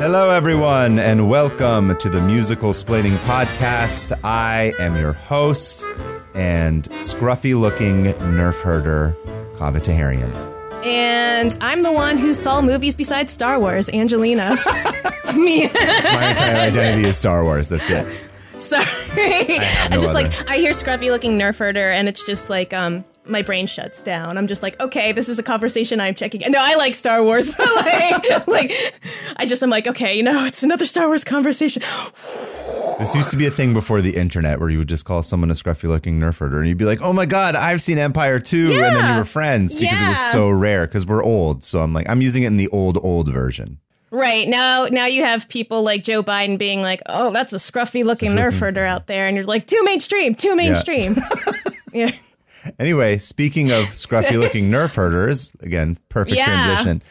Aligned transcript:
Hello, 0.00 0.30
everyone, 0.30 0.98
and 0.98 1.28
welcome 1.28 1.94
to 1.98 2.08
the 2.08 2.22
Musical 2.22 2.70
Splaining 2.70 3.16
Podcast. 3.18 4.18
I 4.24 4.72
am 4.78 4.96
your 4.96 5.12
host 5.12 5.84
and 6.32 6.84
scruffy 6.92 7.54
looking 7.54 8.04
nerf 8.14 8.58
herder, 8.62 9.14
Kaveh 9.56 9.82
Taherian. 9.82 10.32
And 10.86 11.54
I'm 11.60 11.82
the 11.82 11.92
one 11.92 12.16
who 12.16 12.32
saw 12.32 12.62
movies 12.62 12.96
besides 12.96 13.30
Star 13.30 13.60
Wars, 13.60 13.90
Angelina. 13.90 14.56
Me. 15.36 15.66
My 15.66 16.30
entire 16.30 16.56
identity 16.56 17.06
is 17.06 17.18
Star 17.18 17.44
Wars. 17.44 17.68
That's 17.68 17.90
it. 17.90 18.06
Sorry. 18.58 18.86
I, 19.18 19.88
no 19.90 19.98
just 19.98 20.14
other. 20.14 20.14
like 20.14 20.50
I 20.50 20.56
hear 20.56 20.72
scruffy 20.72 21.10
looking 21.10 21.38
nerf 21.38 21.58
herder 21.58 21.90
and 21.90 22.08
it's 22.08 22.24
just 22.24 22.48
like 22.48 22.72
um 22.72 23.04
my 23.26 23.42
brain 23.42 23.66
shuts 23.66 24.02
down. 24.02 24.38
I'm 24.38 24.46
just 24.46 24.62
like, 24.62 24.80
okay, 24.80 25.12
this 25.12 25.28
is 25.28 25.38
a 25.38 25.42
conversation 25.42 26.00
I'm 26.00 26.14
checking. 26.14 26.40
No, 26.50 26.58
I 26.60 26.74
like 26.76 26.94
Star 26.94 27.22
Wars, 27.22 27.54
but 27.56 27.74
like 27.76 28.46
like 28.46 28.72
I 29.36 29.46
just 29.46 29.62
am 29.62 29.70
like, 29.70 29.86
okay, 29.86 30.16
you 30.16 30.22
know, 30.22 30.44
it's 30.44 30.62
another 30.62 30.86
Star 30.86 31.06
Wars 31.06 31.24
conversation. 31.24 31.82
This 32.98 33.14
used 33.14 33.30
to 33.30 33.36
be 33.38 33.46
a 33.46 33.50
thing 33.50 33.72
before 33.72 34.02
the 34.02 34.14
internet 34.14 34.60
where 34.60 34.68
you 34.68 34.76
would 34.76 34.88
just 34.88 35.06
call 35.06 35.22
someone 35.22 35.50
a 35.50 35.54
scruffy 35.54 35.88
looking 35.88 36.20
nerf 36.20 36.38
herder 36.38 36.58
and 36.58 36.68
you'd 36.68 36.76
be 36.76 36.84
like, 36.84 37.00
oh 37.00 37.14
my 37.14 37.24
God, 37.24 37.54
I've 37.54 37.80
seen 37.80 37.96
Empire 37.96 38.38
too. 38.38 38.72
And 38.72 38.82
then 38.82 39.12
you 39.14 39.18
were 39.18 39.24
friends 39.24 39.74
because 39.74 40.02
it 40.02 40.06
was 40.06 40.18
so 40.32 40.50
rare 40.50 40.86
because 40.86 41.06
we're 41.06 41.24
old. 41.24 41.64
So 41.64 41.80
I'm 41.80 41.94
like, 41.94 42.08
I'm 42.10 42.20
using 42.20 42.42
it 42.42 42.48
in 42.48 42.58
the 42.58 42.68
old, 42.68 42.98
old 43.02 43.32
version. 43.32 43.78
Right. 44.10 44.46
Now 44.46 44.86
now 44.90 45.06
you 45.06 45.22
have 45.24 45.48
people 45.48 45.82
like 45.82 46.04
Joe 46.04 46.22
Biden 46.22 46.58
being 46.58 46.82
like, 46.82 47.00
Oh, 47.06 47.32
that's 47.32 47.52
a 47.52 47.56
scruffy 47.56 48.04
looking 48.04 48.32
nerf 48.32 48.58
herder 48.58 48.84
out 48.84 49.06
there 49.06 49.26
and 49.26 49.36
you're 49.36 49.46
like, 49.46 49.66
too 49.66 49.82
mainstream, 49.84 50.34
too 50.34 50.54
mainstream. 50.54 51.14
yeah. 51.92 52.10
Anyway, 52.78 53.18
speaking 53.18 53.70
of 53.70 53.84
scruffy 53.86 54.38
looking 54.38 54.64
nerf 54.70 54.94
herders, 54.94 55.52
again, 55.60 55.96
perfect 56.08 56.36
Yeah. 56.36 56.44
transition. 56.46 57.02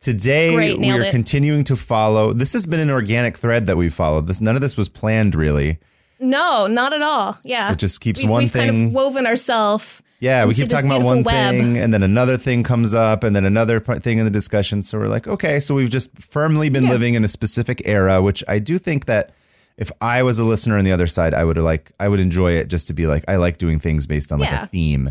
Today 0.00 0.54
Great, 0.54 0.78
we 0.78 0.90
are 0.90 1.02
it. 1.02 1.10
continuing 1.10 1.64
to 1.64 1.76
follow. 1.76 2.32
This 2.32 2.52
has 2.52 2.66
been 2.66 2.80
an 2.80 2.90
organic 2.90 3.36
thread 3.36 3.66
that 3.66 3.76
we 3.76 3.88
followed. 3.88 4.26
This 4.26 4.40
none 4.40 4.54
of 4.54 4.60
this 4.60 4.76
was 4.76 4.88
planned 4.88 5.34
really. 5.34 5.78
No, 6.20 6.66
not 6.66 6.92
at 6.92 7.02
all. 7.02 7.38
Yeah. 7.44 7.72
It 7.72 7.78
just 7.78 8.00
keeps 8.00 8.20
We've- 8.20 8.30
one 8.32 8.42
we've 8.44 8.52
Kind 8.52 8.70
thing- 8.70 8.86
of 8.88 8.92
woven 8.92 9.26
ourselves. 9.26 10.02
Yeah, 10.18 10.46
we 10.46 10.54
keep 10.54 10.68
talking 10.68 10.88
about 10.90 11.02
one 11.02 11.22
web. 11.24 11.54
thing 11.54 11.76
and 11.76 11.92
then 11.92 12.02
another 12.02 12.38
thing 12.38 12.62
comes 12.62 12.94
up 12.94 13.22
and 13.22 13.36
then 13.36 13.44
another 13.44 13.80
thing 13.80 14.16
in 14.18 14.24
the 14.24 14.30
discussion. 14.30 14.82
So 14.82 14.98
we're 14.98 15.08
like, 15.08 15.28
okay, 15.28 15.60
so 15.60 15.74
we've 15.74 15.90
just 15.90 16.10
firmly 16.18 16.70
been 16.70 16.84
Yeah. 16.84 16.90
living 16.92 17.14
in 17.14 17.22
a 17.24 17.28
specific 17.28 17.82
era, 17.84 18.22
which 18.22 18.42
I 18.48 18.58
do 18.58 18.78
think 18.78 19.04
that 19.06 19.34
if 19.78 19.90
I 20.00 20.22
was 20.22 20.38
a 20.38 20.44
listener 20.44 20.78
on 20.78 20.84
the 20.84 20.92
other 20.92 21.06
side, 21.06 21.34
I 21.34 21.44
would 21.44 21.56
like 21.58 21.92
I 22.00 22.08
would 22.08 22.20
enjoy 22.20 22.52
it 22.52 22.68
just 22.68 22.86
to 22.88 22.94
be 22.94 23.06
like 23.06 23.24
I 23.28 23.36
like 23.36 23.58
doing 23.58 23.78
things 23.78 24.06
based 24.06 24.32
on 24.32 24.38
like 24.40 24.50
Yeah. 24.50 24.64
a 24.64 24.66
theme. 24.66 25.10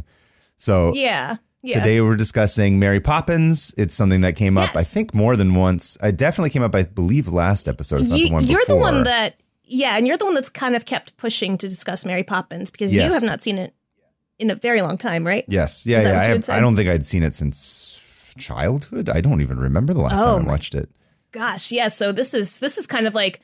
So 0.57 0.93
Yeah. 0.93 1.37
Yeah. 1.61 1.79
Today 1.79 1.99
we're 2.01 2.15
discussing 2.15 2.77
Mary 2.79 2.99
Poppins. 2.99 3.73
It's 3.77 3.95
something 3.95 4.21
that 4.21 4.35
came 4.35 4.55
up, 4.57 4.75
I 4.75 4.79
Yes. 4.79 4.93
think, 4.93 5.13
more 5.15 5.35
than 5.35 5.55
once. 5.55 5.97
I 6.01 6.11
definitely 6.11 6.51
came 6.51 6.61
up, 6.61 6.75
I 6.75 6.83
believe, 6.83 7.27
last 7.27 7.67
episode. 7.67 8.01
If 8.01 8.09
not 8.09 8.19
you, 8.19 8.27
the 8.27 8.33
one 8.33 8.45
you're 8.45 8.59
the 8.61 8.75
before. 8.75 8.81
one 8.81 9.03
that 9.03 9.35
yeah, 9.67 9.97
and 9.97 10.05
you're 10.05 10.17
the 10.17 10.25
one 10.25 10.35
that's 10.35 10.49
kind 10.49 10.75
of 10.75 10.85
kept 10.85 11.17
pushing 11.17 11.57
to 11.57 11.67
discuss 11.67 12.05
Mary 12.05 12.21
Poppins 12.23 12.69
because 12.69 12.93
Yes. 12.93 13.07
you 13.07 13.13
have 13.15 13.23
not 13.23 13.41
seen 13.41 13.57
it 13.57 13.73
in 14.37 14.51
a 14.51 14.55
very 14.55 14.81
long 14.83 14.95
time, 14.97 15.25
right? 15.25 15.43
Yes, 15.47 15.87
yeah, 15.87 15.97
Is 15.97 16.03
that 16.03 16.09
yeah. 16.09 16.15
what 16.17 16.23
I, 16.23 16.27
you 16.27 16.33
have? 16.35 16.49
I 16.49 16.59
don't 16.59 16.75
think 16.75 16.87
I'd 16.89 17.05
seen 17.05 17.23
it 17.23 17.33
since 17.33 17.99
childhood. 18.37 19.09
I 19.09 19.21
don't 19.21 19.41
even 19.41 19.57
remember 19.59 19.93
the 19.93 20.01
last 20.01 20.21
Oh 20.21 20.25
time 20.25 20.33
I 20.33 20.37
oh 20.37 20.39
my- 20.41 20.51
watched 20.51 20.75
it. 20.75 20.89
Gosh, 21.31 21.71
yeah. 21.71 21.87
So 21.87 22.11
this 22.11 22.33
is 22.33 22.59
this 22.59 22.77
is 22.77 22.85
kind 22.87 23.07
of 23.07 23.15
like 23.15 23.41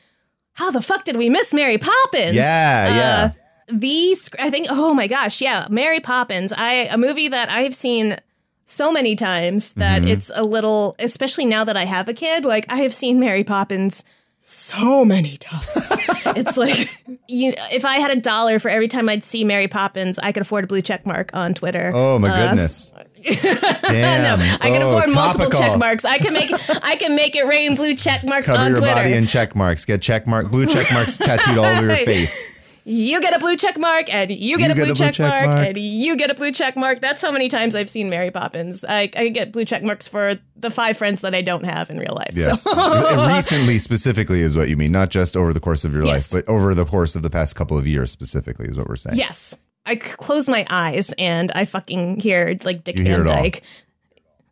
how 0.54 0.72
the 0.72 0.82
fuck 0.82 1.06
did 1.06 1.18
we 1.18 1.30
miss 1.30 1.54
Mary 1.54 1.78
Poppins? 1.78 2.36
Yeah, 2.36 2.96
yeah. 2.96 3.26
Uh, 3.26 3.30
these 3.74 4.30
I 4.40 4.50
think 4.50 4.68
oh 4.70 4.94
my 4.94 5.08
gosh, 5.08 5.42
yeah, 5.42 5.68
Mary 5.70 6.00
Poppins. 6.00 6.52
I 6.54 6.74
a 6.92 6.98
movie 6.98 7.28
that 7.30 7.50
I 7.50 7.62
have 7.62 7.76
seen 7.76 8.18
so 8.66 8.92
many 8.92 9.16
times 9.16 9.74
that 9.74 10.02
Mm-hmm. 10.02 10.12
it's 10.12 10.32
a 10.34 10.44
little 10.44 10.96
especially 11.00 11.46
now 11.46 11.64
that 11.64 11.78
I 11.78 11.86
have 11.86 12.08
a 12.10 12.14
kid, 12.14 12.46
like 12.46 12.66
I 12.70 12.78
have 12.78 12.94
seen 12.94 13.20
Mary 13.20 13.44
Poppins 13.44 14.04
so 14.44 15.06
many 15.06 15.38
times. 15.38 15.68
it's 16.36 16.58
like 16.58 16.90
you 17.28 17.54
if 17.72 17.86
I 17.86 18.00
had 18.00 18.12
a 18.12 18.20
dollar 18.20 18.60
for 18.60 18.70
every 18.70 18.88
time 18.88 19.08
I'd 19.08 19.24
see 19.24 19.44
Mary 19.44 19.68
Poppins, 19.68 20.20
I 20.20 20.32
could 20.32 20.42
afford 20.42 20.64
a 20.66 20.68
blue 20.68 20.82
check 20.82 21.06
mark 21.06 21.32
on 21.34 21.54
Twitter. 21.54 21.92
Oh 21.94 22.18
my 22.20 22.30
Uh, 22.30 22.48
goodness! 22.50 22.94
Damn! 23.82 24.40
no, 24.40 24.46
I 24.62 24.70
can 24.72 24.82
Oh, 24.82 24.90
afford 24.98 25.14
multiple 25.14 25.46
topical. 25.50 25.60
check 25.60 25.78
marks. 25.80 26.06
I 26.06 26.18
can 26.18 26.34
make 26.34 26.52
I 26.84 26.96
can 26.96 27.16
make 27.16 27.36
it 27.36 27.46
rain 27.46 27.76
blue 27.76 27.96
check 27.96 28.24
marks 28.26 28.48
Cover 28.48 28.60
on 28.60 28.72
your 28.72 28.80
Twitter. 28.80 28.96
body 28.96 29.14
in 29.14 29.28
check 29.28 29.56
marks. 29.56 29.86
Get 29.86 30.02
check 30.02 30.28
mark, 30.28 30.52
blue 30.52 30.66
check 30.66 30.92
marks 30.92 31.18
tattooed 31.20 31.58
all 31.58 31.66
over 31.66 31.86
your 31.88 31.96
face. 31.98 32.54
you 32.84 33.22
get 33.22 33.36
a 33.36 33.40
blue 33.40 33.56
check 33.56 33.78
mark 33.78 34.12
and 34.12 34.32
you 34.32 34.58
get, 34.58 34.72
a, 34.72 34.74
blue 34.74 34.96
check, 34.96 35.20
mark, 35.20 35.46
and 35.68 35.78
you 35.78 36.18
get 36.18 36.32
a 36.32 36.34
blue 36.34 36.52
check 36.52 36.76
mark. 36.76 37.00
That's 37.00 37.22
how 37.22 37.32
many 37.32 37.48
times 37.48 37.76
I've 37.76 37.90
seen 37.92 38.10
Mary 38.10 38.32
Poppins. 38.32 38.84
I, 38.84 39.08
I 39.16 39.30
get 39.30 39.52
blue 39.52 39.66
check 39.66 39.84
marks 39.84 40.08
for 40.08 40.34
the 40.56 40.72
five 40.72 40.98
friends 40.98 41.22
that 41.22 41.36
I 41.36 41.42
don't 41.44 41.64
have 41.64 41.92
in 41.92 42.00
real 42.00 42.16
life. 42.16 42.34
Yes, 42.34 42.64
So 42.64 43.28
recently, 43.28 43.78
specifically, 43.78 44.40
is 44.42 44.58
what 44.58 44.68
you 44.68 44.78
mean. 44.78 44.92
Not 44.92 45.12
just 45.12 45.38
over 45.38 45.54
the 45.54 45.60
course 45.60 45.86
of 45.86 45.94
your 45.94 46.04
Yes. 46.06 46.34
life, 46.34 46.44
but 46.46 46.52
over 46.52 46.74
the 46.74 46.86
course 46.86 47.16
of 47.16 47.22
the 47.22 47.30
past 47.30 47.56
couple 47.56 47.78
of 47.78 47.86
years, 47.86 48.10
specifically, 48.10 48.68
is 48.68 48.76
what 48.78 48.88
we're 48.90 48.96
saying. 48.96 49.16
yes, 49.18 49.62
I 49.86 49.96
close 49.96 50.48
my 50.48 50.66
eyes 50.70 51.14
and 51.18 51.52
I 51.54 51.66
fucking 51.66 52.20
hear 52.20 52.56
like 52.64 52.84
Dick 52.84 52.98
You 52.98 53.04
Van. 53.06 53.26
Dyke. 53.26 53.64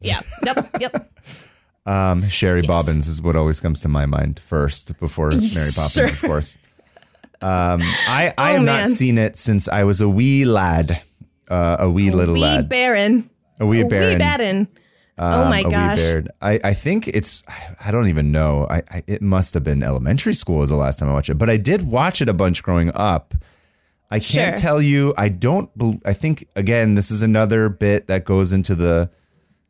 Yeah. 0.02 0.20
Yep. 0.46 0.66
Yep. 0.80 1.06
Um, 1.86 2.28
Sherry 2.30 2.62
Bobbins 2.62 3.08
is 3.08 3.20
what 3.20 3.36
always 3.36 3.60
comes 3.60 3.80
to 3.82 3.88
my 3.88 4.06
mind 4.06 4.38
first 4.40 5.00
before 5.00 5.30
Mary 5.32 5.42
Poppins, 5.42 5.92
Sure. 5.94 6.04
of 6.06 6.22
course. 6.22 6.58
Um, 7.42 7.82
I 7.82 8.32
I 8.38 8.52
Oh, 8.52 8.54
have 8.58 8.64
not 8.64 8.88
seen 8.90 9.18
it 9.18 9.38
since 9.38 9.68
I 9.68 9.86
was 9.86 10.00
a 10.00 10.08
wee 10.08 10.46
lad, 10.46 11.02
uh, 11.50 11.78
a 11.80 11.90
wee 11.90 12.12
little 12.12 12.36
Wee 12.36 12.42
lad, 12.42 12.70
Baron. 12.70 13.28
a 13.60 13.66
wee 13.66 13.82
Wee 13.84 13.90
baron. 13.90 14.20
Baron. 14.20 14.68
um, 15.18 15.34
oh 15.34 15.50
my 15.50 15.62
a 15.62 15.64
wee 15.64 15.72
gosh. 15.72 16.24
I, 16.42 16.60
I 16.64 16.74
think 16.76 17.08
it's 17.08 17.44
I 17.84 17.90
don't 17.90 18.08
even 18.10 18.32
know. 18.32 18.68
I, 18.70 18.84
I 18.92 19.04
it 19.08 19.24
must 19.24 19.56
have 19.56 19.64
been 19.64 19.82
elementary 19.82 20.36
school 20.36 20.60
was 20.60 20.70
the 20.70 20.76
last 20.76 21.00
time 21.00 21.10
I 21.10 21.14
watched 21.14 21.30
it, 21.30 21.40
but 21.40 21.50
I 21.50 21.58
did 21.58 21.88
watch 21.88 22.22
it 22.22 22.30
a 22.30 22.34
bunch 22.34 22.62
growing 22.62 22.92
up. 22.94 23.34
I 24.12 24.20
can't 24.20 24.58
Sure. 24.58 24.62
tell 24.62 24.82
you. 24.82 25.14
I 25.18 25.30
don't. 25.30 25.70
I 26.06 26.14
think 26.14 26.48
again, 26.56 26.96
this 26.96 27.12
is 27.12 27.22
another 27.22 27.70
bit 27.70 28.08
that 28.08 28.26
goes 28.26 28.52
into 28.52 28.76
the 28.76 29.10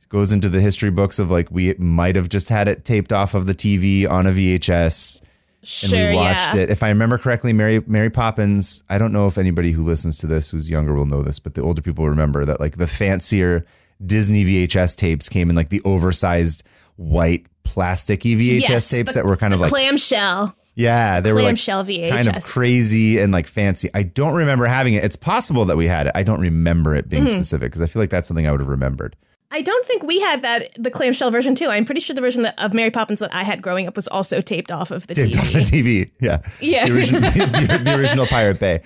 goes 0.10 0.32
into 0.32 0.50
the 0.50 0.60
history 0.62 0.90
books 0.90 1.20
of 1.20 1.30
like 1.30 1.52
we 1.52 1.74
might 1.78 2.16
have 2.16 2.30
just 2.30 2.50
had 2.50 2.68
it 2.68 2.84
taped 2.86 3.14
off 3.14 3.34
of 3.36 3.46
the 3.46 3.54
TV 3.54 4.10
on 4.10 4.26
a 4.26 4.32
VHS 4.32 5.22
and 5.22 5.28
Sure. 5.68 6.10
we 6.10 6.16
watched 6.16 6.56
yeah. 6.56 6.62
it. 6.62 6.70
If 6.72 6.82
I 6.84 6.90
remember 6.90 7.18
correctly, 7.18 7.52
Mary 7.54 7.84
Mary 7.86 8.10
Poppins. 8.10 8.84
I 8.90 8.98
don't 8.98 9.12
know 9.12 9.28
if 9.28 9.38
anybody 9.38 9.72
who 9.74 9.84
listens 9.84 10.18
to 10.20 10.28
this 10.28 10.50
who's 10.52 10.70
younger 10.70 10.94
will 10.94 11.06
know 11.06 11.22
this, 11.22 11.38
but 11.40 11.54
the 11.54 11.62
older 11.62 11.82
people 11.82 12.08
remember 12.08 12.46
that 12.46 12.60
like 12.62 12.78
the 12.78 12.88
fancier 12.88 13.66
Disney 14.06 14.46
VHS 14.46 14.96
tapes 14.96 15.28
came 15.28 15.50
in 15.50 15.56
like 15.58 15.70
the 15.70 15.82
oversized 15.84 16.64
white 16.96 17.46
plasticky 17.66 18.36
VHS 18.38 18.70
Yes, 18.70 18.90
tapes 18.90 19.14
that 19.16 19.26
were 19.26 19.36
kind 19.36 19.54
of 19.54 19.60
like 19.60 19.70
clamshell. 19.70 20.56
Yeah, 20.80 21.20
they 21.20 21.34
were 21.34 21.40
like 21.42 21.58
clamshell 21.62 21.86
kind 21.86 22.28
of 22.28 22.44
crazy 22.44 23.20
and 23.20 23.32
like 23.34 23.48
fancy. 23.48 23.90
I 23.94 24.04
don't 24.04 24.34
remember 24.36 24.66
having 24.66 24.94
it. 24.94 25.04
It's 25.04 25.16
possible 25.16 25.66
that 25.66 25.78
we 25.78 25.88
had 25.88 26.08
it. 26.08 26.14
I 26.16 26.24
don't 26.24 26.42
remember 26.42 26.96
it 26.96 27.06
Mm-hmm. 27.10 27.26
being 27.26 27.30
specific 27.30 27.68
because 27.72 27.82
I 27.82 27.86
feel 27.88 28.02
like 28.02 28.10
that's 28.10 28.28
something 28.28 28.48
I 28.48 28.52
would 28.52 28.62
have 28.62 28.70
remembered. 28.70 29.16
I 29.52 29.62
don't 29.64 29.84
think 29.86 30.04
we 30.04 30.20
had 30.20 30.44
that 30.44 30.70
the 30.78 30.92
clamshell 30.92 31.32
version 31.32 31.56
too. 31.56 31.68
I'm 31.68 31.84
pretty 31.84 32.02
sure 32.02 32.14
the 32.16 32.22
version 32.22 32.44
that, 32.44 32.60
of 32.64 32.74
Mary 32.74 32.92
Poppins 32.92 33.20
that 33.20 33.34
I 33.34 33.42
had 33.44 33.62
growing 33.64 33.88
up 33.88 33.96
was 33.96 34.08
also 34.08 34.42
taped 34.42 34.72
off 34.72 34.92
of 34.92 35.08
the 35.08 35.16
Taped 35.16 35.34
TV. 35.34 35.40
off 35.40 35.52
the 35.54 35.60
TV. 35.60 36.12
Yeah. 36.22 36.42
Yeah. 36.62 36.86
The 36.88 36.94
original, 36.96 37.22
the, 37.22 37.82
the 37.84 37.96
original 37.98 38.26
Pirate 38.28 38.60
Bay. 38.60 38.82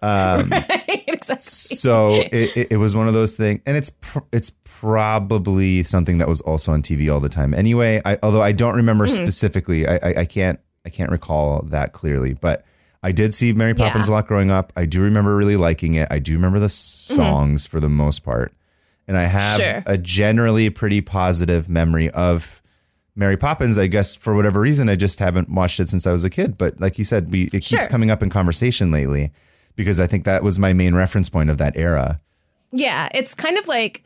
exactly. 0.02 1.36
so 1.38 2.10
it, 2.12 2.56
it, 2.56 2.66
it 2.72 2.76
was 2.76 2.94
one 2.94 3.08
of 3.08 3.14
those 3.14 3.36
things 3.36 3.60
and 3.66 3.76
it's 3.76 3.90
pr- 3.90 4.20
it's 4.32 4.50
probably 4.64 5.82
something 5.82 6.18
that 6.18 6.28
was 6.28 6.40
also 6.42 6.72
on 6.72 6.82
tv 6.82 7.12
all 7.12 7.18
the 7.20 7.28
time 7.28 7.52
anyway 7.52 8.00
I, 8.04 8.16
although 8.22 8.40
i 8.42 8.52
don't 8.52 8.76
remember 8.76 9.06
Hmm. 9.06 9.10
specifically 9.14 9.88
I, 9.88 9.96
I 9.96 10.14
i 10.18 10.24
can't 10.24 10.60
i 10.88 10.90
can't 10.90 11.10
recall 11.10 11.62
that 11.66 11.92
clearly 11.92 12.32
but 12.32 12.64
i 13.02 13.12
did 13.12 13.34
see 13.34 13.52
mary 13.52 13.74
poppins 13.74 14.08
Yeah. 14.08 14.12
a 14.12 14.16
lot 14.16 14.26
growing 14.26 14.50
up 14.50 14.72
i 14.76 14.86
do 14.86 15.02
remember 15.02 15.36
really 15.36 15.56
liking 15.56 15.94
it 15.94 16.08
i 16.10 16.18
do 16.18 16.32
remember 16.32 16.58
the 16.58 16.68
songs 16.68 17.66
for 17.66 17.78
the 17.80 17.88
most 17.90 18.24
part 18.24 18.52
and 19.06 19.16
i 19.16 19.24
have 19.24 19.60
Mm-hmm. 19.60 19.82
Sure. 19.82 19.94
a 19.94 19.98
generally 19.98 20.70
pretty 20.70 21.00
positive 21.00 21.68
memory 21.68 22.10
of 22.10 22.62
Mary 23.16 23.36
Poppins, 23.36 23.80
I 23.80 23.88
guess 23.88 24.14
for 24.14 24.32
whatever 24.36 24.60
reason, 24.60 24.88
I 24.88 24.94
just 24.94 25.18
haven't 25.18 25.50
watched 25.50 25.80
it 25.80 25.88
since 25.88 26.06
I 26.06 26.12
was 26.12 26.22
a 26.22 26.30
kid. 26.30 26.56
But 26.56 26.78
like 26.80 26.98
you 26.98 27.04
said, 27.04 27.32
we 27.32 27.46
it 27.46 27.50
keeps 27.50 27.66
Sure. 27.66 27.82
coming 27.88 28.12
up 28.12 28.22
in 28.22 28.30
conversation 28.30 28.92
lately 28.92 29.32
because 29.74 29.98
I 29.98 30.06
think 30.06 30.24
that 30.24 30.44
was 30.44 30.60
my 30.60 30.72
main 30.72 30.94
reference 30.94 31.28
point 31.28 31.50
of 31.50 31.58
that 31.58 31.76
era. 31.76 32.20
Yeah, 32.70 33.08
it's 33.12 33.34
kind 33.34 33.58
of 33.58 33.66
like 33.66 34.04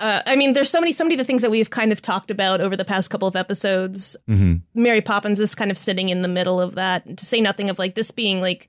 uh, 0.00 0.22
I 0.26 0.36
mean, 0.36 0.52
there's 0.52 0.70
so 0.70 0.80
many, 0.80 0.92
so 0.92 1.04
many 1.04 1.14
of 1.14 1.18
the 1.18 1.24
things 1.24 1.42
that 1.42 1.50
we've 1.50 1.70
kind 1.70 1.92
of 1.92 2.02
talked 2.02 2.30
about 2.30 2.60
over 2.60 2.76
the 2.76 2.84
past 2.84 3.10
couple 3.10 3.28
of 3.28 3.36
episodes. 3.36 4.16
Mm-hmm. 4.28 4.82
Mary 4.82 5.00
Poppins 5.00 5.40
is 5.40 5.54
kind 5.54 5.70
of 5.70 5.78
sitting 5.78 6.08
in 6.08 6.22
the 6.22 6.28
middle 6.28 6.60
of 6.60 6.74
that. 6.74 7.16
To 7.16 7.24
say 7.24 7.40
nothing 7.40 7.70
of 7.70 7.78
like 7.78 7.94
this 7.94 8.10
being 8.10 8.40
like 8.40 8.68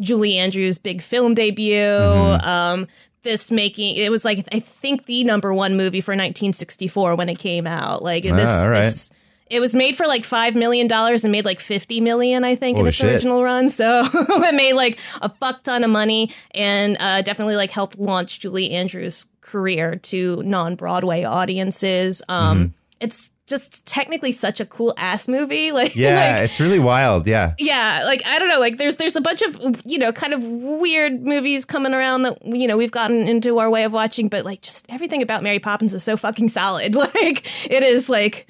Julie 0.00 0.36
Andrews' 0.36 0.78
big 0.78 1.00
film 1.02 1.34
debut. 1.34 1.74
Mm-hmm. 1.74 2.46
Um, 2.48 2.86
this 3.22 3.50
making 3.50 3.96
it 3.96 4.08
was 4.10 4.24
like 4.24 4.46
I 4.52 4.60
think 4.60 5.06
the 5.06 5.24
number 5.24 5.52
one 5.52 5.76
movie 5.76 6.00
for 6.00 6.12
1964 6.12 7.16
when 7.16 7.28
it 7.28 7.38
came 7.38 7.66
out. 7.66 8.02
Like 8.02 8.22
this, 8.22 8.50
Ah, 8.50 8.66
right. 8.68 8.82
this 8.82 9.12
it 9.48 9.60
was 9.60 9.74
made 9.74 9.96
for 9.96 10.06
like 10.06 10.24
five 10.24 10.54
million 10.54 10.86
dollars 10.88 11.24
and 11.24 11.32
made 11.32 11.44
like 11.44 11.60
fifty 11.60 12.00
million, 12.00 12.44
I 12.44 12.54
think, 12.56 12.76
in 12.76 12.80
Holy 12.80 12.88
its 12.88 12.96
shit. 12.96 13.12
original 13.12 13.42
run. 13.42 13.68
So 13.68 14.02
it 14.14 14.54
made 14.54 14.72
like 14.74 14.98
a 15.22 15.28
fuck 15.28 15.62
ton 15.62 15.84
of 15.84 15.90
money 15.90 16.30
and 16.52 16.96
uh, 17.00 17.22
definitely 17.22 17.56
like 17.56 17.70
helped 17.70 17.98
launch 17.98 18.40
Julie 18.40 18.70
Andrews' 18.72 19.26
career 19.40 19.96
to 19.96 20.42
non 20.44 20.74
Broadway 20.74 21.24
audiences. 21.24 22.22
Um, 22.28 22.58
Mm-hmm. 22.58 22.72
It's 22.98 23.30
just 23.46 23.86
technically 23.86 24.32
such 24.32 24.58
a 24.58 24.64
cool 24.64 24.94
ass 24.96 25.28
movie. 25.28 25.70
Like 25.76 25.94
Yeah, 25.94 26.36
like, 26.38 26.44
it's 26.44 26.58
really 26.58 26.78
wild. 26.78 27.26
Yeah. 27.26 27.52
yeah, 27.58 28.02
like 28.06 28.22
I 28.24 28.38
don't 28.38 28.48
know, 28.48 28.58
like 28.58 28.78
there's 28.78 28.96
there's 28.96 29.16
a 29.16 29.20
bunch 29.20 29.42
of 29.42 29.82
you 29.84 29.98
know 29.98 30.12
kind 30.12 30.32
of 30.32 30.42
weird 30.42 31.22
movies 31.22 31.66
coming 31.66 31.92
around 31.92 32.22
that 32.22 32.38
you 32.44 32.66
know 32.66 32.78
we've 32.78 32.90
gotten 32.90 33.28
into 33.28 33.58
our 33.58 33.68
way 33.70 33.84
of 33.84 33.92
watching, 33.92 34.28
but 34.28 34.46
like 34.46 34.62
just 34.62 34.86
everything 34.88 35.20
about 35.20 35.42
Mary 35.42 35.58
Poppins 35.58 35.92
is 35.92 36.02
so 36.02 36.16
fucking 36.16 36.48
solid. 36.48 36.94
Like 37.14 37.46
it 37.70 37.82
is 37.82 38.08
like 38.08 38.46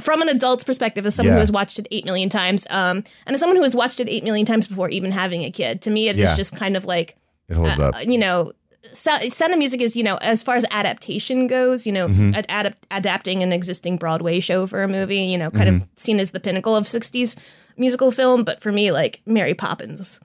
from 0.00 0.22
an 0.22 0.28
adult's 0.28 0.64
perspective, 0.64 1.06
as 1.06 1.14
someone 1.14 1.32
Yeah. 1.32 1.36
who 1.36 1.40
has 1.40 1.52
watched 1.52 1.78
it 1.78 1.86
eight 1.90 2.04
million 2.04 2.28
times, 2.28 2.66
um, 2.70 3.04
and 3.26 3.34
as 3.34 3.40
someone 3.40 3.56
who 3.56 3.62
has 3.62 3.74
watched 3.74 4.00
it 4.00 4.08
eight 4.08 4.24
million 4.24 4.46
times 4.46 4.66
before 4.66 4.88
even 4.90 5.12
having 5.12 5.44
a 5.44 5.50
kid, 5.50 5.82
to 5.82 5.90
me 5.90 6.08
it 6.08 6.16
Yeah. 6.16 6.30
is 6.30 6.36
just 6.36 6.56
kind 6.56 6.76
of 6.76 6.84
like 6.84 7.16
It 7.48 7.54
holds 7.56 7.78
up. 7.78 7.94
you 8.06 8.18
know, 8.18 8.52
so, 8.92 9.12
Sound 9.30 9.52
of 9.52 9.58
Music 9.58 9.80
is, 9.80 9.96
you 9.96 10.02
know, 10.02 10.16
as 10.16 10.42
far 10.42 10.56
as 10.56 10.66
adaptation 10.70 11.46
goes, 11.46 11.86
you 11.86 11.92
know, 11.92 12.08
Mm-hmm. 12.08 12.34
ad- 12.34 12.46
adapt- 12.50 12.86
adapting 12.90 13.42
an 13.42 13.52
existing 13.52 13.96
Broadway 13.96 14.40
show 14.40 14.66
for 14.66 14.82
a 14.82 14.88
movie, 14.88 15.20
you 15.20 15.38
know, 15.38 15.50
kind 15.50 15.68
Mm-hmm. 15.70 15.82
of 15.82 15.88
seen 15.96 16.20
as 16.20 16.32
the 16.32 16.40
pinnacle 16.40 16.76
of 16.76 16.86
60s 16.86 17.36
musical 17.78 18.10
film. 18.10 18.44
But 18.44 18.60
for 18.60 18.70
me, 18.72 18.90
like, 18.92 19.20
Mary 19.26 19.54
Poppins 19.54 20.20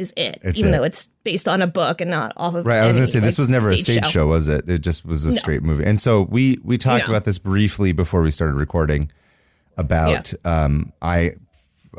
is 0.00 0.12
it, 0.16 0.38
It's 0.42 0.58
even 0.58 0.72
it. 0.72 0.78
though 0.78 0.82
it's 0.84 1.06
based 1.24 1.46
on 1.46 1.62
a 1.62 1.66
book 1.66 2.00
and 2.00 2.10
not 2.10 2.32
off 2.36 2.54
of 2.54 2.66
Right, 2.66 2.78
I 2.82 2.86
was 2.86 2.96
to 2.96 3.06
say 3.06 3.20
this 3.20 3.38
was 3.38 3.48
never 3.48 3.68
a 3.68 3.76
stage 3.76 4.06
show. 4.06 4.26
was 4.26 4.48
it? 4.48 4.68
It 4.68 4.80
just 4.80 5.04
was 5.04 5.26
a 5.26 5.32
straight 5.32 5.62
movie. 5.62 5.84
And 5.84 6.00
so 6.00 6.22
we 6.22 6.58
we 6.64 6.76
talked 6.78 7.06
No. 7.06 7.12
about 7.14 7.24
this 7.24 7.38
briefly 7.38 7.92
before 7.92 8.22
we 8.22 8.30
started 8.30 8.54
recording 8.54 9.10
about 9.76 10.32
um 10.44 10.92
I 11.02 11.32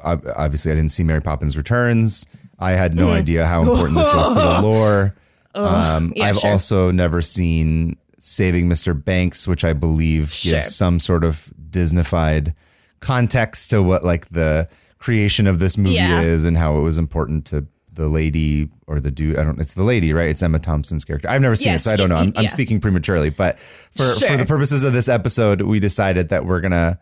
ob- 0.03 0.25
obviously 0.36 0.71
I 0.71 0.75
didn't 0.75 0.92
see 0.92 1.03
Mary 1.03 1.21
Poppins 1.21 1.56
Returns. 1.57 2.25
I 2.59 2.71
had 2.71 2.92
Mm-hmm. 2.92 3.00
no 3.07 3.09
idea 3.12 3.45
how 3.45 3.62
important 3.62 3.98
this 3.98 4.13
was 4.13 4.36
to 4.36 4.42
the 4.42 4.62
lore. 4.68 5.15
Um, 5.53 6.13
yeah, 6.15 6.25
I've 6.25 6.38
sure. 6.38 6.51
also 6.51 6.92
never 6.92 7.21
seen 7.21 7.98
Saving 8.19 8.69
Mr. 8.69 8.94
Banks, 9.03 9.48
which 9.48 9.63
I 9.65 9.74
believe 9.74 10.31
Sure. 10.31 10.53
gives 10.53 10.75
some 10.75 11.00
sort 11.00 11.24
of 11.24 11.51
Disneyfied 11.69 12.53
context 13.00 13.71
to 13.71 13.81
what 13.81 14.03
like 14.06 14.30
the 14.30 14.68
creation 15.00 15.48
of 15.48 15.57
this 15.59 15.77
movie 15.77 15.95
Yeah. 15.95 16.21
is 16.21 16.45
and 16.45 16.56
how 16.56 16.77
it 16.77 16.81
was 16.81 16.98
important 17.00 17.45
to 17.48 17.65
the 17.94 18.08
lady 18.08 18.70
or 18.88 19.00
the 19.00 19.12
dude. 19.12 19.38
I 19.38 19.44
don't. 19.44 19.60
It's 19.60 19.74
the 19.74 19.84
lady, 19.84 20.14
right? 20.14 20.30
It's 20.30 20.42
Emma 20.42 20.60
Thompson's 20.60 21.04
character. 21.06 21.30
I've 21.30 21.42
never 21.42 21.56
seen 21.56 21.74
Yes, 21.74 21.82
it, 21.86 21.90
so 21.90 21.94
I 21.94 21.96
don't 21.98 22.10
know. 22.10 22.16
I'm, 22.16 22.34
I'm 22.36 22.48
speaking 22.48 22.80
prematurely, 22.80 23.30
but 23.30 23.60
for 23.60 24.04
for 24.28 24.38
the 24.38 24.46
purposes 24.46 24.84
of 24.84 24.94
this 24.94 25.10
episode, 25.10 25.62
we 25.62 25.80
decided 25.80 26.30
that 26.30 26.46
we're 26.46 26.62
gonna 26.62 27.00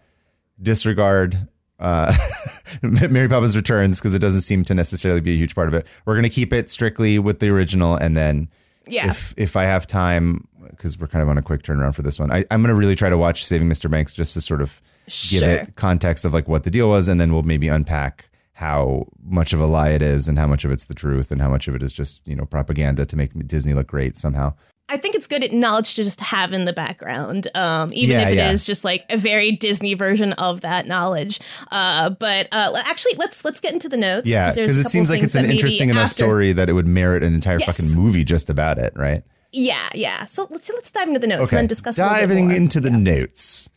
disregard 0.61 1.37
uh, 1.79 2.13
Mary 2.81 3.27
Poppins 3.29 3.55
Returns 3.55 3.99
because 3.99 4.13
it 4.15 4.19
doesn't 4.19 4.41
seem 4.41 4.63
to 4.65 4.73
necessarily 4.73 5.21
be 5.21 5.31
a 5.33 5.37
huge 5.37 5.55
part 5.55 5.67
of 5.67 5.73
it. 5.73 5.87
We're 6.05 6.15
gonna 6.15 6.29
keep 6.29 6.51
it 6.53 6.69
strictly 6.69 7.19
with 7.19 7.39
the 7.39 7.49
original, 7.49 7.95
and 7.95 8.15
then 8.15 8.49
Yeah. 8.87 9.09
if 9.09 9.33
if 9.37 9.55
I 9.55 9.63
have 9.65 9.87
time, 9.87 10.47
because 10.71 10.99
we're 10.99 11.07
kind 11.07 11.21
of 11.21 11.29
on 11.29 11.37
a 11.37 11.41
quick 11.41 11.61
turnaround 11.63 11.95
for 11.95 12.01
this 12.01 12.19
one, 12.19 12.31
I, 12.31 12.45
I'm 12.51 12.61
gonna 12.61 12.73
really 12.75 12.95
try 12.95 13.09
to 13.09 13.17
watch 13.17 13.45
Saving 13.45 13.69
Mr. 13.69 13.89
Banks 13.89 14.13
just 14.13 14.33
to 14.33 14.41
sort 14.41 14.61
of 14.61 14.81
give 15.05 15.39
Sure. 15.41 15.49
it 15.49 15.75
context 15.75 16.25
of 16.25 16.33
like 16.33 16.47
what 16.47 16.63
the 16.63 16.69
deal 16.71 16.89
was, 16.89 17.07
and 17.07 17.19
then 17.21 17.31
we'll 17.33 17.43
maybe 17.43 17.67
unpack 17.67 18.28
how 18.59 19.07
much 19.23 19.53
of 19.53 19.61
a 19.61 19.65
lie 19.65 19.89
it 19.91 20.01
is 20.01 20.27
and 20.27 20.37
how 20.37 20.45
much 20.47 20.65
of 20.65 20.71
it's 20.71 20.85
the 20.85 20.93
truth 20.93 21.31
and 21.31 21.41
how 21.41 21.49
much 21.49 21.69
of 21.69 21.75
it 21.75 21.81
is 21.81 21.93
just 21.93 22.27
you 22.27 22.35
know 22.35 22.43
propaganda 22.45 23.05
to 23.05 23.15
make 23.15 23.31
Disney 23.47 23.73
look 23.73 23.87
great 23.87 24.17
somehow. 24.17 24.53
I 24.91 24.97
think 24.97 25.13
it's 25.13 25.27
good 25.27 25.53
knowledge 25.53 25.93
to 25.95 26.03
just 26.03 26.19
have 26.19 26.51
in 26.51 26.65
the 26.65 26.73
background, 26.73 27.47
um, 27.55 27.89
even 27.93 28.15
Yeah, 28.19 28.27
if 28.29 28.37
it 28.39 28.51
is 28.53 28.63
yeah. 28.63 28.71
just 28.71 28.83
like 28.83 29.05
a 29.09 29.17
very 29.17 29.51
Disney 29.51 29.93
version 29.93 30.33
of 30.33 30.61
that 30.61 30.87
knowledge. 30.87 31.39
Uh, 31.71 32.09
but 32.09 32.47
uh, 32.51 32.73
actually, 32.85 33.13
let's 33.17 33.45
let's 33.45 33.59
get 33.59 33.71
into 33.71 33.87
the 33.87 33.97
notes. 33.97 34.27
Yeah, 34.27 34.49
because 34.53 34.79
it 34.79 34.89
seems 34.89 35.09
like 35.11 35.21
it's 35.23 35.35
an 35.35 35.45
interesting 35.45 35.89
enough 35.89 36.05
after- 36.05 36.13
story 36.25 36.51
that 36.53 36.69
it 36.69 36.73
would 36.73 36.87
merit 36.87 37.21
an 37.23 37.33
entire 37.35 37.59
Yes. 37.59 37.77
fucking 37.77 38.01
movie 38.03 38.23
just 38.23 38.49
about 38.49 38.77
it, 38.79 38.91
right? 38.95 39.23
Yeah, 39.51 39.89
yeah. 39.93 40.25
So 40.25 40.47
let's 40.49 40.69
let's 40.73 40.91
dive 40.91 41.07
into 41.07 41.19
the 41.19 41.27
notes 41.27 41.51
and 41.51 41.59
then 41.59 41.67
discuss 41.67 41.95
Diving 41.95 42.51
into 42.51 42.79
the 42.81 42.91
notes. 42.91 43.69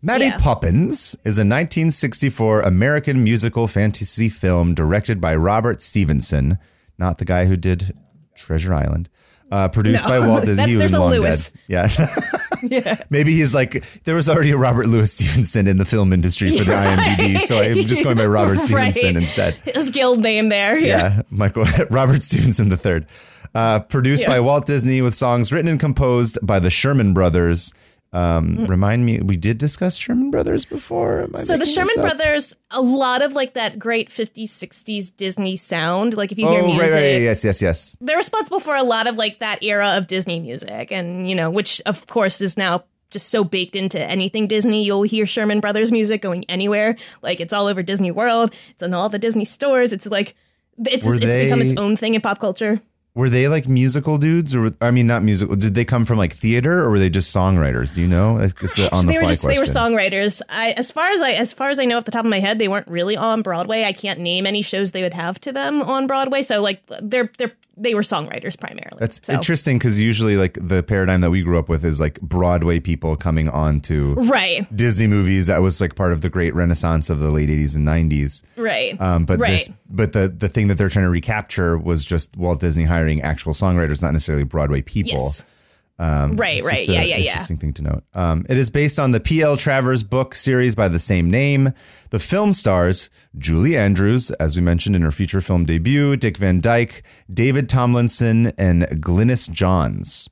Mary 0.00 0.26
Yeah. 0.26 0.38
Poppins 0.38 1.14
is 1.24 1.38
a 1.38 1.42
1964 1.42 2.60
American 2.62 3.24
musical 3.24 3.66
fantasy 3.66 4.28
film 4.28 4.74
directed 4.74 5.20
by 5.20 5.34
Robert 5.34 5.80
Stevenson, 5.82 6.58
not 6.98 7.18
the 7.18 7.24
guy 7.24 7.46
who 7.46 7.56
did 7.56 7.92
Treasure 8.36 8.72
Island. 8.74 9.08
Uh, 9.50 9.66
produced 9.66 10.04
No. 10.06 10.10
by 10.20 10.26
Walt 10.26 10.40
Disney, 10.44 10.54
That's- 10.56 10.72
who 10.72 10.78
there's 10.78 10.92
is 10.92 10.98
a 10.98 11.00
long 11.00 11.10
Lewis. 11.10 11.50
dead. 11.68 11.90
Yeah. 12.60 12.96
Maybe 13.08 13.32
he's 13.34 13.54
like, 13.54 14.02
there 14.02 14.16
was 14.16 14.28
already 14.28 14.50
a 14.50 14.56
Robert 14.56 14.86
Louis 14.86 15.12
Stevenson 15.12 15.68
in 15.68 15.78
the 15.78 15.84
film 15.84 16.12
industry 16.12 16.50
for 16.58 16.64
the 16.64 16.72
IMDb, 16.72 17.38
so 17.38 17.56
I'm 17.62 17.74
just 17.86 18.02
going 18.02 18.16
by 18.16 18.26
Robert 18.26 18.58
Stevenson 18.60 19.14
Right. 19.14 19.22
instead. 19.22 19.54
His 19.64 19.90
guild 19.90 20.20
name 20.20 20.48
there. 20.48 20.76
Yeah. 20.76 20.86
Yeah, 20.88 21.22
Michael 21.30 21.66
Robert 21.88 22.20
Stevenson 22.20 22.68
III. 22.72 23.06
Uh, 23.54 23.78
produced 23.80 24.24
Yeah. 24.24 24.30
by 24.30 24.40
Walt 24.40 24.66
Disney 24.66 25.00
with 25.02 25.14
songs 25.14 25.52
written 25.52 25.68
and 25.70 25.78
composed 25.78 26.36
by 26.42 26.58
the 26.58 26.68
Sherman 26.68 27.14
Brothers. 27.14 27.72
Um, 28.12 28.56
Mm. 28.58 28.68
Remind 28.68 29.04
me, 29.04 29.20
we 29.20 29.36
did 29.36 29.58
discuss 29.58 29.96
Sherman 29.96 30.30
Brothers 30.30 30.64
before. 30.64 31.28
So 31.36 31.58
the 31.58 31.66
Sherman? 31.66 31.94
Brothers, 31.96 32.56
a 32.70 32.80
lot 32.80 33.20
of 33.20 33.34
like 33.34 33.52
that 33.54 33.78
great 33.78 34.08
50s, 34.08 34.48
60s 34.48 35.10
Disney 35.14 35.56
sound. 35.56 36.16
Like 36.16 36.32
if 36.32 36.38
you 36.38 36.48
hear 36.48 36.60
Oh, 36.62 36.66
music, 36.66 36.82
right, 36.82 36.92
right, 36.94 37.22
yes, 37.22 37.44
yes, 37.44 37.60
yes. 37.60 37.96
they're 38.00 38.16
responsible 38.16 38.60
for 38.60 38.74
a 38.74 38.82
lot 38.82 39.06
of 39.06 39.16
like 39.16 39.40
that 39.40 39.62
era 39.62 39.96
of 39.98 40.06
Disney 40.06 40.40
music, 40.40 40.90
and 40.90 41.28
you 41.28 41.34
know, 41.36 41.50
which 41.50 41.82
of 41.84 42.06
course 42.06 42.40
is 42.40 42.56
now 42.56 42.84
just 43.10 43.28
so 43.28 43.42
baked 43.44 43.76
into 43.76 43.98
anything 44.00 44.46
Disney. 44.46 44.84
You'll 44.84 45.02
hear 45.02 45.26
Sherman 45.26 45.60
Brothers 45.60 45.92
music 45.92 46.22
going 46.22 46.44
anywhere. 46.48 46.96
Like 47.22 47.40
it's 47.40 47.52
all 47.52 47.66
over 47.66 47.82
Disney 47.82 48.10
World. 48.10 48.54
It's 48.70 48.82
in 48.82 48.94
all 48.94 49.08
the 49.10 49.18
Disney 49.18 49.44
stores. 49.44 49.92
It's 49.92 50.06
like 50.06 50.34
it's 50.86 51.06
Were 51.06 51.14
it's 51.16 51.36
become 51.36 51.60
its 51.60 51.72
own 51.76 51.96
thing 51.96 52.14
in 52.14 52.20
pop 52.22 52.38
culture. 52.38 52.80
Were 53.14 53.28
they 53.28 53.48
like 53.48 53.66
musical 53.66 54.16
dudes, 54.16 54.54
or 54.54 54.70
I 54.80 54.92
mean, 54.92 55.08
not 55.08 55.24
musical? 55.24 55.56
Did 55.56 55.74
they 55.74 55.84
come 55.84 56.04
from 56.04 56.18
like 56.18 56.32
theater, 56.32 56.80
or 56.80 56.90
were 56.90 56.98
they 56.98 57.10
just 57.10 57.34
songwriters? 57.34 57.94
Do 57.94 58.02
you 58.02 58.06
know? 58.06 58.38
It's 58.38 58.54
on 58.92 59.06
the 59.06 59.12
they 59.12 59.18
were 59.18 59.24
just 59.24 59.42
question. 59.42 59.48
they 59.48 59.58
were 59.58 59.64
songwriters. 59.64 60.40
I 60.48 60.70
as 60.72 60.92
far 60.92 61.08
as 61.08 61.20
I 61.20 61.32
as 61.32 61.52
far 61.52 61.70
as 61.70 61.80
I 61.80 61.84
know 61.84 61.96
off 61.96 62.04
the 62.04 62.12
top 62.12 62.24
of 62.24 62.30
my 62.30 62.38
head, 62.38 62.58
they 62.58 62.68
weren't 62.68 62.86
really 62.86 63.16
on 63.16 63.42
Broadway. 63.42 63.84
I 63.84 63.92
can't 63.92 64.20
name 64.20 64.46
any 64.46 64.62
shows 64.62 64.92
they 64.92 65.02
would 65.02 65.14
have 65.14 65.40
to 65.40 65.52
them 65.52 65.82
on 65.82 66.06
Broadway. 66.06 66.42
So 66.42 66.62
like 66.62 66.80
they're 67.00 67.30
they're 67.38 67.52
they 67.78 67.94
were 67.94 68.02
songwriters 68.02 68.58
primarily. 68.58 68.96
That's 68.98 69.24
so. 69.24 69.32
interesting 69.32 69.78
because 69.78 70.00
usually, 70.00 70.36
like 70.36 70.58
the 70.60 70.82
paradigm 70.82 71.20
that 71.22 71.30
we 71.30 71.42
grew 71.42 71.58
up 71.58 71.68
with 71.68 71.84
is 71.84 72.00
like 72.00 72.20
Broadway 72.20 72.80
people 72.80 73.16
coming 73.16 73.48
on 73.48 73.80
to 73.82 74.14
Right, 74.14 74.66
Disney 74.74 75.06
movies. 75.06 75.46
That 75.46 75.62
was 75.62 75.80
like 75.80 75.94
part 75.94 76.12
of 76.12 76.20
the 76.20 76.28
great 76.30 76.54
renaissance 76.54 77.10
of 77.10 77.20
the 77.20 77.30
late 77.30 77.48
'80s 77.48 77.76
and 77.76 77.86
'90s. 77.86 78.44
right, 78.56 79.00
Um, 79.00 79.24
but 79.24 79.38
right. 79.38 79.50
this, 79.50 79.70
but 79.88 80.12
the 80.12 80.28
the 80.28 80.48
thing 80.48 80.68
that 80.68 80.74
they're 80.76 80.88
trying 80.88 81.06
to 81.06 81.10
recapture 81.10 81.78
was 81.78 82.04
just 82.04 82.36
Walt 82.36 82.60
Disney 82.60 82.84
hiring 82.84 83.22
actual 83.22 83.52
songwriters, 83.52 84.02
not 84.02 84.12
necessarily 84.12 84.44
Broadway 84.44 84.82
people. 84.82 85.12
yes, 85.12 85.44
right, 85.98 86.62
right, 86.62 86.62
just 86.62 86.88
yeah, 86.88 87.02
yeah, 87.02 87.16
yeah. 87.16 87.32
Interesting 87.32 87.56
thing 87.56 87.72
to 87.74 87.82
note. 87.82 88.04
Um, 88.14 88.46
it 88.48 88.56
is 88.56 88.70
based 88.70 89.00
on 89.00 89.10
the 89.10 89.20
P.L. 89.20 89.56
Travers 89.56 90.02
book 90.02 90.34
series 90.34 90.74
by 90.74 90.88
the 90.88 90.98
same 91.00 91.30
name. 91.30 91.72
The 92.10 92.18
film 92.20 92.52
stars 92.52 93.10
Julie 93.36 93.76
Andrews, 93.76 94.30
as 94.32 94.54
we 94.56 94.62
mentioned 94.62 94.94
in 94.96 95.02
her 95.02 95.10
feature 95.10 95.40
film 95.40 95.64
debut, 95.64 96.16
Dick 96.16 96.36
Van 96.36 96.60
Dyke, 96.60 97.02
David 97.32 97.68
Tomlinson, 97.68 98.52
and 98.58 98.84
Glynis 98.84 99.50
Johns. 99.50 100.30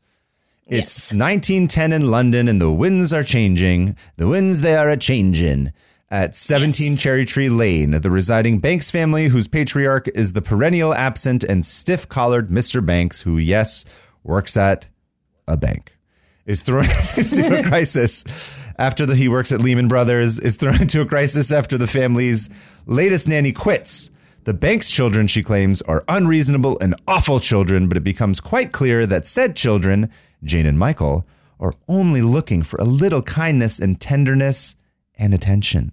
It's 0.68 1.12
Yes. 1.12 1.14
1910 1.14 1.92
in 1.92 2.10
London, 2.10 2.48
and 2.48 2.60
the 2.60 2.72
winds 2.72 3.12
are 3.12 3.22
changing. 3.22 3.96
The 4.16 4.26
winds 4.28 4.60
they 4.62 4.74
are 4.76 4.88
a 4.90 4.96
changing. 4.96 5.72
At 6.08 6.36
17 6.36 6.92
Yes. 6.92 7.00
Cherry 7.00 7.24
Tree 7.24 7.48
Lane, 7.48 7.90
the 7.90 8.10
residing 8.12 8.60
Banks 8.60 8.92
family, 8.92 9.26
whose 9.26 9.48
patriarch 9.48 10.06
is 10.14 10.32
the 10.32 10.42
perennial 10.42 10.94
absent 10.94 11.42
and 11.42 11.66
stiff 11.66 12.08
collared 12.08 12.48
Mr. 12.48 12.84
Banks, 12.84 13.22
who, 13.22 13.38
yes, 13.38 13.84
works 14.22 14.56
at 14.56 14.86
a 15.46 15.56
bank, 15.56 15.96
is 16.44 16.62
thrown 16.62 16.84
into 17.16 17.60
a 17.60 17.62
crisis 17.62 18.24
after 18.78 19.06
the, 19.06 19.14
he 19.14 19.28
works 19.28 19.52
at 19.52 19.60
Lehman 19.60 19.88
Brothers, 19.88 20.38
is 20.38 20.56
thrown 20.56 20.80
into 20.82 21.00
a 21.00 21.06
crisis 21.06 21.52
after 21.52 21.78
the 21.78 21.86
family's 21.86 22.50
latest 22.86 23.28
nanny 23.28 23.52
quits. 23.52 24.10
The 24.44 24.54
bank's 24.54 24.90
children, 24.90 25.26
she 25.26 25.42
claims, 25.42 25.82
are 25.82 26.04
unreasonable 26.08 26.78
and 26.80 26.94
awful 27.08 27.40
children, 27.40 27.88
but 27.88 27.96
it 27.96 28.04
becomes 28.04 28.40
quite 28.40 28.72
clear 28.72 29.06
that 29.06 29.26
said 29.26 29.56
children, 29.56 30.10
Jane 30.44 30.66
and 30.66 30.78
Michael, 30.78 31.26
are 31.58 31.74
only 31.88 32.20
looking 32.20 32.62
for 32.62 32.76
a 32.76 32.84
little 32.84 33.22
kindness 33.22 33.80
and 33.80 34.00
tenderness 34.00 34.76
and 35.16 35.34
attention. 35.34 35.90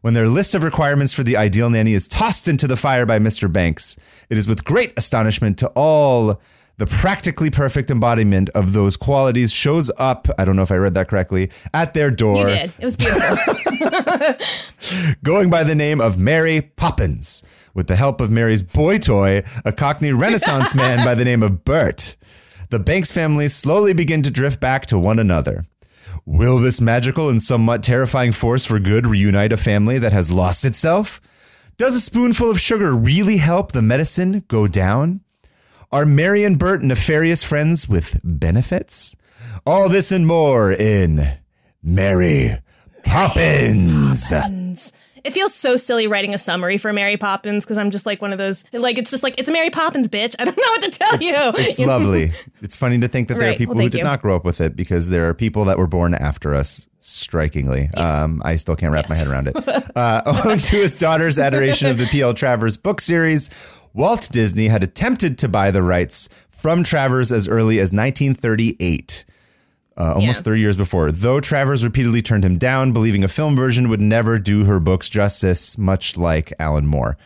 When 0.00 0.14
their 0.14 0.28
list 0.28 0.54
of 0.54 0.64
requirements 0.64 1.12
for 1.12 1.22
the 1.22 1.36
ideal 1.36 1.70
nanny 1.70 1.92
is 1.92 2.08
tossed 2.08 2.48
into 2.48 2.66
the 2.66 2.76
fire 2.76 3.04
by 3.04 3.18
Mr. 3.18 3.52
Banks, 3.52 3.98
it 4.30 4.38
is 4.38 4.48
with 4.48 4.64
great 4.64 4.92
astonishment 4.96 5.58
to 5.58 5.68
all 5.74 6.40
the 6.78 6.86
practically 6.86 7.50
perfect 7.50 7.90
embodiment 7.90 8.48
of 8.50 8.72
those 8.72 8.96
qualities 8.96 9.52
shows 9.52 9.90
up. 9.98 10.28
I 10.38 10.44
don't 10.44 10.56
know 10.56 10.62
if 10.62 10.72
I 10.72 10.76
read 10.76 10.94
that 10.94 11.08
correctly 11.08 11.50
at 11.74 11.94
their 11.94 12.10
door, 12.10 12.38
You 12.38 12.46
did. 12.46 12.72
It 12.78 12.84
was 12.84 12.96
beautiful. 12.96 13.54
going 15.22 15.50
by 15.50 15.64
the 15.64 15.74
name 15.74 16.00
of 16.00 16.18
Mary 16.18 16.60
Poppins, 16.76 17.42
with 17.74 17.86
the 17.86 17.96
help 17.96 18.20
of 18.20 18.30
Mary's 18.30 18.62
boy 18.62 18.98
toy, 18.98 19.42
a 19.64 19.72
Cockney 19.72 20.12
Renaissance 20.12 20.74
man 20.74 21.04
by 21.04 21.14
the 21.14 21.24
name 21.24 21.42
of 21.42 21.64
Bert. 21.64 22.16
The 22.70 22.78
Banks 22.78 23.12
family 23.12 23.48
slowly 23.48 23.92
begin 23.92 24.22
to 24.22 24.30
drift 24.30 24.60
back 24.60 24.86
to 24.86 24.98
one 24.98 25.18
another. 25.18 25.64
Will 26.24 26.58
this 26.58 26.80
magical 26.80 27.28
and 27.28 27.42
somewhat 27.42 27.82
terrifying 27.82 28.32
force 28.32 28.64
for 28.64 28.78
good 28.78 29.06
reunite 29.06 29.52
a 29.52 29.56
family 29.56 29.98
that 29.98 30.12
has 30.12 30.30
lost 30.30 30.64
itself? 30.64 31.20
Does 31.76 31.96
a 31.96 32.00
spoonful 32.00 32.50
of 32.50 32.60
sugar 32.60 32.94
really 32.94 33.38
help 33.38 33.72
the 33.72 33.82
medicine 33.82 34.44
go 34.46 34.66
down? 34.66 35.20
Are 35.92 36.06
Mary 36.06 36.44
and 36.44 36.58
Bert 36.58 36.82
nefarious 36.82 37.44
friends 37.44 37.88
with 37.88 38.18
benefits? 38.24 39.14
All 39.66 39.88
this 39.88 40.10
and 40.10 40.26
more 40.26 40.72
in 40.72 41.20
Mary 41.82 42.50
Poppins. 43.04 44.30
Poppins. 44.30 44.92
It 45.24 45.32
feels 45.32 45.54
so 45.54 45.76
silly 45.76 46.08
writing 46.08 46.34
a 46.34 46.38
summary 46.38 46.78
for 46.78 46.92
Mary 46.92 47.16
Poppins 47.16 47.64
because 47.64 47.78
I'm 47.78 47.92
just 47.92 48.06
like 48.06 48.20
one 48.20 48.32
of 48.32 48.38
those 48.38 48.64
like 48.72 48.98
it's 48.98 49.10
just 49.10 49.22
like 49.22 49.36
it's 49.38 49.48
Mary 49.50 49.70
Poppins 49.70 50.08
bitch. 50.08 50.34
I 50.38 50.44
don't 50.46 50.56
know 50.56 50.62
what 50.64 50.82
to 50.82 50.90
tell 50.90 51.16
you. 51.18 51.52
It's 51.62 51.78
lovely. 51.86 52.32
It's 52.60 52.74
funny 52.74 52.98
to 53.00 53.06
think 53.06 53.28
that 53.28 53.38
there 53.38 53.52
are 53.52 53.54
people 53.54 53.74
Well, 53.76 53.84
who 53.84 53.90
did 53.90 53.98
you. 53.98 54.04
not 54.04 54.20
grow 54.20 54.34
up 54.34 54.44
with 54.44 54.60
it 54.60 54.74
because 54.74 55.10
there 55.10 55.28
are 55.28 55.34
people 55.34 55.66
that 55.66 55.78
were 55.78 55.86
born 55.86 56.14
after 56.14 56.54
us. 56.54 56.88
Strikingly, 56.98 57.88
um, 57.96 58.40
I 58.44 58.56
still 58.56 58.76
can't 58.76 58.92
wrap 58.92 59.08
my 59.08 59.16
head 59.16 59.26
around 59.26 59.48
it. 59.48 59.56
Uh, 59.94 60.22
owing 60.46 60.58
to 60.58 60.76
his 60.76 60.96
daughter's 60.96 61.38
adoration 61.38 61.88
of 61.88 61.98
the 61.98 62.06
P.L. 62.06 62.32
Travers 62.32 62.76
book 62.78 62.98
series, 63.00 63.50
Walt 63.94 64.28
Disney 64.32 64.68
had 64.68 64.82
attempted 64.82 65.38
to 65.38 65.48
buy 65.48 65.70
the 65.70 65.82
rights 65.82 66.28
from 66.50 66.82
Travers 66.82 67.32
as 67.32 67.48
early 67.48 67.78
as 67.78 67.92
1938. 67.92 69.24
Uh, 69.96 70.14
almost 70.14 70.40
Yeah. 70.40 70.42
30 70.44 70.60
years 70.60 70.76
before, 70.76 71.12
though 71.12 71.38
Travers 71.40 71.84
repeatedly 71.84 72.22
turned 72.22 72.44
him 72.44 72.56
down, 72.56 72.92
believing 72.92 73.24
a 73.24 73.28
film 73.28 73.54
version 73.54 73.90
would 73.90 74.00
never 74.00 74.38
do 74.38 74.64
her 74.64 74.80
books 74.80 75.08
justice, 75.10 75.76
much 75.76 76.16
like 76.16 76.52
Alan 76.58 76.86
Moore. 76.86 77.18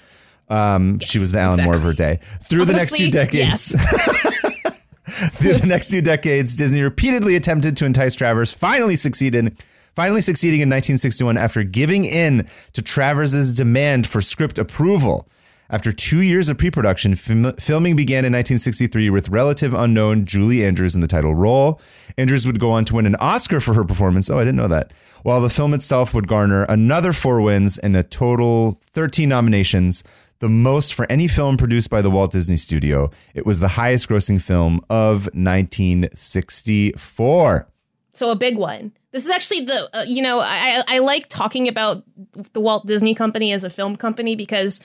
Um, 0.49 0.99
she 1.01 1.19
was 1.19 1.31
the 1.33 1.39
Alan 1.41 1.65
Moore 1.65 1.77
of 1.77 1.83
her 1.83 1.93
day. 1.93 2.19
Through 2.43 2.65
the 2.65 2.73
next 2.73 2.97
few 2.97 3.11
decades, 3.11 3.73
Yes. 3.75 4.81
through 5.07 5.53
the 5.55 5.67
next 5.67 5.91
two 5.91 6.01
decades, 6.01 6.57
Disney 6.57 6.83
repeatedly 6.83 7.37
attempted 7.37 7.77
to 7.77 7.85
entice 7.87 8.15
Travers, 8.17 8.53
finally 8.53 8.97
succeeded, 8.97 9.57
finally 9.95 10.21
succeeding 10.21 10.61
in 10.61 10.69
1961 10.69 11.37
after 11.39 11.63
giving 11.63 12.05
in 12.05 12.47
to 12.73 12.83
Travers's 12.83 13.55
demand 13.55 14.07
for 14.09 14.21
script 14.21 14.59
approval. 14.59 15.29
After 15.69 15.91
two 15.91 16.23
years 16.23 16.49
of 16.49 16.59
pre-production, 16.59 17.17
film- 17.17 17.57
filming 17.57 17.97
began 17.97 18.25
in 18.25 18.33
1963 18.33 19.11
with 19.11 19.29
relative 19.29 19.75
unknown 19.75 20.25
Julie 20.25 20.65
Andrews 20.65 20.95
in 20.95 21.01
the 21.01 21.09
title 21.09 21.35
role. 21.35 21.81
Andrews 22.17 22.47
would 22.47 22.61
go 22.61 22.71
on 22.71 22.85
to 22.85 22.95
win 22.95 23.07
an 23.07 23.17
Oscar 23.17 23.59
for 23.61 23.75
her 23.75 23.85
performance. 23.85 24.31
Oh, 24.31 24.39
I 24.39 24.45
didn't 24.45 24.57
know 24.57 24.69
that. 24.69 24.93
While 25.25 25.41
the 25.41 25.51
film 25.51 25.75
itself 25.75 26.15
would 26.15 26.29
garner 26.29 26.63
another 26.69 27.13
four 27.13 27.41
wins 27.41 27.79
and 27.79 27.97
a 27.97 28.05
total 28.05 28.79
13 28.93 29.29
nominations, 29.29 30.05
the 30.39 30.49
most 30.49 30.95
for 30.95 31.05
any 31.11 31.27
film 31.27 31.57
produced 31.57 31.91
by 31.91 32.01
the 32.01 32.11
Walt 32.11 32.31
Disney 32.31 32.55
Studio. 32.57 33.11
It 33.35 33.45
was 33.45 33.59
the 33.59 33.67
highest 33.69 34.09
grossing 34.09 34.41
film 34.41 34.81
of 34.89 35.29
1964. 35.35 37.69
So 38.11 38.31
a 38.31 38.37
big 38.37 38.57
one. 38.57 38.93
This 39.11 39.25
is 39.25 39.31
actually 39.31 39.63
the 39.63 39.89
uh, 39.97 40.05
you 40.07 40.23
know 40.23 40.41
I 40.41 40.83
I 40.89 40.99
like 40.99 41.29
talking 41.29 41.69
about 41.69 42.05
the 42.53 42.61
Walt 42.61 42.87
Disney 42.87 43.15
Company 43.15 43.53
as 43.53 43.65
a 43.65 43.71
film 43.71 43.97
company 43.97 44.37
because 44.37 44.81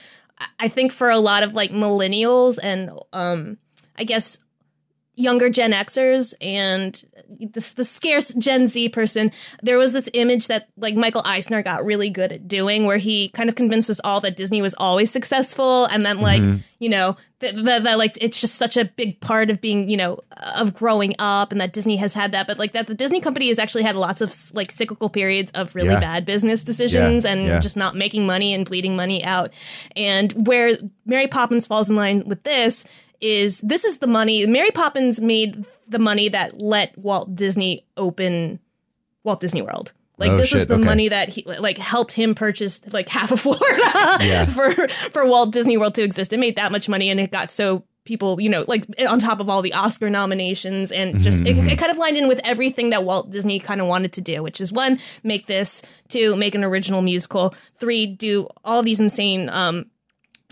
I- 0.58 0.68
think 0.68 0.92
for 0.92 1.10
a 1.10 1.18
lot 1.18 1.42
of 1.42 1.54
like 1.54 1.70
millennials 1.72 2.58
and 2.62 2.90
um 3.12 3.58
I 3.96 4.04
guess 4.04 4.38
younger 5.14 5.50
Gen 5.50 5.72
Xers 5.72 6.34
and 6.40 7.02
this 7.38 7.72
the 7.72 7.84
scarce 7.84 8.32
Gen 8.34 8.66
Z 8.66 8.88
person, 8.90 9.30
there 9.62 9.78
was 9.78 9.92
this 9.92 10.08
image 10.14 10.46
that 10.48 10.68
like 10.76 10.94
Michael 10.94 11.22
Eisner 11.24 11.62
got 11.62 11.84
really 11.84 12.10
good 12.10 12.32
at 12.32 12.48
doing, 12.48 12.84
where 12.84 12.98
he 12.98 13.28
kind 13.30 13.48
of 13.48 13.54
convinced 13.54 13.90
us 13.90 14.00
all 14.04 14.20
that 14.20 14.36
Disney 14.36 14.62
was 14.62 14.74
always 14.78 15.10
successful, 15.10 15.86
and 15.86 16.04
then 16.04 16.20
like 16.20 16.42
mm-hmm. 16.42 16.58
you 16.78 16.88
know 16.88 17.16
that 17.40 17.54
that 17.84 17.98
like 17.98 18.16
it's 18.20 18.40
just 18.40 18.56
such 18.56 18.76
a 18.76 18.84
big 18.84 19.20
part 19.20 19.50
of 19.50 19.60
being 19.60 19.88
you 19.88 19.96
know 19.96 20.18
of 20.58 20.74
growing 20.74 21.14
up, 21.18 21.52
and 21.52 21.60
that 21.60 21.72
Disney 21.72 21.96
has 21.96 22.14
had 22.14 22.32
that, 22.32 22.46
but 22.46 22.58
like 22.58 22.72
that 22.72 22.86
the 22.86 22.94
Disney 22.94 23.20
company 23.20 23.48
has 23.48 23.58
actually 23.58 23.82
had 23.82 23.96
lots 23.96 24.20
of 24.20 24.32
like 24.54 24.70
cyclical 24.70 25.08
periods 25.08 25.50
of 25.52 25.74
really 25.74 25.88
Yeah. 25.88 26.00
bad 26.00 26.26
business 26.26 26.62
decisions 26.64 27.24
Yeah, 27.24 27.32
and 27.32 27.42
yeah. 27.42 27.60
just 27.60 27.76
not 27.76 27.96
making 27.96 28.26
money 28.26 28.54
and 28.54 28.66
bleeding 28.66 28.96
money 28.96 29.24
out, 29.24 29.50
and 29.96 30.32
where 30.46 30.76
Mary 31.06 31.26
Poppins 31.28 31.66
falls 31.66 31.90
in 31.90 31.96
line 31.96 32.24
with 32.26 32.42
this 32.42 32.84
is 33.22 33.60
this 33.60 33.84
is 33.84 33.98
the 33.98 34.06
money 34.06 34.44
Mary 34.46 34.70
Poppins 34.72 35.20
made 35.20 35.64
the 35.88 35.98
money 35.98 36.28
that 36.28 36.60
let 36.60 36.96
Walt 36.98 37.34
Disney 37.34 37.86
open 37.96 38.58
Walt 39.24 39.40
Disney 39.40 39.62
World. 39.62 39.92
Like 40.18 40.32
Oh, 40.32 40.36
this 40.36 40.48
shit, 40.50 40.68
the 40.68 40.74
okay. 40.74 40.84
money 40.84 41.08
that 41.08 41.28
he 41.30 41.42
like 41.58 41.78
helped 41.78 42.12
him 42.12 42.34
purchase 42.34 42.92
like 42.92 43.08
half 43.08 43.32
of 43.32 43.40
Florida 43.40 43.62
Yeah. 44.20 44.44
for 44.46 44.72
for 44.88 45.26
Walt 45.26 45.52
Disney 45.52 45.78
World 45.78 45.94
to 45.94 46.02
exist. 46.02 46.32
It 46.32 46.38
made 46.38 46.56
that 46.56 46.70
much 46.72 46.88
money 46.88 47.08
and 47.10 47.18
it 47.18 47.30
got 47.30 47.48
so 47.50 47.84
people, 48.04 48.40
you 48.40 48.48
know, 48.48 48.64
like 48.66 48.84
on 49.08 49.20
top 49.20 49.38
of 49.38 49.48
all 49.48 49.62
the 49.62 49.72
Oscar 49.74 50.10
nominations 50.10 50.90
and 50.90 51.16
just 51.20 51.44
Mm-hmm, 51.44 51.66
it, 51.68 51.72
it 51.74 51.78
kind 51.78 51.92
of 51.92 51.98
lined 51.98 52.16
in 52.16 52.26
with 52.26 52.40
everything 52.42 52.90
that 52.90 53.04
Walt 53.04 53.30
Disney 53.30 53.60
kind 53.60 53.80
of 53.80 53.86
wanted 53.86 54.12
to 54.14 54.20
do, 54.20 54.42
which 54.42 54.60
is 54.60 54.72
one, 54.72 54.98
make 55.22 55.46
this, 55.46 55.84
two, 56.08 56.34
make 56.34 56.56
an 56.56 56.64
original 56.64 57.00
musical, 57.00 57.50
three, 57.74 58.06
do 58.06 58.48
all 58.64 58.82
these 58.82 58.98
insane 59.00 59.48
um 59.50 59.86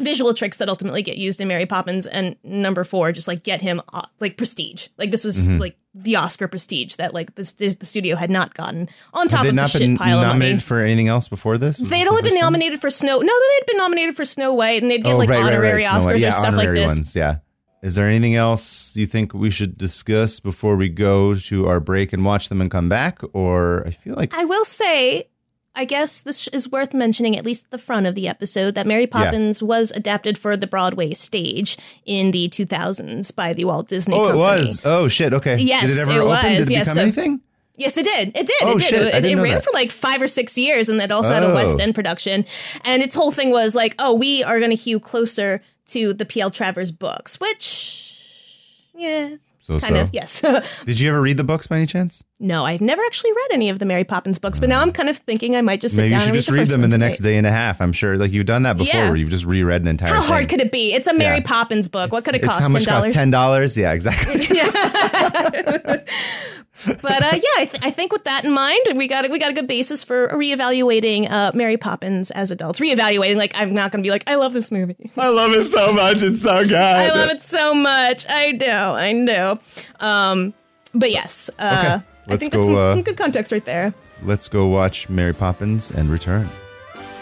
visual 0.00 0.34
tricks 0.34 0.56
that 0.56 0.68
ultimately 0.68 1.02
get 1.02 1.16
used 1.16 1.40
in 1.40 1.48
Mary 1.48 1.66
Poppins, 1.66 2.06
and 2.06 2.36
number 2.42 2.82
four, 2.84 3.12
just 3.12 3.28
like 3.28 3.42
get 3.44 3.60
him 3.62 3.80
uh, 3.92 4.02
like 4.18 4.36
prestige. 4.36 4.88
Like 4.98 5.10
this 5.10 5.24
was 5.24 5.46
Mm-hmm. 5.46 5.58
like 5.58 5.76
the 5.94 6.16
Oscar 6.16 6.46
prestige 6.48 6.96
that 6.96 7.14
like 7.14 7.34
this, 7.34 7.54
this 7.54 7.74
the 7.76 7.86
studio 7.86 8.14
had 8.16 8.30
not 8.30 8.54
gotten 8.54 8.88
on 9.12 9.26
top 9.28 9.40
of 9.40 9.46
the 9.46 9.52
not 9.52 9.70
shit 9.70 9.80
been 9.80 9.96
pile 9.98 10.18
of 10.18 10.26
money. 10.26 10.32
nominated 10.32 10.62
for 10.62 10.80
anything 10.80 11.08
else 11.08 11.28
before 11.28 11.58
this? 11.58 11.80
Was 11.80 11.90
They'd 11.90 12.02
this 12.02 12.08
only 12.08 12.22
the 12.22 12.28
been 12.28 12.32
first 12.32 12.42
one? 12.42 12.52
nominated 12.52 12.80
for 12.80 12.90
Snow. 12.90 13.18
No, 13.18 13.32
they'd 13.58 13.66
been 13.66 13.76
nominated 13.76 14.14
for 14.16 14.24
Snow 14.24 14.54
White, 14.54 14.82
and 14.82 14.90
they'd 14.90 15.02
get 15.02 15.14
Oh, 15.14 15.18
like 15.18 15.28
right, 15.28 15.36
right, 15.38 15.44
right. 15.46 15.54
honorary 15.56 15.82
Oscars 15.82 16.20
yeah, 16.20 16.28
or 16.28 16.32
stuff 16.32 16.54
like 16.54 16.68
honorary 16.68 16.78
this. 16.80 16.92
Ones, 16.94 17.16
yeah. 17.16 17.36
Is 17.82 17.94
there 17.94 18.06
anything 18.06 18.34
else 18.36 18.94
you 18.96 19.06
think 19.06 19.32
we 19.34 19.48
should 19.50 19.78
discuss 19.78 20.38
before 20.38 20.76
we 20.76 20.90
go 20.90 21.32
to 21.34 21.66
our 21.66 21.80
break 21.80 22.12
and 22.12 22.24
watch 22.26 22.50
them 22.50 22.60
and 22.60 22.70
come 22.70 22.88
back? 22.90 23.20
Or 23.32 23.84
I 23.86 23.90
feel 23.90 24.14
like 24.16 24.34
I 24.34 24.44
will 24.44 24.66
say, 24.66 25.24
I 25.74 25.84
guess 25.84 26.20
this 26.22 26.48
is 26.48 26.70
worth 26.70 26.92
mentioning, 26.92 27.36
at 27.36 27.44
least 27.44 27.66
at 27.66 27.70
the 27.70 27.78
front 27.78 28.06
of 28.06 28.14
the 28.16 28.26
episode, 28.28 28.74
that 28.74 28.86
Mary 28.86 29.06
Poppins 29.06 29.62
was 29.62 29.92
adapted 29.92 30.36
for 30.36 30.56
the 30.56 30.66
Broadway 30.66 31.14
stage 31.14 31.76
in 32.04 32.32
the 32.32 32.48
2000s 32.48 33.34
by 33.34 33.52
the 33.52 33.64
Walt 33.64 33.88
Disney 33.88 34.16
oh, 34.16 34.28
it 34.30 34.36
was. 34.36 34.82
Oh 34.84 35.06
shit. 35.08 35.32
Okay. 35.32 35.56
Yes, 35.58 35.82
Did 35.86 35.98
it 35.98 36.00
ever 36.00 36.10
it 36.10 36.14
open? 36.16 36.26
was. 36.28 36.42
Did 36.42 36.60
it 36.66 36.70
Yes, 36.70 36.86
become 36.88 36.94
so- 36.96 37.02
anything? 37.02 37.40
Yes, 37.76 37.96
it 37.96 38.04
did. 38.04 38.28
It 38.36 38.46
did. 38.46 38.56
Oh, 38.62 38.72
it 38.72 38.78
did. 38.80 38.82
shit, 38.82 39.14
It, 39.14 39.24
it 39.24 39.36
ran 39.36 39.54
that. 39.54 39.64
for 39.64 39.70
like 39.72 39.90
five 39.90 40.20
or 40.20 40.26
six 40.26 40.58
years, 40.58 40.90
and 40.90 41.00
it 41.00 41.10
also 41.10 41.32
had 41.32 41.42
a 41.44 41.50
Oh. 41.50 41.54
West 41.54 41.80
End 41.80 41.94
production. 41.94 42.44
And 42.84 43.00
its 43.02 43.14
whole 43.14 43.30
thing 43.30 43.50
was 43.52 43.74
like, 43.74 43.94
oh, 43.98 44.12
we 44.12 44.44
are 44.44 44.58
going 44.58 44.68
to 44.70 44.76
hew 44.76 45.00
closer 45.00 45.62
to 45.86 46.12
the 46.12 46.26
P.L. 46.26 46.50
Travers 46.50 46.90
books, 46.90 47.40
which, 47.40 48.84
yeah, 48.94 49.36
So 49.62 49.78
kind 49.78 49.94
so. 49.96 50.00
of, 50.00 50.10
yes. 50.14 50.40
Did 50.86 50.98
you 50.98 51.10
ever 51.10 51.20
read 51.20 51.36
the 51.36 51.44
books 51.44 51.66
by 51.66 51.76
any 51.76 51.86
chance? 51.86 52.24
no, 52.42 52.64
I've 52.64 52.80
never 52.80 53.02
actually 53.04 53.32
read 53.32 53.48
any 53.52 53.68
of 53.68 53.78
the 53.78 53.84
Mary 53.84 54.02
Poppins 54.04 54.38
books, 54.38 54.58
but 54.58 54.70
now 54.70 54.80
I'm 54.80 54.90
kind 54.92 55.10
of 55.10 55.18
thinking 55.18 55.54
I 55.56 55.60
might 55.60 55.82
just 55.82 55.94
sit 55.94 56.00
Maybe 56.00 56.08
you 56.08 56.12
down 56.14 56.20
should 56.20 56.28
and 56.28 56.34
just 56.36 56.50
read, 56.50 56.58
read 56.60 56.68
them 56.68 56.82
in 56.84 56.88
the 56.88 56.96
next 56.96 57.18
day 57.18 57.36
and 57.36 57.46
a 57.46 57.50
half. 57.50 57.82
I'm 57.82 57.92
sure, 57.92 58.16
like 58.16 58.32
you've 58.32 58.46
done 58.46 58.62
that 58.62 58.78
before, 58.78 58.98
Yeah. 58.98 59.08
where 59.08 59.16
you've 59.16 59.28
just 59.28 59.44
reread 59.44 59.82
an 59.82 59.88
entire. 59.88 60.14
How 60.14 60.22
hard 60.22 60.48
could 60.48 60.60
it 60.62 60.72
be? 60.72 60.94
It's 60.94 61.06
a 61.06 61.12
Mary 61.12 61.36
Yeah. 61.36 61.42
Poppins 61.44 61.88
book. 61.88 62.10
What 62.10 62.24
could 62.24 62.34
it 62.34 62.38
It's 62.38 62.48
cost? 62.48 62.62
how 62.62 62.68
much 62.70 62.86
cost? 62.86 63.02
dollars. 63.02 63.14
Ten 63.14 63.30
dollars? 63.30 63.76
Yeah, 63.76 63.92
exactly. 63.92 64.40
But 66.86 67.04
uh, 67.22 67.30
yeah, 67.34 67.40
I, 67.58 67.68
th- 67.70 67.82
I 67.84 67.90
think 67.90 68.12
with 68.12 68.24
that 68.24 68.44
in 68.44 68.52
mind, 68.52 68.80
we 68.96 69.06
got 69.08 69.24
a, 69.26 69.28
we 69.28 69.38
got 69.38 69.50
a 69.50 69.54
good 69.54 69.66
basis 69.66 70.02
for 70.04 70.28
reevaluating 70.28 71.30
uh, 71.30 71.50
Mary 71.54 71.76
Poppins 71.76 72.30
as 72.30 72.50
adults. 72.50 72.80
Reevaluating, 72.80 73.36
like 73.36 73.52
I'm 73.54 73.74
not 73.74 73.92
going 73.92 74.02
to 74.02 74.06
be 74.06 74.10
like, 74.10 74.24
I 74.28 74.36
love 74.36 74.52
this 74.52 74.70
movie. 74.72 75.10
I 75.16 75.28
love 75.28 75.52
it 75.52 75.64
so 75.64 75.92
much. 75.92 76.22
It's 76.22 76.42
so 76.42 76.62
good. 76.64 76.72
I 76.74 77.08
love 77.08 77.30
it 77.30 77.42
so 77.42 77.74
much. 77.74 78.28
I 78.28 78.52
do. 78.52 78.66
I 78.70 79.12
do. 79.26 80.04
Um, 80.04 80.54
but 80.94 81.10
yes, 81.10 81.50
uh, 81.58 81.62
Okay, 81.78 81.88
I 81.88 82.02
let's 82.28 82.40
think 82.40 82.52
that's 82.52 82.66
go, 82.66 82.74
some, 82.74 82.76
uh, 82.76 82.92
some 82.92 83.02
good 83.02 83.16
context 83.16 83.52
right 83.52 83.64
there. 83.64 83.92
Let's 84.22 84.48
go 84.48 84.66
watch 84.66 85.08
Mary 85.08 85.34
Poppins 85.34 85.90
and 85.90 86.08
return. 86.08 86.48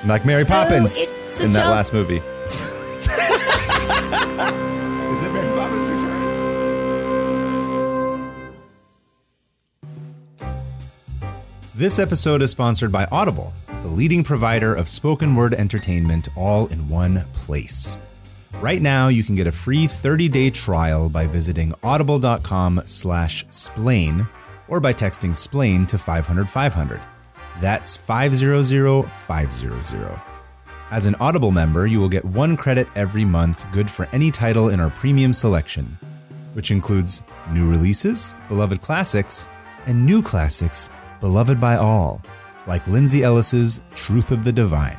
Like 0.06 0.24
Mary 0.24 0.44
Poppins 0.44 0.96
Oh, 1.10 1.14
it's 1.24 1.40
a 1.40 1.44
in 1.44 1.52
that 1.54 1.64
jump. 1.64 1.72
last 1.72 1.92
movie. 1.92 2.20
This 11.78 11.99
episode 12.00 12.42
is 12.42 12.50
sponsored 12.50 12.90
by 12.90 13.06
Audible, 13.12 13.52
the 13.82 13.88
leading 13.88 14.25
provider 14.25 14.75
of 14.75 14.88
spoken 14.88 15.37
word 15.37 15.54
entertainment 15.54 16.28
all 16.35 16.66
in 16.66 16.88
one 16.88 17.25
place. 17.35 18.00
Right 18.54 18.82
now, 18.82 19.06
you 19.06 19.23
can 19.23 19.37
get 19.37 19.47
a 19.47 19.52
free 19.52 19.87
30-day 19.87 20.50
trial 20.50 21.08
by 21.08 21.28
visiting 21.28 21.73
audible.com 21.85 22.82
slash 22.85 23.47
splain 23.50 24.26
or 24.66 24.80
by 24.80 24.92
texting 24.92 25.37
splain 25.37 25.87
to 25.87 25.99
500 25.99 26.50
500. 26.50 27.00
That's 27.61 27.97
500-500. 27.97 30.23
As 30.90 31.06
an 31.06 31.14
Audible 31.20 31.52
member, 31.52 31.87
you 31.87 32.00
will 32.00 32.08
get 32.08 32.25
one 32.25 32.56
credit 32.56 32.88
every 32.97 33.25
month, 33.25 33.64
good 33.70 33.88
for 33.88 34.08
any 34.11 34.32
title 34.32 34.70
in 34.70 34.80
our 34.80 34.90
premium 34.90 35.32
selection, 35.32 35.97
which 36.54 36.73
includes 36.73 37.23
new 37.52 37.70
releases, 37.70 38.35
beloved 38.49 38.80
classics, 38.80 39.49
and 39.87 40.04
new 40.04 40.23
classics 40.23 40.90
beloved 41.20 41.60
by 41.60 41.76
all, 41.76 42.22
like 42.66 42.87
Lindsay 42.87 43.22
Ellis's 43.22 43.82
Truth 43.94 44.30
of 44.30 44.44
the 44.44 44.52
Divine. 44.52 44.98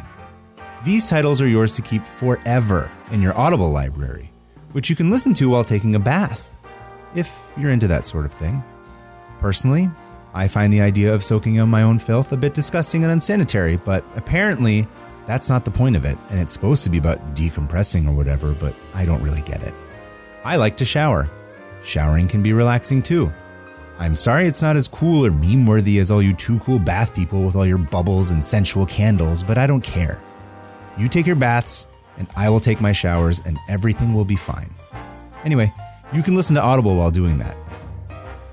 These 0.84 1.10
titles 1.10 1.42
are 1.42 1.48
yours 1.48 1.74
to 1.74 1.82
keep 1.82 2.06
forever 2.06 2.92
in 3.12 3.22
your 3.22 3.38
Audible 3.38 3.70
library, 3.70 4.32
which 4.72 4.90
you 4.90 4.96
can 4.96 5.10
listen 5.10 5.34
to 5.36 5.50
while 5.50 5.64
taking 5.64 5.96
a 5.96 6.00
bath, 6.00 6.56
if 7.16 7.48
you're 7.58 7.72
into 7.72 7.88
that 7.88 8.06
sort 8.06 8.26
of 8.26 8.32
thing. 8.32 8.64
Personally, 9.40 9.90
I 10.34 10.48
find 10.48 10.72
the 10.72 10.82
idea 10.82 11.14
of 11.14 11.24
soaking 11.24 11.56
in 11.56 11.70
my 11.70 11.84
own 11.84 12.00
filth 12.00 12.32
a 12.32 12.38
bit 12.38 12.54
disgusting 12.54 13.04
and 13.04 13.12
unsanitary, 13.12 13.78
but 13.78 14.06
apparently 14.16 14.88
that's 15.26 15.50
not 15.50 15.66
the 15.66 15.72
point 15.72 15.96
of 15.96 16.06
it, 16.06 16.18
and 16.30 16.40
it's 16.40 16.54
supposed 16.54 16.84
to 16.84 16.90
be 16.90 16.98
about 16.98 17.36
decompressing 17.36 18.08
or 18.08 18.16
whatever, 18.16 18.54
but 18.54 18.76
I 18.94 19.06
don't 19.06 19.22
really 19.22 19.42
get 19.42 19.64
it. 19.64 19.74
I 20.44 20.56
like 20.56 20.78
to 20.78 20.86
shower. 20.86 21.30
Showering 21.84 22.28
can 22.28 22.42
be 22.42 22.54
relaxing 22.54 23.02
too. 23.02 23.32
I'm 24.00 24.16
sorry 24.16 24.48
it's 24.48 24.62
not 24.62 24.78
as 24.78 24.88
cool 24.88 25.26
or 25.26 25.32
meme 25.32 25.66
worthy 25.66 26.00
as 26.00 26.10
all 26.10 26.22
you 26.22 26.34
too 26.34 26.60
cool 26.60 26.80
bath 26.80 27.14
people 27.14 27.44
with 27.44 27.58
all 27.58 27.66
your 27.66 27.78
bubbles 27.78 28.32
and 28.32 28.44
sensual 28.44 28.86
candles, 28.86 29.44
but 29.44 29.58
I 29.58 29.68
don't 29.68 29.82
care. 29.82 30.22
You 30.98 31.10
take 31.10 31.28
your 31.28 31.36
baths, 31.36 31.86
and 32.18 32.26
I 32.34 32.50
will 32.50 32.62
take 32.62 32.80
my 32.80 32.94
showers, 32.94 33.42
and 33.46 33.60
everything 33.68 34.14
will 34.14 34.24
be 34.24 34.38
fine. 34.38 34.74
Anyway, 35.44 35.74
you 36.14 36.24
can 36.24 36.34
listen 36.34 36.56
to 36.56 36.62
Audible 36.62 36.96
while 36.96 37.12
doing 37.12 37.40
that. 37.40 37.58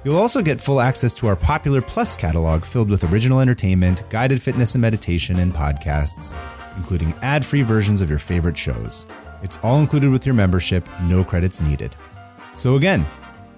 You'll 0.03 0.19
also 0.19 0.43
get 0.43 0.61
full 0.61 0.81
access 0.81 1.15
to 1.15 1.29
our 1.29 1.37
popular 1.37 1.81
Plus 1.81 2.17
catalog 2.17 2.65
filled 2.65 2.91
with 2.91 3.05
original 3.05 3.39
entertainment, 3.39 4.03
guided 4.11 4.43
fitness 4.43 4.75
and 4.75 4.83
meditation, 4.83 5.39
and 5.39 5.55
podcasts, 5.55 6.37
including 6.77 7.15
ad 7.23 7.45
free 7.45 7.63
versions 7.63 8.03
of 8.03 8.11
your 8.11 8.19
favorite 8.19 8.59
shows. 8.59 9.07
It's 9.45 9.59
all 9.59 9.79
included 9.79 10.11
with 10.11 10.27
your 10.27 10.35
membership, 10.35 10.89
no 11.03 11.23
credits 11.23 11.61
needed. 11.61 11.95
So 12.53 12.75
again, 12.75 13.07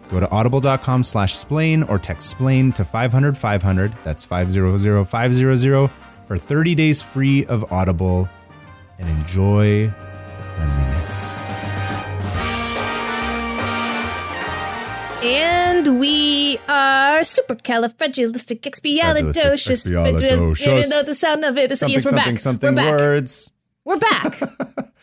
go 0.09 0.21
to 0.21 0.31
audible.com 0.31 1.03
slash 1.03 1.37
splain 1.37 1.83
or 1.85 1.99
text 1.99 2.31
splain 2.31 2.73
to 2.73 2.85
500 2.85 3.37
500, 3.37 3.93
that's 4.03 4.25
500 4.25 5.07
500, 5.07 5.91
for 6.27 6.37
30 6.37 6.75
days 6.75 7.03
free 7.03 7.45
of 7.47 7.71
Audible 7.73 8.29
and 8.99 9.09
enjoy 9.09 9.87
the 9.87 9.95
cleanliness. 10.57 11.38
And 15.21 15.99
we 15.99 16.59
are 16.69 17.21
supercalifragilisticexpialidocious. 17.21 19.88
Even 19.88 20.91
though 20.91 21.03
the 21.03 21.15
sound 21.15 21.45
of 21.45 21.59
it 21.59 21.73
is 21.73 21.81
Something, 21.81 21.93
yes, 21.93 22.05
we're 22.05 22.11
something, 22.11 22.35
back. 22.35 22.41
something 22.41 22.71
we're 22.71 22.77
back. 22.77 22.91
words. 22.99 23.50
We're 23.85 23.99
back. 23.99 24.41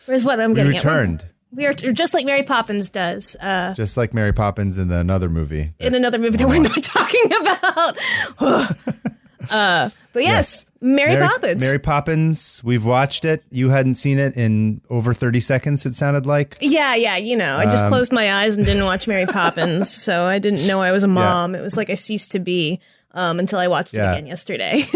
Where's 0.06 0.24
what 0.24 0.40
I'm 0.40 0.50
We 0.52 0.56
getting 0.56 0.76
at. 0.76 1.26
We're- 1.56 1.68
returned, 1.70 1.96
just 1.96 2.14
like 2.14 2.24
Mary 2.26 2.42
Poppins 2.42 2.88
does 2.88 3.34
uh, 3.40 3.74
just 3.74 3.96
like 3.96 4.14
Mary 4.14 4.32
Poppins 4.32 4.78
in 4.78 4.88
the 4.88 4.98
another 4.98 5.28
movie. 5.28 5.72
in 5.80 5.94
another 5.94 6.18
movie 6.18 6.36
that 6.36 6.46
we're 6.48 6.60
not 6.62 6.82
talking 6.82 7.30
about. 7.40 7.96
uh, 9.50 9.90
but 10.12 10.22
yes, 10.22 10.66
Mary, 10.80 11.16
Poppins. 11.16 11.60
Mary 11.60 11.78
Poppins. 11.78 12.62
We've 12.64 12.84
watched 12.84 13.24
it. 13.24 13.44
You 13.50 13.68
hadn't 13.70 13.96
seen 13.96 14.18
it 14.18 14.34
in 14.36 14.80
over 14.88 15.12
30 15.12 15.40
seconds, 15.40 15.84
it 15.86 15.94
sounded 15.94 16.26
like. 16.26 16.56
Yeah, 16.60 16.94
yeah, 16.94 17.16
you 17.16 17.36
know, 17.36 17.56
I 17.56 17.64
just 17.66 17.84
Um, 17.84 17.90
closed 17.90 18.12
my 18.12 18.32
eyes 18.42 18.56
and 18.56 18.64
didn't 18.64 18.84
watch 18.84 19.06
Mary 19.06 19.26
Poppins, 19.30 19.90
so 19.90 20.24
I 20.24 20.38
didn't 20.38 20.66
know 20.66 20.80
I 20.80 20.92
was 20.92 21.04
a 21.04 21.08
mom. 21.08 21.54
It 21.54 21.60
was 21.62 21.76
like 21.76 21.90
I 21.90 21.94
ceased 21.94 22.32
to 22.32 22.38
be 22.38 22.80
um, 23.16 23.40
until 23.40 23.58
I 23.58 23.66
watched 23.66 23.92
Yeah. 23.94 24.10
it 24.12 24.18
again 24.18 24.26
yesterday. 24.28 24.84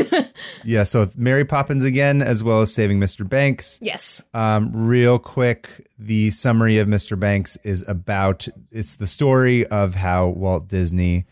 Yeah, 0.65 0.83
so 0.85 1.07
Mary 1.17 1.45
Poppins 1.45 1.85
again, 1.85 2.23
as 2.23 2.45
well 2.45 2.61
as 2.61 2.73
Saving 2.73 3.00
Mr. 3.00 3.29
Banks. 3.29 3.79
yes. 3.83 4.25
Um, 4.35 4.71
real 4.73 5.19
quick, 5.19 5.89
the 5.99 6.31
summary 6.31 6.79
of 6.79 6.87
Mr. 6.87 7.19
Banks 7.19 7.57
is 7.65 7.85
about 7.89 8.47
it's 8.71 8.97
the 8.97 9.07
story 9.07 9.67
of 9.67 9.95
how 9.95 10.29
Walt 10.29 10.69
Disney 10.69 11.25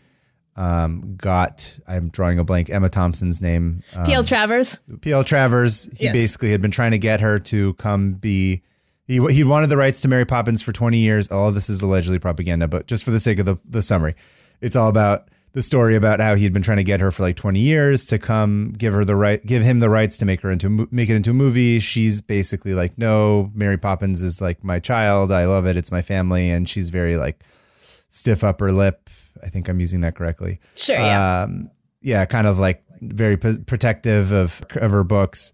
um, 0.55 1.15
got. 1.15 1.79
I'm 1.87 2.09
drawing 2.09 2.39
a 2.39 2.43
blank. 2.43 2.69
Emma 2.69 2.89
Thompson's 2.89 3.41
name. 3.41 3.81
Um, 3.95 4.05
P.L. 4.05 4.23
Travers. 4.23 4.79
P.L. 5.01 5.23
Travers. 5.23 5.89
He 5.95 6.05
Yes. 6.05 6.13
basically 6.13 6.51
had 6.51 6.61
been 6.61 6.71
trying 6.71 6.91
to 6.91 6.97
get 6.99 7.21
her 7.21 7.39
to 7.39 7.73
come 7.75 8.13
be. 8.13 8.61
He 9.05 9.25
he 9.33 9.43
wanted 9.43 9.67
the 9.69 9.77
rights 9.77 10.01
to 10.01 10.07
Mary 10.07 10.25
Poppins 10.25 10.61
for 10.61 10.71
20 10.71 10.97
years. 10.99 11.29
All 11.31 11.47
of 11.47 11.53
this 11.55 11.69
is 11.69 11.81
allegedly 11.81 12.19
propaganda, 12.19 12.67
but 12.67 12.85
just 12.87 13.03
for 13.03 13.11
the 13.11 13.19
sake 13.19 13.39
of 13.39 13.45
the 13.45 13.57
the 13.65 13.81
summary, 13.81 14.15
it's 14.61 14.75
all 14.75 14.89
about 14.89 15.29
the 15.53 15.61
story 15.63 15.95
about 15.95 16.19
how 16.19 16.35
he 16.35 16.43
had 16.43 16.53
been 16.53 16.61
trying 16.61 16.77
to 16.77 16.83
get 16.83 16.99
her 16.99 17.11
for 17.11 17.23
like 17.23 17.35
20 17.35 17.59
years 17.59 18.05
to 18.05 18.19
come 18.19 18.71
give 18.77 18.93
her 18.93 19.03
the 19.03 19.15
right 19.15 19.43
give 19.45 19.63
him 19.63 19.79
the 19.79 19.89
rights 19.89 20.17
to 20.17 20.25
make 20.25 20.41
her 20.41 20.51
into 20.51 20.87
make 20.91 21.09
it 21.09 21.15
into 21.15 21.31
a 21.31 21.33
movie. 21.33 21.79
She's 21.79 22.21
basically 22.21 22.73
like, 22.73 22.97
"No, 22.97 23.49
Mary 23.55 23.77
Poppins 23.77 24.21
is 24.21 24.41
like 24.41 24.63
my 24.63 24.79
child. 24.79 25.31
I 25.31 25.45
love 25.45 25.65
it. 25.65 25.75
It's 25.77 25.91
my 25.91 26.01
family." 26.01 26.49
And 26.51 26.69
she's 26.69 26.89
very 26.89 27.17
like 27.17 27.43
stiff 28.09 28.43
upper 28.43 28.71
lip. 28.71 29.09
I 29.43 29.49
think 29.49 29.69
I'm 29.69 29.79
using 29.79 30.01
that 30.01 30.15
correctly 30.15 30.59
Sure, 30.75 30.97
yeah. 30.97 31.43
um, 31.43 31.69
yeah, 32.01 32.25
kind 32.25 32.45
of 32.45 32.59
like 32.59 32.81
very 33.01 33.37
p- 33.37 33.59
protective 33.65 34.31
of 34.33 34.61
of 34.75 34.91
her 34.91 35.03
books, 35.03 35.53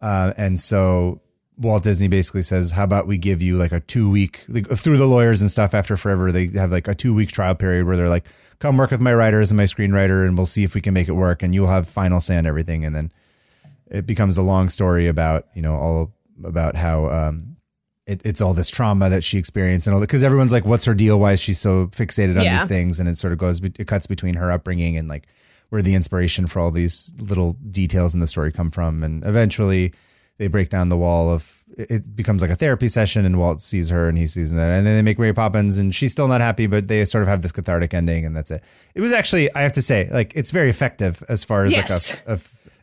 uh, 0.00 0.32
and 0.36 0.58
so 0.58 1.20
Walt 1.58 1.82
Disney 1.82 2.08
basically 2.08 2.42
says, 2.42 2.70
"How 2.70 2.84
about 2.84 3.06
we 3.06 3.18
give 3.18 3.42
you 3.42 3.56
like 3.56 3.72
a 3.72 3.80
two 3.80 4.10
week 4.10 4.44
like, 4.48 4.66
through 4.68 4.96
the 4.96 5.06
lawyers 5.06 5.40
and 5.40 5.50
stuff 5.50 5.74
after 5.74 5.96
forever? 5.96 6.32
They 6.32 6.48
have 6.48 6.72
like 6.72 6.88
a 6.88 6.94
two 6.94 7.14
week 7.14 7.30
trial 7.30 7.54
period 7.54 7.86
where 7.86 7.96
they're 7.96 8.08
like, 8.08 8.26
come 8.58 8.76
work 8.76 8.90
with 8.90 9.00
my 9.00 9.12
writers 9.14 9.50
and 9.50 9.56
my 9.56 9.64
screenwriter, 9.64 10.26
and 10.26 10.36
we'll 10.36 10.46
see 10.46 10.64
if 10.64 10.74
we 10.74 10.80
can 10.80 10.94
make 10.94 11.08
it 11.08 11.12
work, 11.12 11.42
and 11.42 11.54
you'll 11.54 11.66
have 11.68 11.88
final 11.88 12.20
say 12.20 12.36
on 12.36 12.46
everything, 12.46 12.84
and 12.84 12.94
then 12.94 13.12
it 13.90 14.06
becomes 14.06 14.36
a 14.38 14.42
long 14.42 14.68
story 14.68 15.06
about 15.06 15.46
you 15.54 15.62
know 15.62 15.74
all 15.74 16.12
about 16.44 16.76
how." 16.76 17.08
Um, 17.08 17.52
it, 18.06 18.24
it's 18.24 18.40
all 18.40 18.54
this 18.54 18.70
trauma 18.70 19.10
that 19.10 19.24
she 19.24 19.36
experienced 19.36 19.88
and 19.88 19.94
all 19.94 19.98
that 20.00 20.06
because 20.06 20.22
everyone's 20.22 20.52
like, 20.52 20.64
"What's 20.64 20.84
her 20.84 20.94
deal? 20.94 21.18
Why 21.18 21.32
is 21.32 21.40
she 21.40 21.52
so 21.52 21.88
fixated 21.88 22.36
on 22.38 22.44
Yeah. 22.44 22.56
these 22.58 22.66
things?" 22.68 23.00
And 23.00 23.08
it 23.08 23.18
sort 23.18 23.32
of 23.32 23.38
goes, 23.40 23.60
it 23.60 23.88
cuts 23.88 24.06
between 24.06 24.34
her 24.34 24.52
upbringing 24.52 24.96
and 24.96 25.08
like 25.08 25.26
where 25.70 25.82
the 25.82 25.96
inspiration 25.96 26.46
for 26.46 26.60
all 26.60 26.70
these 26.70 27.12
little 27.18 27.54
details 27.68 28.14
in 28.14 28.20
the 28.20 28.28
story 28.28 28.52
come 28.52 28.70
from. 28.70 29.02
And 29.02 29.24
eventually, 29.26 29.92
they 30.38 30.48
break 30.48 30.68
down 30.70 30.88
the 30.88 30.96
wall 30.96 31.30
of 31.30 31.62
it 31.78 32.14
becomes 32.14 32.42
like 32.42 32.50
a 32.50 32.56
therapy 32.56 32.88
session, 32.88 33.24
and 33.26 33.38
Walt 33.38 33.60
sees 33.60 33.88
her 33.90 34.08
and 34.08 34.16
he 34.16 34.26
sees 34.26 34.52
that, 34.52 34.70
and 34.72 34.86
then 34.86 34.96
they 34.96 35.02
make 35.02 35.18
Mary 35.18 35.32
Poppins, 35.34 35.78
and 35.78 35.94
she's 35.94 36.12
still 36.12 36.28
not 36.28 36.40
happy, 36.40 36.66
but 36.66 36.88
they 36.88 37.04
sort 37.04 37.22
of 37.22 37.28
have 37.28 37.42
this 37.42 37.52
cathartic 37.52 37.92
ending, 37.92 38.24
and 38.24 38.36
that's 38.36 38.50
it. 38.50 38.62
It 38.94 39.00
was 39.00 39.12
actually, 39.12 39.52
I 39.54 39.62
have 39.62 39.72
to 39.72 39.82
say, 39.82 40.08
like 40.12 40.32
it's 40.36 40.52
very 40.52 40.70
effective 40.70 41.22
as 41.28 41.44
far 41.44 41.64
as 41.64 41.76
Yes. 41.76 42.24
like 42.26 42.38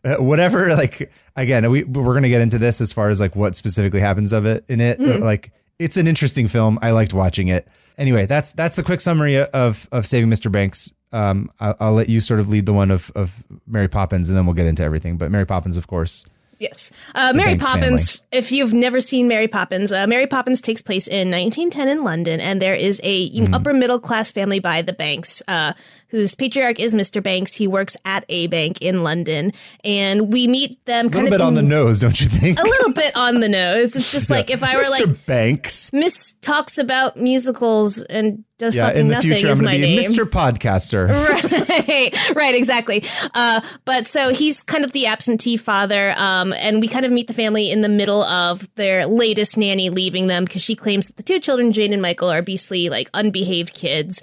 a, 0.06 0.16
a 0.16 0.22
whatever 0.22 0.68
like 0.76 1.12
again 1.38 1.72
we 1.72 1.84
we're 1.86 2.14
gonna 2.14 2.28
get 2.28 2.42
into 2.42 2.58
this 2.58 2.82
as 2.82 2.92
far 2.92 3.10
as 3.10 3.22
like 3.22 3.38
what 3.38 3.56
specifically 3.56 4.02
happens 4.02 4.34
of 4.34 4.46
it 4.46 4.66
in 4.68 4.82
it 4.82 5.00
Mm-hmm. 5.00 5.24
like 5.24 5.54
it's 5.80 5.96
an 5.96 6.08
interesting 6.08 6.48
film 6.50 6.78
i 6.82 6.92
liked 6.92 7.14
watching 7.14 7.48
it 7.48 7.68
anyway 7.98 8.26
that's 8.26 8.52
that's 8.52 8.76
the 8.76 8.84
quick 8.84 9.00
summary 9.00 9.38
of 9.38 9.88
of 9.94 10.06
saving 10.06 10.30
mr 10.30 10.52
banks 10.52 10.94
um 11.14 11.50
i'll, 11.62 11.76
I'll 11.80 11.94
let 11.94 12.10
you 12.10 12.20
sort 12.20 12.42
of 12.42 12.50
lead 12.50 12.66
the 12.66 12.74
one 12.74 12.92
of 12.92 13.12
of 13.16 13.46
mary 13.66 13.88
poppins 13.88 14.30
and 14.30 14.38
then 14.38 14.46
we'll 14.46 14.56
get 14.56 14.68
into 14.68 14.84
everything 14.84 15.18
but 15.18 15.32
mary 15.32 15.46
poppins 15.46 15.78
of 15.78 15.88
course 15.88 16.28
Yes. 16.64 16.92
Uh, 17.14 17.34
Mary 17.36 17.58
Poppins, 17.58 18.26
if 18.32 18.52
you've 18.54 18.74
never 18.74 19.02
seen 19.02 19.28
Mary 19.28 19.50
Poppins, 19.50 19.92
uh, 19.92 20.08
Mary 20.08 20.28
Poppins 20.28 20.62
takes 20.62 20.82
place 20.82 21.08
in 21.08 21.30
1910 21.30 21.90
in 21.90 22.04
London, 22.06 22.40
and 22.40 22.62
there 22.62 22.74
is 22.74 23.02
a 23.04 23.30
Mm-hmm. 23.34 23.54
upper 23.54 23.74
middle 23.74 24.00
class 24.00 24.32
family 24.32 24.60
by 24.60 24.82
the 24.82 24.94
Banks, 24.94 25.42
uh, 25.48 25.74
whose 26.14 26.36
patriarch 26.36 26.80
is 26.80 26.94
Mr. 26.94 27.22
Banks. 27.22 27.56
He 27.56 27.66
works 27.66 27.98
at 28.06 28.24
a 28.30 28.46
bank 28.48 28.82
in 28.82 29.04
London, 29.04 29.52
and 29.84 30.32
we 30.32 30.48
meet 30.48 30.86
them 30.86 31.10
kind 31.10 31.28
a 31.28 31.32
little 31.32 31.34
of 31.34 31.40
bit 31.40 31.42
on 31.42 31.54
the 31.56 31.64
nose 31.64 32.00
don't 32.00 32.22
you 32.22 32.28
think 32.28 32.60
a 32.60 32.64
little 32.64 32.94
bit 32.94 33.16
on 33.16 33.40
the 33.40 33.50
nose. 33.50 33.96
It's 33.96 34.12
just 34.12 34.30
like 34.30 34.52
if 34.52 34.64
I 34.64 34.76
were 34.76 34.84
like 34.84 35.02
mr 35.02 35.08
like 35.08 35.26
banks 35.26 35.92
Miss 35.92 36.34
talks 36.42 36.78
about 36.78 37.18
musicals 37.18 38.04
and 38.04 38.46
does 38.60 38.76
yeah 38.76 38.88
fucking 38.88 39.02
in 39.02 39.08
the 39.08 39.16
nothing 39.16 39.32
future 39.32 39.48
i'm 39.48 39.56
gonna 39.56 39.66
my 39.66 39.76
be 39.76 39.82
name. 39.82 40.00
mr 40.00 40.26
podcaster 40.26 41.10
right, 41.88 42.36
right, 42.36 42.56
exactly. 42.56 43.04
Uh, 43.34 43.62
but 43.86 44.06
so 44.06 44.34
he's 44.34 44.62
kind 44.62 44.84
of 44.84 44.92
the 44.92 45.08
absentee 45.08 45.58
father, 45.58 46.14
um, 46.18 46.54
and 46.54 46.80
we 46.80 46.88
kind 46.88 47.06
of 47.06 47.12
meet 47.12 47.28
the 47.28 47.34
family 47.34 47.72
in 47.72 47.82
the 47.82 47.90
middle 47.90 48.24
of 48.24 48.74
their 48.76 49.08
latest 49.08 49.58
nanny 49.58 49.90
leaving 49.90 50.28
them 50.28 50.46
because 50.46 50.62
she 50.62 50.76
claims 50.76 51.08
that 51.08 51.16
the 51.16 51.24
two 51.24 51.40
children, 51.40 51.72
Jane 51.72 51.94
and 51.94 52.02
Michael, 52.02 52.30
are 52.30 52.42
beastly, 52.42 52.90
like 52.90 53.10
unbehaved 53.14 53.74
kids. 53.74 54.22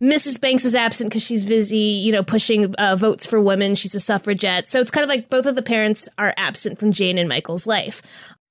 Mrs. 0.00 0.40
Banks 0.40 0.64
is 0.64 0.74
absent 0.74 1.10
because 1.10 1.24
she's 1.24 1.44
busy, 1.44 1.76
you 1.76 2.12
know, 2.12 2.22
pushing 2.22 2.74
uh, 2.76 2.96
votes 2.96 3.26
for 3.26 3.40
women. 3.40 3.74
She's 3.74 3.94
a 3.94 4.00
suffragette. 4.00 4.68
So 4.68 4.80
it's 4.80 4.90
kind 4.90 5.02
of 5.02 5.08
like 5.08 5.28
both 5.28 5.46
of 5.46 5.56
the 5.56 5.62
parents 5.62 6.08
are 6.18 6.32
absent 6.36 6.78
from 6.78 6.92
Jane 6.92 7.18
and 7.18 7.28
Michael's 7.28 7.66
life. 7.66 8.02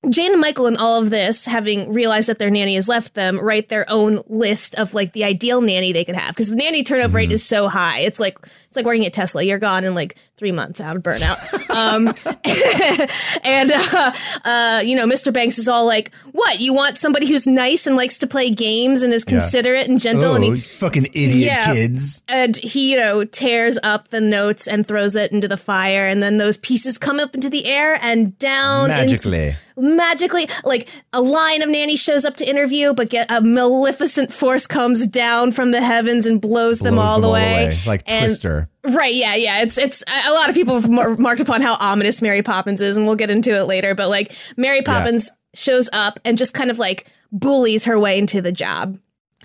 Jane 0.08 0.32
and 0.32 0.40
Michael 0.40 0.66
in 0.66 0.76
all 0.76 1.02
of 1.02 1.10
this, 1.10 1.44
having 1.44 1.92
realized 1.92 2.28
that 2.28 2.38
their 2.38 2.50
nanny 2.50 2.76
has 2.76 2.86
left 2.86 3.14
them, 3.14 3.38
write 3.40 3.68
their 3.68 3.84
own 3.90 4.22
list 4.28 4.76
of 4.76 4.94
like 4.94 5.12
the 5.12 5.24
ideal 5.24 5.60
nanny 5.60 5.92
they 5.92 6.04
could 6.04 6.14
have 6.14 6.34
because 6.34 6.50
the 6.50 6.56
nanny 6.56 6.84
turnover 6.84 7.16
rate 7.16 7.32
is 7.32 7.44
so 7.44 7.68
high. 7.68 8.00
It's 8.00 8.20
like 8.20 8.38
it's 8.42 8.76
like 8.76 8.86
working 8.86 9.06
at 9.06 9.12
Tesla. 9.12 9.42
You're 9.42 9.58
gone 9.58 9.84
in 9.84 9.96
like 9.96 10.14
three 10.38 10.52
months 10.52 10.80
out 10.80 10.96
of 10.96 11.02
burnout. 11.02 11.36
um, 11.70 12.06
and 13.44 13.70
uh, 13.72 14.12
uh, 14.44 14.80
you 14.84 14.96
know, 14.96 15.06
Mr. 15.06 15.32
Banks 15.32 15.58
is 15.58 15.68
all 15.68 15.86
like, 15.86 16.14
"What? 16.32 16.60
You 16.60 16.72
want 16.74 16.96
somebody 16.96 17.26
who's 17.28 17.46
nice 17.46 17.86
and 17.86 17.96
likes 17.96 18.18
to 18.18 18.26
play 18.26 18.50
games 18.50 19.02
and 19.02 19.12
is 19.12 19.24
considerate 19.24 19.88
and 19.88 20.00
gentle?" 20.00 20.34
and 20.34 20.44
oh 20.44 20.52
he, 20.52 20.60
fucking 20.60 21.06
idiot 21.06 21.34
Yeah. 21.46 21.72
kids 21.74 22.22
and 22.28 22.56
he, 22.56 22.92
you 22.92 22.96
know, 22.96 23.24
tears 23.24 23.78
up 23.82 24.08
the 24.08 24.20
notes 24.20 24.66
and 24.66 24.86
throws 24.86 25.14
it 25.14 25.32
into 25.32 25.48
the 25.48 25.56
fire, 25.56 26.06
and 26.06 26.22
then 26.22 26.38
those 26.38 26.56
pieces 26.56 26.98
come 26.98 27.18
up 27.20 27.34
into 27.34 27.50
the 27.50 27.66
air 27.66 27.98
and 28.00 28.38
down 28.38 28.90
into- 28.90 29.02
magically 29.04 29.54
magically 29.80 30.48
like 30.64 30.88
a 31.12 31.20
line 31.20 31.62
of 31.62 31.68
nannies 31.68 32.02
shows 32.02 32.24
up 32.24 32.34
to 32.34 32.44
interview 32.44 32.92
but 32.92 33.08
get 33.10 33.30
a 33.30 33.40
maleficent 33.40 34.32
force 34.34 34.66
comes 34.66 35.06
down 35.06 35.52
from 35.52 35.70
the 35.70 35.80
heavens 35.80 36.26
and 36.26 36.40
blows, 36.40 36.80
them, 36.80 36.96
Blows 36.96 37.10
all, 37.12 37.20
the 37.20 37.28
way. 37.28 37.76
like 37.86 38.02
And- 38.08 38.24
twister 38.24 38.68
right 38.84 39.14
yeah 39.14 39.34
yeah. 39.34 39.62
It's 39.62 39.78
it's 39.78 40.02
a 40.26 40.32
lot 40.32 40.48
of 40.48 40.54
people 40.54 40.80
have 40.80 40.90
mar- 40.90 41.16
marked 41.16 41.40
upon 41.40 41.60
how 41.62 41.76
ominous 41.80 42.22
mary 42.22 42.42
poppins 42.42 42.80
is 42.80 42.96
and 42.96 43.06
we'll 43.06 43.16
get 43.16 43.30
into 43.30 43.54
it 43.56 43.64
later 43.64 43.94
but 43.94 44.08
like 44.08 44.32
mary 44.56 44.82
poppins 44.82 45.30
shows 45.54 45.88
up 45.92 46.20
and 46.24 46.38
just 46.38 46.54
kind 46.54 46.70
of 46.70 46.78
like 46.78 47.10
bullies 47.32 47.84
her 47.86 47.98
way 47.98 48.18
into 48.18 48.40
the 48.40 48.52
job 48.52 48.96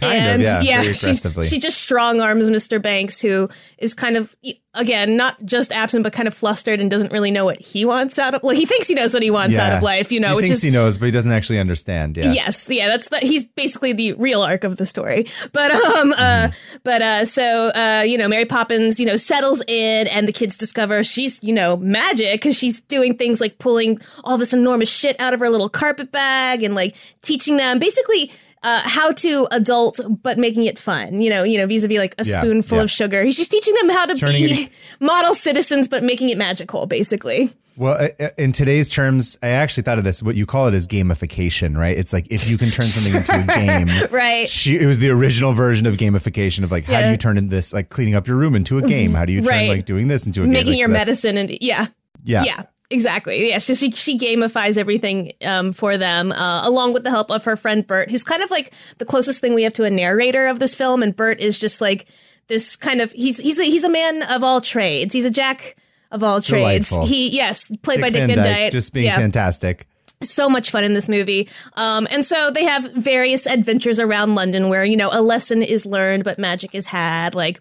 Kind 0.03 0.41
of, 0.41 0.63
yeah, 0.63 0.81
very 0.81 0.93
she, 0.93 1.13
she 1.43 1.59
just 1.59 1.81
strong 1.81 2.21
arms 2.21 2.49
Mr. 2.49 2.81
Banks, 2.81 3.21
who 3.21 3.49
is 3.77 3.93
kind 3.93 4.17
of 4.17 4.35
again 4.75 5.15
not 5.15 5.43
just 5.45 5.71
absent, 5.71 6.03
but 6.03 6.13
kind 6.13 6.27
of 6.27 6.33
flustered 6.33 6.79
and 6.79 6.89
doesn't 6.89 7.11
really 7.11 7.29
know 7.31 7.45
what 7.45 7.59
he 7.59 7.85
wants 7.85 8.17
out 8.17 8.33
of. 8.33 8.41
Well, 8.43 8.55
he 8.55 8.65
thinks 8.65 8.87
he 8.87 8.95
knows 8.95 9.13
what 9.13 9.21
he 9.23 9.29
wants 9.31 9.57
out 9.57 9.73
of 9.77 9.83
life, 9.83 10.11
you 10.11 10.19
know, 10.19 10.29
he 10.29 10.35
which 10.35 10.45
thinks 10.45 10.57
is 10.57 10.63
he 10.63 10.71
knows, 10.71 10.97
but 10.97 11.05
he 11.05 11.11
doesn't 11.11 11.31
actually 11.31 11.59
understand. 11.59 12.17
Yeah. 12.17 12.31
Yes, 12.31 12.67
yeah, 12.69 12.87
that's 12.87 13.09
the 13.09 13.19
he's 13.19 13.45
basically 13.47 13.93
the 13.93 14.13
real 14.13 14.41
arc 14.41 14.63
of 14.63 14.77
the 14.77 14.85
story. 14.85 15.27
But 15.51 15.71
um 15.71 16.13
uh 16.13 16.33
Mm-hmm. 16.33 16.77
but 16.83 17.01
uh 17.01 17.25
so 17.25 17.67
uh 17.75 18.03
you 18.05 18.17
know 18.17 18.27
Mary 18.27 18.45
Poppins, 18.45 18.99
you 18.99 19.05
know, 19.05 19.15
settles 19.15 19.63
in 19.67 20.07
and 20.07 20.27
the 20.27 20.31
kids 20.33 20.57
discover 20.57 21.03
she's, 21.03 21.41
you 21.43 21.53
know, 21.53 21.77
magic 21.77 22.41
cuz 22.41 22.57
she's 22.57 22.81
doing 22.81 23.15
things 23.17 23.39
like 23.39 23.59
pulling 23.59 23.99
all 24.23 24.37
this 24.37 24.53
enormous 24.53 24.89
shit 24.89 25.19
out 25.19 25.33
of 25.33 25.39
her 25.39 25.49
little 25.49 25.69
carpet 25.69 26.11
bag 26.11 26.63
and 26.63 26.73
like 26.75 26.95
teaching 27.21 27.57
them 27.57 27.77
basically 27.79 28.31
uh, 28.63 28.81
how 28.83 29.11
to 29.11 29.47
adult, 29.51 29.99
but 30.21 30.37
making 30.37 30.63
it 30.63 30.79
fun. 30.79 31.21
You 31.21 31.29
know, 31.29 31.43
you 31.43 31.57
know, 31.57 31.67
vis-a-vis 31.67 31.97
like 31.97 32.15
a 32.17 32.25
Yeah, 32.25 32.39
spoonful 32.41 32.77
yeah. 32.77 32.83
of 32.83 32.91
sugar. 32.91 33.23
He's 33.23 33.37
just 33.37 33.51
teaching 33.51 33.73
them 33.75 33.89
how 33.89 34.05
to 34.05 34.15
Turning 34.15 34.47
be 34.47 34.69
model 34.99 35.35
citizens, 35.35 35.87
but 35.87 36.03
making 36.03 36.29
it 36.29 36.37
magical, 36.37 36.85
basically. 36.85 37.49
Well, 37.75 38.07
in 38.37 38.51
today's 38.51 38.87
terms, 38.87 39.35
I 39.41 39.47
actually 39.47 39.81
thought 39.81 39.97
of 39.97 40.03
this. 40.03 40.21
What 40.21 40.35
you 40.35 40.45
call 40.45 40.67
it 40.67 40.75
is 40.75 40.85
gamification, 40.85 41.75
right? 41.75 41.97
It's 41.97 42.13
like 42.13 42.27
if 42.31 42.47
you 42.47 42.55
can 42.59 42.69
turn 42.69 42.85
something 42.85 43.19
into 43.19 43.51
a 43.51 43.55
game. 43.87 43.89
Right. 44.11 44.47
She, 44.47 44.77
it 44.77 44.85
was 44.85 44.99
the 44.99 45.09
original 45.09 45.53
version 45.53 45.87
of 45.87 45.95
gamification 45.95 46.63
of 46.63 46.71
like, 46.71 46.85
how 46.85 47.01
do 47.01 47.09
you 47.09 47.17
turn 47.17 47.47
this, 47.47 47.73
like 47.73 47.89
cleaning 47.89 48.13
up 48.13 48.27
your 48.27 48.37
room 48.37 48.53
into 48.55 48.77
a 48.77 48.83
game? 48.83 49.13
How 49.15 49.25
do 49.25 49.33
you 49.33 49.39
turn 49.41 49.49
Right. 49.49 49.69
like 49.69 49.85
doing 49.85 50.07
this 50.07 50.27
into 50.27 50.41
a 50.41 50.45
game? 50.45 50.53
Making 50.53 50.73
Like, 50.73 50.79
your 50.81 50.87
so 50.89 50.93
medicine 50.93 51.37
and 51.37 51.57
yeah. 51.61 51.87
Yeah. 52.23 52.43
Yeah, 52.43 52.63
exactly. 52.93 53.49
Yeah, 53.49 53.57
so 53.57 53.73
she 53.73 53.91
she 53.91 54.17
gamifies 54.17 54.77
everything 54.77 55.33
um, 55.45 55.71
for 55.71 55.97
them, 55.97 56.31
uh, 56.31 56.67
along 56.67 56.93
with 56.93 57.03
the 57.03 57.09
help 57.09 57.31
of 57.31 57.43
her 57.45 57.55
friend 57.55 57.85
Bert, 57.85 58.09
who's 58.09 58.23
kind 58.23 58.41
of 58.43 58.51
like 58.51 58.73
the 58.99 59.05
closest 59.05 59.41
thing 59.41 59.53
we 59.53 59.63
have 59.63 59.73
to 59.73 59.83
a 59.83 59.89
narrator 59.89 60.47
of 60.47 60.59
this 60.59 60.75
film. 60.75 61.03
And 61.03 61.15
Bert 61.15 61.39
is 61.39 61.59
just 61.59 61.81
like 61.81 62.07
this 62.47 62.75
kind 62.75 63.01
of 63.01 63.11
he's 63.11 63.39
he's 63.39 63.59
a, 63.59 63.63
he's 63.63 63.83
a 63.83 63.89
man 63.89 64.23
of 64.23 64.43
all 64.43 64.61
trades. 64.61 65.13
He's 65.13 65.25
a 65.25 65.31
jack 65.31 65.75
of 66.11 66.23
all 66.23 66.39
trades. 66.39 66.89
Delightful. 66.89 67.05
He 67.07 67.29
yes, 67.35 67.75
played 67.77 67.99
by 68.01 68.09
Dick 68.09 68.27
Van 68.27 68.37
Dyke. 68.37 68.71
just 68.71 68.93
being 68.93 69.07
yeah 69.07 69.17
fantastic. 69.17 69.87
So 70.23 70.49
much 70.49 70.71
fun 70.71 70.83
in 70.83 70.93
this 70.93 71.07
movie. 71.09 71.47
Um, 71.73 72.07
and 72.11 72.25
so 72.25 72.51
they 72.51 72.63
have 72.65 72.91
various 72.93 73.45
adventures 73.47 73.99
around 73.99 74.35
London 74.35 74.69
where, 74.69 74.83
you 74.85 74.97
know, 74.97 75.09
a 75.11 75.21
lesson 75.21 75.61
is 75.61 75.85
learned, 75.85 76.23
but 76.23 76.39
magic 76.39 76.73
is 76.75 76.87
had. 76.87 77.35
Like, 77.35 77.59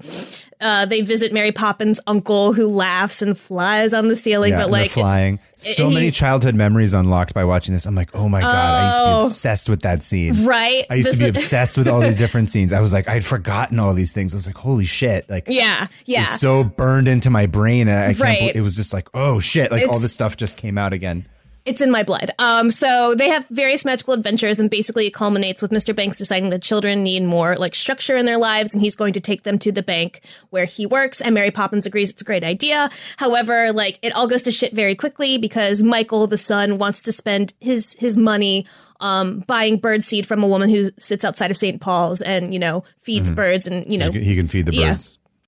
uh, 0.61 0.87
they 0.87 1.01
visit 1.03 1.33
Mary 1.33 1.51
Poppins' 1.53 1.99
uncle 2.07 2.53
who 2.53 2.69
laughs 2.69 3.21
and 3.23 3.37
flies 3.37 3.93
on 3.93 4.09
the 4.09 4.15
ceiling, 4.17 4.53
Yeah, 4.53 4.63
but 4.63 4.71
like, 4.71 4.91
flying. 4.91 5.41
So 5.57 5.89
he- 5.89 5.95
many 5.95 6.11
childhood 6.13 6.55
memories 6.55 6.95
unlocked 6.95 7.35
by 7.35 7.45
watching 7.45 7.75
this. 7.75 7.85
I'm 7.87 7.95
like, 7.97 8.15
oh 8.15 8.29
my 8.29 8.41
god, 8.41 8.55
I 8.55 8.87
used 8.87 8.99
to 8.99 9.03
be 9.05 9.09
Oh. 9.11 9.21
obsessed 9.27 9.69
with 9.69 9.83
that 9.83 10.03
scene. 10.05 10.45
right? 10.45 10.85
I 10.89 10.95
used 10.97 11.09
This 11.09 11.19
to 11.19 11.25
be 11.25 11.31
is- 11.31 11.45
obsessed 11.45 11.79
with 11.79 11.89
all 11.89 12.01
these 12.01 12.17
different 12.25 12.51
scenes. 12.51 12.73
I 12.73 12.81
was 12.81 12.93
like, 12.93 13.09
I'd 13.09 13.25
forgotten 13.25 13.79
all 13.81 13.93
these 13.95 14.13
things. 14.13 14.35
I 14.35 14.37
was 14.37 14.47
like, 14.47 14.57
holy 14.57 14.85
shit! 14.85 15.29
Like, 15.29 15.45
Yeah, 15.49 15.87
yeah. 16.07 16.23
it's 16.23 16.41
so 16.41 16.63
burned 16.63 17.09
into 17.09 17.29
my 17.31 17.47
brain. 17.47 17.89
I, 17.89 18.03
I 18.03 18.07
can't. 18.09 18.21
Right. 18.21 18.39
believe- 18.39 18.57
It 18.57 18.61
was 18.61 18.77
just 18.77 18.93
like, 18.95 19.09
oh 19.15 19.41
shit! 19.41 19.71
Like 19.73 19.89
all 19.89 19.99
this 19.99 20.13
stuff 20.13 20.37
just 20.37 20.59
came 20.59 20.79
out 20.79 20.93
again. 20.93 21.27
It's 21.65 21.81
in 21.81 21.91
my 21.91 22.03
blood. 22.03 22.31
Um, 22.39 22.71
so 22.71 23.15
they 23.15 23.29
have 23.29 23.47
various 23.49 23.85
magical 23.85 24.15
adventures, 24.15 24.59
and 24.59 24.69
basically 24.69 25.07
it 25.07 25.15
culminates 25.15 25.63
with 25.63 25.71
Mr. 25.71 25.95
Banks 25.95 26.19
deciding 26.19 26.51
that 26.51 26.63
children 26.63 27.03
need 27.05 27.23
more 27.23 27.57
like 27.57 27.75
structure 27.75 28.17
in 28.17 28.27
their 28.27 28.39
lives, 28.39 28.75
and 28.75 28.83
he's 28.83 28.97
going 28.97 29.13
to 29.13 29.21
take 29.21 29.43
them 29.43 29.59
to 29.61 29.71
the 29.71 29.83
bank 29.83 30.23
where 30.51 30.65
he 30.65 30.87
works. 30.87 31.21
And 31.21 31.35
Mary 31.35 31.51
Poppins 31.51 31.87
agrees 31.87 32.11
it's 32.11 32.23
a 32.23 32.25
great 32.25 32.43
idea. 32.43 32.91
However, 33.17 33.73
like 33.73 33.99
it 34.03 34.15
all 34.15 34.27
goes 34.27 34.43
to 34.43 34.51
shit 34.51 34.73
very 34.73 34.95
quickly 34.95 35.39
because 35.39 35.83
Michael, 35.83 36.27
the 36.27 36.37
son, 36.37 36.79
wants 36.79 37.03
to 37.03 37.13
spend 37.13 37.55
his 37.61 37.95
his 37.99 38.17
money 38.17 38.67
um, 39.01 39.41
buying 39.47 39.77
bird 39.77 40.03
seed 40.03 40.27
from 40.27 40.43
a 40.43 40.49
woman 40.49 40.69
who 40.69 40.91
sits 40.97 41.25
outside 41.25 41.51
of 41.51 41.57
St. 41.57 41.81
Paul's 41.81 42.23
and 42.23 42.53
you 42.53 42.59
know 42.59 42.85
feeds 42.99 43.31
birds 43.31 43.67
and 43.67 43.91
you 43.91 43.99
know 43.99 44.11
He 44.11 44.35
can 44.35 44.49
feed 44.49 44.67
the 44.67 44.75
yeah. 44.75 44.99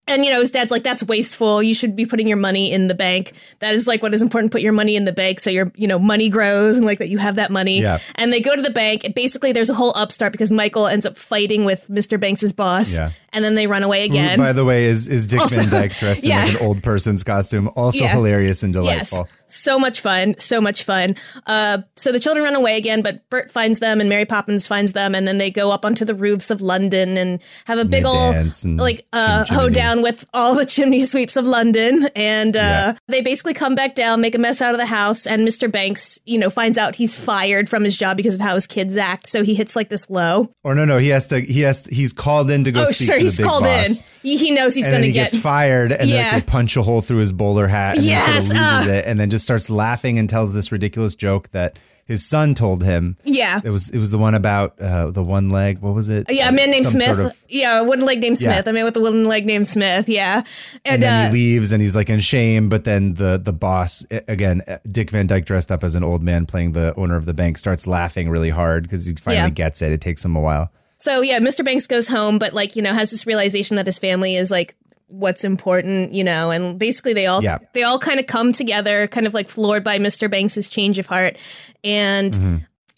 And 0.07 0.25
you 0.25 0.31
know, 0.31 0.41
his 0.41 0.51
dad's 0.51 0.71
like, 0.71 0.83
"That's 0.83 1.03
wasteful. 1.03 1.63
You 1.63 1.73
should 1.75 1.97
be 1.97 2.05
putting 2.05 2.27
your 2.29 2.37
money 2.37 2.71
in 2.71 2.89
the 2.89 2.95
bank. 2.95 3.33
That 3.61 3.75
is 3.75 3.87
like 3.87 4.03
what 4.03 4.13
is 4.13 4.21
important. 4.23 4.53
Put 4.53 4.61
your 4.61 4.73
money 4.73 4.97
in 4.97 5.05
the 5.07 5.13
bank 5.13 5.41
so 5.41 5.51
your 5.51 5.73
you 5.77 5.89
know 5.89 5.99
money 5.99 6.29
grows 6.29 6.77
and 6.77 6.85
like 6.85 6.99
that 6.99 7.09
you 7.09 7.19
have 7.19 7.37
that 7.37 7.51
money." 7.51 7.81
Yeah. 7.81 7.99
And 8.17 8.33
they 8.33 8.41
go 8.41 8.55
to 8.55 8.63
the 8.63 8.71
bank, 8.71 9.05
and 9.05 9.15
basically 9.15 9.53
there's 9.53 9.71
a 9.71 9.75
whole 9.75 9.97
upstart 9.97 10.33
because 10.33 10.51
Michael 10.51 10.87
ends 10.87 11.07
up 11.07 11.17
fighting 11.17 11.65
with 11.65 11.89
Mr. 11.89 12.21
Banks's 12.21 12.53
boss. 12.53 12.95
Yeah. 12.95 13.11
And 13.33 13.45
then 13.45 13.55
they 13.55 13.67
run 13.67 13.83
away 13.83 14.07
Who, 14.07 14.15
again. 14.15 14.39
by 14.39 14.53
the 14.53 14.65
way, 14.65 14.85
is 14.85 15.09
is 15.09 15.27
Dick 15.27 15.41
Also- 15.41 15.63
Van 15.63 15.71
Dyke 15.71 15.95
dressed 15.95 16.25
yeah. 16.25 16.43
in 16.47 16.53
like 16.53 16.61
an 16.61 16.67
old 16.67 16.83
person's 16.83 17.25
costume? 17.25 17.71
Also 17.75 18.05
hilarious 18.07 18.63
and 18.63 18.75
Yes. 18.75 19.15
So 19.55 19.79
much 19.79 20.01
fun. 20.01 20.35
So 20.39 20.61
much 20.61 20.83
fun. 20.85 21.15
Uh, 21.47 21.79
so 21.97 22.11
the 22.11 22.19
children 22.19 22.45
run 22.45 22.57
away 22.57 22.77
again, 22.77 23.03
but 23.03 23.29
Bert 23.31 23.51
finds 23.53 23.79
them 23.79 24.01
and 24.01 24.09
Mary 24.09 24.25
Poppins 24.25 24.67
finds 24.67 24.93
them. 24.95 25.15
And 25.15 25.29
then 25.29 25.39
they 25.39 25.51
go 25.51 25.71
up 25.71 25.85
onto 25.85 26.05
the 26.05 26.15
roofs 26.15 26.51
of 26.51 26.61
London 26.61 27.17
and 27.17 27.41
have 27.67 27.79
a 27.79 27.85
big 27.85 28.05
old, 28.05 28.35
like, 28.79 29.07
uh, 29.13 29.45
chim- 29.45 29.55
hoe 29.55 29.63
chimney. 29.63 29.75
down 29.75 30.03
with 30.03 30.25
all 30.35 30.55
the 30.57 30.67
chimney 30.75 31.01
sweeps 31.01 31.37
of 31.37 31.47
London. 31.47 32.09
And 32.17 32.57
uh, 32.57 32.61
Yeah. 32.61 32.95
they 33.09 33.21
basically 33.21 33.55
come 33.55 33.75
back 33.77 33.95
down, 33.95 34.21
make 34.21 34.35
a 34.35 34.39
mess 34.39 34.61
out 34.61 34.75
of 34.75 34.79
the 34.79 34.87
house. 34.87 35.27
And 35.27 35.47
Mr. 35.47 35.71
Banks, 35.71 36.19
you 36.27 36.39
know, 36.39 36.51
finds 36.51 36.77
out 36.77 36.97
he's 36.97 37.15
fired 37.15 37.69
from 37.69 37.85
his 37.85 37.97
job 37.97 38.17
because 38.17 38.35
of 38.35 38.41
how 38.41 38.55
his 38.55 38.67
kids 38.67 38.97
act. 38.97 39.27
So 39.29 39.45
he 39.45 39.55
hits 39.55 39.77
like 39.77 39.89
this 39.89 40.11
low. 40.11 40.51
Or 40.65 40.75
no, 40.75 40.85
no, 40.85 40.99
he 40.99 41.11
has 41.11 41.29
to. 41.29 41.39
He 41.41 41.61
has. 41.61 41.87
he's 41.87 42.13
called 42.13 42.51
in 42.51 42.65
to 42.65 42.73
go 42.73 42.83
Oh, 42.83 42.85
speak 42.87 43.07
sure. 43.07 43.17
to 43.17 43.21
the 43.21 43.25
He's 43.25 43.37
big 43.39 43.47
called 43.47 43.65
boss. 43.65 44.01
in. 44.01 44.07
He, 44.39 44.51
knows 44.51 44.75
he's 44.75 44.89
going 44.89 45.03
to 45.03 45.13
get. 45.13 45.31
gets 45.31 45.37
fired, 45.39 45.93
and 45.93 46.09
Yeah. 46.09 46.31
then 46.31 46.41
they 46.41 46.47
punch 46.47 46.77
a 46.77 46.83
hole 46.83 47.03
through 47.03 47.19
his 47.19 47.31
bowler 47.31 47.67
hat, 47.69 47.97
and 47.97 48.05
Yes, 48.07 48.25
sort 48.25 48.37
of 48.39 48.45
loses 48.49 48.89
uh. 48.89 48.93
it, 48.93 49.05
and 49.07 49.21
then 49.21 49.29
just 49.31 49.44
starts 49.45 49.71
laughing 49.71 50.19
and 50.19 50.29
tells 50.29 50.53
this 50.53 50.73
ridiculous 50.73 51.15
joke 51.15 51.51
that 51.51 51.79
his 52.07 52.23
son 52.29 52.53
told 52.53 52.85
him. 52.85 53.17
yeah. 53.25 53.61
It 53.65 53.71
was 53.71 53.89
it 53.91 53.99
was 53.99 54.11
the 54.11 54.19
one 54.19 54.35
about 54.35 54.79
uh, 54.81 55.11
the 55.11 55.23
one 55.23 55.49
leg. 55.51 55.79
What 55.79 55.95
was 55.95 56.11
it? 56.11 56.27
Yeah, 56.31 56.49
a 56.51 56.53
man 56.53 56.71
named 56.71 56.85
Some 56.85 57.01
Smith. 57.01 57.17
sort 57.17 57.19
of- 57.21 57.37
yeah, 57.49 57.81
a 57.81 57.85
wooden 57.85 58.05
leg 58.05 58.21
named 58.21 58.39
Yeah. 58.41 58.53
Smith. 58.53 58.67
A 58.67 58.73
man 58.75 58.85
with 58.85 58.97
a 58.97 59.01
wooden 59.01 59.27
leg 59.27 59.47
named 59.47 59.67
Smith. 59.67 60.07
Yeah, 60.09 60.39
and 60.85 60.95
and, 60.95 61.03
then 61.03 61.27
uh, 61.27 61.27
he 61.29 61.33
leaves, 61.33 61.73
and 61.73 61.81
he's 61.81 61.97
like 61.97 62.11
in 62.11 62.21
shame. 62.21 62.69
But 62.69 62.85
then 62.85 63.15
the 63.15 63.41
the 63.43 63.53
boss 63.55 64.05
again, 64.29 64.61
uh, 64.69 64.79
Dick 64.87 65.11
Van 65.11 65.27
Dyke 65.27 65.47
dressed 65.47 65.73
up 65.73 65.83
as 65.83 65.95
an 65.95 66.05
old 66.05 66.23
man 66.23 66.45
playing 66.45 66.73
the 66.73 66.95
owner 66.97 67.17
of 67.17 67.25
the 67.25 67.33
bank, 67.35 67.57
starts 67.57 67.87
laughing 67.87 68.29
really 68.29 68.51
hard 68.51 68.83
because 68.83 69.07
he 69.07 69.15
finally 69.15 69.45
Yeah. 69.49 69.51
gets 69.51 69.81
it. 69.81 69.91
It 69.93 70.01
takes 70.03 70.23
him 70.25 70.37
a 70.37 70.41
while. 70.41 70.71
so 70.99 71.23
yeah, 71.23 71.39
Mr. 71.39 71.65
Banks 71.65 71.87
goes 71.87 72.09
home, 72.09 72.39
but 72.39 72.53
like 72.53 72.77
you 72.77 72.83
know 72.83 72.93
has 72.93 73.11
this 73.11 73.27
realization 73.27 73.77
that 73.77 73.87
his 73.87 73.99
family 73.99 74.37
is 74.37 74.51
like 74.51 74.75
what's 75.07 75.45
important, 75.45 76.13
you 76.13 76.25
know, 76.25 76.51
and 76.51 76.79
basically 76.79 77.13
they 77.13 77.27
all 77.27 77.43
Yeah. 77.43 77.59
they 77.73 77.83
all 77.83 77.99
kind 77.99 78.19
of 78.19 78.27
come 78.27 78.53
together, 78.53 79.07
kind 79.07 79.27
of 79.27 79.35
like 79.35 79.49
floored 79.49 79.85
by 79.85 79.99
Mr. 79.99 80.31
Banks's 80.31 80.69
change 80.69 80.99
of 80.99 81.07
heart, 81.07 81.37
and. 81.83 82.33
Mm-hmm. 82.33 82.57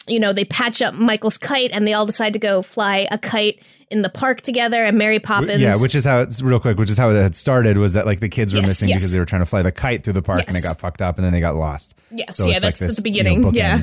You 0.09 0.21
know, 0.21 0.31
they 0.31 0.45
patch 0.45 0.81
up 0.81 0.93
Michael's 0.93 1.37
kite 1.37 1.71
and 1.73 1.85
they 1.85 1.91
all 1.91 2.05
decide 2.05 2.31
to 2.31 2.39
go 2.39 2.61
fly 2.61 3.09
a 3.11 3.17
kite 3.17 3.61
in 3.91 4.03
the 4.03 4.09
park 4.09 4.39
together. 4.39 4.81
And 4.85 4.97
Mary 4.97 5.19
Poppins. 5.19 5.59
Yeah, 5.59 5.75
which 5.81 5.95
is 5.95 6.05
how 6.05 6.19
it's 6.21 6.41
real 6.41 6.61
quick. 6.61 6.77
Which 6.77 6.89
is 6.89 6.97
how 6.97 7.09
it 7.09 7.15
had 7.21 7.35
started. 7.35 7.77
Was 7.77 7.91
that 7.91 8.05
like 8.05 8.21
the 8.21 8.29
kids 8.29 8.53
were 8.53 8.61
Yes, 8.61 8.69
missing 8.69 8.87
yes. 8.87 9.01
because 9.01 9.11
they 9.11 9.19
were 9.19 9.25
trying 9.25 9.41
to 9.41 9.45
fly 9.45 9.63
the 9.63 9.71
kite 9.73 10.05
through 10.05 10.13
the 10.13 10.21
park 10.21 10.45
and 10.47 10.55
it 10.55 10.63
got 10.63 10.79
fucked 10.79 11.01
up, 11.01 11.17
and 11.17 11.25
then 11.25 11.33
they 11.33 11.41
got 11.41 11.55
lost. 11.57 11.99
Yes, 12.09 12.37
so 12.37 12.45
yeah, 12.47 12.53
it's 12.53 12.61
that's- 12.63 12.79
like 12.79 12.87
this, 12.87 12.95
the 12.95 13.09
you 13.11 13.21
know, 13.21 13.29
beginning. 13.41 13.53
Yeah. 13.53 13.81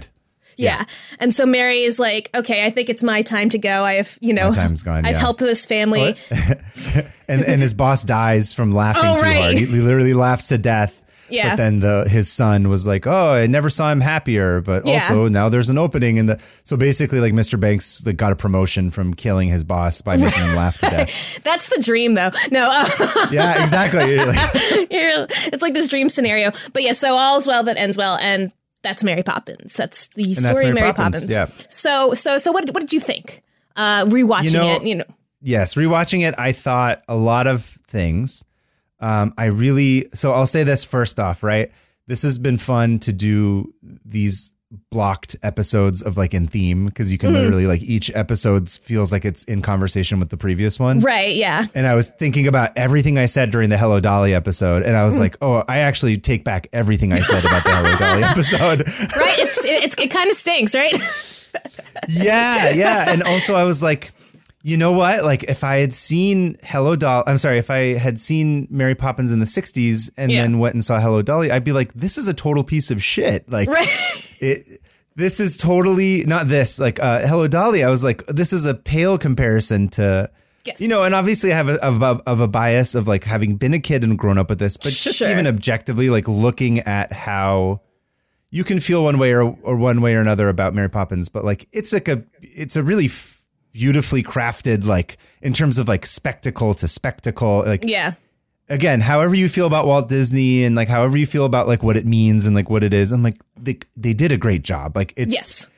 Yeah. 0.57 0.85
And 1.19 1.35
so 1.35 1.47
Mary 1.47 1.81
is 1.83 1.99
like, 1.99 2.31
okay, 2.35 2.65
I 2.65 2.71
think 2.71 2.89
it's 2.89 3.03
my 3.03 3.23
time 3.23 3.49
to 3.51 3.59
go. 3.59 3.85
I 3.85 3.95
have, 3.95 4.19
you 4.21 4.33
know, 4.33 4.51
My 4.51 4.55
time's 4.57 4.83
gone, 4.83 5.05
I've 5.05 5.13
yeah. 5.13 5.19
helped 5.19 5.41
this 5.41 5.67
family. 5.67 6.15
and 7.29 7.43
and 7.45 7.61
his 7.61 7.75
boss 7.75 8.05
dies 8.05 8.53
from 8.53 8.73
laughing 8.73 9.03
Oh, 9.05 9.17
too 9.17 9.23
right. 9.23 9.37
hard. 9.41 9.55
He, 9.55 9.67
literally 9.67 10.15
laughs 10.15 10.49
to 10.49 10.59
death. 10.59 11.01
Yeah. 11.31 11.51
But 11.51 11.57
then 11.57 11.81
the 11.81 12.07
his 12.09 12.31
son 12.31 12.69
was 12.69 12.87
like, 12.87 13.07
"Oh, 13.07 13.33
I 13.33 13.47
never 13.47 13.71
saw 13.71 13.91
him 13.91 14.03
happier." 14.03 14.61
But 14.61 14.87
Yeah. 14.87 14.95
also 14.95 15.27
now 15.29 15.49
there's 15.49 15.71
an 15.71 15.79
opening 15.79 16.19
in 16.19 16.27
the. 16.27 16.39
So 16.65 16.77
basically, 16.77 17.19
like 17.19 17.33
Mr. 17.33 17.59
Banks 17.59 18.07
like, 18.07 18.19
got 18.19 18.31
a 18.33 18.37
promotion 18.37 18.91
from 18.91 19.15
killing 19.15 19.49
his 19.49 19.65
boss 19.65 20.03
by 20.03 20.19
making 20.19 20.43
him 20.43 20.55
laugh 20.55 20.77
to 20.79 20.87
death. 20.91 21.41
That's 21.43 21.71
the 21.75 21.83
dream, 21.83 22.13
though. 22.15 22.31
No, 22.53 22.69
uh, 22.71 22.87
Yeah, 23.33 23.63
exactly. 23.63 24.17
Like, 24.19 24.37
it's 24.91 25.63
like 25.63 25.73
this 25.73 25.89
dream 25.89 26.11
scenario. 26.11 26.53
But 26.75 26.83
yeah, 26.83 26.93
so 26.93 27.15
all's 27.15 27.47
well 27.47 27.63
that 27.65 27.79
ends 27.79 27.97
well, 27.97 28.17
and 28.21 28.53
that's 28.85 29.03
Mary 29.03 29.25
Poppins. 29.25 29.75
That's 29.75 30.07
the 30.15 30.33
story 30.35 30.45
that's 30.45 30.61
of 30.61 30.65
Mary 30.67 30.75
Mary 30.75 30.93
Poppins, 30.93 31.15
Poppins. 31.27 31.31
yeah. 31.33 31.47
So, 31.69 32.15
so, 32.15 32.39
so, 32.39 32.53
what? 32.53 32.71
What 32.71 32.81
did 32.81 32.93
you 32.93 33.01
think? 33.01 33.43
Uh, 33.75 34.05
rewatching 34.05 34.45
You 34.45 34.53
know- 34.53 34.75
it, 34.77 34.83
you 34.85 34.95
know. 34.95 35.05
yes, 35.43 35.75
rewatching 35.75 36.27
it, 36.29 36.35
I 36.39 36.53
thought 36.53 37.03
a 37.09 37.17
lot 37.17 37.49
of 37.49 37.65
things. 37.89 38.45
Um, 39.01 39.35
I 39.37 39.47
really 39.47 40.09
so 40.15 40.33
I'll 40.33 40.47
say 40.47 40.63
this 40.63 40.85
first 40.85 41.19
off, 41.19 41.43
right? 41.43 41.73
This 42.07 42.23
has 42.23 42.39
been 42.39 42.57
fun 42.59 43.01
to 43.01 43.13
do 43.13 43.75
these 44.05 44.54
blocked 44.91 45.37
episodes 45.43 46.03
of 46.03 46.17
like 46.17 46.35
in 46.35 46.47
theme 46.47 46.87
because 46.87 47.11
you 47.13 47.19
can 47.19 47.31
Mm-hmm. 47.31 47.37
literally 47.39 47.67
like 47.67 47.83
each 47.83 48.11
episode 48.15 48.69
feels 48.69 49.13
like 49.13 49.25
it's 49.25 49.45
in 49.45 49.63
conversation 49.63 50.21
with 50.21 50.29
the 50.29 50.37
previous 50.37 50.79
one. 50.79 51.01
Right? 51.01 51.35
Yeah. 51.35 51.67
And 51.75 51.87
I 51.87 51.95
was 51.95 52.09
thinking 52.09 52.47
about 52.47 52.71
everything 52.77 53.19
I 53.19 53.27
said 53.27 53.51
during 53.51 53.71
the 53.71 53.79
Hello 53.79 54.01
Dolly 54.01 54.35
episode, 54.35 54.83
and 54.83 54.95
Mm. 54.95 54.99
I 54.99 55.05
was 55.05 55.19
like, 55.19 55.37
"Oh, 55.43 55.65
I 55.69 55.79
actually 55.79 56.17
take 56.19 56.45
back 56.45 56.69
everything 56.73 57.13
I 57.13 57.21
said 57.21 57.45
about 57.45 57.65
the 57.65 57.71
Hello 57.71 57.97
Dolly 57.99 58.23
episode." 58.25 58.81
Right. 59.17 59.39
It's 59.39 59.65
it's 59.65 59.95
it 59.99 60.11
kind 60.11 60.31
of 60.31 60.37
stinks, 60.37 60.75
right? 60.75 60.95
yeah, 62.09 62.71
yeah. 62.71 63.11
And 63.13 63.23
also, 63.23 63.55
I 63.55 63.65
was 63.65 63.83
like, 63.83 64.13
you 64.67 64.77
know 64.79 64.93
what? 64.93 65.25
Like, 65.25 65.43
if 65.45 65.63
I 65.63 65.77
had 65.77 65.93
seen 65.93 66.57
Hello 66.65 66.97
Dolly, 66.97 67.23
I'm 67.27 67.37
sorry, 67.39 67.59
if 67.59 67.71
I 67.71 67.99
had 67.99 68.19
seen 68.19 68.67
Mary 68.71 68.95
Poppins 68.95 69.31
in 69.31 69.39
the 69.39 69.45
60s 69.47 70.11
and 70.17 70.33
Yeah. 70.33 70.41
then 70.43 70.59
went 70.59 70.73
and 70.75 70.83
saw 70.83 70.99
Hello 70.99 71.21
Dolly, 71.21 71.51
I'd 71.51 71.65
be 71.65 71.73
like, 71.73 71.93
this 71.93 72.17
is 72.17 72.29
a 72.29 72.35
total 72.35 72.65
piece 72.65 72.91
of 72.91 73.03
shit. 73.03 73.47
Like, 73.49 73.69
right. 73.69 73.87
it. 74.41 74.81
this 75.17 75.39
is 75.39 75.57
totally 75.59 76.25
not 76.25 76.49
this 76.49 76.81
like 76.81 76.99
uh, 76.99 77.21
hello 77.21 77.47
dolly 77.47 77.85
i 77.85 77.89
was 77.89 78.03
like 78.03 78.27
this 78.27 78.53
is 78.53 78.65
a 78.67 78.75
pale 78.75 79.17
comparison 79.17 79.87
to 79.89 80.29
Yes. 80.65 80.81
you 80.81 80.89
know 80.89 81.05
and 81.05 81.15
obviously 81.15 81.53
i 81.53 81.57
have 81.57 81.69
a, 81.69 81.75
of, 81.85 82.03
a, 82.03 82.21
of 82.27 82.41
a 82.41 82.49
bias 82.49 82.97
of 82.97 83.07
like 83.07 83.23
having 83.23 83.55
been 83.55 83.75
a 83.75 83.79
kid 83.79 84.03
and 84.03 84.19
grown 84.19 84.39
up 84.39 84.49
with 84.51 84.59
this 84.59 84.77
but 84.77 84.87
just 84.91 85.19
Sure. 85.19 85.29
even 85.31 85.47
objectively 85.47 86.11
like 86.11 86.27
looking 86.27 86.81
at 86.81 87.13
how 87.13 87.81
you 88.51 88.65
can 88.65 88.81
feel 88.81 89.05
one 89.05 89.19
way 89.19 89.33
or, 89.33 89.57
or 89.63 89.77
one 89.77 90.01
way 90.01 90.17
or 90.17 90.21
another 90.21 90.49
about 90.49 90.75
mary 90.75 90.91
poppins 90.91 91.29
but 91.29 91.45
like 91.45 91.69
it's 91.71 91.93
like 91.93 92.09
a 92.09 92.25
it's 92.43 92.75
a 92.75 92.83
really 92.83 93.07
f- 93.07 93.34
beautifully 93.75 94.23
crafted 94.23 94.87
like 94.87 95.19
in 95.43 95.53
terms 95.53 95.79
of 95.79 95.89
like 95.89 96.07
spectacle 96.07 96.73
to 96.75 96.89
spectacle 96.89 97.65
like 97.67 97.83
Yeah. 97.85 98.13
again, 98.69 99.01
however 99.01 99.35
you 99.35 99.49
feel 99.49 99.67
about 99.67 99.87
Walt 99.87 100.09
Disney 100.09 100.65
and 100.65 100.75
like 100.77 100.89
however 100.89 101.19
you 101.19 101.27
feel 101.27 101.45
about 101.45 101.67
like 101.69 101.83
what 101.83 101.97
it 101.97 102.07
means 102.07 102.47
and 102.47 102.55
like 102.55 102.71
what 102.71 102.85
it 102.85 102.95
is, 102.95 103.11
I'm 103.13 103.23
like 103.25 103.37
they 103.61 103.79
they 103.97 104.13
did 104.15 104.31
a 104.33 104.37
great 104.39 104.63
job. 104.63 104.97
Like 104.97 105.13
it's 105.17 105.35
Yes. 105.35 105.71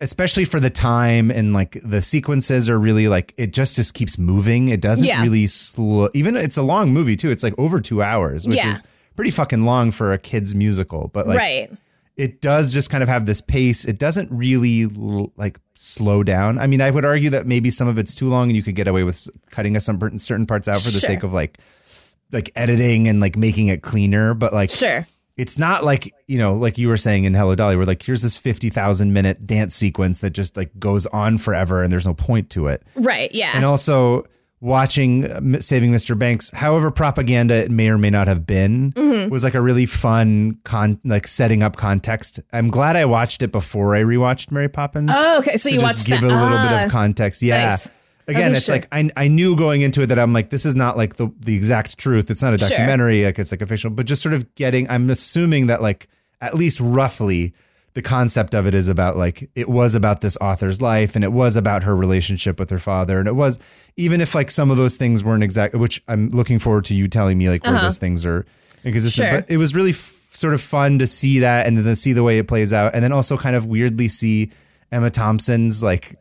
especially 0.00 0.46
for 0.46 0.58
the 0.60 0.70
time 0.70 1.30
and 1.30 1.52
like 1.52 1.78
the 1.84 2.00
sequences 2.02 2.70
are 2.70 2.78
really 2.78 3.06
like 3.06 3.34
it 3.36 3.52
just 3.52 3.76
just 3.76 3.92
keeps 3.94 4.16
moving. 4.18 4.68
It 4.70 4.80
doesn't 4.80 5.06
Yeah. 5.06 5.22
really 5.22 5.46
slow. 5.46 6.08
Even 6.14 6.36
it's 6.36 6.56
a 6.56 6.62
long 6.62 6.90
movie 6.92 7.16
too. 7.16 7.30
It's 7.30 7.42
like 7.42 7.54
over 7.58 7.80
two 7.80 8.02
hours, 8.02 8.46
which 8.46 8.56
Yeah. 8.56 8.70
is 8.70 8.80
pretty 9.14 9.30
fucking 9.30 9.64
long 9.66 9.90
for 9.92 10.14
a 10.14 10.18
kids 10.18 10.54
musical. 10.54 11.10
But 11.12 11.28
like 11.28 11.38
right. 11.38 11.70
It 12.16 12.40
does 12.40 12.72
just 12.74 12.90
kind 12.90 13.02
of 13.02 13.08
have 13.08 13.24
this 13.26 13.40
pace. 13.40 13.84
It 13.84 13.98
doesn't 13.98 14.30
really 14.30 14.86
like 15.36 15.58
slow 15.74 16.22
down. 16.22 16.58
I 16.58 16.66
mean, 16.66 16.80
I 16.80 16.90
would 16.90 17.04
argue 17.04 17.30
that 17.30 17.46
maybe 17.46 17.70
some 17.70 17.88
of 17.88 17.98
it's 17.98 18.14
too 18.14 18.28
long 18.28 18.48
and 18.48 18.56
you 18.56 18.62
could 18.62 18.74
get 18.74 18.86
away 18.88 19.02
with 19.02 19.28
cutting 19.50 19.78
some 19.80 19.98
certain- 20.18 20.46
parts 20.46 20.68
out 20.68 20.76
for 20.78 20.90
the 20.90 21.00
Sure. 21.00 21.08
sake 21.08 21.22
of 21.22 21.32
like 21.32 21.58
like 22.30 22.50
editing 22.56 23.08
and 23.08 23.20
like 23.20 23.36
making 23.36 23.68
it 23.68 23.82
cleaner. 23.82 24.34
But 24.34 24.52
like 24.52 24.70
Sure. 24.70 25.06
it's 25.36 25.58
not 25.58 25.84
like 25.84 26.12
you 26.28 26.38
know 26.38 26.54
like 26.54 26.76
you 26.78 26.88
were 26.88 26.96
saying 26.98 27.24
in 27.24 27.32
hello 27.34 27.54
dolly 27.54 27.76
where 27.76 27.86
like 27.86 28.02
here's 28.02 28.22
this 28.22 28.36
50000 28.36 29.12
minute 29.12 29.46
dance 29.46 29.74
sequence 29.74 30.20
that 30.20 30.30
just 30.30 30.56
like 30.56 30.70
goes 30.78 31.06
on 31.06 31.38
forever 31.38 31.82
and 31.82 31.90
there's 31.92 32.06
no 32.06 32.14
point 32.14 32.50
to 32.50 32.66
it 32.66 32.82
Right. 32.94 33.30
Yeah. 33.34 33.52
and 33.54 33.64
also 33.64 34.24
watching 34.62 35.24
uh, 35.28 35.58
saving 35.60 35.90
mr 35.90 36.16
banks 36.16 36.48
however 36.52 36.92
propaganda 36.92 37.52
it 37.54 37.68
may 37.70 37.88
or 37.88 37.98
may 37.98 38.10
not 38.10 38.28
have 38.28 38.46
been 38.46 38.92
Mm-hmm. 38.92 39.28
was 39.28 39.42
like 39.42 39.54
a 39.54 39.60
really 39.60 39.86
fun 39.86 40.54
con 40.62 41.00
like 41.04 41.26
setting 41.26 41.64
up 41.64 41.76
context 41.76 42.38
i'm 42.52 42.68
glad 42.68 42.94
i 42.94 43.04
watched 43.04 43.42
it 43.42 43.50
before 43.50 43.96
i 43.96 44.00
rewatched 44.00 44.52
mary 44.52 44.68
poppins 44.68 45.10
oh, 45.12 45.38
okay. 45.40 45.56
So 45.56 45.68
you 45.68 45.80
just 45.80 45.84
watched 45.84 46.06
give 46.06 46.20
that. 46.20 46.26
a 46.28 46.34
little 46.42 46.56
Ah, 46.58 46.68
bit 46.78 46.86
of 46.86 46.92
context 46.92 47.42
yeah 47.42 47.70
nice. 47.70 47.90
again 48.28 48.52
it's 48.52 48.66
sure. 48.66 48.76
like 48.76 48.86
I, 48.92 49.10
I 49.16 49.26
knew 49.26 49.56
going 49.56 49.80
into 49.82 50.00
it 50.02 50.06
that 50.06 50.18
i'm 50.20 50.32
like 50.32 50.50
this 50.50 50.64
is 50.64 50.76
not 50.76 50.96
like 50.96 51.16
the, 51.16 51.28
the 51.40 51.56
exact 51.56 51.98
truth 51.98 52.30
it's 52.30 52.40
not 52.42 52.54
a 52.54 52.58
Sure. 52.58 52.68
documentary 52.68 53.24
like 53.24 53.40
it's 53.40 53.50
like 53.50 53.62
a 53.62 53.66
fictional 53.66 53.96
but 53.96 54.06
just 54.06 54.22
sort 54.22 54.32
of 54.32 54.54
getting 54.54 54.88
i'm 54.88 55.10
assuming 55.10 55.66
that 55.66 55.82
like 55.82 56.06
at 56.40 56.54
least 56.54 56.78
roughly 56.80 57.52
the 57.94 58.02
concept 58.02 58.54
of 58.54 58.66
it 58.66 58.74
is 58.74 58.88
about 58.88 59.16
like 59.16 59.50
it 59.54 59.68
was 59.68 59.94
about 59.94 60.20
this 60.22 60.36
author's 60.40 60.80
life 60.80 61.14
and 61.14 61.24
it 61.24 61.32
was 61.32 61.56
about 61.56 61.82
her 61.84 61.94
relationship 61.94 62.58
with 62.58 62.70
her 62.70 62.78
father 62.78 63.18
and 63.18 63.28
it 63.28 63.34
was 63.34 63.58
even 63.96 64.20
if 64.20 64.34
like 64.34 64.50
some 64.50 64.70
of 64.70 64.76
those 64.78 64.96
things 64.96 65.22
weren't 65.22 65.42
exact 65.42 65.74
which 65.74 66.02
i'm 66.08 66.28
looking 66.30 66.58
forward 66.58 66.84
to 66.86 66.94
you 66.94 67.06
telling 67.08 67.36
me 67.36 67.50
like 67.50 67.62
where 67.64 67.74
those 67.82 67.98
things 67.98 68.24
are 68.24 68.46
inconsistent 68.84 69.26
Uh-huh. 69.26 69.32
Sure. 69.34 69.42
but 69.42 69.50
it 69.50 69.58
was 69.58 69.74
really 69.74 69.90
f- 69.90 70.18
sort 70.32 70.54
of 70.54 70.60
fun 70.62 70.98
to 71.00 71.06
see 71.06 71.40
that 71.40 71.66
and 71.66 71.76
then 71.78 71.94
see 71.94 72.14
the 72.14 72.22
way 72.22 72.38
it 72.38 72.48
plays 72.48 72.72
out 72.72 72.94
and 72.94 73.04
then 73.04 73.12
also 73.12 73.36
kind 73.36 73.54
of 73.56 73.66
weirdly 73.66 74.08
see 74.08 74.50
emma 74.90 75.10
thompson's 75.10 75.82
like 75.82 76.18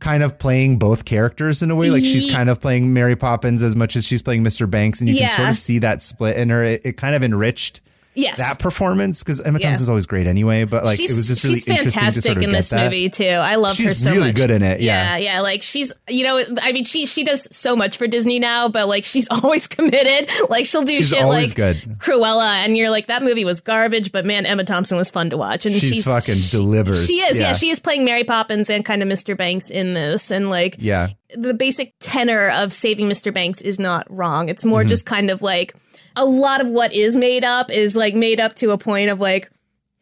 kind 0.00 0.24
of 0.24 0.36
playing 0.36 0.78
both 0.80 1.04
characters 1.04 1.62
in 1.62 1.70
a 1.70 1.76
way 1.76 1.88
like 1.90 2.02
she's 2.02 2.34
kind 2.34 2.50
of 2.50 2.60
playing 2.60 2.92
mary 2.92 3.14
poppins 3.14 3.62
as 3.62 3.76
much 3.76 3.94
as 3.94 4.04
she's 4.04 4.20
playing 4.22 4.42
mr 4.42 4.68
banks 4.68 4.98
and 5.00 5.08
you 5.08 5.14
can 5.16 5.28
sort 5.28 5.48
of 5.50 5.56
see 5.56 5.78
that 5.78 6.02
split 6.02 6.36
in 6.36 6.48
her 6.48 6.64
it, 6.64 6.80
it 6.84 6.96
kind 6.96 7.14
of 7.14 7.22
enriched 7.22 7.80
Yes. 8.14 8.38
that 8.38 8.58
performance 8.58 9.22
because 9.22 9.40
Emma 9.40 9.58
Yeah. 9.58 9.68
Thompson's 9.68 9.88
always 9.88 10.06
great 10.06 10.26
anyway. 10.26 10.64
But 10.64 10.84
like 10.84 10.98
she's, 10.98 11.10
it 11.10 11.14
was 11.16 11.28
just 11.28 11.44
really 11.44 11.56
she's 11.56 11.68
interesting 11.68 11.92
fantastic 12.00 12.22
to 12.22 12.28
sort 12.28 12.36
of 12.38 12.42
in 12.42 12.52
this 12.52 12.70
that. 12.70 12.84
movie 12.84 13.08
too. 13.08 13.24
I 13.24 13.54
love 13.54 13.70
her 13.78 13.82
She's 13.84 14.02
so 14.02 14.10
really 14.12 14.26
much. 14.28 14.36
good 14.36 14.50
in 14.50 14.62
it, 14.62 14.80
yeah, 14.80 15.16
yeah. 15.16 15.34
yeah. 15.34 15.40
Like 15.40 15.62
she's, 15.62 15.92
you 16.08 16.24
know, 16.24 16.42
I 16.60 16.72
mean, 16.72 16.84
she 16.84 17.06
she 17.06 17.24
does 17.24 17.48
so 17.56 17.74
much 17.74 17.96
for 17.96 18.06
Disney 18.06 18.38
now, 18.38 18.68
but 18.68 18.86
like 18.88 19.04
she's 19.04 19.28
always 19.42 19.66
committed. 19.66 20.30
Like 20.50 20.66
she'll 20.66 20.82
do 20.84 20.94
She's 20.96 21.08
shit 21.08 21.24
like 21.24 21.54
good. 21.54 21.76
Cruella, 21.98 22.64
and 22.64 22.76
you're 22.76 22.90
like, 22.90 23.06
that 23.06 23.22
movie 23.22 23.44
was 23.44 23.60
garbage, 23.60 24.12
but 24.12 24.26
man, 24.26 24.44
Emma 24.46 24.64
Thompson 24.64 24.96
was 24.98 25.10
fun 25.10 25.30
to 25.30 25.36
watch, 25.36 25.64
and 25.66 25.74
She's 25.74 25.94
she's, 25.94 26.04
fucking 26.04 26.34
she- 26.34 26.56
delivers. 26.56 27.06
She 27.06 27.14
is, 27.14 27.38
yeah. 27.40 27.48
Yeah. 27.48 27.52
She 27.54 27.70
is 27.70 27.80
playing 27.80 28.04
Mary 28.04 28.24
Poppins 28.24 28.68
and 28.70 28.84
kind 28.84 29.02
of 29.02 29.08
Mr. 29.08 29.36
Banks 29.36 29.70
in 29.70 29.94
this, 29.94 30.30
and 30.30 30.50
like, 30.50 30.76
Yeah, 30.78 31.08
the 31.34 31.54
basic 31.54 31.94
tenor 31.98 32.50
of 32.50 32.72
saving 32.72 33.08
Mr. 33.08 33.32
Banks 33.32 33.60
is 33.62 33.78
not 33.78 34.06
wrong. 34.10 34.48
It's 34.50 34.62
Mm-hmm. 34.62 34.70
more 34.70 34.84
just 34.84 35.06
kind 35.06 35.30
of 35.30 35.40
like 35.42 35.74
a 36.16 36.24
lot 36.24 36.60
of 36.60 36.66
what 36.68 36.92
is 36.92 37.16
made 37.16 37.44
up 37.44 37.70
is 37.70 37.96
like 37.96 38.14
made 38.14 38.40
up 38.40 38.54
to 38.56 38.70
a 38.70 38.78
point 38.78 39.10
of 39.10 39.20
like, 39.20 39.50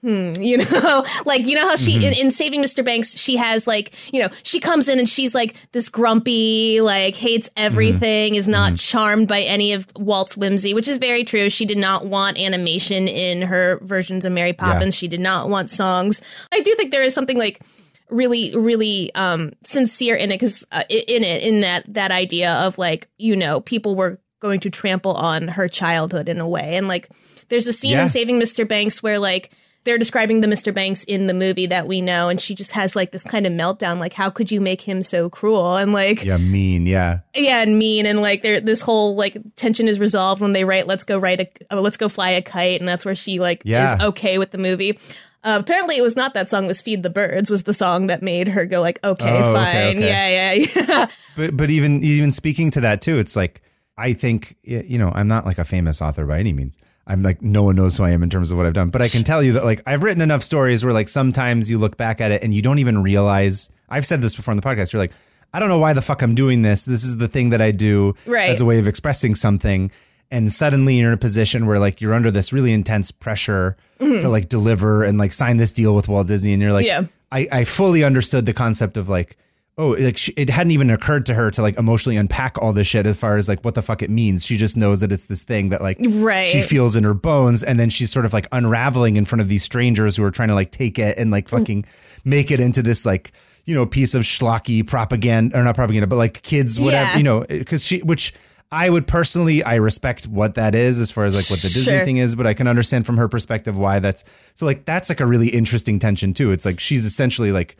hmm, 0.02 0.32
you 0.38 0.58
know, 0.58 1.04
like 1.26 1.46
you 1.46 1.54
know 1.54 1.68
how 1.68 1.76
she 1.76 1.92
Mm-hmm. 1.94 2.02
in, 2.04 2.12
in 2.14 2.30
Saving 2.30 2.62
Mr. 2.62 2.84
Banks 2.84 3.18
she 3.18 3.36
has 3.36 3.66
like 3.66 3.92
you 4.14 4.20
know 4.20 4.28
she 4.42 4.60
comes 4.60 4.88
in 4.88 4.98
and 4.98 5.08
she's 5.08 5.34
like 5.34 5.54
this 5.72 5.88
grumpy 5.88 6.80
like 6.80 7.14
hates 7.14 7.48
Mm-hmm. 7.50 7.64
everything 7.66 8.34
is 8.34 8.48
not 8.48 8.76
charmed 8.76 9.28
by 9.28 9.42
any 9.42 9.72
of 9.72 9.86
Walt's 9.96 10.36
whimsy, 10.36 10.72
which 10.74 10.88
is 10.88 10.98
very 10.98 11.24
true. 11.24 11.50
She 11.50 11.66
did 11.66 11.78
not 11.78 12.06
want 12.06 12.38
animation 12.38 13.08
in 13.08 13.42
her 13.42 13.78
versions 13.82 14.24
of 14.24 14.32
Mary 14.32 14.52
Poppins. 14.52 14.94
She 14.96 15.08
did 15.08 15.20
not 15.20 15.48
want 15.50 15.68
songs. 15.70 16.22
I 16.52 16.60
do 16.60 16.74
think 16.76 16.90
there 16.92 17.02
is 17.02 17.12
something 17.14 17.36
like 17.38 17.60
really 18.08 18.56
really 18.56 19.10
um 19.14 19.52
sincere 19.62 20.16
in 20.16 20.32
it 20.32 20.34
because 20.34 20.66
uh, 20.72 20.82
in 20.88 21.22
it 21.22 21.42
in 21.44 21.60
that 21.60 21.84
that 21.94 22.10
idea 22.10 22.54
of 22.54 22.76
like 22.78 23.08
you 23.18 23.36
know 23.36 23.60
people 23.60 23.94
were 23.94 24.18
going 24.40 24.60
to 24.60 24.70
trample 24.70 25.12
on 25.12 25.48
her 25.48 25.68
childhood 25.68 26.28
in 26.28 26.40
a 26.40 26.48
way 26.48 26.76
and 26.76 26.88
like 26.88 27.08
there's 27.48 27.66
a 27.66 27.72
scene 27.72 27.92
Yeah. 27.92 28.02
in 28.02 28.08
saving 28.08 28.40
mr 28.40 28.66
banks 28.66 29.02
where 29.02 29.18
like 29.18 29.50
they're 29.84 29.98
describing 29.98 30.40
the 30.40 30.46
mr 30.46 30.72
banks 30.74 31.04
in 31.04 31.26
the 31.26 31.32
movie 31.34 31.66
that 31.66 31.86
we 31.86 32.00
know 32.00 32.28
and 32.28 32.40
she 32.40 32.54
just 32.54 32.72
has 32.72 32.94
like 32.96 33.12
this 33.12 33.22
kind 33.24 33.46
of 33.46 33.52
meltdown 33.52 33.98
like 33.98 34.12
how 34.12 34.28
could 34.30 34.50
you 34.50 34.60
make 34.60 34.80
him 34.82 35.02
so 35.02 35.30
cruel 35.30 35.76
and 35.76 35.92
like 35.92 36.24
yeah, 36.24 36.36
mean, 36.36 36.86
yeah. 36.86 37.20
yeah 37.34 37.62
and 37.62 37.78
mean 37.78 38.04
and 38.06 38.20
like 38.20 38.42
there 38.42 38.60
this 38.60 38.82
whole 38.82 39.14
like 39.16 39.36
tension 39.56 39.88
is 39.88 39.98
resolved 40.00 40.40
when 40.42 40.52
they 40.52 40.64
write 40.64 40.86
let's 40.86 41.04
go 41.04 41.18
write 41.18 41.40
a 41.40 41.74
uh, 41.74 41.80
let's 41.80 41.96
go 41.96 42.08
fly 42.08 42.30
a 42.30 42.42
kite 42.42 42.80
and 42.80 42.88
that's 42.88 43.04
where 43.04 43.14
she 43.16 43.38
like 43.40 43.62
Yeah. 43.64 43.94
is 43.96 44.00
okay 44.02 44.38
with 44.38 44.50
the 44.50 44.58
movie 44.58 44.98
uh, 45.42 45.56
apparently 45.58 45.96
it 45.96 46.02
was 46.02 46.16
not 46.16 46.34
that 46.34 46.50
song 46.50 46.64
it 46.64 46.68
was 46.68 46.82
feed 46.82 47.02
the 47.02 47.08
birds 47.08 47.50
was 47.50 47.62
the 47.62 47.72
song 47.72 48.08
that 48.08 48.22
made 48.22 48.48
her 48.48 48.66
go 48.66 48.80
like 48.82 48.98
okay 49.02 49.38
Oh, 49.42 49.54
fine 49.54 49.66
okay, 49.66 49.90
okay. 49.96 50.08
yeah 50.08 50.28
yeah 50.54 50.66
yeah 50.88 51.06
But 51.36 51.56
but 51.56 51.70
even 51.70 52.02
even 52.04 52.32
speaking 52.32 52.70
to 52.72 52.80
that 52.82 53.00
too, 53.00 53.16
it's 53.18 53.34
like 53.36 53.62
I 54.00 54.14
think 54.14 54.56
you 54.62 54.98
know 54.98 55.12
I'm 55.14 55.28
not 55.28 55.44
like 55.44 55.58
a 55.58 55.64
famous 55.64 56.00
author 56.00 56.24
by 56.24 56.38
any 56.38 56.52
means. 56.52 56.78
I'm 57.06 57.22
like 57.22 57.42
no 57.42 57.62
one 57.64 57.76
knows 57.76 57.96
who 57.96 58.04
I 58.04 58.10
am 58.10 58.22
in 58.22 58.30
terms 58.30 58.50
of 58.50 58.56
what 58.56 58.66
I've 58.66 58.72
done, 58.72 58.88
but 58.88 59.02
I 59.02 59.08
can 59.08 59.24
tell 59.24 59.42
you 59.42 59.52
that 59.52 59.64
like 59.64 59.82
I've 59.86 60.02
written 60.02 60.22
enough 60.22 60.42
stories 60.42 60.84
where 60.84 60.94
like 60.94 61.08
sometimes 61.08 61.70
you 61.70 61.76
look 61.78 61.96
back 61.96 62.20
at 62.20 62.30
it 62.30 62.42
and 62.42 62.54
you 62.54 62.62
don't 62.62 62.78
even 62.78 63.02
realize. 63.02 63.70
I've 63.88 64.06
said 64.06 64.22
this 64.22 64.34
before 64.34 64.52
on 64.52 64.56
the 64.56 64.62
podcast. 64.62 64.92
You're 64.92 65.00
like, 65.00 65.12
I 65.52 65.60
don't 65.60 65.68
know 65.68 65.78
why 65.78 65.92
the 65.92 66.02
fuck 66.02 66.22
I'm 66.22 66.34
doing 66.34 66.62
this. 66.62 66.84
This 66.84 67.04
is 67.04 67.18
the 67.18 67.28
thing 67.28 67.50
that 67.50 67.60
I 67.60 67.72
do 67.72 68.14
Right. 68.26 68.50
as 68.50 68.60
a 68.60 68.64
way 68.64 68.78
of 68.78 68.86
expressing 68.86 69.34
something. 69.34 69.90
And 70.30 70.52
suddenly 70.52 70.94
you're 70.94 71.08
in 71.08 71.14
a 71.14 71.18
position 71.18 71.66
where 71.66 71.80
like 71.80 72.00
you're 72.00 72.14
under 72.14 72.30
this 72.30 72.52
really 72.52 72.72
intense 72.72 73.10
pressure 73.10 73.76
to 73.98 74.04
mm-hmm. 74.04 74.28
like 74.28 74.48
deliver 74.48 75.02
and 75.04 75.18
like 75.18 75.32
sign 75.32 75.56
this 75.56 75.72
deal 75.72 75.94
with 75.96 76.08
Walt 76.08 76.28
Disney, 76.28 76.52
and 76.52 76.62
you're 76.62 76.72
like, 76.72 76.86
Yeah. 76.86 77.02
I, 77.32 77.48
I 77.52 77.64
fully 77.64 78.04
understood 78.04 78.46
the 78.46 78.52
concept 78.54 78.96
of 78.96 79.08
like, 79.08 79.36
oh, 79.80 79.96
like 79.98 80.16
she, 80.18 80.32
it 80.36 80.50
hadn't 80.50 80.72
even 80.72 80.90
occurred 80.90 81.24
to 81.26 81.34
her 81.34 81.50
to 81.50 81.62
like 81.62 81.78
emotionally 81.78 82.16
unpack 82.16 82.58
all 82.58 82.72
this 82.72 82.86
shit 82.86 83.06
as 83.06 83.16
far 83.16 83.38
as 83.38 83.48
like 83.48 83.64
what 83.64 83.74
the 83.74 83.82
fuck 83.82 84.02
it 84.02 84.10
means. 84.10 84.44
She 84.44 84.56
just 84.56 84.76
knows 84.76 85.00
that 85.00 85.10
it's 85.10 85.26
this 85.26 85.42
thing 85.42 85.70
that 85.70 85.80
like 85.80 85.96
Right. 86.00 86.46
she 86.48 86.60
feels 86.60 86.96
in 86.96 87.04
her 87.04 87.14
bones, 87.14 87.62
and 87.64 87.80
then 87.80 87.88
she's 87.90 88.10
sort 88.12 88.26
of 88.26 88.32
like 88.32 88.46
unraveling 88.52 89.16
in 89.16 89.24
front 89.24 89.40
of 89.40 89.48
these 89.48 89.62
strangers 89.62 90.16
who 90.16 90.24
are 90.24 90.30
trying 90.30 90.48
to 90.48 90.54
like 90.54 90.70
take 90.70 90.98
it 90.98 91.16
and 91.18 91.30
like 91.30 91.46
mm. 91.46 91.58
fucking 91.58 91.84
make 92.24 92.50
it 92.50 92.60
into 92.60 92.82
this 92.82 93.06
like 93.06 93.32
you 93.64 93.74
know 93.74 93.86
piece 93.86 94.14
of 94.14 94.22
schlocky 94.22 94.86
propaganda 94.86 95.58
or 95.58 95.64
not 95.64 95.74
propaganda, 95.74 96.06
but 96.06 96.16
like 96.16 96.42
kids 96.42 96.78
whatever 96.78 97.10
Yeah. 97.12 97.16
you 97.16 97.24
know 97.24 97.44
because 97.48 97.84
she 97.84 98.00
which. 98.02 98.34
I 98.72 98.88
would 98.88 99.08
personally, 99.08 99.64
I 99.64 99.74
respect 99.74 100.28
what 100.28 100.54
that 100.54 100.76
is 100.76 101.00
as 101.00 101.10
far 101.10 101.24
as 101.24 101.34
like 101.34 101.50
what 101.50 101.58
the 101.58 101.66
Disney 101.66 101.92
Sure. 101.92 102.04
thing 102.04 102.18
is, 102.18 102.36
but 102.36 102.46
I 102.46 102.54
can 102.54 102.68
understand 102.68 103.04
from 103.04 103.16
her 103.16 103.26
perspective 103.28 103.76
why 103.76 103.98
that's 103.98 104.22
so 104.54 104.64
like 104.64 104.84
that's 104.84 105.08
like 105.08 105.18
a 105.18 105.26
really 105.26 105.48
interesting 105.48 105.98
tension 105.98 106.32
too. 106.32 106.52
It's 106.52 106.64
like 106.64 106.78
she's 106.78 107.04
essentially 107.04 107.50
like 107.50 107.76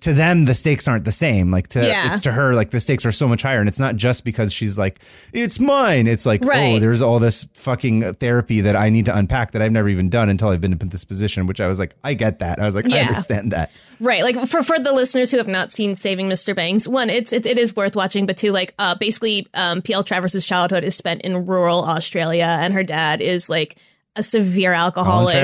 to 0.00 0.12
them 0.12 0.46
the 0.46 0.54
stakes 0.54 0.88
aren't 0.88 1.04
the 1.04 1.12
same. 1.12 1.50
Like 1.50 1.68
to 1.68 1.86
Yeah. 1.86 2.08
it's 2.10 2.22
to 2.22 2.32
her 2.32 2.54
like 2.54 2.70
the 2.70 2.80
stakes 2.80 3.04
are 3.06 3.12
so 3.12 3.28
much 3.28 3.42
higher, 3.42 3.60
and 3.60 3.68
it's 3.68 3.78
not 3.78 3.96
just 3.96 4.24
because 4.24 4.52
she's 4.52 4.78
like 4.78 5.00
it's 5.32 5.60
mine. 5.60 6.06
It's 6.06 6.24
like 6.26 6.42
oh, 6.44 6.78
there's 6.78 7.02
all 7.02 7.18
this 7.18 7.48
fucking 7.54 8.14
therapy 8.14 8.62
that 8.62 8.76
I 8.76 8.88
need 8.88 9.04
to 9.06 9.16
unpack 9.16 9.52
that 9.52 9.62
I've 9.62 9.72
never 9.72 9.88
even 9.88 10.08
done 10.08 10.28
until 10.28 10.48
I've 10.48 10.60
been 10.60 10.72
in 10.72 10.78
this 10.88 11.04
position. 11.04 11.46
Which 11.46 11.60
I 11.60 11.68
was 11.68 11.78
like, 11.78 11.94
I 12.02 12.14
get 12.14 12.38
that. 12.38 12.58
I 12.58 12.64
was 12.64 12.74
like, 12.74 12.90
I 12.92 13.00
understand 13.00 13.52
that. 13.52 13.70
Right, 14.00 14.22
like 14.22 14.36
for 14.48 14.62
for 14.62 14.78
the 14.78 14.92
listeners 14.92 15.30
who 15.30 15.36
have 15.36 15.48
not 15.48 15.70
seen 15.70 15.94
Saving 15.94 16.28
Mr. 16.28 16.54
Banks, 16.56 16.88
one, 16.88 17.10
it's 17.10 17.32
it, 17.32 17.46
it 17.46 17.58
is 17.58 17.76
worth 17.76 17.94
watching, 17.94 18.26
but 18.26 18.36
two, 18.36 18.50
like 18.52 18.74
uh, 18.78 18.94
basically, 18.96 19.46
um, 19.54 19.82
P.L. 19.82 20.02
Travers's 20.02 20.46
childhood 20.46 20.82
is 20.82 20.96
spent 20.96 21.22
in 21.22 21.46
rural 21.46 21.84
Australia, 21.84 22.44
and 22.60 22.74
her 22.74 22.82
dad 22.82 23.20
is 23.20 23.48
like 23.48 23.78
a 24.16 24.22
severe 24.22 24.72
alcoholic, 24.72 25.34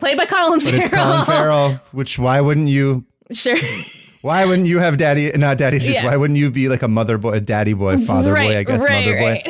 played 0.00 0.16
by 0.16 0.24
Colin 0.26 0.58
But 0.60 0.68
Farrell. 0.68 0.80
it's 0.80 0.88
Colin 0.90 1.24
Farrell. 1.24 1.70
Which 1.92 2.18
why 2.18 2.40
wouldn't 2.40 2.68
you? 2.68 3.04
Sure, 3.34 3.56
Why 4.20 4.44
wouldn't 4.44 4.68
you 4.68 4.78
have 4.78 4.96
daddy? 4.98 5.32
Not 5.32 5.58
daddy. 5.58 5.78
Just 5.78 6.02
Yeah. 6.02 6.06
why 6.06 6.16
wouldn't 6.16 6.38
you 6.38 6.50
be 6.50 6.68
like 6.68 6.82
a 6.82 6.88
mother 6.88 7.18
boy, 7.18 7.32
a 7.32 7.40
daddy 7.40 7.72
boy, 7.72 7.98
father 7.98 8.32
right, 8.32 8.48
boy? 8.48 8.56
I 8.58 8.62
guess 8.64 8.84
right, 8.84 9.04
mother 9.04 9.16
boy. 9.18 9.42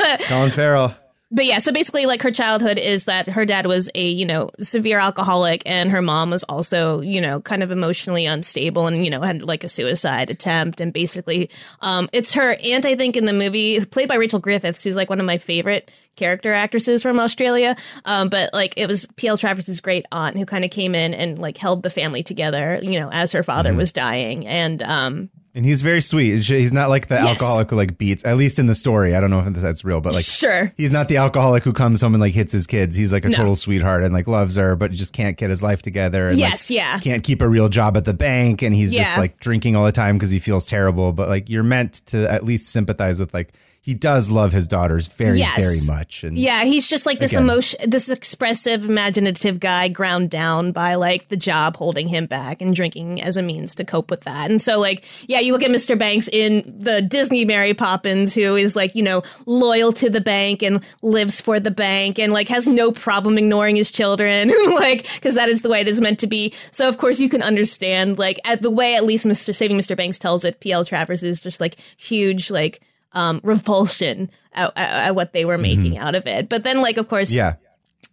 right. 0.00 0.20
Colin 0.28 0.50
Farrell. 0.50 0.96
But 1.30 1.44
yeah, 1.44 1.58
so 1.58 1.72
basically, 1.72 2.06
like 2.06 2.22
her 2.22 2.30
childhood 2.30 2.78
is 2.78 3.04
that 3.04 3.26
her 3.28 3.44
dad 3.44 3.66
was 3.66 3.90
a 3.94 4.08
you 4.08 4.24
know 4.24 4.48
severe 4.60 4.98
alcoholic, 4.98 5.62
and 5.66 5.90
her 5.90 6.00
mom 6.02 6.30
was 6.30 6.42
also 6.44 7.00
you 7.00 7.20
know 7.20 7.40
kind 7.40 7.62
of 7.62 7.70
emotionally 7.70 8.26
unstable, 8.26 8.86
and 8.86 9.04
you 9.04 9.10
know 9.10 9.20
had 9.20 9.42
like 9.42 9.64
a 9.64 9.68
suicide 9.68 10.30
attempt, 10.30 10.80
and 10.80 10.92
basically, 10.92 11.50
um, 11.80 12.08
it's 12.12 12.34
her 12.34 12.56
aunt 12.64 12.86
I 12.86 12.96
think 12.96 13.16
in 13.16 13.26
the 13.26 13.32
movie 13.32 13.84
played 13.84 14.08
by 14.08 14.14
Rachel 14.16 14.38
Griffiths, 14.40 14.84
who's 14.84 14.96
like 14.96 15.10
one 15.10 15.20
of 15.20 15.26
my 15.26 15.38
favorite 15.38 15.90
character 16.16 16.52
actresses 16.52 17.00
from 17.00 17.20
Australia. 17.20 17.76
Um, 18.04 18.28
but 18.28 18.52
like 18.52 18.74
it 18.76 18.88
was 18.88 19.06
P.L. 19.16 19.36
Travers's 19.36 19.80
great 19.80 20.04
aunt 20.10 20.36
who 20.36 20.46
kind 20.46 20.64
of 20.64 20.70
came 20.70 20.94
in 20.94 21.14
and 21.14 21.38
like 21.38 21.56
held 21.56 21.82
the 21.82 21.90
family 21.90 22.22
together, 22.24 22.80
you 22.82 22.98
know, 22.98 23.10
as 23.12 23.32
her 23.32 23.42
father 23.42 23.68
Mm-hmm. 23.70 23.78
was 23.78 23.92
dying, 23.92 24.46
and 24.46 24.82
um, 24.82 25.28
And 25.58 25.66
he's 25.66 25.82
very 25.82 26.00
sweet. 26.00 26.38
He's 26.44 26.72
not 26.72 26.88
like 26.88 27.08
the 27.08 27.16
Yes. 27.16 27.26
alcoholic 27.26 27.70
who 27.70 27.74
like 27.74 27.98
beats, 27.98 28.24
at 28.24 28.36
least 28.36 28.60
in 28.60 28.66
the 28.66 28.76
story. 28.76 29.16
I 29.16 29.20
don't 29.20 29.28
know 29.30 29.40
if 29.40 29.52
that's 29.54 29.84
real, 29.84 30.00
but 30.00 30.14
like 30.14 30.24
sure, 30.24 30.72
he's 30.76 30.92
not 30.92 31.08
the 31.08 31.16
alcoholic 31.16 31.64
who 31.64 31.72
comes 31.72 32.00
home 32.00 32.14
and 32.14 32.20
like 32.20 32.32
hits 32.32 32.52
his 32.52 32.68
kids. 32.68 32.94
He's 32.94 33.12
like 33.12 33.24
a 33.24 33.28
No. 33.28 33.36
total 33.38 33.56
sweetheart 33.56 34.04
and 34.04 34.14
like 34.14 34.28
loves 34.28 34.54
her, 34.54 34.76
but 34.76 34.92
just 34.92 35.12
can't 35.12 35.36
get 35.36 35.50
his 35.50 35.60
life 35.60 35.82
together. 35.82 36.28
And, 36.28 36.36
like, 36.38 36.48
yes, 36.50 36.70
yeah, 36.70 37.00
can't 37.00 37.24
keep 37.24 37.42
a 37.42 37.48
real 37.48 37.68
job 37.68 37.96
at 37.96 38.04
the 38.04 38.14
bank 38.14 38.62
and 38.62 38.72
he's 38.72 38.92
just 38.94 39.18
like 39.18 39.40
drinking 39.40 39.74
all 39.74 39.84
the 39.84 39.90
time 39.90 40.14
because 40.16 40.30
he 40.30 40.38
feels 40.38 40.64
terrible 40.64 41.12
but 41.12 41.28
like 41.28 41.50
you're 41.50 41.64
meant 41.64 41.94
to 42.06 42.30
at 42.30 42.44
least 42.44 42.68
sympathize 42.68 43.18
with 43.18 43.34
like 43.34 43.52
he 43.88 43.94
does 43.94 44.30
love 44.30 44.52
his 44.52 44.68
daughters 44.68 45.06
very 45.08 45.38
Yes. 45.38 45.56
very 45.56 45.96
much 45.98 46.22
and 46.22 46.36
Yeah, 46.36 46.64
he's 46.64 46.86
just 46.90 47.06
like 47.06 47.20
this 47.20 47.32
Again. 47.32 47.44
emotion, 47.44 47.90
this 47.90 48.10
expressive, 48.10 48.84
imaginative 48.86 49.60
guy 49.60 49.88
ground 49.88 50.28
down 50.28 50.72
by 50.72 50.94
like 50.96 51.28
the 51.28 51.38
job 51.38 51.74
holding 51.76 52.06
him 52.06 52.26
back 52.26 52.60
and 52.60 52.74
drinking 52.74 53.22
as 53.22 53.38
a 53.38 53.42
means 53.42 53.74
to 53.76 53.86
cope 53.86 54.10
with 54.10 54.24
that. 54.24 54.50
And 54.50 54.60
so, 54.60 54.78
like, 54.78 55.06
yeah, 55.26 55.40
you 55.40 55.54
look 55.54 55.62
at 55.62 55.70
Mr. 55.70 55.98
Banks 55.98 56.28
in 56.30 56.64
the 56.66 57.00
Disney 57.00 57.46
Mary 57.46 57.72
Poppins, 57.72 58.34
who 58.34 58.56
is 58.56 58.76
like, 58.76 58.94
you 58.94 59.02
know, 59.02 59.22
loyal 59.46 59.94
to 59.94 60.10
the 60.10 60.20
bank 60.20 60.62
and 60.62 60.84
lives 61.00 61.40
for 61.40 61.58
the 61.58 61.70
bank 61.70 62.18
and 62.18 62.30
like 62.30 62.48
has 62.48 62.66
no 62.66 62.92
problem 62.92 63.38
ignoring 63.38 63.74
his 63.76 63.90
children, 63.90 64.48
like, 64.74 65.04
because 65.14 65.34
that 65.34 65.48
is 65.48 65.62
the 65.62 65.70
way 65.70 65.80
it 65.80 65.88
is 65.88 65.98
meant 65.98 66.18
to 66.18 66.26
be. 66.26 66.52
So, 66.72 66.90
of 66.90 66.98
course, 66.98 67.20
you 67.20 67.30
can 67.30 67.40
understand, 67.42 68.18
like, 68.18 68.38
at 68.44 68.60
the 68.60 68.70
way 68.70 68.96
at 68.96 69.04
least 69.04 69.24
Mr. 69.24 69.54
Saving 69.54 69.78
Mr. 69.78 69.96
Banks 69.96 70.18
tells 70.18 70.44
it, 70.44 70.60
P.L. 70.60 70.84
Travers 70.84 71.22
is 71.22 71.40
just 71.40 71.58
like 71.58 71.76
huge, 71.96 72.50
like, 72.50 72.82
um, 73.18 73.40
revulsion 73.42 74.30
at, 74.52 74.72
at, 74.76 75.08
at 75.08 75.14
what 75.14 75.32
they 75.32 75.44
were 75.44 75.58
making 75.58 75.98
out 75.98 76.14
of 76.14 76.26
it. 76.26 76.48
But 76.48 76.62
then, 76.62 76.80
like, 76.80 76.96
of 76.96 77.08
course, 77.08 77.34
yeah 77.34 77.54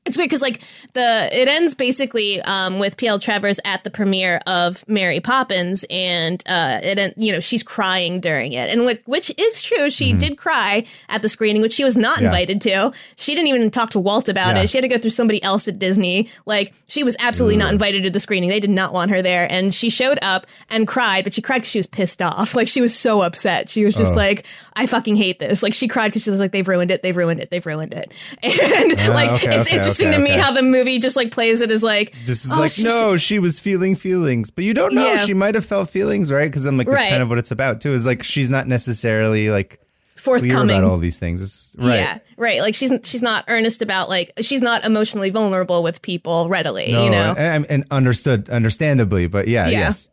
it's 0.06 0.18
weird 0.18 0.30
because 0.30 0.42
like 0.42 0.60
the 0.94 1.30
it 1.32 1.48
ends 1.48 1.74
basically 1.74 2.42
um, 2.42 2.80
with 2.80 2.98
PL 2.98 3.20
Travers 3.20 3.60
at 3.66 3.84
the 3.84 3.90
premiere 3.90 4.40
of 4.48 4.88
Mary 4.88 5.20
Poppins, 5.20 5.84
and 5.90 6.42
uh, 6.48 6.80
it 6.84 7.14
you 7.18 7.32
know 7.32 7.40
she's 7.40 7.64
crying 7.64 8.20
during 8.20 8.54
it, 8.54 8.70
and 8.70 8.86
with, 8.86 9.02
which 9.08 9.32
is 9.38 9.62
true, 9.62 9.90
she 9.90 10.14
did 10.14 10.38
cry 10.38 10.86
at 11.10 11.22
the 11.22 11.30
screening, 11.30 11.62
which 11.62 11.74
she 11.74 11.84
was 11.84 11.98
not 11.98 12.20
Yeah. 12.22 12.28
invited 12.28 12.62
to. 12.62 12.92
She 13.16 13.34
didn't 13.36 13.48
even 13.48 13.72
talk 13.72 13.90
to 13.92 14.00
Walt 14.00 14.30
about 14.30 14.56
Yeah. 14.56 14.64
it. 14.64 14.70
She 14.70 14.78
had 14.78 14.84
to 14.84 14.88
go 14.88 14.98
through 14.98 15.10
somebody 15.12 15.42
else 15.44 15.68
at 15.68 15.80
Disney. 15.80 16.30
Like 16.46 16.74
she 16.88 17.04
was 17.04 17.16
absolutely 17.20 17.58
not 17.58 17.72
invited 17.72 18.04
to 18.04 18.10
the 18.10 18.20
screening. 18.20 18.50
They 18.50 18.60
did 18.60 18.70
not 18.70 18.94
want 18.94 19.12
her 19.12 19.22
there, 19.22 19.48
and 19.52 19.74
she 19.74 19.90
showed 19.90 20.20
up 20.22 20.46
and 20.70 20.88
cried, 20.88 21.24
but 21.24 21.34
she 21.34 21.42
cried 21.42 21.58
because 21.60 21.72
she 21.72 21.80
was 21.80 21.88
pissed 21.88 22.22
off. 22.22 22.54
Like 22.56 22.68
she 22.68 22.82
was 22.82 22.96
so 22.96 23.22
upset. 23.22 23.70
She 23.70 23.84
was 23.84 23.96
just 23.96 24.14
Oh. 24.14 24.18
like, 24.18 24.46
"I 24.76 24.86
fucking 24.86 25.16
hate 25.16 25.40
this." 25.40 25.64
Like 25.64 25.74
she 25.74 25.88
cried 25.88 26.10
because 26.10 26.24
she 26.24 26.30
was 26.30 26.40
like, 26.40 26.52
"They've 26.52 26.68
ruined 26.68 26.92
it. 26.92 27.02
They've 27.02 27.16
ruined 27.18 27.40
it. 27.40 27.50
They've 27.50 27.66
ruined 27.66 27.94
it." 27.94 28.12
And 28.44 29.14
like 29.14 29.30
Ah, 29.32 29.36
okay, 29.36 29.58
it's 29.58 29.68
okay, 29.68 29.76
interesting 29.78 29.95
okay, 30.02 30.12
to 30.12 30.18
me 30.20 30.32
okay. 30.32 30.40
how 30.40 30.52
the 30.52 30.62
movie 30.62 31.00
just 31.00 31.16
like 31.16 31.32
plays 31.32 31.62
it 31.62 31.72
as 31.72 31.84
like 31.84 32.12
this 32.26 32.46
is 32.46 32.52
oh, 32.54 32.60
like 32.62 32.72
she- 32.72 32.84
no 32.84 33.18
she 33.18 33.40
was 33.40 33.60
feeling 33.60 33.96
feelings 33.96 34.52
but 34.52 34.64
you 34.64 34.74
don't 34.74 34.94
know 34.94 35.06
Yeah. 35.08 35.16
she 35.18 35.34
might 35.34 35.56
have 35.56 35.66
felt 35.66 35.90
feelings 35.90 36.32
right 36.32 36.50
because 36.50 36.66
i'm 36.66 36.78
like 36.78 36.88
that's 36.88 37.04
Right. 37.04 37.10
kind 37.10 37.22
of 37.24 37.30
what 37.30 37.38
it's 37.38 37.52
about 37.52 37.82
too 37.82 37.94
is 37.94 38.06
like 38.06 38.24
she's 38.24 38.50
not 38.50 38.68
necessarily 38.68 39.50
like 39.50 39.80
forthcoming. 40.16 40.76
about 40.78 40.84
all 40.90 40.98
these 40.98 41.20
things 41.20 41.42
it's, 41.42 41.76
right 41.78 42.00
Yeah, 42.00 42.18
right. 42.38 42.60
Like 42.62 42.74
she's 42.74 42.92
she's 43.04 43.22
not 43.22 43.46
earnest 43.48 43.82
about 43.84 44.10
like 44.10 44.32
she's 44.42 44.62
not 44.62 44.84
emotionally 44.84 45.30
vulnerable 45.30 45.84
with 45.84 46.02
people 46.02 46.50
readily. 46.50 46.92
no, 46.92 47.04
you 47.06 47.12
know, 47.12 47.36
and, 47.38 47.66
and 47.70 47.86
understood 47.92 48.50
understandably 48.50 49.28
but 49.28 49.48
yeah, 49.48 49.68
Yeah. 49.68 49.80
yes 49.80 50.10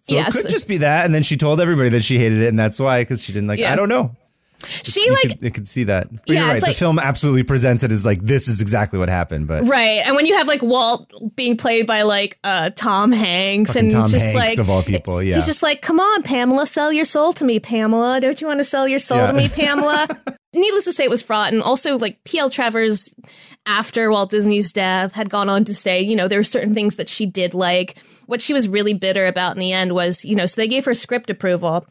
so 0.00 0.14
Yes. 0.14 0.36
it 0.36 0.42
could 0.42 0.50
just 0.50 0.68
be 0.68 0.78
that 0.78 1.06
and 1.06 1.14
then 1.14 1.22
she 1.22 1.36
told 1.38 1.60
everybody 1.60 1.88
that 1.90 2.02
she 2.04 2.18
hated 2.18 2.42
it 2.42 2.48
and 2.48 2.58
that's 2.58 2.78
why 2.78 3.00
because 3.00 3.22
she 3.22 3.32
didn't 3.32 3.48
like 3.48 3.58
Yeah. 3.58 3.72
i 3.72 3.76
don't 3.76 3.88
know 3.88 4.14
she 4.64 5.04
you 5.04 5.12
like 5.12 5.28
could, 5.28 5.42
you 5.42 5.50
could 5.50 5.68
see 5.68 5.84
that. 5.84 6.10
But 6.10 6.20
Yeah, 6.26 6.34
you're 6.40 6.46
right. 6.48 6.54
it's 6.56 6.64
the 6.64 6.70
like- 6.70 6.76
film 6.76 6.98
absolutely 6.98 7.42
presents 7.44 7.82
it 7.82 7.92
as 7.92 8.04
like 8.04 8.20
this 8.22 8.48
is 8.48 8.60
exactly 8.60 8.98
what 8.98 9.08
happened. 9.08 9.46
But 9.48 9.64
Right, 9.64 10.02
and 10.04 10.16
when 10.16 10.26
you 10.26 10.36
have 10.36 10.48
like 10.48 10.62
Walt 10.62 11.12
being 11.36 11.56
played 11.56 11.86
by 11.86 12.02
like 12.02 12.38
uh, 12.44 12.70
Tom 12.74 13.12
Hanks, 13.12 13.76
and 13.76 13.90
Tom 13.90 14.08
just 14.08 14.24
Hanks 14.24 14.34
like 14.34 14.58
of 14.58 14.68
all 14.70 14.82
people, 14.82 15.22
yeah. 15.22 15.36
he's 15.36 15.46
just 15.46 15.62
like, 15.62 15.82
"Come 15.82 16.00
on, 16.00 16.22
Pamela, 16.22 16.66
sell 16.66 16.92
your 16.92 17.04
soul 17.04 17.32
to 17.34 17.44
me, 17.44 17.60
Pamela. 17.60 18.20
Don't 18.20 18.40
you 18.40 18.46
want 18.46 18.58
to 18.60 18.64
sell 18.64 18.88
your 18.88 18.98
soul 18.98 19.18
Yeah. 19.18 19.26
to 19.28 19.32
me, 19.32 19.48
Pamela?" 19.54 20.08
Needless 20.54 20.86
to 20.86 20.92
say, 20.94 21.04
it 21.04 21.10
was 21.10 21.20
fraught, 21.22 21.52
and 21.52 21.62
also 21.62 21.98
like 21.98 22.24
P.L. 22.24 22.48
Travers, 22.48 23.14
after 23.66 24.10
Walt 24.10 24.30
Disney's 24.30 24.72
death, 24.72 25.12
had 25.12 25.28
gone 25.28 25.48
on 25.50 25.64
to 25.64 25.74
say, 25.74 26.00
you 26.00 26.16
know, 26.16 26.26
there 26.26 26.38
were 26.38 26.42
certain 26.44 26.74
things 26.74 26.96
that 26.96 27.08
she 27.08 27.26
did 27.26 27.52
like. 27.54 27.98
What 28.26 28.40
she 28.40 28.54
was 28.54 28.66
really 28.68 28.94
bitter 28.94 29.26
about 29.26 29.54
in 29.54 29.60
the 29.60 29.72
end 29.72 29.92
was, 29.94 30.24
you 30.24 30.34
know, 30.34 30.46
so 30.46 30.60
they 30.60 30.66
gave 30.68 30.84
her 30.86 30.94
script 30.94 31.28
approval, 31.30 31.86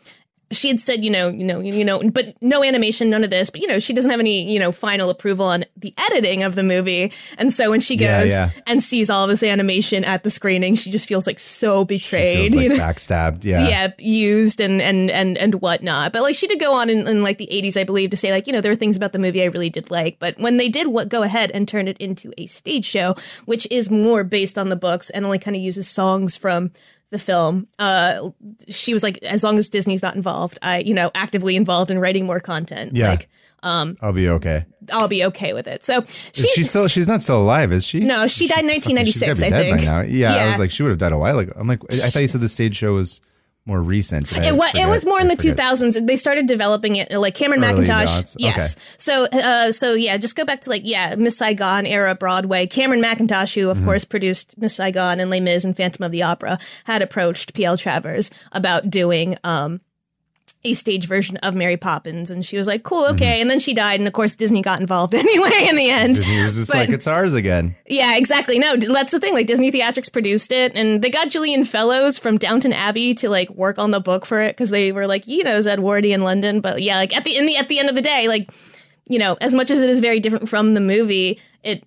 she 0.51 0.69
had 0.69 0.79
said, 0.79 1.03
you 1.03 1.11
know, 1.11 1.27
you 1.29 1.43
know, 1.43 1.59
you 1.59 1.83
know, 1.83 2.01
but 2.09 2.35
no 2.41 2.63
animation, 2.63 3.09
none 3.09 3.23
of 3.23 3.29
this. 3.29 3.49
But 3.49 3.61
you 3.61 3.67
know, 3.67 3.79
she 3.79 3.93
doesn't 3.93 4.09
have 4.09 4.19
any, 4.19 4.49
you 4.51 4.59
know, 4.59 4.71
final 4.71 5.09
approval 5.09 5.45
on 5.45 5.65
the 5.75 5.93
editing 5.97 6.43
of 6.43 6.55
the 6.55 6.63
movie. 6.63 7.11
And 7.37 7.51
so 7.51 7.69
when 7.69 7.81
she 7.81 7.97
goes 7.97 8.29
yeah. 8.29 8.51
and 8.65 8.81
sees 8.81 9.09
all 9.09 9.27
this 9.27 9.43
animation 9.43 10.05
at 10.05 10.23
the 10.23 10.29
screening, 10.29 10.75
she 10.75 10.89
just 10.89 11.07
feels 11.07 11.27
like 11.27 11.39
so 11.39 11.83
betrayed. 11.83 12.37
feels 12.37 12.55
like 12.55 12.63
you 12.63 12.69
know? 12.69 12.75
backstabbed. 12.75 13.43
Yeah. 13.43 13.67
Yeah, 13.67 13.91
used 13.99 14.61
and 14.61 14.81
and 14.81 15.11
and 15.11 15.37
and 15.37 15.55
whatnot. 15.55 16.13
But 16.13 16.21
like 16.21 16.35
she 16.35 16.47
did 16.47 16.59
go 16.59 16.73
on 16.73 16.89
in, 16.89 17.07
in 17.07 17.23
like 17.23 17.37
the 17.37 17.51
eighties, 17.51 17.75
I 17.75 17.83
believe, 17.83 18.11
to 18.11 18.17
say 18.17 18.31
like 18.31 18.47
you 18.47 18.53
know 18.53 18.61
there 18.61 18.71
are 18.71 18.75
things 18.75 18.95
about 18.95 19.11
the 19.11 19.19
movie 19.19 19.43
I 19.43 19.47
really 19.47 19.69
did 19.69 19.91
like. 19.91 20.17
But 20.19 20.37
when 20.37 20.57
they 20.57 20.69
did 20.69 20.87
what 20.87 21.09
go 21.09 21.23
ahead 21.23 21.51
and 21.53 21.67
turn 21.67 21.87
it 21.87 21.97
into 21.97 22.33
a 22.37 22.45
stage 22.45 22.85
show, 22.85 23.15
which 23.45 23.67
is 23.69 23.91
more 23.91 24.23
based 24.23 24.57
on 24.57 24.69
the 24.69 24.75
books 24.77 25.09
and 25.09 25.25
only 25.25 25.39
kind 25.39 25.55
of 25.57 25.61
uses 25.61 25.89
songs 25.89 26.37
from 26.37 26.71
the 27.09 27.19
film, 27.19 27.67
uh, 27.79 28.29
she 28.69 28.93
was 28.93 29.03
like, 29.03 29.17
as 29.23 29.43
long 29.43 29.57
as 29.57 29.69
Disney's 29.69 30.03
not 30.03 30.15
involved, 30.15 30.59
I 30.61 30.79
you 30.79 30.93
know 30.93 31.11
actively 31.15 31.55
involved 31.55 31.91
in 31.91 31.99
writing 31.99 32.25
more 32.25 32.39
content. 32.39 32.95
Yeah. 32.95 33.09
Like 33.11 33.29
um, 33.63 33.97
I'll 34.01 34.13
be 34.13 34.29
okay. 34.29 34.65
I'll 34.93 35.07
be 35.07 35.25
okay 35.25 35.53
with 35.53 35.67
it. 35.67 35.83
So 35.83 36.01
Is 36.01 36.31
she, 36.33 36.47
she 36.47 36.63
still? 36.63 36.87
She's 36.87 37.07
not 37.07 37.21
still 37.21 37.41
alive, 37.41 37.71
is 37.73 37.85
she? 37.85 37.99
no, 38.01 38.27
she 38.27 38.47
died 38.47 38.59
in 38.63 38.69
Fucking- 38.69 39.05
she's 39.05 39.21
1996. 39.21 39.41
I 39.41 39.49
think. 39.49 39.83
now. 39.83 40.01
Yeah, 40.01 40.43
I 40.43 40.47
was 40.47 40.59
like, 40.59 40.69
she 40.71 40.83
would 40.83 40.89
have 40.89 40.99
died 40.99 41.11
a 41.11 41.17
while 41.17 41.39
ago. 41.39 41.53
I'm 41.55 41.67
like, 41.67 41.79
I 41.89 41.95
I 41.95 42.09
thought 42.09 42.21
you 42.21 42.27
said 42.27 42.41
the 42.41 42.49
stage 42.49 42.75
show 42.75 42.93
was 42.93 43.21
more 43.67 43.81
recent. 43.83 44.29
but 44.29 44.39
I 44.39 44.47
It, 44.49 44.75
it 44.75 44.87
was 44.87 45.05
more 45.05 45.19
in 45.19 45.27
the 45.27 45.35
2000s. 45.35 46.07
They 46.07 46.15
started 46.15 46.45
developing 46.47 46.95
it 46.95 47.11
like 47.11 47.35
Cameron 47.35 47.63
Early 47.63 47.85
Mackintosh. 47.85 48.05
aughts. 48.21 48.35
Yes. 48.39 48.95
So, 48.97 49.25
uh, 49.31 49.71
so 49.71 49.93
yeah, 49.93 50.17
just 50.17 50.35
go 50.35 50.45
back 50.45 50.61
to 50.61 50.69
like 50.69 50.83
yeah, 50.85 51.15
Miss 51.17 51.37
Saigon 51.37 51.85
era 51.85 52.15
Broadway. 52.15 52.65
Cameron 52.65 53.01
Mackintosh, 53.01 53.53
who 53.55 53.67
Mm-hmm. 53.67 53.79
of 53.79 53.83
course 53.85 54.05
produced 54.05 54.57
Miss 54.57 54.75
Saigon 54.75 55.19
and 55.19 55.29
Les 55.29 55.39
Mis 55.41 55.65
and 55.65 55.75
Phantom 55.75 56.03
of 56.05 56.11
the 56.11 56.23
Opera, 56.23 56.57
had 56.85 57.01
approached 57.01 57.53
P.L. 57.53 57.75
Travers 57.77 58.31
about 58.53 58.89
doing 58.89 59.35
um, 59.43 59.81
a 60.63 60.73
stage 60.73 61.07
version 61.07 61.37
of 61.37 61.55
Mary 61.55 61.77
Poppins, 61.77 62.31
and 62.31 62.43
she 62.45 62.57
was 62.57 62.67
like, 62.67 62.83
"Cool, 62.83 63.05
okay." 63.11 63.39
And 63.41 63.49
then 63.49 63.59
she 63.59 63.73
died, 63.73 63.99
and 63.99 64.07
of 64.07 64.13
course 64.13 64.35
Disney 64.35 64.61
got 64.61 64.79
involved 64.81 65.15
anyway 65.15 65.67
in 65.69 65.75
the 65.75 65.89
end. 65.89 66.15
Mm-hmm. 66.15 66.21
Disney 66.23 66.43
was 66.43 66.55
just 66.55 66.71
But- 66.71 66.77
like, 66.79 66.89
it's 66.89 67.07
ours 67.07 67.33
again. 67.35 67.75
Yeah, 67.87 68.17
exactly. 68.17 68.59
No, 68.59 68.75
that's 68.75 69.11
the 69.11 69.19
thing. 69.19 69.33
Like 69.33 69.47
Disney 69.47 69.71
Theatrics 69.71 70.11
produced 70.11 70.51
it, 70.51 70.75
and 70.75 71.01
they 71.01 71.09
got 71.09 71.29
Julian 71.29 71.63
Fellowes 71.63 72.19
from 72.19 72.37
Downton 72.37 72.73
Abbey 72.73 73.13
to 73.15 73.29
like 73.29 73.49
work 73.51 73.79
on 73.79 73.91
the 73.91 73.99
book 73.99 74.25
for 74.25 74.41
it 74.41 74.55
because 74.55 74.69
they 74.71 74.91
were 74.91 75.07
like, 75.07 75.27
you 75.27 75.43
know, 75.43 75.57
Edwardian 75.59 76.23
London. 76.23 76.59
But 76.59 76.81
yeah, 76.81 76.97
like 76.97 77.15
at 77.15 77.23
the 77.23 77.37
in 77.37 77.45
the 77.45 77.55
at 77.57 77.69
the 77.69 77.79
end 77.79 77.89
of 77.89 77.95
the 77.95 78.01
day, 78.01 78.27
like 78.27 78.51
you 79.07 79.19
know, 79.19 79.37
as 79.39 79.55
much 79.55 79.71
as 79.71 79.79
it 79.81 79.89
is 79.89 79.99
very 80.01 80.19
different 80.19 80.49
from 80.49 80.73
the 80.73 80.81
movie, 80.81 81.39
it 81.63 81.83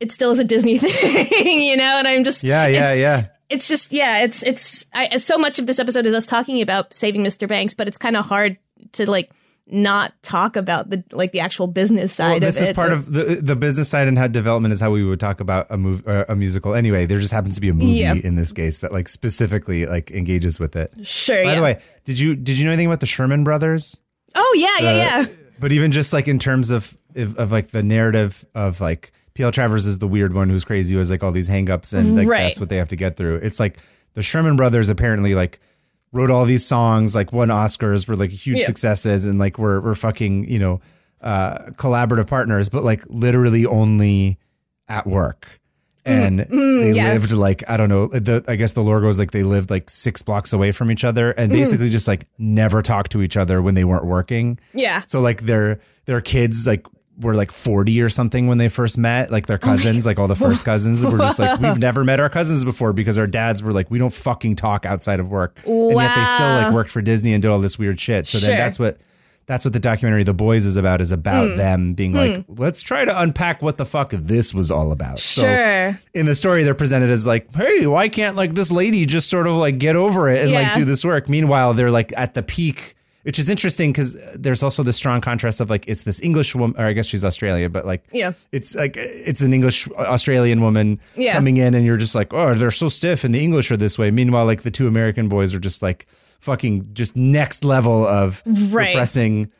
it 0.00 0.10
still 0.10 0.32
is 0.32 0.40
a 0.40 0.44
Disney 0.44 0.78
thing, 0.78 1.60
you 1.60 1.76
know. 1.76 1.98
And 1.98 2.08
I'm 2.08 2.24
just 2.24 2.42
Yeah, 2.42 2.66
yeah, 2.66 2.92
yeah. 2.94 3.26
It's 3.54 3.68
just 3.68 3.92
yeah, 3.92 4.24
it's 4.24 4.42
it's 4.42 4.86
I, 4.92 5.16
so 5.16 5.38
much 5.38 5.58
of 5.58 5.66
this 5.66 5.78
episode 5.78 6.06
is 6.06 6.14
us 6.14 6.26
talking 6.26 6.60
about 6.60 6.92
saving 6.92 7.22
Mr. 7.22 7.48
Banks, 7.48 7.74
but 7.74 7.88
it's 7.88 7.98
kind 7.98 8.16
of 8.16 8.26
hard 8.26 8.58
to 8.92 9.08
like 9.10 9.30
not 9.66 10.12
talk 10.22 10.56
about 10.56 10.90
the 10.90 11.02
like 11.12 11.32
the 11.32 11.40
actual 11.40 11.66
business 11.66 12.12
side 12.12 12.32
Well, 12.32 12.40
this 12.40 12.60
is 12.60 12.74
part 12.74 12.92
of 12.92 13.10
the 13.10 13.40
the 13.40 13.56
business 13.56 13.88
side 13.88 14.08
and 14.08 14.18
how 14.18 14.26
development 14.26 14.72
is 14.72 14.80
how 14.80 14.90
we 14.90 15.02
would 15.04 15.20
talk 15.20 15.40
about 15.40 15.66
a 15.70 15.78
move 15.78 16.06
a 16.06 16.36
musical. 16.36 16.74
Anyway, 16.74 17.06
there 17.06 17.18
just 17.18 17.32
happens 17.32 17.54
to 17.54 17.60
be 17.60 17.70
a 17.70 17.74
movie 17.74 17.92
Yeah. 17.92 18.14
in 18.14 18.36
this 18.36 18.52
case 18.52 18.80
that 18.80 18.92
like 18.92 19.08
specifically 19.08 19.86
like 19.86 20.10
engages 20.10 20.60
with 20.60 20.76
it. 20.76 20.92
sure. 21.06 21.42
By 21.44 21.50
yeah. 21.50 21.56
the 21.56 21.62
way, 21.62 21.80
did 22.04 22.18
you 22.18 22.36
did 22.36 22.58
you 22.58 22.66
know 22.66 22.72
anything 22.72 22.86
about 22.88 23.00
the 23.00 23.06
Sherman 23.06 23.44
Brothers? 23.44 24.02
oh 24.34 24.54
yeah, 24.56 24.84
yeah, 24.84 24.96
yeah. 24.96 25.24
But 25.60 25.72
even 25.72 25.92
just 25.92 26.12
like 26.12 26.28
in 26.28 26.38
terms 26.38 26.70
of 26.70 26.98
of, 27.16 27.38
of 27.38 27.52
like 27.52 27.68
the 27.68 27.82
narrative 27.82 28.44
of 28.54 28.80
like 28.80 29.12
P.L. 29.34 29.50
Travers 29.50 29.86
is 29.86 29.98
the 29.98 30.08
weird 30.08 30.32
one 30.32 30.48
who's 30.48 30.64
crazy, 30.64 30.92
who 30.94 30.98
has 30.98 31.10
like 31.10 31.22
all 31.24 31.32
these 31.32 31.48
hangups 31.48 31.92
and 31.92 32.16
like 32.16 32.28
Right. 32.28 32.42
that's 32.44 32.60
what 32.60 32.68
they 32.68 32.76
have 32.76 32.88
to 32.88 32.96
get 32.96 33.16
through. 33.16 33.36
It's 33.36 33.58
like 33.60 33.78
the 34.14 34.22
Sherman 34.22 34.56
Brothers 34.56 34.88
apparently 34.88 35.34
like 35.34 35.58
wrote 36.12 36.30
all 36.30 36.44
these 36.44 36.64
songs, 36.64 37.14
like 37.16 37.32
won 37.32 37.48
Oscars, 37.48 38.06
were 38.08 38.14
like 38.16 38.30
huge 38.30 38.58
Yeah. 38.60 38.66
successes, 38.66 39.24
and 39.24 39.38
like 39.38 39.58
we're 39.58 39.80
we're 39.80 39.94
fucking 39.96 40.48
you 40.50 40.58
know 40.60 40.80
uh, 41.20 41.70
collaborative 41.72 42.26
partners, 42.28 42.68
but 42.68 42.84
like 42.84 43.02
literally 43.08 43.66
only 43.66 44.38
at 44.88 45.06
work. 45.06 45.60
And 46.06 46.40
they 46.40 46.44
Mm, 46.44 46.94
yeah. 46.94 47.12
lived 47.14 47.32
like 47.32 47.64
I 47.68 47.76
don't 47.78 47.88
know. 47.88 48.06
The 48.08 48.44
I 48.46 48.56
guess 48.56 48.74
the 48.74 48.82
lore 48.82 49.00
goes 49.00 49.18
like 49.18 49.30
they 49.30 49.42
lived 49.42 49.70
like 49.70 49.88
six 49.88 50.20
blocks 50.22 50.52
away 50.52 50.70
from 50.70 50.90
each 50.92 51.02
other, 51.02 51.30
and 51.32 51.50
Mm-hmm. 51.50 51.58
basically 51.60 51.88
just 51.88 52.06
like 52.06 52.28
never 52.38 52.82
talked 52.82 53.10
to 53.12 53.22
each 53.22 53.36
other 53.38 53.60
when 53.62 53.74
they 53.74 53.84
weren't 53.84 54.04
working. 54.04 54.60
Yeah. 54.74 55.02
So 55.06 55.20
like 55.20 55.42
their 55.42 55.80
their 56.04 56.20
kids 56.20 56.66
like 56.66 56.86
were 57.20 57.34
like 57.34 57.52
40 57.52 58.02
or 58.02 58.08
something 58.08 58.46
when 58.46 58.58
they 58.58 58.68
first 58.68 58.98
met, 58.98 59.30
like 59.30 59.46
their 59.46 59.58
oh 59.62 59.66
cousins, 59.66 60.06
like 60.06 60.18
all 60.18 60.28
the 60.28 60.36
first 60.36 60.64
cousins 60.64 61.04
were 61.04 61.18
just 61.18 61.38
like, 61.38 61.60
we've 61.60 61.78
never 61.78 62.04
met 62.04 62.20
our 62.20 62.28
cousins 62.28 62.64
before 62.64 62.92
because 62.92 63.18
our 63.18 63.26
dads 63.26 63.62
were 63.62 63.72
like, 63.72 63.90
we 63.90 63.98
don't 63.98 64.12
fucking 64.12 64.56
talk 64.56 64.84
outside 64.84 65.20
of 65.20 65.28
work. 65.28 65.60
And 65.64 65.92
yet 65.92 66.14
they 66.14 66.24
still 66.24 66.46
like 66.46 66.74
worked 66.74 66.90
for 66.90 67.02
Disney 67.02 67.32
and 67.32 67.42
did 67.42 67.48
all 67.48 67.60
this 67.60 67.78
weird 67.78 68.00
shit. 68.00 68.26
So 68.26 68.38
Sure. 68.38 68.48
then 68.48 68.58
that's 68.58 68.78
what 68.78 68.98
that's 69.46 69.64
what 69.64 69.74
the 69.74 69.80
documentary 69.80 70.24
The 70.24 70.32
Boys 70.32 70.64
is 70.64 70.78
about, 70.78 71.02
is 71.02 71.12
about 71.12 71.50
hmm. 71.50 71.56
them 71.58 71.92
being 71.92 72.14
like, 72.14 72.46
hmm. 72.46 72.54
let's 72.56 72.80
try 72.80 73.04
to 73.04 73.20
unpack 73.20 73.60
what 73.60 73.76
the 73.76 73.84
fuck 73.84 74.10
this 74.10 74.54
was 74.54 74.70
all 74.70 74.90
about. 74.90 75.18
So 75.18 75.42
Sure. 75.42 76.00
in 76.14 76.26
the 76.26 76.34
story 76.34 76.64
they're 76.64 76.74
presented 76.74 77.10
as 77.10 77.26
like, 77.26 77.54
hey, 77.54 77.86
why 77.86 78.08
can't 78.08 78.36
like 78.36 78.54
this 78.54 78.72
lady 78.72 79.04
just 79.04 79.28
sort 79.28 79.46
of 79.46 79.54
like 79.54 79.78
get 79.78 79.96
over 79.96 80.30
it 80.30 80.42
and 80.42 80.52
like 80.52 80.72
do 80.74 80.84
this 80.84 81.04
work? 81.04 81.28
Meanwhile, 81.28 81.74
they're 81.74 81.90
like 81.90 82.12
at 82.16 82.34
the 82.34 82.42
peak, 82.42 82.96
which 83.24 83.38
is 83.38 83.50
interesting 83.50 83.90
because 83.92 84.16
uh, 84.16 84.36
there's 84.38 84.62
also 84.62 84.82
the 84.82 84.92
strong 84.92 85.20
contrast 85.20 85.60
of 85.60 85.68
like 85.68 85.86
it's 85.88 86.04
this 86.04 86.22
English 86.22 86.54
woman, 86.54 86.74
or 86.80 86.84
I 86.86 86.92
guess 86.92 87.06
she's 87.06 87.24
Australian, 87.24 87.72
but 87.72 87.84
like 87.84 88.04
Yeah. 88.12 88.32
it's 88.52 88.74
like 88.74 88.94
it's 88.96 89.40
an 89.42 89.52
English 89.52 89.88
uh, 89.98 90.02
Australian 90.02 90.60
woman 90.62 91.00
Yeah. 91.16 91.34
coming 91.34 91.56
in, 91.58 91.74
and 91.74 91.84
you're 91.84 91.96
just 91.98 92.14
like, 92.14 92.32
oh, 92.32 92.54
they're 92.54 92.70
so 92.70 92.88
stiff, 92.88 93.24
and 93.24 93.34
the 93.34 93.42
English 93.42 93.70
are 93.70 93.76
this 93.76 93.98
way. 93.98 94.10
Meanwhile, 94.10 94.46
like 94.46 94.62
the 94.62 94.70
two 94.70 94.86
American 94.86 95.28
boys 95.28 95.52
are 95.52 95.58
just 95.58 95.82
like 95.82 96.06
fucking 96.38 96.90
just 96.94 97.16
next 97.16 97.64
level 97.64 98.06
of 98.06 98.42
Right. 98.46 98.88
repressing 98.94 99.50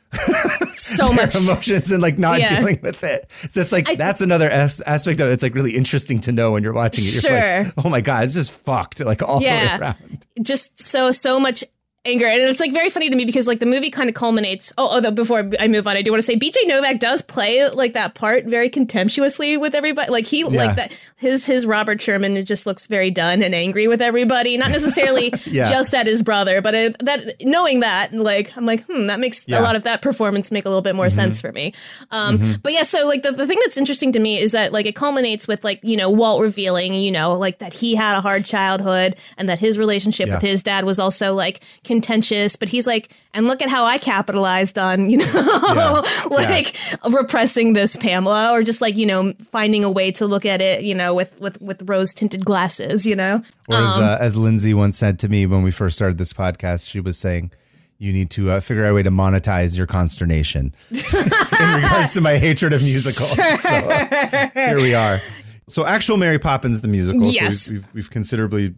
So 0.75 1.09
their 1.09 1.17
much. 1.17 1.35
emotions 1.35 1.91
and 1.91 2.01
like 2.03 2.19
not 2.19 2.39
Yeah. 2.41 2.59
dealing 2.61 2.79
with 2.83 3.03
it. 3.03 3.31
So 3.51 3.61
it's 3.61 3.73
like 3.73 3.97
that's 3.99 4.21
another 4.21 4.49
as- 4.51 4.81
aspect 4.83 5.21
of 5.21 5.29
it. 5.29 5.33
It's 5.33 5.43
like 5.43 5.55
really 5.55 5.75
interesting 5.77 6.21
to 6.21 6.33
know 6.33 6.53
when 6.53 6.62
you're 6.62 6.73
watching 6.75 7.05
it. 7.05 7.12
You're 7.15 7.23
Sure. 7.23 7.65
like, 7.65 7.73
oh 7.85 7.89
my 7.89 8.01
god, 8.01 8.25
it's 8.25 8.35
just 8.35 8.53
fucked 8.53 9.01
like 9.05 9.23
all 9.23 9.41
the 9.41 9.47
way 9.47 9.69
around. 9.81 10.27
just 10.43 10.81
so 10.81 11.11
so 11.11 11.41
much 11.41 11.65
anger 12.07 12.27
and 12.27 12.43
it's 12.43 12.61
like 12.61 12.73
very 12.73 12.91
funny 12.91 13.09
to 13.09 13.17
me 13.17 13.25
because 13.25 13.47
like 13.47 13.61
the 13.61 13.67
movie 13.67 13.89
kind 13.91 14.09
of 14.11 14.15
culminates 14.15 14.73
oh 14.77 14.89
although 14.89 15.11
before 15.11 15.51
i 15.59 15.67
move 15.69 15.87
on 15.87 15.97
i 15.97 16.03
do 16.03 16.11
want 16.11 16.19
to 16.19 16.23
say 16.27 16.37
bj 16.37 16.55
novak 16.67 16.99
does 17.01 17.23
play 17.23 17.67
like 17.71 17.95
that 17.95 18.15
part 18.15 18.45
very 18.45 18.69
contemptuously 18.69 19.57
with 19.57 19.75
everybody 19.75 20.11
like 20.11 20.27
he 20.27 20.41
Yeah. 20.41 20.47
like 20.67 20.77
that 20.77 20.93
his 21.17 21.47
his 21.47 21.65
robert 21.65 22.03
sherman 22.03 22.45
just 22.45 22.67
looks 22.67 22.87
very 22.89 23.11
done 23.11 23.43
and 23.43 23.55
angry 23.55 23.89
with 23.89 24.03
everybody 24.03 24.57
not 24.59 24.71
necessarily 24.71 25.33
Yeah. 25.47 25.71
just 25.71 25.95
at 25.95 26.07
his 26.07 26.23
brother 26.23 26.61
but 26.61 26.75
it, 26.75 26.99
that 27.01 27.41
knowing 27.43 27.81
that 27.81 28.13
like 28.13 28.55
i'm 28.57 28.67
like 28.67 28.85
hmm 28.85 29.07
that 29.07 29.19
makes 29.19 29.49
Yeah. 29.49 29.57
Mm-hmm. 29.57 29.65
a 29.65 29.67
lot 29.67 29.77
of 29.77 29.85
that 29.85 30.03
performance 30.03 30.51
make 30.53 30.67
a 30.67 30.69
little 30.69 30.83
bit 30.83 30.95
more 30.95 31.09
sense 31.11 31.41
for 31.41 31.53
me 31.53 31.73
um 32.11 32.39
but 32.63 32.73
yeah 32.73 32.83
so 32.83 33.07
like 33.09 33.23
the, 33.23 33.33
the 33.33 33.47
thing 33.47 33.59
that's 33.63 33.79
interesting 33.79 34.13
to 34.13 34.21
me 34.21 34.39
is 34.39 34.53
that 34.53 34.73
like 34.73 34.85
it 34.85 34.95
culminates 34.95 35.49
with 35.49 35.65
like 35.65 35.81
you 35.83 35.97
know 35.97 36.11
walt 36.11 36.43
revealing 36.43 36.93
you 36.95 37.11
know 37.11 37.39
like 37.39 37.59
that 37.61 37.73
he 37.73 37.95
had 37.95 38.19
a 38.19 38.21
hard 38.21 38.45
childhood 38.45 39.17
and 39.39 39.49
that 39.49 39.59
his 39.59 39.79
relationship 39.79 40.29
with 40.29 40.43
his 40.43 40.63
dad 40.63 40.85
was 40.85 41.01
also 41.01 41.33
like 41.35 41.63
contentious 41.95 42.57
but 42.57 42.68
he's 42.68 42.86
like 42.86 43.12
and 43.34 43.47
look 43.47 43.62
at 43.62 43.68
how 43.68 43.84
i 43.84 43.99
capitalized 43.99 44.78
on 44.78 45.09
you 45.09 45.18
know 45.18 46.03
like 46.30 46.76
repressing 47.12 47.72
this 47.72 47.97
pamela 47.97 48.51
or 48.51 48.62
just 48.64 48.80
like 48.80 48.97
you 48.97 49.07
know 49.07 49.32
finding 49.53 49.84
a 49.84 49.90
way 49.90 50.11
to 50.11 50.26
look 50.26 50.45
at 50.45 50.61
it 50.61 50.82
you 50.82 50.95
know 50.95 51.14
with 51.14 51.40
with 51.40 51.61
with 51.61 51.88
rose 51.88 52.12
tinted 52.12 52.45
glasses 52.45 53.07
you 53.07 53.14
know 53.14 53.42
Or 53.68 53.76
as, 53.76 53.99
uh, 53.99 54.18
as 54.20 54.36
Lindsay 54.36 54.74
once 54.74 54.99
said 54.99 55.18
to 55.20 55.28
me 55.28 55.47
when 55.47 55.62
we 55.62 55.70
first 55.70 55.95
started 55.97 56.18
this 56.18 56.32
podcast, 56.32 56.88
she 56.88 57.01
was 57.01 57.16
saying, 57.16 57.51
"You 57.99 58.12
need 58.12 58.30
to 58.30 58.51
uh, 58.51 58.61
figure 58.61 58.84
out 58.84 58.90
a 58.90 58.95
way 58.95 59.03
to 59.03 59.11
monetize 59.11 59.76
your 59.76 59.86
consternation 59.86 60.74
in 60.90 61.82
regards 61.82 62.14
to 62.14 62.20
my 62.20 62.36
hatred 62.36 62.72
of 62.72 62.82
musicals." 62.82 63.32
So 63.62 63.70
uh, 63.70 64.51
here 64.55 64.80
we 64.80 64.95
are. 64.95 65.20
So, 65.66 65.86
actual 65.86 66.18
Mary 66.18 66.38
Poppins 66.38 66.82
the 66.82 66.88
musical. 66.88 67.24
Yes. 67.24 67.62
So 67.62 67.72
we've, 67.72 67.82
we've, 67.82 67.95
we've 67.95 68.11
considerably 68.11 68.74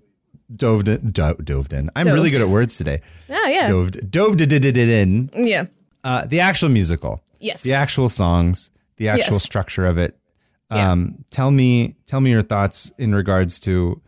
dove 0.55 0.86
in. 0.88 1.11
Do, 1.11 1.34
doved 1.42 1.72
in. 1.72 1.90
I'm 1.97 2.07
really 2.07 2.30
good 2.30 2.40
at 2.40 2.49
words 2.49 2.76
today. 2.78 3.01
oh 3.30 3.47
yeah 3.49 3.68
Doved, 3.68 4.11
dove 4.11 4.36
did 4.36 4.53
it 4.53 4.76
in. 4.76 5.30
yeah 5.34 5.64
Uh, 6.05 6.24
the 6.26 6.40
actual 6.40 6.68
musical. 6.68 7.22
Yes. 7.40 7.62
The 7.62 7.74
actual 7.74 8.09
songs. 8.09 8.70
The 8.97 9.09
actual 9.09 9.34
Yes. 9.34 9.42
structure 9.42 9.86
of 9.86 9.99
it. 9.99 10.16
Yeah. 10.70 10.92
Um, 10.92 11.24
tell 11.30 11.51
me, 11.51 11.97
tell 12.07 12.20
me 12.20 12.30
your 12.30 12.42
thoughts 12.42 12.92
in 12.99 13.14
regards 13.14 13.61
to 13.61 14.01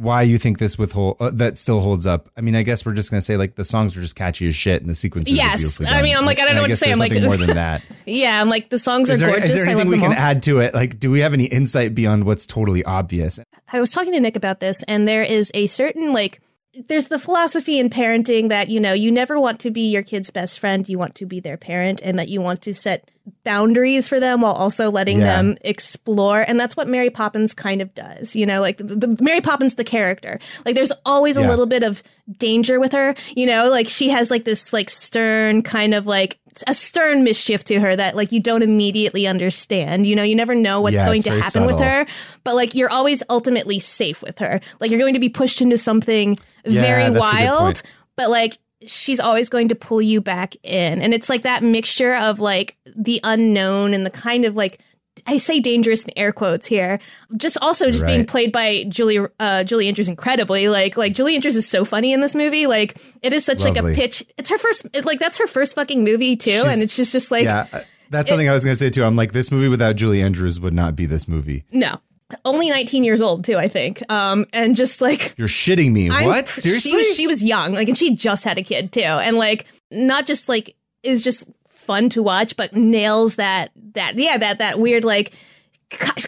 why 0.00 0.22
you 0.22 0.38
think 0.38 0.58
this 0.58 0.78
withhold 0.78 1.16
uh, 1.20 1.30
that 1.34 1.58
still 1.58 1.80
holds 1.80 2.06
up. 2.06 2.28
I 2.36 2.40
mean, 2.40 2.56
I 2.56 2.62
guess 2.62 2.84
we're 2.86 2.94
just 2.94 3.10
gonna 3.10 3.20
say 3.20 3.36
like 3.36 3.54
the 3.54 3.64
songs 3.64 3.96
are 3.96 4.00
just 4.00 4.16
catchy 4.16 4.46
as 4.48 4.56
shit 4.56 4.80
and 4.80 4.88
the 4.90 4.94
sequences. 4.94 5.36
Yes. 5.36 5.54
are 5.54 5.58
beautifully 5.58 5.86
I 5.86 6.02
mean, 6.02 6.16
I'm 6.16 6.24
like, 6.24 6.40
I 6.40 6.44
don't 6.46 6.54
know 6.54 6.62
what 6.62 6.70
to 6.70 6.76
say. 6.76 6.90
I'm 6.90 6.98
like- 6.98 7.12
more 7.12 7.36
than 7.36 7.54
that. 7.56 7.84
yeah 8.06 8.40
i'm 8.40 8.48
like 8.48 8.70
the 8.70 8.78
songs 8.78 9.08
Is 9.10 9.22
are 9.22 9.26
there, 9.26 9.34
gorgeous 9.36 9.50
is 9.50 9.64
there 9.64 9.70
I 9.70 9.74
love 9.74 9.80
anything 9.86 10.00
we 10.00 10.06
can 10.06 10.16
all. 10.16 10.18
add 10.18 10.42
to 10.44 10.58
it? 10.60 10.74
Like, 10.74 10.98
do 10.98 11.10
we 11.10 11.20
have 11.20 11.32
any 11.34 11.44
insight 11.44 11.94
beyond 11.94 12.24
what's 12.24 12.46
totally 12.46 12.82
obvious? 12.84 13.38
I 13.72 13.78
was 13.78 13.92
talking 13.92 14.12
to 14.12 14.20
Nick 14.20 14.36
about 14.36 14.58
this, 14.60 14.82
and 14.84 15.06
there 15.06 15.22
is 15.22 15.50
a 15.54 15.66
certain 15.66 16.12
like. 16.12 16.40
There's 16.88 17.08
the 17.08 17.18
philosophy 17.18 17.78
in 17.80 17.90
parenting 17.90 18.48
that 18.48 18.68
you 18.68 18.78
know 18.80 18.92
you 18.92 19.10
never 19.10 19.38
want 19.40 19.58
to 19.60 19.70
be 19.70 19.90
your 19.90 20.02
kid's 20.04 20.30
best 20.30 20.58
friend. 20.60 20.88
You 20.88 20.98
want 20.98 21.14
to 21.16 21.26
be 21.26 21.40
their 21.40 21.56
parent, 21.56 22.00
and 22.02 22.18
that 22.18 22.28
you 22.28 22.40
want 22.40 22.62
to 22.62 22.72
set 22.74 23.10
boundaries 23.44 24.08
for 24.08 24.20
them 24.20 24.40
while 24.40 24.52
also 24.52 24.90
letting 24.90 25.18
Yeah. 25.18 25.24
them 25.42 25.56
explore. 25.62 26.44
And 26.46 26.58
that's 26.58 26.76
what 26.76 26.88
Mary 26.88 27.10
Poppins 27.10 27.54
kind 27.54 27.80
of 27.82 27.94
does. 27.94 28.34
You 28.36 28.46
know, 28.46 28.60
like 28.60 28.78
the, 28.78 28.96
the 28.96 29.18
Mary 29.22 29.40
Poppins, 29.40 29.74
the 29.76 29.84
character. 29.84 30.38
Like 30.64 30.74
there's 30.74 30.92
always 31.04 31.36
a 31.36 31.42
Yeah. 31.42 31.48
little 31.48 31.66
bit 31.66 31.82
of 31.82 32.02
danger 32.38 32.80
with 32.80 32.92
her. 32.92 33.14
You 33.36 33.46
know, 33.46 33.68
like 33.70 33.88
she 33.88 34.08
has 34.10 34.30
like 34.30 34.44
this 34.44 34.72
like 34.72 34.90
stern 34.90 35.62
kind 35.62 35.94
of 35.94 36.06
like 36.06 36.38
a 36.66 36.74
stern 36.74 37.22
mischief 37.22 37.62
to 37.64 37.78
her 37.80 37.94
that 37.94 38.16
like 38.16 38.32
you 38.32 38.40
don't 38.40 38.62
immediately 38.62 39.26
understand. 39.26 40.06
You 40.06 40.16
know, 40.16 40.22
you 40.24 40.34
never 40.34 40.54
know 40.54 40.80
what's 40.80 40.96
Yeah, 40.96 41.06
going 41.06 41.22
to 41.22 41.30
happen 41.30 41.64
with 41.66 41.78
her 41.78 42.06
but 42.44 42.54
like 42.56 42.74
you're 42.74 42.90
always 42.90 43.22
ultimately 43.30 43.78
safe 43.78 44.20
with 44.22 44.38
her. 44.40 44.60
Like 44.80 44.90
you're 44.90 44.98
going 44.98 45.14
to 45.14 45.20
be 45.20 45.28
pushed 45.28 45.62
into 45.62 45.78
something 45.78 46.36
very 46.64 47.02
that's 47.04 47.10
a 47.10 47.12
good 47.12 47.20
wild, 47.20 47.82
but 48.16 48.30
like 48.30 48.58
she's 48.86 49.20
always 49.20 49.48
going 49.48 49.68
to 49.68 49.74
pull 49.74 50.00
you 50.02 50.20
back 50.20 50.54
in. 50.62 51.02
And 51.02 51.12
it's 51.14 51.28
like 51.28 51.42
that 51.42 51.62
mixture 51.62 52.14
of 52.14 52.40
like 52.40 52.76
the 52.96 53.20
unknown 53.24 53.94
and 53.94 54.04
the 54.06 54.10
kind 54.10 54.44
of 54.44 54.56
like 54.56 54.80
I 55.26 55.36
say 55.36 55.60
dangerous 55.60 56.04
in 56.04 56.16
air 56.16 56.32
quotes 56.32 56.66
here. 56.66 56.98
Just 57.36 57.58
also 57.60 57.86
just 57.90 58.06
being 58.06 58.24
played 58.24 58.52
by 58.52 58.84
Julie 58.88 59.18
uh, 59.38 59.64
Julie 59.64 59.88
Andrews 59.88 60.08
incredibly. 60.08 60.68
Like 60.68 60.96
like 60.96 61.12
Julie 61.12 61.34
Andrews 61.34 61.56
is 61.56 61.68
so 61.68 61.84
funny 61.84 62.12
in 62.12 62.20
this 62.20 62.34
movie. 62.34 62.66
Like 62.66 62.98
it 63.22 63.32
is 63.32 63.44
such 63.44 63.64
like 63.64 63.76
a 63.76 63.82
pitch. 63.92 64.24
It's 64.38 64.48
her 64.48 64.56
first 64.58 64.86
it, 64.94 65.04
like 65.04 65.18
that's 65.18 65.36
her 65.38 65.46
first 65.46 65.74
fucking 65.74 66.04
movie 66.04 66.36
too, 66.36 66.50
She's- 66.52 66.66
and 66.72 66.80
it's 66.80 66.96
just 66.96 67.12
just 67.12 67.30
like 67.30 67.44
yeah, 67.44 67.66
uh, 67.72 67.82
that's 68.08 68.28
something 68.30 68.48
I 68.48 68.52
was 68.52 68.64
gonna 68.64 68.76
say 68.76 68.88
too. 68.88 69.04
I'm 69.04 69.16
like, 69.16 69.32
this 69.32 69.50
movie 69.50 69.68
without 69.68 69.96
Julie 69.96 70.22
Andrews 70.22 70.58
would 70.58 70.74
not 70.74 70.96
be 70.96 71.06
this 71.06 71.28
movie. 71.28 71.64
no. 71.70 71.96
Only 72.44 72.70
19 72.70 73.04
years 73.04 73.22
old 73.22 73.44
too, 73.44 73.56
I 73.56 73.68
think. 73.68 74.02
Um 74.10 74.46
and 74.52 74.76
just 74.76 75.00
like 75.00 75.34
You're 75.36 75.48
shitting 75.48 75.92
me. 75.92 76.10
I'm 76.10 76.26
what? 76.26 76.48
Seriously? 76.48 76.90
She 76.90 76.96
was, 76.96 77.16
she 77.16 77.26
was 77.26 77.44
young, 77.44 77.74
like, 77.74 77.88
and 77.88 77.96
she 77.96 78.14
just 78.14 78.44
had 78.44 78.58
a 78.58 78.62
kid 78.62 78.92
too, 78.92 79.00
and 79.00 79.36
like, 79.36 79.66
not 79.90 80.26
just 80.26 80.48
like 80.48 80.76
is 81.02 81.22
just 81.22 81.50
fun 81.68 82.08
to 82.10 82.22
watch, 82.22 82.56
but 82.56 82.74
nails 82.74 83.36
that 83.36 83.70
that 83.94 84.16
yeah 84.16 84.38
that 84.38 84.58
that 84.58 84.78
weird 84.78 85.04
like. 85.04 85.32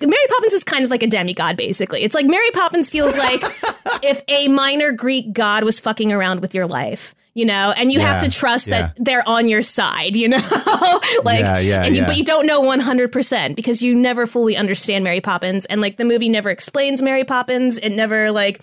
Mary 0.01 0.27
Poppins 0.29 0.53
is 0.55 0.65
kind 0.65 0.85
of 0.85 0.91
like 0.91 1.05
a 1.05 1.07
demigod, 1.07 1.57
basically. 1.57 2.03
It's 2.03 2.17
like 2.17 2.27
Mary 2.27 2.51
Poppins 2.51 2.91
feels 2.91 3.17
like 3.17 3.41
if 4.03 4.21
a 4.27 4.49
minor 4.49 4.91
Greek 4.91 5.33
god 5.33 5.63
was 5.63 5.79
fucking 5.79 6.11
around 6.13 6.41
with 6.41 6.53
your 6.53 6.67
life, 6.67 7.15
you 7.35 7.47
know, 7.47 7.73
and 7.77 7.91
you 7.91 8.01
have 8.01 8.23
to 8.23 8.31
trust 8.31 8.69
yeah. 8.69 8.83
that 8.83 8.97
they're 8.99 9.27
on 9.27 9.49
your 9.49 9.63
side, 9.63 10.17
you 10.17 10.29
know, 10.29 10.37
like, 11.25 11.41
Yeah, 11.41 11.59
yeah, 11.59 11.85
and 11.85 11.95
you, 11.95 12.03
yeah. 12.03 12.07
but 12.07 12.17
you 12.17 12.25
don't 12.25 12.47
know 12.47 12.63
100% 12.63 13.57
because 13.57 13.83
you 13.83 13.95
never 13.95 14.27
fully 14.27 14.57
understand 14.57 15.05
Mary 15.05 15.21
Poppins. 15.21 15.65
And 15.67 15.81
like 15.81 15.97
the 15.97 16.05
movie 16.05 16.29
never 16.29 16.51
explains 16.51 17.01
Mary 17.03 17.25
Poppins. 17.25 17.79
It 17.79 17.91
never 17.91 18.31
like, 18.31 18.63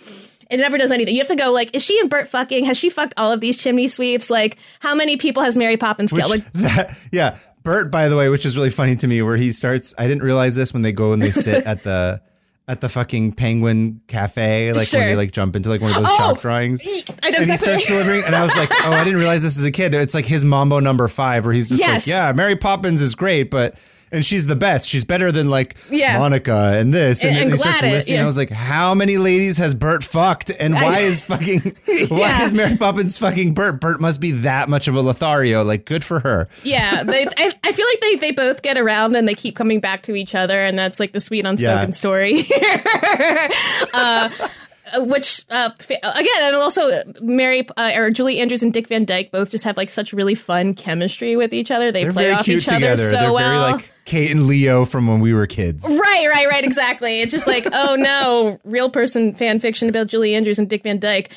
it 0.50 0.58
never 0.58 0.78
does 0.78 0.92
anything. 0.92 1.16
You 1.16 1.22
have 1.22 1.28
to 1.28 1.36
go 1.36 1.52
like, 1.52 1.76
is 1.76 1.84
she 1.84 2.00
and 2.00 2.10
Bert 2.10 2.28
fucking? 2.28 2.66
Has 2.66 2.78
she 2.78 2.90
fucked 2.90 3.14
all 3.18 3.32
of 3.32 3.42
these 3.42 3.58
chimney 3.58 3.88
sweeps? 3.88 4.30
Like, 4.30 4.58
how 4.80 4.96
many 4.96 5.18
people 5.18 5.44
has 5.44 5.58
Mary 5.58 5.78
Poppins 5.78 6.12
killed? 6.12 6.30
Like, 6.30 6.46
that, 6.54 6.98
yeah, 7.12 7.38
Bert, 7.64 7.92
by 7.92 8.08
the 8.08 8.18
way, 8.18 8.30
which 8.30 8.46
is 8.46 8.56
really 8.56 8.70
funny 8.70 8.96
to 8.98 9.08
me, 9.08 9.22
where 9.22 9.38
he 9.38 9.52
starts. 9.52 9.94
I 9.98 10.08
didn't 10.08 10.24
realize 10.24 10.56
this 10.56 10.74
when 10.74 10.82
they 10.82 10.92
go 10.92 11.14
and 11.14 11.22
they 11.22 11.32
sit 11.32 11.66
at 11.66 11.84
the 11.84 12.22
at 12.70 12.80
the 12.82 12.88
fucking 12.88 13.34
Penguin 13.34 14.00
Cafe, 14.08 14.72
like 14.74 14.88
Sure. 14.88 15.00
when 15.00 15.10
they 15.10 15.16
like 15.16 15.32
jump 15.32 15.56
into 15.56 15.70
like 15.70 15.82
one 15.82 15.90
of 15.90 15.98
those 15.98 16.06
Oh, 16.08 16.18
chalk 16.18 16.40
drawings. 16.42 16.80
I 17.24 17.32
know 17.32 17.40
And 17.40 17.48
he 17.48 17.58
starts 17.58 17.88
delivering, 17.88 18.24
and 18.24 18.36
I 18.36 18.44
was 18.44 18.56
like, 18.56 18.70
"Oh, 18.84 18.92
I 18.92 19.04
didn't 19.04 19.18
realize 19.20 19.42
this 19.42 19.58
as 19.58 19.66
a 19.66 19.72
kid." 19.72 19.94
It's 19.96 20.14
like 20.14 20.28
his 20.28 20.46
Mambo 20.46 20.80
Number 20.80 21.08
Five, 21.08 21.46
where 21.46 21.54
he's 21.54 21.68
just 21.70 21.82
Yes. 21.82 22.08
like, 22.08 22.14
"Yeah, 22.16 22.32
Mary 22.32 22.56
Poppins 22.56 23.02
is 23.02 23.16
great, 23.16 23.50
but 23.50 23.76
and 24.12 24.24
she's 24.26 24.47
the 24.47 24.55
best. 24.55 24.88
She's 24.88 25.05
better 25.05 25.32
than 25.32 25.49
like 25.49 25.78
Yeah. 25.89 26.18
Monica 26.20 26.74
and 26.78 26.93
this." 26.93 27.24
And, 27.24 27.30
And- 27.30 27.38
then 27.38 27.43
and 27.43 27.51
he 27.53 27.57
starts 27.57 27.82
listing. 27.82 28.16
yeah. 28.18 28.24
I 28.24 28.26
was 28.26 28.38
like, 28.38 28.49
"How 28.49 28.93
many 28.93 29.18
ladies 29.18 29.57
has 29.57 29.74
Bert 29.76 30.03
fucked? 30.03 30.49
And 30.60 30.74
why 30.74 30.97
I- 30.97 30.99
is 30.99 31.22
fucking 31.22 31.60
why 32.10 32.18
Yeah. 32.20 32.43
is 32.45 32.53
Mary 32.53 32.78
Poppins 32.78 33.18
fucking 33.18 33.53
Bert? 33.53 33.80
Bert 33.82 33.99
must 34.01 34.20
be 34.22 34.32
that 34.32 34.70
much 34.70 34.88
of 34.88 34.95
a 34.95 35.01
Lothario. 35.01 35.64
Like, 35.64 35.86
good 35.86 36.03
for 36.03 36.20
her." 36.22 36.47
yeah, 36.64 37.03
they, 37.03 37.26
I, 37.38 37.51
I 37.64 37.72
feel 37.72 37.86
like 37.88 38.01
they, 38.01 38.16
they 38.16 38.32
both 38.32 38.62
get 38.62 38.78
around 38.78 39.16
and 39.16 39.28
they 39.28 39.36
keep 39.36 39.55
coming 39.55 39.80
back 39.80 40.01
to 40.03 40.16
each 40.16 40.36
other, 40.36 40.60
and 40.60 40.78
that's 40.78 40.99
like 40.99 41.12
the 41.12 41.20
sweet 41.20 41.45
unspoken 41.45 41.91
story. 41.91 42.43
uh, 43.93 44.30
which 44.95 45.43
uh, 45.51 45.70
again, 45.89 46.28
and 46.41 46.55
also 46.55 46.89
Mary 47.22 47.68
uh, 47.78 47.91
or 47.95 48.10
Julie 48.10 48.39
Andrews 48.39 48.64
and 48.64 48.74
Dick 48.74 48.88
Van 48.88 49.05
Dyke 49.05 49.32
both 49.32 49.51
just 49.51 49.64
have 49.64 49.78
like 49.78 49.89
such 49.89 50.14
really 50.14 50.36
fun 50.36 50.74
chemistry 50.74 51.36
with 51.36 51.53
each 51.53 51.70
other. 51.72 51.91
They 51.91 52.03
They're 52.03 52.12
play 52.12 52.32
off 52.32 52.47
each 52.49 52.68
other 52.70 52.97
so 52.97 53.12
They're 53.12 53.32
well. 53.32 53.62
very 53.66 53.74
like 53.78 53.91
Kate 54.10 54.32
and 54.32 54.47
Leo 54.47 54.86
from 54.86 55.05
when 55.05 55.20
we 55.20 55.36
were 55.36 55.45
kids. 55.45 55.86
Right, 55.88 56.28
right, 56.34 56.47
right, 56.47 56.64
exactly. 56.64 57.22
It's 57.22 57.32
just 57.32 57.45
like, 57.45 57.68
oh 57.72 57.95
no, 57.95 58.60
real 58.64 58.89
person 58.89 59.36
fan 59.36 59.60
fiction 59.60 59.88
about 59.88 60.07
Julie 60.07 60.34
Andrews 60.34 60.57
and 60.57 60.68
Dick 60.68 60.82
Van 60.82 60.97
Dyke. 60.97 61.32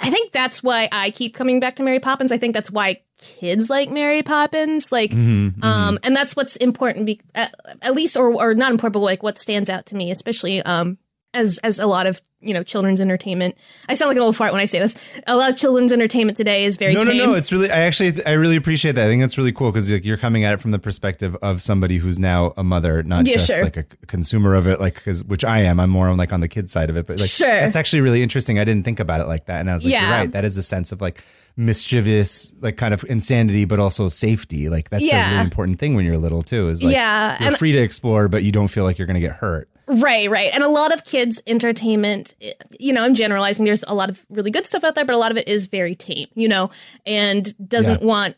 I 0.00 0.08
think 0.08 0.32
that's 0.32 0.62
why 0.62 0.88
I 0.90 1.10
keep 1.10 1.34
coming 1.34 1.60
back 1.60 1.76
to 1.76 1.82
Mary 1.82 2.00
Poppins. 2.00 2.32
I 2.32 2.38
think 2.38 2.54
that's 2.54 2.70
why 2.70 3.02
kids 3.18 3.68
like 3.68 3.90
Mary 3.90 4.22
Poppins, 4.22 4.90
like, 4.90 5.10
Mm-hmm, 5.10 5.62
um, 5.62 5.98
and 6.02 6.16
that's 6.16 6.34
what's 6.34 6.56
important, 6.56 7.04
be, 7.04 7.20
at, 7.34 7.54
at 7.82 7.94
least, 7.94 8.16
or 8.16 8.32
or 8.32 8.54
not 8.54 8.72
important, 8.72 8.94
but 8.94 9.00
like 9.00 9.22
what 9.22 9.36
stands 9.36 9.68
out 9.68 9.84
to 9.86 9.96
me, 9.96 10.10
especially 10.10 10.62
um, 10.62 10.96
as 11.34 11.58
as 11.58 11.78
a 11.78 11.86
lot 11.86 12.06
of 12.06 12.20
you 12.40 12.54
know 12.54 12.62
children's 12.62 13.00
entertainment. 13.00 13.56
I 13.88 13.94
sound 13.94 14.08
like 14.08 14.16
an 14.16 14.22
old 14.22 14.36
fart 14.36 14.52
when 14.52 14.60
I 14.60 14.64
say 14.66 14.78
this. 14.78 15.20
A 15.26 15.36
lot 15.36 15.50
of 15.50 15.56
children's 15.56 15.92
entertainment 15.92 16.36
today 16.36 16.64
is 16.64 16.76
very 16.76 16.94
No, 16.94 17.00
no, 17.02 17.10
tame. 17.10 17.18
no. 17.18 17.34
It's 17.34 17.52
really. 17.52 17.70
I 17.70 17.80
actually. 17.80 18.12
I 18.24 18.32
really 18.32 18.56
appreciate 18.56 18.92
that. 18.92 19.06
I 19.06 19.08
think 19.08 19.20
that's 19.22 19.36
really 19.36 19.52
cool 19.52 19.70
because 19.72 19.90
like, 19.90 20.04
you're 20.04 20.16
coming 20.16 20.44
at 20.44 20.54
it 20.54 20.60
from 20.60 20.70
the 20.70 20.78
perspective 20.78 21.36
of 21.42 21.60
somebody 21.60 21.98
who's 21.98 22.18
now 22.18 22.52
a 22.56 22.64
mother, 22.64 23.02
not 23.02 23.26
Yeah, 23.26 23.34
just 23.34 23.48
sure. 23.48 23.62
like 23.64 23.76
a 23.76 23.84
consumer 24.06 24.54
of 24.54 24.66
it. 24.66 24.80
Like, 24.80 24.94
because 24.94 25.24
which 25.24 25.44
I 25.44 25.60
am. 25.60 25.80
I'm 25.80 25.90
more 25.90 26.08
on 26.08 26.16
like 26.16 26.32
on 26.32 26.40
the 26.40 26.48
kid 26.48 26.70
side 26.70 26.88
of 26.90 26.96
it. 26.96 27.06
But 27.06 27.18
like, 27.20 27.28
Sure. 27.30 27.46
that's 27.48 27.76
actually 27.76 28.02
really 28.02 28.22
interesting. 28.22 28.58
I 28.58 28.64
didn't 28.64 28.84
think 28.84 29.00
about 29.00 29.20
it 29.20 29.26
like 29.26 29.46
that, 29.46 29.60
and 29.60 29.68
I 29.70 29.74
was 29.74 29.84
like, 29.84 29.92
Yeah. 29.92 30.02
you're 30.02 30.10
right. 30.18 30.32
That 30.32 30.44
is 30.44 30.56
a 30.56 30.62
sense 30.62 30.92
of 30.92 31.00
like 31.00 31.22
mischievous, 31.56 32.54
like 32.60 32.76
kind 32.76 32.92
of 32.94 33.04
insanity, 33.08 33.64
but 33.64 33.80
also 33.80 34.08
safety. 34.08 34.68
Like 34.68 34.90
that's 34.90 35.10
a 35.10 35.30
really 35.30 35.40
important 35.44 35.78
thing 35.78 35.94
when 35.94 36.04
you're 36.04 36.18
little 36.18 36.42
too. 36.42 36.68
Is 36.68 36.82
like 36.82 36.92
Yeah, 36.94 37.36
you're 37.40 37.48
and- 37.48 37.58
free 37.58 37.72
to 37.72 37.78
explore, 37.78 38.28
but 38.28 38.42
you 38.44 38.52
don't 38.52 38.68
feel 38.68 38.84
like 38.84 38.98
you're 38.98 39.06
going 39.06 39.14
to 39.14 39.20
get 39.20 39.32
hurt. 39.32 39.68
Right, 39.88 40.28
right. 40.28 40.50
And 40.52 40.64
a 40.64 40.68
lot 40.68 40.92
of 40.92 41.04
kids' 41.04 41.40
entertainment, 41.46 42.34
eh, 42.42 42.50
you 42.80 42.92
know, 42.92 43.04
I'm 43.04 43.14
generalizing. 43.14 43.64
There's 43.64 43.84
a 43.86 43.94
lot 43.94 44.10
of 44.10 44.26
really 44.28 44.50
good 44.50 44.66
stuff 44.66 44.82
out 44.82 44.96
there, 44.96 45.04
but 45.04 45.14
a 45.14 45.18
lot 45.18 45.30
of 45.30 45.36
it 45.36 45.46
is 45.46 45.68
very 45.68 45.94
tame, 45.94 46.26
you 46.34 46.48
know, 46.48 46.70
and 47.06 47.54
doesn't 47.68 48.00
Yeah. 48.00 48.06
want 48.06 48.36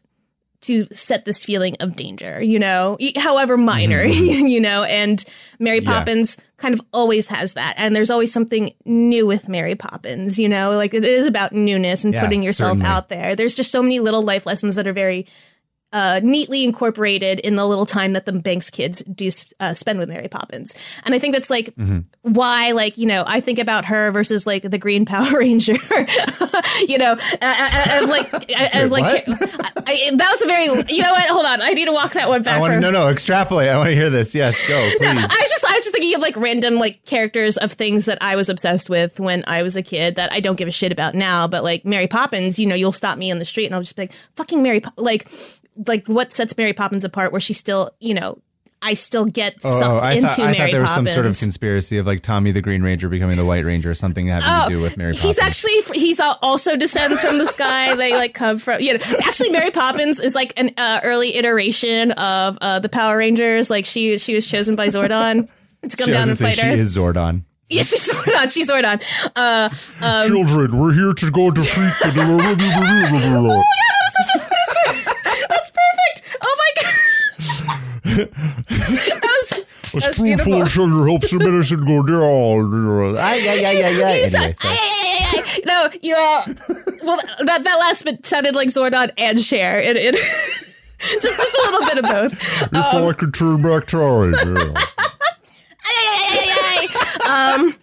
to 0.62 0.86
set 0.92 1.24
this 1.24 1.44
feeling 1.44 1.76
of 1.80 1.94
danger, 1.94 2.42
you 2.42 2.58
know, 2.58 2.96
however 3.16 3.56
minor, 3.56 4.04
Mm-hmm. 4.04 4.46
you 4.46 4.60
know, 4.60 4.82
and 4.84 5.24
Mary 5.60 5.80
Yeah. 5.80 5.90
Poppins 5.98 6.36
kind 6.56 6.74
of 6.74 6.80
always 6.92 7.28
has 7.28 7.54
that. 7.54 7.74
And 7.78 7.94
there's 7.94 8.10
always 8.10 8.32
something 8.32 8.72
new 8.84 9.24
with 9.26 9.48
Mary 9.48 9.76
Poppins, 9.76 10.38
you 10.38 10.48
know, 10.48 10.72
like 10.76 10.94
it 10.94 11.04
is 11.04 11.26
about 11.26 11.52
newness 11.52 12.02
and 12.04 12.12
Yeah, 12.12 12.24
putting 12.24 12.42
yourself 12.42 12.70
certainly. 12.78 12.86
out 12.86 13.08
there. 13.08 13.36
There's 13.36 13.54
just 13.54 13.70
so 13.70 13.82
many 13.82 14.00
little 14.00 14.22
life 14.22 14.46
lessons 14.46 14.74
that 14.76 14.86
are 14.88 14.92
very 14.92 15.26
uh, 15.92 16.20
neatly 16.22 16.64
incorporated 16.64 17.40
in 17.40 17.56
the 17.56 17.64
little 17.66 17.86
time 17.86 18.12
that 18.12 18.26
the 18.26 18.32
Banks 18.32 18.68
kids 18.70 19.02
do 19.04 19.30
uh, 19.60 19.72
spend 19.74 19.98
with 19.98 20.08
Mary 20.08 20.28
Poppins. 20.28 20.74
And 21.04 21.14
I 21.14 21.18
think 21.18 21.34
that's 21.34 21.50
like 21.50 21.74
Mm-hmm. 21.76 22.32
why, 22.32 22.72
like, 22.72 22.98
you 22.98 23.06
know, 23.06 23.24
I 23.26 23.40
think 23.40 23.58
about 23.58 23.84
her 23.86 24.10
versus 24.10 24.46
like 24.46 24.62
the 24.62 24.78
Green 24.78 25.04
Power 25.04 25.30
Ranger, 25.38 25.74
you 26.86 26.98
know, 26.98 27.16
uh, 27.40 28.06
like, 28.08 28.32
like 28.32 28.90
what? 28.90 29.28
I, 29.86 30.10
that 30.16 30.28
was 30.30 30.42
a 30.42 30.46
very, 30.46 30.64
you 30.94 31.02
know 31.02 31.12
what? 31.12 31.28
Hold 31.28 31.46
on. 31.46 31.62
I 31.62 31.70
need 31.72 31.86
to 31.86 31.92
walk 31.92 32.12
that 32.12 32.28
one 32.28 32.42
back. 32.42 32.60
I 32.60 32.68
to 32.68 32.74
for- 32.74 32.80
no, 32.80 32.90
no. 32.90 33.08
Extrapolate. 33.08 33.68
I 33.68 33.76
want 33.76 33.88
to 33.90 33.94
hear 33.94 34.10
this. 34.10 34.34
Yes, 34.34 34.66
go 34.68 34.74
please. 34.98 35.06
I 35.08 35.14
was 35.14 35.22
just 35.50 35.64
I 35.64 35.72
was 35.74 35.82
just 35.84 35.92
thinking 35.94 36.14
of 36.14 36.20
like 36.20 36.36
random 36.36 36.74
like 36.76 37.04
characters 37.04 37.56
of 37.56 37.72
things 37.72 38.04
that 38.06 38.18
I 38.20 38.36
was 38.36 38.48
obsessed 38.48 38.90
with 38.90 39.18
when 39.20 39.44
I 39.46 39.62
was 39.62 39.76
a 39.76 39.82
kid 39.82 40.16
that 40.16 40.32
I 40.32 40.40
don't 40.40 40.56
give 40.58 40.68
a 40.68 40.72
shit 40.72 40.92
about 40.92 41.14
now. 41.14 41.46
But 41.48 41.64
like 41.64 41.84
Mary 41.84 42.06
Poppins, 42.08 42.58
you 42.58 42.66
know, 42.66 42.74
you'll 42.74 42.92
stop 42.92 43.16
me 43.18 43.30
on 43.30 43.38
the 43.38 43.44
street 43.44 43.66
and 43.66 43.74
I'll 43.74 43.80
just 43.82 43.96
be 43.96 44.02
like, 44.02 44.12
"Fucking 44.36 44.62
Mary!" 44.62 44.80
Po-, 44.80 44.90
like, 44.96 45.28
like 45.86 46.06
what 46.08 46.32
sets 46.32 46.56
Mary 46.56 46.72
Poppins 46.72 47.04
apart? 47.04 47.32
Where 47.32 47.40
she 47.40 47.52
still, 47.52 47.90
you 48.00 48.14
know, 48.14 48.40
I 48.80 48.94
still 48.94 49.24
get 49.24 49.60
sucked 49.60 49.82
Oh, 49.84 49.96
I 49.98 50.12
into 50.12 50.28
thought, 50.28 50.38
I 50.38 50.42
Mary 50.44 50.56
thought 50.58 50.70
there 50.70 50.80
was 50.82 50.90
Poppins. 50.90 51.08
some 51.10 51.14
sort 51.14 51.26
of 51.26 51.38
conspiracy 51.38 51.98
of 51.98 52.06
like 52.06 52.20
Tommy 52.20 52.52
the 52.52 52.60
Green 52.60 52.82
Ranger 52.82 53.08
becoming 53.08 53.36
the 53.36 53.44
White 53.44 53.64
Ranger, 53.64 53.90
or 53.90 53.94
something 53.94 54.26
having 54.28 54.48
to 54.70 54.76
do 54.76 54.80
with 54.82 54.96
Mary 54.96 55.14
Poppins. 55.14 55.24
Oh, 55.24 55.28
He's 55.28 55.38
actually 55.38 55.98
he's 55.98 56.20
also 56.20 56.76
descends 56.76 57.20
from 57.20 57.38
the 57.38 57.46
sky. 57.46 57.94
they 57.96 58.12
like 58.12 58.34
come 58.34 58.58
from 58.58 58.80
you 58.80 58.96
know. 58.96 59.04
Actually, 59.24 59.50
Mary 59.50 59.70
Poppins 59.70 60.20
is 60.20 60.34
like 60.34 60.52
an 60.56 60.70
uh, 60.76 61.00
early 61.02 61.34
iteration 61.36 62.12
of 62.12 62.56
uh, 62.60 62.78
the 62.78 62.88
Power 62.88 63.16
Rangers. 63.18 63.68
Like 63.70 63.84
she 63.84 64.16
she 64.18 64.34
was 64.34 64.46
chosen 64.46 64.76
by 64.76 64.86
Zordon 64.88 65.50
to 65.88 65.96
come 65.96 66.06
She, 66.06 66.12
down 66.12 66.22
and 66.22 66.26
gonna 66.28 66.34
say 66.36 66.44
fight 66.50 66.58
her. 66.60 66.72
she 66.74 66.78
is 66.80 66.96
Zordon. 66.96 67.44
Yeah, 67.70 67.82
she's 67.82 68.10
Zordon. 68.10 68.50
She's 68.52 68.70
Zordon. 68.70 69.02
Uh, 69.36 69.68
Children, 70.26 70.78
we're 70.78 70.92
here 70.94 71.12
to 71.12 71.30
go 71.30 71.50
defeat 71.52 71.92
the. 72.02 72.12
That's 75.48 75.70
perfect. 75.70 76.38
Oh 76.42 76.56
my 76.58 76.70
god. 76.82 76.94
that 78.04 78.07
was, 78.18 79.64
A 79.94 80.12
spoonful 80.12 80.62
of 80.62 80.68
sugar 80.68 81.06
helps 81.06 81.30
the 81.30 81.38
medicine 81.38 81.84
go 81.84 82.02
down. 82.02 83.16
Ay, 83.16 83.40
ay, 83.48 83.64
ay, 83.64 83.82
ay, 83.84 84.02
ay. 84.04 84.22
Anyway, 84.26 84.52
so-. 84.54 85.62
No, 85.64 85.88
you. 86.02 86.14
Uh, 86.14 86.44
well, 87.02 87.18
that 87.44 87.64
that 87.64 87.78
last 87.80 88.04
bit 88.04 88.24
sounded 88.26 88.54
like 88.54 88.68
Zordon 88.68 89.10
and 89.18 89.40
Cher. 89.40 89.78
It, 89.78 89.96
it 89.96 90.14
just 90.98 91.22
just 91.22 91.54
a 91.54 91.70
little 91.70 91.80
bit 91.80 91.98
of 91.98 92.04
both. 92.04 92.62
If 92.62 92.74
I 92.74 93.12
could 93.12 93.34
turn 93.34 93.62
back 93.62 93.86
time. 93.86 94.34
Yeah. 94.34 94.74
um, 97.54 97.74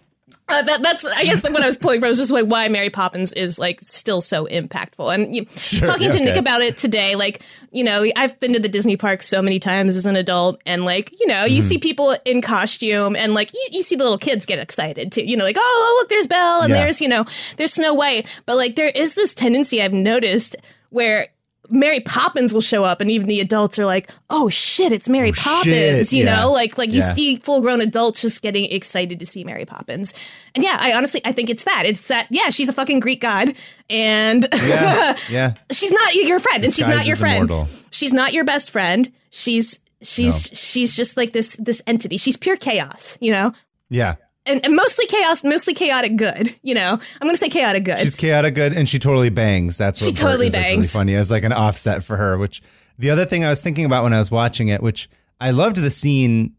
uh, 0.48 0.62
that, 0.62 0.80
that's 0.82 1.04
I 1.04 1.24
guess 1.24 1.42
like 1.42 1.52
what 1.52 1.62
I 1.62 1.66
was 1.66 1.76
pulling 1.76 2.00
from 2.00 2.08
was 2.08 2.18
just 2.18 2.30
like 2.30 2.46
why 2.46 2.68
Mary 2.68 2.88
Poppins 2.90 3.32
is 3.32 3.58
like 3.58 3.80
still 3.80 4.20
so 4.20 4.46
impactful. 4.46 5.12
And 5.12 5.34
you, 5.34 5.44
talking 5.86 6.04
yeah, 6.04 6.10
to 6.12 6.18
Nick 6.20 6.36
about 6.36 6.60
it 6.60 6.78
today, 6.78 7.16
like 7.16 7.42
you 7.72 7.82
know, 7.82 8.04
I've 8.16 8.38
been 8.38 8.52
to 8.52 8.60
the 8.60 8.68
Disney 8.68 8.96
park 8.96 9.22
so 9.22 9.42
many 9.42 9.58
times 9.58 9.96
as 9.96 10.06
an 10.06 10.14
adult, 10.16 10.62
and 10.64 10.84
like 10.84 11.18
you 11.20 11.26
know, 11.26 11.44
you 11.44 11.62
see 11.62 11.78
people 11.78 12.16
in 12.24 12.40
costume, 12.42 13.16
and 13.16 13.34
like 13.34 13.52
you, 13.52 13.66
you 13.72 13.82
see 13.82 13.96
the 13.96 14.04
little 14.04 14.18
kids 14.18 14.46
get 14.46 14.58
excited 14.58 15.10
too. 15.12 15.24
You 15.24 15.36
know, 15.36 15.44
like 15.44 15.56
oh 15.58 15.98
look, 16.00 16.08
there's 16.08 16.26
Belle, 16.26 16.62
and 16.62 16.70
Yeah. 16.70 16.80
there's 16.80 17.00
you 17.00 17.08
know, 17.08 17.24
there's 17.56 17.72
Snow 17.72 17.94
White, 17.94 18.26
but 18.46 18.56
like 18.56 18.76
there 18.76 18.88
is 18.88 19.14
this 19.14 19.34
tendency 19.34 19.82
I've 19.82 19.92
noticed 19.94 20.56
where. 20.90 21.26
Mary 21.70 22.00
Poppins 22.00 22.52
will 22.54 22.60
show 22.60 22.84
up, 22.84 23.00
and 23.00 23.10
even 23.10 23.26
the 23.28 23.40
adults 23.40 23.78
are 23.78 23.84
like, 23.86 24.10
"Oh 24.30 24.48
shit, 24.48 24.92
it's 24.92 25.08
Mary 25.08 25.30
oh, 25.30 25.40
Poppins!" 25.40 25.64
shit, 26.10 26.12
You 26.12 26.24
yeah. 26.24 26.36
know, 26.36 26.52
like 26.52 26.78
like 26.78 26.90
you 26.92 27.00
Yeah. 27.00 27.14
see 27.14 27.36
full 27.36 27.60
grown 27.60 27.80
adults 27.80 28.22
just 28.22 28.42
getting 28.42 28.64
excited 28.66 29.18
to 29.20 29.26
see 29.26 29.44
Mary 29.44 29.64
Poppins. 29.64 30.14
And 30.54 30.62
yeah, 30.64 30.76
I 30.80 30.92
honestly 30.94 31.20
I 31.24 31.32
think 31.32 31.50
it's 31.50 31.64
that. 31.64 31.84
It's 31.86 32.08
that 32.08 32.28
yeah, 32.30 32.50
she's 32.50 32.68
a 32.68 32.72
fucking 32.72 33.00
Greek 33.00 33.20
god 33.20 33.54
and 33.90 34.46
Yeah, 34.66 35.16
yeah. 35.30 35.54
she's 35.70 35.92
not 35.92 36.14
your 36.14 36.38
friend 36.40 36.64
and 36.64 36.72
she's 36.72 36.88
not 36.88 37.06
your 37.06 37.16
friend. 37.16 37.50
immortal. 37.50 37.68
She's 37.90 38.12
not 38.12 38.32
your 38.32 38.44
best 38.44 38.70
friend. 38.70 39.10
She's 39.30 39.80
she's 40.02 40.50
she's 40.52 40.94
just 40.96 41.16
like 41.16 41.32
this 41.32 41.56
this 41.56 41.82
entity. 41.86 42.16
She's 42.16 42.36
pure 42.36 42.56
chaos, 42.56 43.18
you 43.20 43.32
know? 43.32 43.52
Yeah. 43.90 44.16
And, 44.46 44.64
and 44.64 44.76
mostly 44.76 45.06
chaos, 45.06 45.42
mostly 45.44 45.74
chaotic 45.74 46.16
good, 46.16 46.54
you 46.62 46.74
know. 46.74 46.92
I'm 46.92 47.20
going 47.20 47.34
to 47.34 47.38
say 47.38 47.48
chaotic 47.48 47.84
good. 47.84 47.98
She's 47.98 48.14
chaotic 48.14 48.54
good 48.54 48.72
and 48.72 48.88
she 48.88 48.98
totally 48.98 49.30
bangs. 49.30 49.76
That's 49.76 50.00
what 50.00 50.08
She 50.08 50.14
totally 50.14 50.46
is 50.46 50.54
like 50.54 50.62
really 50.62 50.76
bangs. 50.76 50.92
funny 50.92 51.14
as 51.16 51.30
like 51.30 51.44
an 51.44 51.52
offset 51.52 52.04
for 52.04 52.16
her. 52.16 52.38
Which 52.38 52.62
the 52.98 53.10
other 53.10 53.24
thing 53.24 53.44
I 53.44 53.50
was 53.50 53.60
thinking 53.60 53.84
about 53.84 54.04
when 54.04 54.12
I 54.12 54.18
was 54.18 54.30
watching 54.30 54.68
it, 54.68 54.82
which 54.82 55.08
I 55.40 55.50
loved 55.50 55.76
the 55.76 55.90
scene 55.90 56.54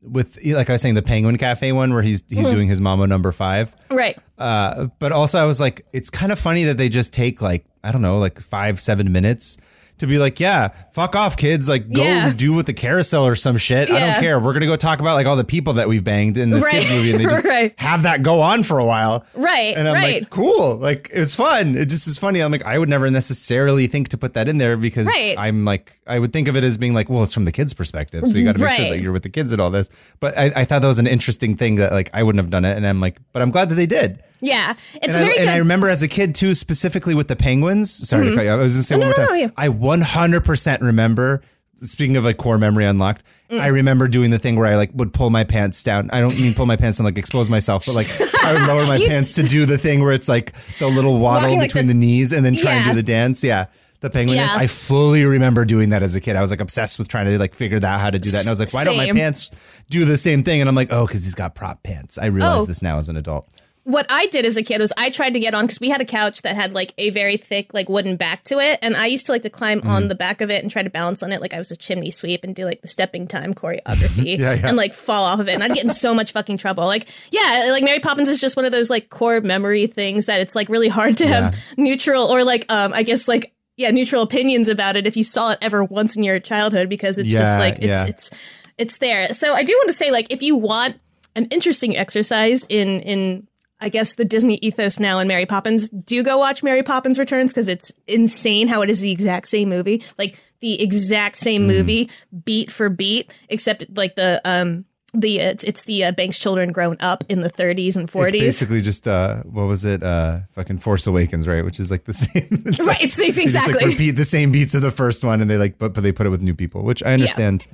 with 0.00 0.38
like 0.44 0.68
I 0.68 0.72
was 0.74 0.82
saying 0.82 0.94
the 0.94 1.02
Penguin 1.02 1.36
Cafe 1.38 1.70
one 1.72 1.92
where 1.92 2.02
he's 2.02 2.24
he's 2.28 2.40
Mm-hmm. 2.46 2.50
doing 2.50 2.68
his 2.68 2.80
Mama 2.80 3.06
number 3.06 3.30
five. 3.32 3.74
right. 3.90 4.18
Uh, 4.38 4.86
but 4.98 5.12
also 5.12 5.40
I 5.40 5.44
was 5.44 5.60
like, 5.60 5.86
it's 5.92 6.10
kind 6.10 6.32
of 6.32 6.38
funny 6.38 6.64
that 6.64 6.76
they 6.76 6.88
just 6.88 7.12
take 7.12 7.40
like 7.42 7.64
I 7.84 7.92
don't 7.92 8.02
know, 8.02 8.18
like 8.18 8.40
five 8.40 8.78
seven 8.80 9.12
minutes 9.12 9.58
to 10.02 10.06
be 10.06 10.18
like, 10.18 10.38
yeah, 10.38 10.68
fuck 10.92 11.16
off, 11.16 11.36
kids, 11.36 11.68
like 11.68 11.90
go 11.90 12.02
Yeah. 12.02 12.32
do 12.36 12.52
with 12.52 12.66
the 12.66 12.72
carousel 12.74 13.26
or 13.26 13.34
some 13.34 13.56
shit. 13.56 13.90
I 13.90 13.98
don't 13.98 14.20
care. 14.20 14.38
We're 14.38 14.52
gonna 14.52 14.66
go 14.66 14.76
talk 14.76 15.00
about 15.00 15.14
like 15.14 15.26
all 15.26 15.36
the 15.36 15.44
people 15.44 15.72
that 15.74 15.88
we've 15.88 16.04
banged 16.04 16.36
in 16.38 16.50
this 16.50 16.64
Right. 16.64 16.74
kids 16.74 16.90
movie, 16.90 17.10
and 17.12 17.20
they 17.20 17.24
just 17.30 17.44
Right. 17.44 17.72
have 17.76 18.02
that 18.02 18.22
go 18.22 18.40
on 18.40 18.62
for 18.62 18.78
a 18.78 18.84
while. 18.84 19.24
Right, 19.34 19.74
And 19.76 19.88
I'm 19.88 19.94
right. 19.94 20.20
like, 20.22 20.30
cool, 20.30 20.76
like 20.76 21.08
it's 21.12 21.34
fun. 21.34 21.76
It 21.76 21.86
just 21.86 22.06
is 22.06 22.18
funny. 22.18 22.40
I'm 22.40 22.52
like, 22.52 22.64
I 22.64 22.78
would 22.78 22.88
never 22.90 23.10
necessarily 23.10 23.86
think 23.86 24.08
to 24.08 24.18
put 24.18 24.34
that 24.34 24.48
in 24.48 24.58
there 24.58 24.76
because. 24.76 25.08
I'm 25.38 25.64
like, 25.64 25.98
I 26.06 26.18
would 26.18 26.32
think 26.32 26.48
of 26.48 26.56
it 26.56 26.64
as 26.64 26.76
being 26.76 26.92
like, 26.94 27.08
well, 27.08 27.22
it's 27.22 27.32
from 27.34 27.44
the 27.46 27.52
kids' 27.52 27.72
perspective, 27.74 28.26
so 28.26 28.36
you 28.38 28.44
got 28.44 28.56
to 28.56 28.60
make 28.62 28.72
sure 28.72 28.88
that 28.90 29.00
you're 29.00 29.12
with 29.12 29.22
the 29.22 29.30
kids 29.30 29.52
and 29.52 29.60
all 29.62 29.70
this. 29.70 29.88
But 30.20 30.36
I, 30.36 30.50
I 30.56 30.64
thought 30.64 30.82
that 30.82 30.88
was 30.88 30.98
an 30.98 31.06
interesting 31.06 31.56
thing 31.56 31.76
that 31.76 31.92
like 31.92 32.10
I 32.12 32.22
wouldn't 32.22 32.42
have 32.42 32.50
done 32.50 32.64
it, 32.64 32.76
and 32.76 32.86
I'm 32.86 33.00
like, 33.00 33.18
but 33.32 33.40
I'm 33.40 33.50
glad 33.50 33.68
that 33.70 33.76
they 33.76 33.86
did. 33.86 34.22
Yeah. 34.42 34.74
It's 34.96 35.06
And, 35.06 35.12
I, 35.16 35.24
very 35.24 35.38
and. 35.38 35.48
I 35.50 35.56
remember 35.58 35.88
as 35.88 36.02
a 36.02 36.08
kid 36.08 36.34
too, 36.34 36.54
specifically 36.54 37.14
with 37.14 37.28
the 37.28 37.36
penguins. 37.36 37.90
Sorry 37.90 38.28
to 38.28 38.34
cut 38.34 38.42
you. 38.44 38.50
I 38.50 38.56
was 38.56 38.74
going 38.74 38.80
to 38.80 38.84
say 38.84 38.96
one 38.96 39.06
more 39.06 39.10
no, 39.10 39.14
time. 39.16 39.26
no, 39.28 39.34
yeah. 39.34 39.50
I 39.56 39.68
100% 39.68 40.82
remember. 40.82 41.42
Speaking 41.76 42.16
of 42.16 42.22
like 42.24 42.36
core 42.36 42.58
memory 42.58 42.84
unlocked, 42.84 43.24
Mm. 43.50 43.60
I 43.60 43.66
remember 43.68 44.08
doing 44.08 44.30
the 44.30 44.38
thing 44.38 44.56
where 44.56 44.66
I 44.66 44.76
like 44.76 44.90
would 44.94 45.12
pull 45.12 45.28
my 45.28 45.44
pants 45.44 45.82
down. 45.82 46.08
I 46.10 46.20
don't 46.20 46.34
mean 46.36 46.54
pull 46.54 46.64
my 46.64 46.76
pants 46.76 46.98
and 46.98 47.04
like 47.04 47.18
expose 47.18 47.50
myself, 47.50 47.84
but 47.84 47.94
like 47.94 48.06
I 48.44 48.52
would 48.54 48.66
lower 48.66 48.86
my 48.86 48.98
pants 49.08 49.34
to 49.34 49.42
do 49.42 49.66
the 49.66 49.76
thing 49.76 50.00
where 50.02 50.12
it's 50.12 50.26
like 50.28 50.54
the 50.78 50.86
little 50.88 51.18
waddle 51.18 51.42
Walking 51.48 51.58
like 51.58 51.68
between 51.68 51.86
the- 51.88 51.92
the, 51.92 51.98
knees 51.98 52.32
and 52.32 52.46
then 52.46 52.54
try 52.54 52.72
and 52.72 52.84
do 52.86 52.94
the 52.94 53.02
dance. 53.02 53.44
Yeah. 53.44 53.66
The 54.00 54.08
penguin 54.10 54.36
Yeah. 54.38 54.46
dance. 54.46 54.62
I 54.62 54.66
fully 54.68 55.24
remember 55.26 55.64
doing 55.66 55.90
that 55.90 56.02
as 56.02 56.14
a 56.16 56.20
kid. 56.20 56.34
I 56.34 56.40
was 56.40 56.50
like 56.50 56.60
obsessed 56.62 56.98
with 56.98 57.08
trying 57.08 57.26
to 57.26 57.38
like 57.38 57.54
figure 57.54 57.76
out 57.84 58.00
how 58.00 58.08
to 58.10 58.18
do 58.18 58.30
that. 58.30 58.38
And 58.40 58.48
I 58.48 58.52
was 58.52 58.58
like, 58.60 58.72
why 58.72 58.84
don't 58.84 58.96
my 58.96 59.10
pants 59.12 59.50
do 59.90 60.04
the 60.06 60.16
same 60.16 60.42
thing? 60.42 60.60
And 60.60 60.68
I'm 60.68 60.74
like, 60.74 60.90
oh, 60.92 61.06
because 61.06 61.22
he's 61.24 61.34
got 61.34 61.54
prop 61.54 61.82
pants. 61.82 62.16
I 62.16 62.26
realize 62.26 62.62
Oh. 62.62 62.66
this 62.66 62.80
now 62.80 62.96
as 62.98 63.08
an 63.10 63.16
adult. 63.18 63.48
What 63.84 64.06
I 64.10 64.26
did 64.26 64.44
as 64.46 64.56
a 64.56 64.62
kid 64.62 64.80
was 64.80 64.92
I 64.96 65.10
tried 65.10 65.34
to 65.34 65.40
get 65.40 65.54
on 65.54 65.64
because 65.64 65.80
we 65.80 65.88
had 65.90 66.00
a 66.00 66.04
couch 66.04 66.42
that 66.42 66.54
had 66.54 66.72
like 66.72 66.94
a 66.98 67.10
very 67.10 67.36
thick 67.36 67.74
like 67.74 67.88
wooden 67.88 68.16
back 68.16 68.44
to 68.44 68.58
it, 68.60 68.78
and 68.82 68.94
I 68.96 69.06
used 69.06 69.26
to 69.26 69.32
like 69.32 69.42
to 69.42 69.50
climb 69.50 69.80
Mm-hmm. 69.80 69.90
on 69.90 70.08
the 70.08 70.14
back 70.14 70.40
of 70.40 70.50
it 70.50 70.62
and 70.62 70.70
try 70.70 70.82
to 70.82 70.90
balance 70.90 71.22
on 71.22 71.32
it 71.32 71.40
like 71.40 71.54
I 71.54 71.58
was 71.58 71.70
a 71.72 71.76
chimney 71.76 72.10
sweep 72.10 72.44
and 72.44 72.54
do 72.54 72.64
like 72.64 72.82
the 72.82 72.88
stepping 72.88 73.26
time 73.26 73.54
choreography 73.54 74.38
Yeah, 74.38 74.54
yeah. 74.54 74.68
and 74.68 74.76
like 74.76 74.92
fall 74.92 75.24
off 75.24 75.40
of 75.40 75.48
it, 75.48 75.54
and 75.54 75.62
I'd 75.64 75.74
get 75.74 75.84
in 75.84 75.90
so 75.90 76.14
much 76.14 76.32
fucking 76.32 76.58
trouble. 76.58 76.84
Like 76.84 77.08
yeah, 77.32 77.68
like 77.70 77.82
Mary 77.82 77.98
Poppins 77.98 78.28
is 78.28 78.40
just 78.40 78.56
one 78.56 78.64
of 78.64 78.72
those 78.72 78.90
like 78.90 79.10
core 79.10 79.40
memory 79.40 79.86
things 79.86 80.26
that 80.26 80.40
it's 80.40 80.54
like 80.54 80.68
really 80.68 80.88
hard 80.88 81.16
to 81.18 81.26
have 81.26 81.56
neutral 81.76 82.24
or 82.26 82.44
like 82.44 82.64
um 82.70 82.92
I 82.94 83.02
guess 83.02 83.26
like. 83.28 83.52
Yeah, 83.78 83.90
neutral 83.90 84.20
opinions 84.22 84.68
about 84.68 84.96
it 84.96 85.06
if 85.06 85.16
you 85.16 85.24
saw 85.24 85.52
it 85.52 85.58
ever 85.62 85.82
once 85.82 86.14
in 86.14 86.22
your 86.22 86.38
childhood 86.38 86.90
because 86.90 87.18
it's 87.18 87.30
Yeah, 87.30 87.38
just 87.40 87.58
like 87.58 87.76
it's 87.78 87.84
yeah. 87.86 88.04
it's 88.06 88.30
it's 88.76 88.98
there. 88.98 89.32
So 89.32 89.54
I 89.54 89.62
do 89.64 89.72
want 89.72 89.88
to 89.88 89.94
say 89.96 90.10
like 90.10 90.26
if 90.30 90.42
you 90.42 90.56
want 90.58 91.00
an 91.34 91.46
interesting 91.46 91.96
exercise 91.96 92.66
in 92.68 93.00
in 93.00 93.48
I 93.82 93.88
guess 93.88 94.14
the 94.14 94.24
Disney 94.24 94.60
ethos 94.62 95.00
now 95.00 95.18
in 95.18 95.26
Mary 95.26 95.44
Poppins, 95.44 95.88
do 95.88 96.22
go 96.22 96.38
watch 96.38 96.62
Mary 96.62 96.84
Poppins 96.84 97.18
Returns 97.18 97.52
because 97.52 97.68
it's 97.68 97.92
insane 98.06 98.68
how 98.68 98.80
it 98.82 98.88
is 98.88 99.00
the 99.00 99.10
exact 99.10 99.48
same 99.48 99.68
movie, 99.68 100.04
like 100.18 100.38
the 100.60 100.80
exact 100.80 101.34
same 101.34 101.66
movie, 101.66 102.08
beat 102.44 102.70
for 102.70 102.88
beat, 102.88 103.32
except 103.48 103.84
like 103.96 104.14
the 104.14 104.40
um 104.44 104.84
the 105.14 105.40
it's, 105.40 105.64
it's 105.64 105.84
the 105.84 106.04
uh, 106.04 106.12
Banks 106.12 106.38
children 106.38 106.70
grown 106.70 106.96
up 107.00 107.24
in 107.28 107.40
the 107.40 107.50
30s 107.50 107.96
and 107.96 108.10
40s. 108.10 108.26
It's 108.26 108.32
basically 108.32 108.80
just 108.80 109.08
uh, 109.08 109.42
what 109.42 109.64
was 109.64 109.84
it? 109.84 110.02
Uh, 110.02 110.42
fucking 110.52 110.78
Force 110.78 111.06
Awakens, 111.08 111.48
right? 111.48 111.64
Which 111.64 111.80
is 111.80 111.90
like 111.90 112.04
the 112.04 112.12
same. 112.12 112.46
It's 112.50 112.78
right, 112.78 112.86
like- 112.86 113.04
it's, 113.04 113.18
it's 113.18 113.36
they 113.36 113.46
just 113.46 113.56
like 113.56 113.74
exactly. 113.74 113.86
repeat 113.86 114.12
the 114.12 114.24
same 114.24 114.52
beats 114.52 114.76
of 114.76 114.82
the 114.82 114.92
first 114.92 115.24
one, 115.24 115.40
and 115.40 115.50
they 115.50 115.58
like, 115.58 115.76
but 115.76 115.92
but 115.92 116.02
they 116.02 116.12
put 116.12 116.26
it 116.26 116.30
with 116.30 116.40
new 116.40 116.54
people, 116.54 116.82
which 116.82 117.02
I 117.02 117.14
understand 117.14 117.66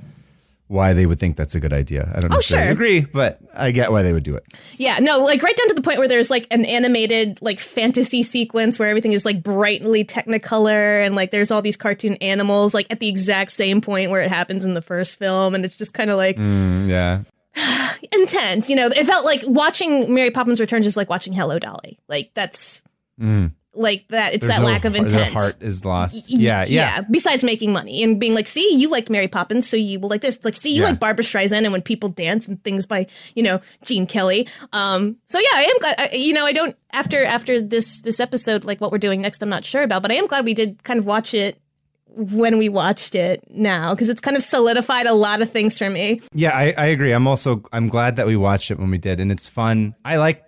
why 0.69 0.93
they 0.93 1.05
would 1.05 1.19
think 1.19 1.35
that's 1.35 1.55
a 1.55 1.59
good 1.59 1.73
idea. 1.73 2.09
I 2.15 2.19
don't 2.19 2.29
necessarily 2.31 2.63
Oh, 2.63 2.67
sure. 2.67 2.73
agree, 2.73 3.01
but 3.01 3.39
I 3.55 3.71
get 3.71 3.91
why 3.91 4.03
they 4.03 4.13
would 4.13 4.23
do 4.23 4.35
it. 4.35 4.43
Yeah, 4.77 4.99
no, 4.99 5.17
like 5.23 5.41
right 5.41 5.57
down 5.57 5.67
to 5.69 5.73
the 5.73 5.81
point 5.81 5.97
where 5.97 6.07
there's 6.07 6.29
like 6.29 6.45
an 6.51 6.63
animated 6.63 7.39
like 7.41 7.59
fantasy 7.59 8.21
sequence 8.21 8.77
where 8.77 8.87
everything 8.87 9.11
is 9.11 9.25
like 9.25 9.41
brightly 9.41 10.05
technicolor 10.05 11.03
and 11.05 11.15
like 11.15 11.31
there's 11.31 11.49
all 11.49 11.63
these 11.63 11.75
cartoon 11.75 12.15
animals 12.21 12.75
like 12.75 12.85
at 12.91 12.99
the 12.99 13.07
exact 13.09 13.49
same 13.51 13.81
point 13.81 14.11
where 14.11 14.21
it 14.21 14.29
happens 14.29 14.63
in 14.63 14.75
the 14.75 14.81
first 14.81 15.17
film 15.17 15.55
and 15.55 15.65
it's 15.65 15.75
just 15.75 15.93
kind 15.95 16.11
of 16.11 16.17
like 16.17 16.37
Mm, 16.37 16.87
yeah, 16.87 17.21
intense, 18.13 18.69
you 18.69 18.75
know. 18.75 18.87
It 18.87 19.05
felt 19.05 19.25
like 19.25 19.41
watching 19.45 20.13
Mary 20.13 20.29
Poppins 20.31 20.59
Returns 20.59 20.85
is 20.87 20.95
like 20.95 21.09
watching 21.09 21.33
Hello 21.33 21.57
Dolly. 21.59 21.97
Like 22.07 22.31
that's 22.35 22.83
like 23.79 24.07
that 24.09 24.33
it's. 24.33 24.45
There's 24.45 24.57
that 24.57 24.61
no 24.61 24.67
lack 24.67 24.85
of 24.85 24.95
intent. 24.95 25.33
Heart 25.33 25.55
is 25.61 25.85
lost. 25.85 26.29
Yeah, 26.29 26.65
yeah. 26.65 27.01
Besides 27.09 27.43
making 27.43 27.71
money 27.73 28.03
and 28.03 28.19
being 28.19 28.33
like, 28.35 28.45
see, 28.47 28.75
you 28.75 28.89
like 28.89 29.09
Mary 29.09 29.27
Poppins, 29.27 29.67
so 29.67 29.77
you 29.77 29.99
will 29.99 30.09
like 30.09 30.21
this. 30.21 30.35
It's 30.35 30.45
like, 30.45 30.55
see, 30.55 30.73
you 30.73 30.81
Yeah. 30.81 30.89
like 30.89 30.99
Barbra 30.99 31.23
Streisand, 31.23 31.63
and 31.63 31.71
when 31.71 31.81
people 31.81 32.09
dance 32.09 32.47
and 32.47 32.63
things 32.63 32.85
by, 32.85 33.07
you 33.35 33.41
know, 33.43 33.61
Gene 33.83 34.05
Kelly. 34.05 34.47
Um, 34.73 35.17
so 35.25 35.39
yeah, 35.39 35.47
I 35.53 35.63
am 35.63 35.79
glad. 35.79 35.95
I, 35.97 36.15
you 36.15 36.33
know, 36.33 36.45
I 36.45 36.53
don't 36.53 36.75
after 36.91 37.23
after 37.25 37.61
this 37.61 38.01
this 38.01 38.19
episode, 38.19 38.65
like 38.65 38.81
what 38.81 38.91
we're 38.91 38.97
doing 38.99 39.21
next, 39.21 39.41
I'm 39.41 39.49
not 39.49 39.65
sure 39.65 39.81
about, 39.81 40.01
but 40.01 40.11
I 40.11 40.15
am 40.15 40.27
glad 40.27 40.45
we 40.45 40.53
did 40.53 40.83
kind 40.83 40.99
of 40.99 41.05
watch 41.05 41.33
it 41.33 41.57
when 42.11 42.57
we 42.57 42.69
watched 42.69 43.13
it 43.15 43.45
now 43.51 43.93
because 43.93 44.09
it's 44.09 44.19
kind 44.19 44.35
of 44.35 44.41
solidified 44.43 45.05
a 45.05 45.13
lot 45.13 45.41
of 45.41 45.51
things 45.51 45.77
for 45.77 45.89
me. 45.89 46.19
Yeah, 46.33 46.51
I, 46.57 46.73
I 46.77 46.85
agree. 46.87 47.11
I'm 47.13 47.27
also 47.27 47.63
I'm 47.71 47.87
glad 47.87 48.15
that 48.17 48.25
we 48.27 48.35
watched 48.35 48.71
it 48.71 48.79
when 48.79 48.89
we 48.89 48.97
did, 48.97 49.19
and 49.19 49.31
it's 49.31 49.47
fun. 49.47 49.95
I 50.03 50.17
like 50.17 50.43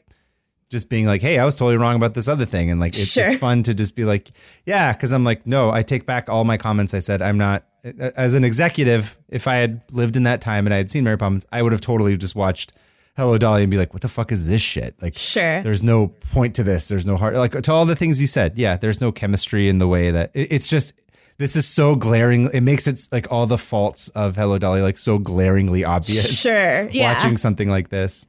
just 0.72 0.90
being 0.90 1.06
like, 1.06 1.22
hey, 1.22 1.38
I 1.38 1.46
was 1.46 1.56
totally 1.56 1.78
wrong 1.78 1.96
about 1.96 2.16
this 2.16 2.28
other 2.28 2.46
thing, 2.46 2.72
and 2.72 2.80
like 2.80 2.94
it's, 2.94 3.12
Sure. 3.12 3.26
it's 3.26 3.36
fun 3.36 3.62
to 3.64 3.74
just 3.76 3.96
be 3.96 4.06
like, 4.06 4.32
yeah, 4.66 4.92
because 4.94 5.12
I'm 5.12 5.24
like, 5.24 5.46
no, 5.46 5.70
I 5.72 5.84
take 5.84 6.08
back 6.08 6.30
all 6.30 6.44
my 6.46 6.58
comments. 6.58 6.94
I 6.96 7.00
said 7.00 7.22
I'm 7.22 7.38
not 7.38 7.64
as 7.84 8.34
an 8.34 8.44
executive. 8.44 9.18
If 9.30 9.48
I 9.48 9.58
had 9.58 9.84
lived 9.92 10.16
in 10.18 10.24
that 10.24 10.42
time 10.42 10.66
and 10.66 10.74
I 10.74 10.78
had 10.78 10.90
seen 10.90 11.04
Mary 11.04 11.18
Poppins, 11.18 11.46
I 11.52 11.62
would 11.62 11.72
have 11.74 11.82
totally 11.82 12.18
just 12.18 12.36
watched 12.36 12.74
Hello 13.18 13.38
Dolly 13.38 13.64
and 13.64 13.70
be 13.70 13.78
like, 13.78 13.94
what 13.94 14.02
the 14.02 14.08
fuck 14.08 14.32
is 14.32 14.48
this 14.48 14.62
shit? 14.62 14.96
Like, 15.02 15.18
Sure. 15.18 15.62
there's 15.62 15.84
no 15.84 16.08
point 16.08 16.56
to 16.56 16.64
this. 16.64 16.88
There's 16.88 17.06
no 17.06 17.18
heart. 17.18 17.36
Like 17.36 17.62
to 17.62 17.72
all 17.74 17.86
the 17.86 17.96
things 17.96 18.22
you 18.22 18.28
said. 18.28 18.58
Yeah, 18.58 18.78
there's 18.78 19.02
no 19.02 19.12
chemistry 19.12 19.68
in 19.68 19.78
the 19.80 19.88
way 19.88 20.12
that 20.12 20.32
it, 20.34 20.48
it's 20.52 20.70
just. 20.70 20.94
This 21.38 21.56
is 21.56 21.68
so 21.68 21.96
glaring. 21.96 22.50
It 22.54 22.62
makes 22.62 22.86
it 22.86 23.08
like 23.12 23.32
all 23.32 23.48
the 23.48 23.58
faults 23.58 24.10
of 24.10 24.36
Hello 24.36 24.60
Dolly 24.60 24.82
like 24.82 24.98
so 25.00 25.18
glaringly 25.18 25.84
obvious 25.84 26.40
Sure, 26.42 26.88
yeah. 26.90 27.14
watching 27.14 27.36
something 27.36 27.68
like 27.68 27.90
this. 27.90 28.28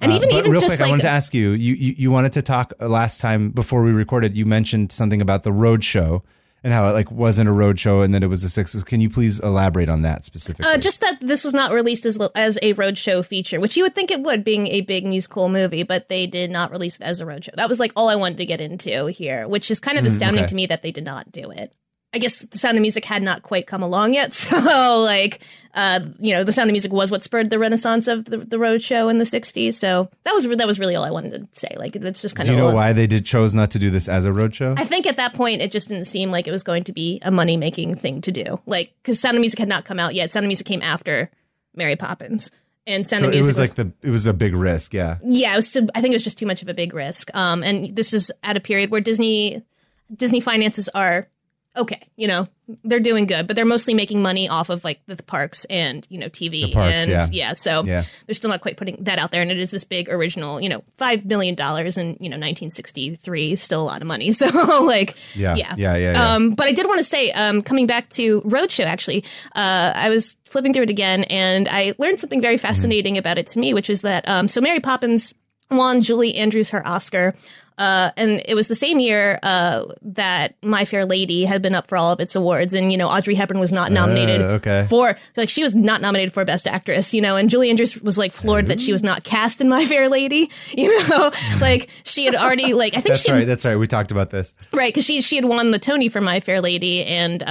And 0.00 0.12
even 0.12 0.28
Uh, 0.28 0.32
but 0.32 0.38
even 0.38 0.52
real 0.52 0.60
just 0.60 0.76
quick, 0.76 0.86
I 0.86 0.90
wanted 0.90 1.02
to 1.02 1.08
ask 1.08 1.34
you, 1.34 1.50
you, 1.50 1.74
you, 1.74 1.94
you 1.98 2.10
wanted 2.10 2.32
to 2.32 2.42
talk 2.42 2.72
uh, 2.80 2.88
last 2.88 3.20
time 3.20 3.50
before 3.50 3.82
we 3.82 3.90
recorded. 3.92 4.36
You 4.36 4.46
mentioned 4.46 4.92
something 4.92 5.20
about 5.20 5.42
the 5.42 5.52
road 5.52 5.82
show 5.84 6.22
and 6.64 6.72
how 6.72 6.88
it 6.88 6.92
like 6.92 7.10
wasn't 7.10 7.48
a 7.48 7.52
road 7.52 7.78
show 7.78 8.00
and 8.02 8.12
then 8.12 8.22
it 8.22 8.26
was 8.28 8.42
a 8.42 8.48
six. 8.48 8.80
Can 8.82 9.00
you 9.00 9.08
please 9.08 9.38
elaborate 9.40 9.88
on 9.88 10.02
that 10.02 10.24
specifically? 10.24 10.70
Uh, 10.70 10.76
just 10.78 11.00
that 11.00 11.18
this 11.20 11.44
was 11.44 11.54
not 11.54 11.72
released 11.72 12.04
as 12.04 12.18
as 12.34 12.58
a 12.62 12.74
roadshow 12.74 13.24
feature, 13.24 13.60
which 13.60 13.76
you 13.76 13.84
would 13.84 13.94
think 13.94 14.10
it 14.10 14.20
would, 14.20 14.42
being 14.44 14.66
a 14.68 14.80
big 14.80 15.06
musical 15.06 15.48
movie, 15.48 15.84
but 15.84 16.08
they 16.08 16.26
did 16.26 16.50
not 16.50 16.70
release 16.72 16.96
it 17.00 17.02
as 17.04 17.20
a 17.20 17.24
roadshow. 17.24 17.54
That 17.54 17.68
was 17.68 17.78
like 17.78 17.92
all 17.94 18.08
I 18.08 18.16
wanted 18.16 18.38
to 18.38 18.46
get 18.46 18.60
into 18.60 19.06
here, 19.08 19.46
which 19.46 19.70
is 19.70 19.78
kind 19.80 19.98
of 19.98 20.04
astounding 20.04 20.40
Mm, 20.42 20.44
okay. 20.44 20.48
to 20.50 20.54
me 20.56 20.66
that 20.66 20.82
they 20.82 20.90
did 20.92 21.04
not 21.04 21.30
do 21.32 21.50
it. 21.50 21.76
I 22.14 22.18
guess 22.18 22.40
the 22.40 22.56
Sound 22.56 22.78
of 22.78 22.82
Music 22.82 23.04
had 23.04 23.22
not 23.22 23.42
quite 23.42 23.66
come 23.66 23.82
along 23.82 24.14
yet, 24.14 24.32
so 24.32 25.02
like, 25.02 25.40
uh, 25.74 26.00
you 26.18 26.32
know, 26.32 26.42
the 26.42 26.52
Sound 26.52 26.70
of 26.70 26.72
Music 26.72 26.92
was 26.92 27.10
what 27.10 27.22
spurred 27.22 27.50
the 27.50 27.58
renaissance 27.58 28.08
of 28.08 28.24
the, 28.24 28.38
the 28.38 28.56
roadshow 28.56 29.10
in 29.10 29.18
the 29.18 29.24
'60s. 29.24 29.74
So 29.74 30.10
that 30.22 30.32
was 30.32 30.48
that 30.48 30.66
was 30.66 30.80
really 30.80 30.96
all 30.96 31.04
I 31.04 31.10
wanted 31.10 31.32
to 31.32 31.48
say. 31.52 31.68
Like, 31.76 31.96
it's 31.96 32.22
just 32.22 32.34
kind 32.34 32.48
of 32.48 32.54
Do 32.54 32.58
of 32.58 32.64
you 32.64 32.70
know 32.70 32.74
why 32.74 32.94
they 32.94 33.06
did 33.06 33.26
chose 33.26 33.54
not 33.54 33.70
to 33.72 33.78
do 33.78 33.90
this 33.90 34.08
as 34.08 34.24
a 34.24 34.32
road 34.32 34.54
show? 34.54 34.74
I 34.78 34.84
think 34.84 35.06
at 35.06 35.18
that 35.18 35.34
point 35.34 35.60
it 35.60 35.70
just 35.70 35.88
didn't 35.88 36.06
seem 36.06 36.30
like 36.30 36.48
it 36.48 36.50
was 36.50 36.62
going 36.62 36.84
to 36.84 36.92
be 36.92 37.18
a 37.22 37.30
money 37.30 37.56
making 37.58 37.94
thing 37.96 38.22
to 38.22 38.32
do. 38.32 38.58
Like 38.64 38.94
because 39.02 39.20
Sound 39.20 39.36
of 39.36 39.40
Music 39.40 39.58
had 39.58 39.68
not 39.68 39.84
come 39.84 40.00
out 40.00 40.14
yet. 40.14 40.32
Sound 40.32 40.44
of 40.44 40.48
Music 40.48 40.66
came 40.66 40.82
after 40.82 41.30
Mary 41.74 41.96
Poppins, 41.96 42.50
and 42.86 43.06
Sound 43.06 43.20
so 43.20 43.26
of 43.26 43.34
it 43.34 43.36
Music 43.36 43.50
was 43.50 43.58
like 43.58 43.74
the 43.74 43.92
it 44.02 44.10
was 44.10 44.26
a 44.26 44.32
big 44.32 44.54
risk. 44.54 44.94
Yeah. 44.94 45.18
yeah. 45.22 45.52
It 45.52 45.56
was. 45.56 45.72
Too, 45.72 45.88
I 45.94 46.00
think 46.00 46.12
it 46.12 46.16
was 46.16 46.24
just 46.24 46.38
too 46.38 46.46
much 46.46 46.62
of 46.62 46.68
a 46.68 46.74
big 46.74 46.94
risk. 46.94 47.28
Um, 47.36 47.62
and 47.62 47.94
this 47.94 48.14
is 48.14 48.32
at 48.42 48.56
a 48.56 48.60
period 48.60 48.90
where 48.90 49.02
Disney 49.02 49.62
Disney 50.16 50.40
finances 50.40 50.88
are 50.94 51.28
okay. 51.78 52.00
You 52.16 52.28
know 52.28 52.48
they're 52.84 53.00
doing 53.00 53.24
good, 53.24 53.46
but 53.46 53.56
they're 53.56 53.64
mostly 53.64 53.94
making 53.94 54.20
money 54.20 54.46
off 54.46 54.68
of 54.68 54.84
like 54.84 55.00
the, 55.06 55.14
the 55.14 55.22
parks 55.22 55.64
and 55.66 56.06
you 56.10 56.18
know 56.18 56.28
TV 56.28 56.70
parks, 56.72 57.08
and 57.08 57.32
yeah. 57.34 57.54
So 57.54 57.82
Yeah. 57.84 58.02
they're 58.26 58.34
still 58.34 58.50
not 58.50 58.60
quite 58.60 58.76
putting 58.76 58.96
that 59.04 59.18
out 59.18 59.30
there, 59.30 59.40
and 59.40 59.50
it 59.50 59.58
is 59.58 59.70
this 59.70 59.84
big 59.84 60.08
original. 60.10 60.60
You 60.60 60.68
know, 60.68 60.82
five 60.98 61.24
million 61.24 61.54
dollars 61.54 61.96
in 61.96 62.18
you 62.20 62.28
know 62.28 62.36
1963 62.36 63.56
still 63.56 63.82
a 63.82 63.84
lot 63.84 64.00
of 64.02 64.06
money. 64.08 64.32
So 64.38 64.46
like 64.84 65.16
Yeah. 65.34 65.54
yeah, 65.56 65.74
Yeah. 65.76 65.96
Yeah. 65.96 66.12
yeah. 66.12 66.34
um, 66.34 66.50
but 66.50 66.66
I 66.68 66.72
did 66.72 66.86
want 66.86 66.98
to 66.98 67.04
say, 67.04 67.30
um, 67.32 67.62
coming 67.62 67.86
back 67.86 68.08
to 68.10 68.40
Roadshow, 68.42 68.84
actually, 68.84 69.24
uh, 69.56 69.92
I 69.94 70.10
was 70.10 70.36
flipping 70.44 70.72
through 70.72 70.84
it 70.84 70.90
again, 70.90 71.24
and 71.24 71.68
I 71.68 71.94
learned 71.98 72.20
something 72.20 72.40
very 72.40 72.58
fascinating 72.58 73.18
about 73.18 73.38
it 73.38 73.46
to 73.48 73.58
me, 73.58 73.74
which 73.74 73.88
is 73.90 74.02
that 74.02 74.28
um, 74.28 74.46
so 74.48 74.60
Mary 74.60 74.80
Poppins 74.80 75.34
won 75.70 76.00
Julie 76.02 76.34
Andrews 76.36 76.70
her 76.70 76.86
Oscar. 76.86 77.34
Uh, 77.76 78.10
and 78.16 78.42
it 78.48 78.54
was 78.56 78.66
the 78.66 78.74
same 78.74 78.98
year 78.98 79.38
uh, 79.44 79.84
that 80.02 80.56
My 80.64 80.84
Fair 80.84 81.04
Lady 81.06 81.44
had 81.44 81.62
been 81.62 81.76
up 81.76 81.86
for 81.86 81.96
all 81.96 82.10
of 82.10 82.18
its 82.18 82.34
awards, 82.34 82.74
and 82.74 82.90
you 82.90 82.98
know 82.98 83.06
Audrey 83.06 83.36
Hepburn 83.36 83.60
was 83.60 83.70
not 83.70 83.92
nominated 83.92 84.40
Uh, 84.40 84.44
okay. 84.54 84.86
for 84.90 85.16
like 85.36 85.48
she 85.48 85.62
was 85.62 85.76
not 85.76 86.00
nominated 86.00 86.34
for 86.34 86.44
Best 86.44 86.66
Actress, 86.66 87.14
you 87.14 87.20
know, 87.20 87.36
and 87.36 87.48
Julie 87.48 87.70
Andrews 87.70 87.96
was 88.02 88.18
like 88.18 88.32
floored 88.32 88.66
that 88.66 88.80
she 88.80 88.90
was 88.90 89.04
not 89.04 89.22
cast 89.22 89.60
in 89.60 89.68
My 89.68 89.84
Fair 89.86 90.08
Lady, 90.08 90.50
you 90.76 91.08
know, 91.08 91.30
like 91.60 91.88
she 92.02 92.24
had 92.24 92.34
already 92.34 92.74
like 92.74 92.94
I 92.96 93.00
think 93.00 93.14
that's 93.14 93.22
she 93.24 93.30
right. 93.30 93.46
That's 93.46 93.64
right. 93.64 93.76
We 93.76 93.86
talked 93.86 94.10
about 94.10 94.30
this. 94.30 94.54
Right, 94.72 94.92
because 94.92 95.04
she 95.04 95.20
she 95.20 95.36
had 95.36 95.44
won 95.44 95.70
the 95.70 95.78
Tony 95.78 96.08
for 96.08 96.20
My 96.20 96.40
Fair 96.40 96.60
Lady 96.60 97.04
and 97.04 97.44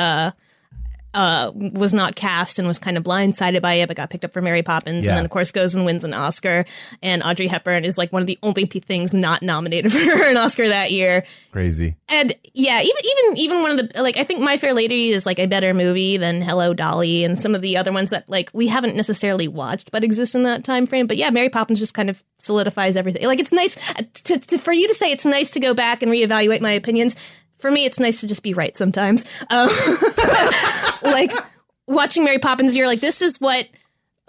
uh, 1.18 1.52
was 1.56 1.94
not 1.96 2.16
cast 2.16 2.60
and 2.60 2.68
was 2.68 2.78
kind 2.78 2.96
of 2.96 3.04
blindsided 3.04 3.60
by 3.62 3.74
it, 3.74 3.88
but 3.88 3.98
got 3.98 4.12
picked 4.12 4.24
up 4.24 4.32
for 4.32 4.42
Mary 4.42 4.62
Poppins, 4.62 5.06
Yeah. 5.06 5.12
and 5.12 5.18
then 5.18 5.26
of 5.26 5.32
course 5.32 5.52
goes 5.52 5.74
and 5.74 5.84
wins 5.84 6.04
an 6.04 6.14
Oscar. 6.14 6.64
And 7.02 7.24
Audrey 7.24 7.48
Hepburn 7.48 7.84
is 7.86 7.98
like 7.98 8.14
one 8.14 8.22
of 8.22 8.28
the 8.28 8.38
only 8.44 8.66
things 8.66 9.14
not 9.16 9.42
nominated 9.42 9.92
for 9.94 9.98
an 10.24 10.38
Oscar 10.38 10.68
that 10.70 10.92
year. 10.92 11.26
Crazy. 11.52 11.96
And 12.08 12.34
yeah, 12.54 12.82
even 12.82 12.96
even 13.04 13.38
even 13.38 13.62
one 13.64 13.72
of 13.72 13.90
the 13.90 14.02
like 14.02 14.18
I 14.18 14.24
think 14.24 14.42
My 14.42 14.58
Fair 14.58 14.74
Lady 14.76 15.10
is 15.10 15.26
like 15.26 15.40
a 15.40 15.48
better 15.48 15.74
movie 15.74 16.18
than 16.18 16.42
Hello 16.44 16.74
Dolly 16.74 17.24
and 17.24 17.40
some 17.40 17.56
of 17.56 17.62
the 17.64 17.78
other 17.78 17.92
ones 17.92 18.12
that 18.12 18.30
like 18.30 18.52
we 18.54 18.68
haven't 18.68 18.96
necessarily 18.96 19.48
watched 19.48 19.92
but 19.92 20.04
exist 20.04 20.36
in 20.36 20.44
that 20.44 20.64
time 20.64 20.86
frame. 20.86 21.08
But 21.08 21.18
yeah, 21.18 21.32
Mary 21.32 21.50
Poppins 21.50 21.80
just 21.80 21.96
kind 21.96 22.10
of 22.12 22.24
solidifies 22.38 22.96
everything. 22.96 23.26
Like 23.26 23.40
it's 23.40 23.52
nice 23.52 23.76
to, 24.24 24.40
to 24.40 24.58
for 24.60 24.72
you 24.72 24.88
to 24.88 24.94
say 24.94 25.12
it's 25.12 25.26
nice 25.26 25.50
to 25.52 25.60
go 25.60 25.74
back 25.74 26.04
and 26.04 26.12
reevaluate 26.12 26.62
my 26.62 26.72
opinions. 26.72 27.16
For 27.58 27.72
me, 27.72 27.86
it's 27.86 28.00
nice 28.00 28.22
to 28.22 28.28
just 28.28 28.44
be 28.44 28.54
right 28.54 28.76
sometimes. 28.76 29.26
Um, 29.50 29.70
like 31.04 31.32
watching 31.88 32.24
Mary 32.24 32.40
Poppins, 32.40 32.76
you're 32.76 32.88
like, 32.88 33.00
this 33.00 33.22
is 33.22 33.40
what. 33.40 33.68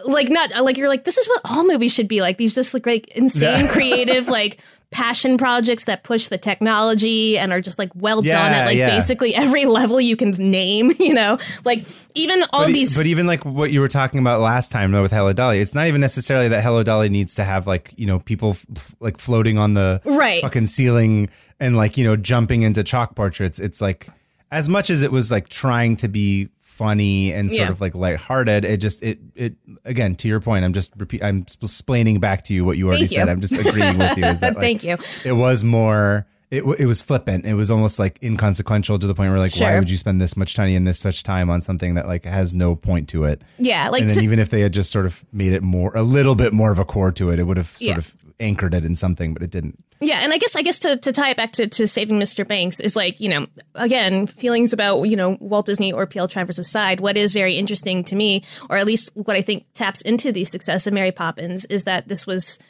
Like 0.05 0.29
not 0.29 0.53
like 0.63 0.77
you're 0.77 0.89
like 0.89 1.03
this 1.03 1.19
is 1.19 1.27
what 1.27 1.41
all 1.45 1.67
movies 1.67 1.93
should 1.93 2.07
be 2.07 2.21
like 2.21 2.37
these 2.37 2.55
just 2.55 2.73
like 2.73 2.87
like 2.87 3.09
insane 3.17 3.67
creative 3.73 4.29
like 4.29 4.61
passion 4.91 5.37
projects 5.37 5.85
that 5.85 6.03
push 6.03 6.29
the 6.29 6.39
technology 6.39 7.37
and 7.39 7.53
are 7.53 7.61
just 7.61 7.79
like 7.79 7.91
well 7.95 8.23
done 8.23 8.53
at 8.53 8.65
like 8.67 8.77
yeah. 8.77 8.89
basically 8.89 9.35
every 9.35 9.65
level 9.79 10.01
you 10.01 10.17
can 10.17 10.31
name, 10.31 10.93
you 10.99 11.13
know? 11.13 11.39
Like 11.65 11.85
even 12.15 12.43
all 12.53 12.65
But, 12.65 12.73
these 12.73 12.97
but 12.97 13.07
even 13.07 13.27
like 13.27 13.45
what 13.45 13.71
you 13.71 13.81
were 13.81 13.89
talking 13.89 14.19
about 14.21 14.41
last 14.41 14.73
time 14.73 14.91
though 14.93 15.03
with 15.03 15.13
Hello 15.13 15.33
Dolly, 15.33 15.61
it's 15.61 15.75
not 15.75 15.87
even 15.89 16.01
necessarily 16.01 16.49
that 16.49 16.63
Hello 16.63 16.83
Dolly 16.83 17.09
needs 17.11 17.35
to 17.35 17.45
have 17.45 17.67
like 17.67 17.93
you 17.97 18.07
know 18.07 18.19
people 18.19 18.57
f- 18.77 18.95
like 19.01 19.19
floating 19.19 19.59
on 19.59 19.75
the 19.75 20.01
Right. 20.05 20.41
fucking 20.41 20.67
ceiling 20.69 21.29
and 21.61 21.77
like 21.77 21.97
you 21.99 22.05
know 22.05 22.17
jumping 22.17 22.63
into 22.63 22.83
chalk 22.83 23.15
portraits. 23.15 23.59
It's 23.61 23.81
like 23.83 24.09
as 24.51 24.69
much 24.71 24.89
as 24.89 25.03
it 25.03 25.13
was 25.13 25.31
like 25.31 25.49
trying 25.49 25.97
to 25.97 26.09
be 26.09 26.49
funny 26.79 27.33
and 27.33 27.51
sort 27.51 27.65
Yeah. 27.67 27.71
of 27.71 27.81
like 27.81 27.95
lighthearted, 27.95 28.65
it 28.65 28.79
just 28.79 29.03
it 29.03 29.19
it 29.35 29.57
again 29.85 30.15
to 30.17 30.29
your 30.29 30.41
point. 30.41 30.65
I'm 30.65 30.73
just 30.73 30.93
repeat. 30.97 31.23
I'm 31.23 31.45
explaining 31.63 32.21
back 32.21 32.45
to 32.45 32.55
you 32.55 32.65
what 32.65 32.79
you 32.79 32.87
already 32.87 33.03
Thank 33.07 33.11
you. 33.11 33.17
said. 33.19 33.29
I'm 33.29 33.41
just 33.41 33.59
agreeing 33.67 33.99
with 33.99 34.17
you. 34.17 34.25
Is 34.25 34.41
that 34.47 34.55
like, 34.55 34.63
Thank 34.63 34.85
you. 34.85 34.97
It 35.25 35.33
was 35.37 35.65
more. 35.65 36.27
It, 36.51 36.63
it 36.79 36.87
was 36.87 37.03
flippant. 37.03 37.45
It 37.45 37.53
was 37.53 37.71
almost 37.71 37.99
like 37.99 38.19
inconsequential 38.23 38.99
to 39.01 39.07
the 39.07 39.15
point 39.15 39.31
where 39.31 39.39
like, 39.39 39.55
why 39.61 39.79
would 39.79 39.91
you 39.91 39.99
spend 39.99 40.19
this 40.19 40.35
much 40.35 40.55
time 40.55 40.71
and 40.71 40.87
this 40.87 40.99
such 40.99 41.23
time 41.23 41.51
on 41.51 41.61
something 41.61 41.93
that 41.97 42.07
like 42.07 42.25
has 42.25 42.55
no 42.55 42.75
point 42.75 43.11
to 43.11 43.25
it? 43.25 43.43
Yeah, 43.59 43.91
like 43.91 44.01
and 44.01 44.09
then 44.09 44.17
to- 44.17 44.25
even 44.25 44.39
if 44.39 44.49
they 44.49 44.61
had 44.63 44.73
just 44.73 44.91
sort 44.91 45.05
of 45.05 45.23
made 45.31 45.53
it 45.53 45.63
more 45.63 45.93
a 45.95 46.03
little 46.03 46.35
bit 46.35 46.55
more 46.55 46.73
of 46.73 46.79
a 46.79 46.87
core 46.87 47.13
to 47.13 47.29
it, 47.29 47.39
it 47.39 47.43
would 47.43 47.59
have 47.59 47.67
sort 47.67 47.83
Yeah. 47.91 47.99
of 47.99 48.15
anchored 48.41 48.75
it 48.75 48.85
in 48.85 48.97
something, 48.97 49.33
but 49.33 49.43
it 49.43 49.51
didn't. 49.51 49.83
Yeah, 50.01 50.21
and 50.23 50.33
I 50.33 50.39
guess 50.39 50.55
I 50.55 50.63
guess 50.63 50.79
to, 50.81 50.97
to 50.97 51.13
tie 51.13 51.31
it 51.31 51.37
back 51.37 51.53
to, 51.53 51.67
to 51.67 51.89
saving 51.89 52.21
Mr. 52.21 52.47
Banks 52.47 52.79
is 52.79 52.95
like, 52.95 53.19
you 53.19 53.29
know, 53.29 53.47
again, 53.75 54.27
feelings 54.27 54.73
about, 54.73 55.05
you 55.05 55.17
know, 55.17 55.37
Walt 55.41 55.67
Disney 55.67 55.93
or 55.93 56.07
P.L. 56.07 56.29
Travers 56.29 56.59
aside, 56.59 57.01
what 57.01 57.17
is 57.17 57.33
very 57.33 57.57
interesting 57.57 58.05
to 58.05 58.15
me, 58.17 58.45
or 58.71 58.77
at 58.77 58.87
least 58.87 59.11
what 59.15 59.37
I 59.37 59.43
think 59.43 59.65
taps 59.75 60.01
into 60.03 60.31
the 60.31 60.45
success 60.45 60.87
of 60.87 60.93
Mary 60.93 61.11
Poppins, 61.11 61.65
is 61.65 61.85
that 61.85 62.07
this 62.07 62.27
was 62.27 62.61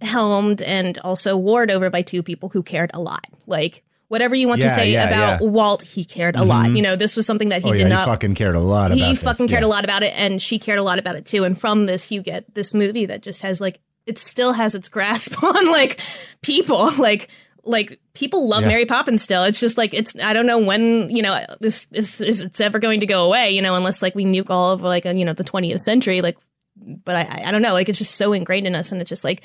helmed 0.00 0.60
and 0.62 0.98
also 0.98 1.36
warred 1.36 1.70
over 1.70 1.88
by 1.88 2.02
two 2.02 2.22
people 2.22 2.48
who 2.48 2.64
cared 2.64 2.90
a 2.94 3.00
lot. 3.00 3.26
Like 3.46 3.84
whatever 4.08 4.34
you 4.34 4.48
want 4.48 4.60
to 4.60 4.68
say 4.68 4.92
yeah, 4.92 5.04
about 5.04 5.40
yeah. 5.40 5.48
Walt, 5.48 5.82
he 5.82 6.04
cared 6.04 6.36
a 6.36 6.44
lot. 6.44 6.66
Mm-hmm. 6.66 6.76
You 6.76 6.82
know, 6.82 6.96
this 6.96 7.16
was 7.16 7.24
something 7.24 7.48
that 7.50 7.62
he 7.62 7.70
oh 7.70 7.72
did 7.72 7.82
yeah, 7.82 7.88
not 7.88 8.00
he 8.00 8.12
fucking 8.12 8.34
cared 8.34 8.56
a 8.56 8.60
lot 8.60 8.86
about 8.86 8.98
he 8.98 9.12
this. 9.12 9.22
fucking 9.22 9.48
cared 9.48 9.62
yeah. 9.62 9.68
a 9.68 9.70
lot 9.70 9.84
about 9.84 10.02
it 10.02 10.12
and 10.18 10.42
she 10.42 10.58
cared 10.58 10.78
a 10.78 10.82
lot 10.82 10.98
about 10.98 11.14
it 11.14 11.24
too 11.24 11.44
and 11.44 11.58
from 11.58 11.86
this 11.86 12.10
you 12.10 12.20
get 12.20 12.52
this 12.54 12.74
movie 12.74 13.06
that 13.06 13.22
just 13.22 13.42
has 13.42 13.60
like 13.60 13.80
it 14.06 14.18
still 14.18 14.52
has 14.52 14.74
its 14.74 14.88
grasp 14.88 15.42
on 15.44 15.66
like 15.70 16.00
people 16.42 16.90
like 16.98 17.28
like 17.64 18.00
people 18.14 18.48
love 18.48 18.62
Yeah. 18.62 18.68
Mary 18.68 18.86
Poppins 18.86 19.22
still. 19.22 19.44
It's 19.44 19.60
just 19.60 19.78
like 19.78 19.94
it's 19.94 20.18
I 20.18 20.32
don't 20.32 20.46
know 20.46 20.58
when 20.58 21.08
you 21.10 21.22
know 21.22 21.38
this 21.60 21.84
this 21.86 22.20
is 22.20 22.40
it's 22.40 22.60
ever 22.60 22.78
going 22.78 23.00
to 23.00 23.06
go 23.06 23.24
away. 23.24 23.50
You 23.52 23.62
know, 23.62 23.74
unless 23.76 24.02
like 24.02 24.14
we 24.14 24.24
nuke 24.24 24.50
all 24.50 24.72
of 24.72 24.82
like 24.82 25.06
a, 25.06 25.16
you 25.16 25.24
know 25.24 25.32
the 25.32 25.44
20th 25.44 25.80
century. 25.80 26.20
Like, 26.22 26.36
but 26.76 27.14
I 27.14 27.44
I- 27.46 27.50
don't 27.52 27.62
know. 27.62 27.72
Like 27.72 27.88
it's 27.88 27.98
just 27.98 28.16
so 28.16 28.32
ingrained 28.32 28.66
in 28.66 28.74
us, 28.74 28.90
and 28.90 29.00
it's 29.00 29.08
just 29.08 29.22
like 29.22 29.44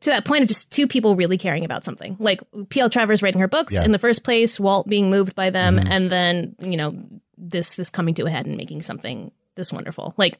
to 0.00 0.10
that 0.10 0.24
point 0.24 0.42
of 0.42 0.48
just 0.48 0.70
two 0.72 0.86
people 0.86 1.14
really 1.16 1.36
caring 1.38 1.64
about 1.64 1.84
something. 1.84 2.16
Like 2.18 2.40
P.L. 2.70 2.88
Travers 2.90 3.22
writing 3.22 3.40
her 3.40 3.48
books 3.48 3.74
Yeah. 3.74 3.84
in 3.84 3.92
the 3.92 3.98
first 3.98 4.24
place, 4.24 4.58
Walt 4.58 4.86
being 4.86 5.10
moved 5.10 5.34
by 5.34 5.50
them, 5.50 5.76
mm-hmm. 5.76 5.92
and 5.92 6.10
then 6.10 6.56
you 6.62 6.76
know 6.78 6.94
this 7.36 7.74
this 7.76 7.90
coming 7.90 8.14
to 8.14 8.24
a 8.24 8.30
head 8.30 8.46
and 8.46 8.56
making 8.56 8.80
something 8.80 9.30
this 9.56 9.72
wonderful. 9.72 10.14
Like 10.16 10.38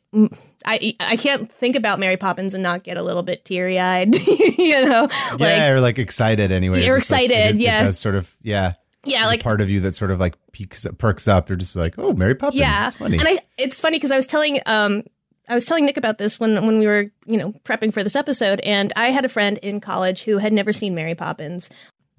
I 0.64 0.94
I 1.00 1.16
can't 1.16 1.50
think 1.50 1.74
about 1.76 1.98
Mary 1.98 2.16
Poppins 2.16 2.54
and 2.54 2.62
not 2.62 2.84
get 2.84 2.96
a 2.96 3.02
little 3.02 3.22
bit 3.22 3.44
teary 3.44 3.78
eyed. 3.80 4.14
you 4.58 4.86
know, 4.86 5.08
like 5.32 5.40
yeah, 5.40 5.70
or 5.70 5.80
like 5.80 5.98
excited 5.98 6.52
anyway. 6.52 6.84
You're 6.84 6.98
Just, 6.98 7.10
like, 7.10 7.24
excited, 7.24 7.56
it, 7.56 7.60
yeah. 7.60 7.82
It 7.82 7.86
does 7.86 7.98
sort 7.98 8.14
of, 8.14 8.34
yeah. 8.42 8.74
yeah, 9.04 9.20
There's 9.20 9.30
like 9.30 9.40
a 9.40 9.44
part 9.44 9.60
of 9.60 9.70
you 9.70 9.80
that 9.80 9.94
sort 9.94 10.10
of 10.10 10.20
like 10.20 10.34
peaks, 10.52 10.86
perks 10.98 11.26
up. 11.28 11.48
You're 11.48 11.56
just 11.56 11.74
like, 11.76 11.94
oh, 11.98 12.12
Mary 12.12 12.34
Poppins. 12.34 12.60
yeah, 12.60 12.86
It's 12.86 12.94
funny. 12.96 13.18
and 13.18 13.26
I 13.26 13.38
it's 13.58 13.80
funny 13.80 13.96
because 13.96 14.12
I 14.12 14.16
was 14.16 14.26
telling 14.26 14.60
um 14.66 15.02
I 15.48 15.54
was 15.54 15.64
telling 15.64 15.86
Nick 15.86 15.96
about 15.96 16.18
this 16.18 16.38
when 16.40 16.54
when 16.66 16.78
we 16.78 16.86
were 16.86 17.06
you 17.26 17.36
know 17.38 17.52
prepping 17.64 17.92
for 17.92 18.02
this 18.04 18.16
episode, 18.16 18.60
and 18.60 18.92
I 18.96 19.10
had 19.10 19.24
a 19.24 19.28
friend 19.28 19.58
in 19.58 19.80
college 19.80 20.24
who 20.24 20.38
had 20.38 20.52
never 20.52 20.72
seen 20.72 20.94
Mary 20.94 21.14
Poppins. 21.14 21.70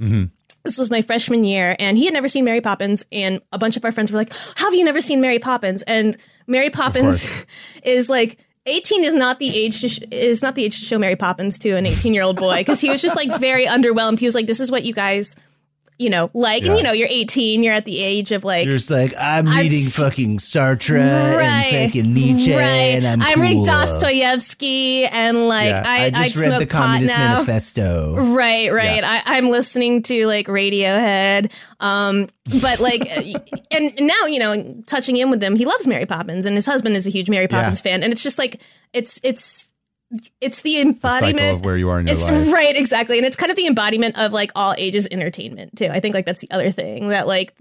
Mm-hmm. 0.02 0.26
This 0.64 0.78
was 0.78 0.90
my 0.92 1.02
freshman 1.02 1.44
year, 1.46 1.76
and 1.80 1.98
he 1.98 2.06
had 2.06 2.14
never 2.14 2.28
seen 2.28 2.44
Mary 2.44 2.60
Poppins. 2.60 3.06
And 3.12 3.42
a 3.54 3.58
bunch 3.58 3.78
of 3.78 3.86
our 3.86 3.92
friends 3.92 4.12
were 4.12 4.18
like, 4.18 4.34
"How 4.56 4.66
have 4.66 4.74
you 4.76 4.84
never 4.84 5.00
seen 5.00 5.22
Mary 5.22 5.40
Poppins?" 5.40 5.82
And 5.84 6.18
Mary 6.48 6.70
Poppins 6.70 7.46
is 7.84 8.10
like. 8.10 8.40
18 8.70 9.06
is 9.06 9.14
not 9.14 9.40
the 9.40 9.48
age 9.58 9.80
to 9.80 9.88
sh- 9.88 10.00
is 10.12 10.42
not 10.42 10.56
the 10.56 10.66
age 10.66 10.78
to 10.78 10.86
show 10.86 10.98
Mary 11.00 11.16
Poppins 11.16 11.58
to 11.60 11.70
an 11.78 11.86
18 11.86 12.14
year 12.14 12.24
old 12.24 12.36
boy 12.36 12.58
because 12.58 12.82
he 12.82 12.90
was 12.90 13.02
just 13.02 13.16
like 13.16 13.40
very 13.40 13.66
underwhelmed. 13.66 14.20
He 14.20 14.26
was 14.26 14.36
like, 14.36 14.46
"This 14.46 14.60
is 14.60 14.70
what 14.70 14.84
you 14.84 14.92
guys, 14.94 15.38
you 15.98 16.10
know, 16.10 16.30
like." 16.34 16.64
And 16.66 16.78
you 16.78 16.84
know, 16.84 16.92
you're 16.92 17.08
18, 17.10 17.64
you're 17.64 17.74
at 17.74 17.86
the 17.86 18.02
age 18.02 18.32
of 18.32 18.44
like 18.44 18.66
You're 18.66 18.76
just 18.76 18.90
like, 18.92 19.14
I'm 19.20 19.48
I'm 19.48 19.58
reading 19.58 19.80
s- 19.80 19.96
fucking 19.98 20.38
Sartre 20.38 20.98
Right. 21.38 21.74
and 21.74 21.92
fucking 21.94 22.14
Nietzsche, 22.14 22.52
right. 22.54 23.04
and 23.04 23.24
I'm, 23.24 23.42
reading 23.42 23.58
cool. 23.58 23.66
Dostoevsky 23.66 25.06
and 25.06 25.48
like 25.48 25.70
Yeah, 25.70 25.84
I, 25.86 26.06
I 26.06 26.10
just 26.12 26.38
I 26.38 26.50
read 26.50 26.62
the 26.62 26.66
Communist. 26.66 27.16
Manifesto. 27.18 28.16
Right, 28.34 28.72
right. 28.72 28.98
Yeah. 29.02 29.22
I, 29.26 29.38
I'm 29.38 29.50
listening 29.50 30.02
to 30.04 30.28
like 30.28 30.48
Radiohead. 30.48 31.52
Um, 31.80 32.28
but 32.62 32.80
like, 32.80 33.02
and 33.72 33.94
now, 34.00 34.26
you 34.28 34.40
know, 34.40 34.82
touching 34.88 35.18
in 35.18 35.30
with 35.30 35.40
them, 35.40 35.56
he 35.56 35.66
loves 35.66 35.86
Mary 35.88 36.06
Poppins 36.06 36.46
and 36.46 36.56
his 36.56 36.66
husband 36.66 36.96
is 36.96 37.08
a 37.08 37.10
huge 37.10 37.30
Mary 37.30 37.48
Poppins 37.48 37.82
fan. 37.82 38.04
And 38.04 38.12
it's 38.12 38.24
just 38.24 38.38
like, 38.40 38.62
it's, 38.94 39.20
it's, 39.24 39.74
it's 40.42 40.62
the 40.62 40.76
The 40.76 40.82
embodiment 40.82 41.58
of 41.58 41.66
where 41.66 41.78
you 41.78 41.90
are 41.90 42.00
in 42.00 42.08
your 42.08 42.14
it's 42.14 42.30
life. 42.30 42.54
right, 42.54 42.76
exactly. 42.76 43.18
And 43.18 43.26
it's 43.26 43.36
kind 43.36 43.52
of 43.52 43.56
the 43.56 43.68
embodiment 43.68 44.18
of 44.18 44.32
like 44.32 44.52
all 44.56 44.74
ages 44.78 45.08
entertainment 45.12 45.76
too. 45.78 45.88
I 45.88 46.00
think 46.00 46.16
like 46.16 46.26
that's 46.26 46.42
the 46.42 46.52
other 46.52 46.72
thing 46.72 47.10
that 47.10 47.28
like 47.28 47.54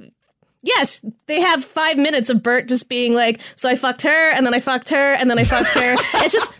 Yes, 0.62 1.05
they 1.26 1.40
have 1.40 1.64
five 1.64 1.97
minutes 1.97 2.28
of 2.28 2.42
Bert 2.42 2.66
just 2.66 2.88
being 2.88 3.14
like, 3.14 3.40
"So 3.55 3.68
I 3.68 3.76
fucked 3.76 4.03
her, 4.03 4.30
and 4.32 4.44
then 4.44 4.53
I 4.53 4.59
fucked 4.59 4.88
her, 4.88 5.12
and 5.12 5.30
then 5.30 5.38
I 5.38 5.44
fucked 5.44 5.74
her." 5.74 5.94
it's 6.24 6.32
just, 6.32 6.53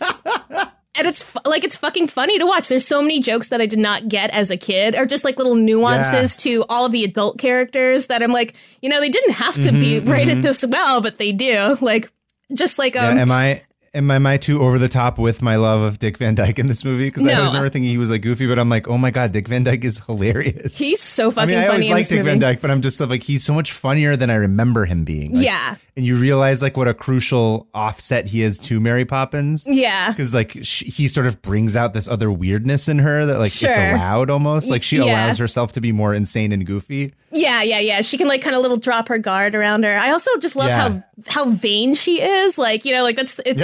and 0.95 1.05
it's 1.07 1.35
like 1.45 1.65
it's 1.65 1.75
fucking 1.75 2.07
funny 2.07 2.39
to 2.39 2.45
watch. 2.45 2.69
There's 2.69 2.87
so 2.87 3.01
many 3.01 3.19
jokes 3.19 3.49
that 3.49 3.59
I 3.59 3.65
did 3.65 3.79
not 3.79 4.07
get 4.07 4.33
as 4.33 4.49
a 4.49 4.55
kid, 4.55 4.95
or 4.97 5.05
just 5.05 5.25
like 5.25 5.37
little 5.37 5.55
nuances 5.55 6.37
to 6.37 6.63
all 6.69 6.85
of 6.85 6.93
the 6.93 7.03
adult 7.03 7.37
characters 7.37 8.05
that 8.05 8.23
I'm 8.23 8.31
like, 8.31 8.55
you 8.81 8.87
know, 8.87 9.01
they 9.01 9.09
didn't 9.09 9.33
have 9.33 9.55
to 9.55 9.71
be 9.73 9.99
rated 9.99 10.41
this 10.41 10.63
well, 10.65 11.01
but 11.01 11.17
they 11.17 11.33
do. 11.33 11.77
Like, 11.81 12.09
just 12.53 12.79
like 12.79 12.95
um, 12.95 13.03
Mm-hmm, 13.03 13.17
Yeah, 13.17 13.21
am 13.23 13.31
I 13.31 13.61
am 13.97 14.09
I, 14.11 14.15
am 14.15 14.25
I 14.25 14.37
too 14.37 14.61
over 14.61 14.79
the 14.79 14.87
top 14.87 15.17
with 15.17 15.41
my 15.41 15.55
love 15.57 15.81
of 15.81 15.99
Dick 15.99 16.17
Van 16.17 16.35
Dyke 16.35 16.59
in 16.59 16.67
this 16.67 16.85
movie? 16.85 17.07
Because 17.07 17.25
I 17.27 17.33
No. 17.33 17.41
was 17.43 17.53
never 17.53 17.67
thinking 17.69 17.89
he 17.89 17.97
was 17.97 18.09
like 18.11 18.21
goofy, 18.21 18.47
but 18.47 18.57
I'm 18.59 18.69
like, 18.69 18.87
oh 18.87 18.97
my 18.97 19.11
god, 19.11 19.31
Dick 19.31 19.47
Van 19.47 19.63
Dyke 19.63 19.83
is 19.83 19.99
hilarious. 20.05 20.77
he's 20.77 21.01
so 21.01 21.27
I 21.27 21.31
fucking 21.31 21.49
mean, 21.49 21.57
I 21.59 21.67
funny 21.67 21.73
always 21.73 21.85
in 21.87 21.91
liked 21.93 22.09
Dick 22.09 22.17
movie. 22.19 22.29
Van 22.31 22.39
Dyke, 22.39 22.61
but 22.61 22.71
I'm 22.71 22.81
just 22.81 22.99
like 23.01 23.23
he's 23.23 23.43
so 23.43 23.53
much 23.53 23.71
funnier 23.71 24.15
than 24.15 24.29
I 24.29 24.35
remember 24.35 24.85
him 24.85 25.03
being. 25.03 25.33
Like, 25.33 25.45
Yeah, 25.45 25.75
and 25.95 26.05
you 26.05 26.15
realize 26.17 26.61
like 26.61 26.77
what 26.77 26.87
a 26.87 26.93
crucial 26.93 27.67
offset 27.73 28.27
he 28.27 28.41
is 28.43 28.59
to 28.59 28.79
Mary 28.79 29.03
Poppins. 29.05 29.65
yeah. 29.69 30.09
because 30.11 30.33
like 30.35 30.55
sh 30.61 30.83
he 30.83 31.07
sort 31.07 31.27
of 31.27 31.41
brings 31.41 31.75
out 31.75 31.93
this 31.93 32.07
other 32.07 32.31
weirdness 32.31 32.87
in 32.87 32.99
her 32.99 33.25
that 33.25 33.37
like 33.39 33.47
it's 33.47 33.59
Sure. 33.59 33.71
allowed 33.71 34.29
almost 34.29 34.69
like 34.69 34.83
she 34.83 34.97
yeah. 34.97 35.03
allows 35.05 35.37
herself 35.39 35.71
to 35.73 35.81
be 35.81 35.91
more 35.91 36.13
insane 36.13 36.51
and 36.51 36.65
goofy 36.65 37.13
Yeah, 37.37 37.61
yeah, 37.61 37.79
yeah. 37.79 38.01
She 38.01 38.17
can 38.17 38.27
like 38.27 38.41
kind 38.41 38.55
of 38.55 38.61
little 38.61 38.77
drop 38.77 39.07
her 39.09 39.17
guard 39.17 39.55
around 39.55 39.83
her. 39.83 39.97
I 39.97 40.11
also 40.11 40.31
just 40.39 40.55
love 40.55 40.69
Yeah. 40.69 40.89
how 40.89 41.03
how 41.45 41.49
vain 41.51 41.93
she 41.95 42.21
is. 42.21 42.57
Like, 42.57 42.85
you 42.85 42.93
know, 42.93 43.03
like 43.03 43.15
that's 43.15 43.39
it's 43.45 43.63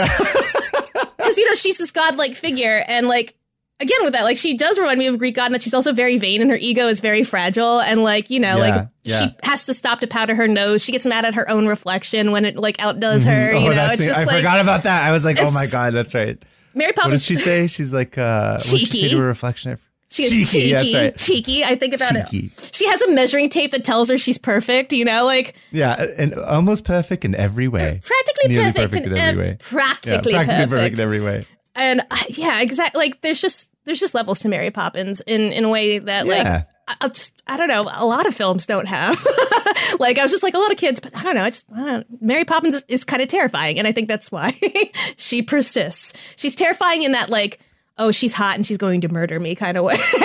because 1.17 1.37
you 1.37 1.45
know 1.47 1.55
she's 1.55 1.77
this 1.77 1.91
godlike 1.91 2.35
figure, 2.35 2.83
and 2.87 3.07
like 3.07 3.35
again 3.79 3.97
with 4.03 4.13
that, 4.13 4.23
like 4.23 4.37
she 4.37 4.55
does 4.55 4.77
remind 4.79 4.99
me 4.99 5.07
of 5.07 5.15
a 5.15 5.17
Greek 5.17 5.35
god, 5.35 5.45
and 5.45 5.55
that 5.55 5.61
she's 5.61 5.73
also 5.73 5.91
very 5.93 6.17
vain, 6.17 6.41
and 6.41 6.49
her 6.51 6.57
ego 6.57 6.87
is 6.87 7.01
very 7.01 7.23
fragile, 7.23 7.79
and 7.81 8.03
like 8.03 8.29
you 8.29 8.39
know, 8.39 8.57
Yeah, 8.57 8.75
like 8.75 8.87
yeah. 9.03 9.19
she 9.19 9.35
has 9.43 9.65
to 9.65 9.73
stop 9.73 9.99
to 10.01 10.07
powder 10.07 10.35
her 10.35 10.47
nose. 10.47 10.83
She 10.83 10.91
gets 10.91 11.05
mad 11.05 11.25
at 11.25 11.33
her 11.35 11.49
own 11.49 11.67
reflection 11.67 12.31
when 12.31 12.45
it 12.45 12.55
like 12.57 12.79
outdoes 12.81 13.25
her. 13.25 13.53
You 13.53 13.69
know, 13.69 13.73
that's 13.75 13.99
it's 13.99 14.07
just 14.09 14.19
I 14.19 14.23
like 14.25 14.37
forgot 14.37 14.59
about 14.61 14.83
that 14.83 15.03
I 15.03 15.11
was 15.11 15.25
like 15.25 15.37
oh 15.39 15.51
my 15.51 15.65
god 15.67 15.93
that's 15.93 16.13
right 16.15 16.37
Mary 16.75 16.91
Poppins. 16.93 17.05
what 17.05 17.11
does 17.13 17.25
she 17.25 17.35
say 17.35 17.67
she's 17.67 17.93
like 17.93 18.17
uh 18.17 18.53
what 18.53 18.61
does 18.61 18.69
she 18.79 18.85
say 18.85 19.09
to 19.09 19.17
her 19.19 19.27
reflection 19.27 19.77
She 20.13 20.23
is 20.25 20.29
Cheeky, 20.29 20.45
cheeky, 20.45 20.71
that's 20.73 20.93
right. 20.93 21.17
cheeky. 21.17 21.63
I 21.63 21.75
think 21.75 21.95
about 21.95 22.29
Cheeky. 22.29 22.51
it. 22.55 22.69
She 22.71 22.87
has 22.87 23.01
a 23.01 23.11
measuring 23.13 23.49
tape 23.49 23.71
that 23.71 23.83
tells 23.83 24.09
her 24.11 24.17
she's 24.19 24.37
perfect. 24.37 24.93
You 24.93 25.05
know, 25.05 25.25
like 25.25 25.55
yeah 25.71 26.05
and 26.19 26.35
almost 26.35 26.85
perfect 26.85 27.25
in 27.25 27.33
every 27.33 27.67
way 27.67 27.99
practically 28.03 28.55
perfect, 28.55 28.77
perfect 28.91 29.05
in, 29.07 29.11
in 29.13 29.17
every 29.17 29.29
ev- 29.31 29.37
way. 29.37 29.49
yeah, 29.59 29.67
Practically, 29.69 30.33
practically 30.33 30.63
perfect. 30.65 30.69
perfect 30.71 30.99
in 30.99 31.03
every 31.03 31.21
way 31.21 31.43
and 31.75 32.01
uh, 32.11 32.17
yeah, 32.29 32.61
exactly. 32.61 32.99
Like 32.99 33.21
there's 33.21 33.41
just 33.41 33.71
there's 33.85 33.99
just 33.99 34.13
levels 34.13 34.39
to 34.41 34.49
Mary 34.49 34.69
Poppins 34.69 35.21
in 35.21 35.41
in 35.51 35.63
a 35.63 35.69
way 35.69 35.97
that 35.97 36.27
like 36.27 36.43
Yeah. 36.43 36.63
I, 36.87 36.95
I 37.01 37.07
just 37.07 37.41
I 37.47 37.57
don't 37.57 37.69
know 37.69 37.89
a 37.91 38.05
lot 38.05 38.27
of 38.27 38.35
films 38.35 38.67
don't 38.67 38.87
have. 38.87 39.15
like 39.99 40.19
I 40.19 40.21
was 40.21 40.29
just 40.31 40.43
like 40.43 40.53
a 40.53 40.59
lot 40.59 40.71
of 40.71 40.77
kids, 40.77 40.99
but 40.99 41.17
I 41.17 41.23
don't 41.23 41.33
know. 41.33 41.43
I 41.43 41.49
just 41.49 41.71
I 41.71 41.77
don't 41.77 41.85
know. 42.11 42.17
Mary 42.21 42.45
Poppins 42.45 42.75
is, 42.75 42.85
is 42.87 43.03
kind 43.03 43.21
of 43.23 43.29
terrifying, 43.29 43.79
and 43.79 43.87
I 43.87 43.91
think 43.91 44.07
that's 44.07 44.31
why 44.31 44.53
she 45.17 45.41
persists. 45.41 46.13
She's 46.35 46.53
terrifying 46.55 47.01
in 47.03 47.13
that 47.13 47.29
like. 47.31 47.59
Oh, 47.97 48.11
she's 48.11 48.33
hot 48.33 48.55
and 48.55 48.65
she's 48.65 48.77
going 48.77 49.01
to 49.01 49.09
murder 49.09 49.39
me 49.39 49.53
kind 49.55 49.77
of 49.77 49.83
way. 49.83 49.93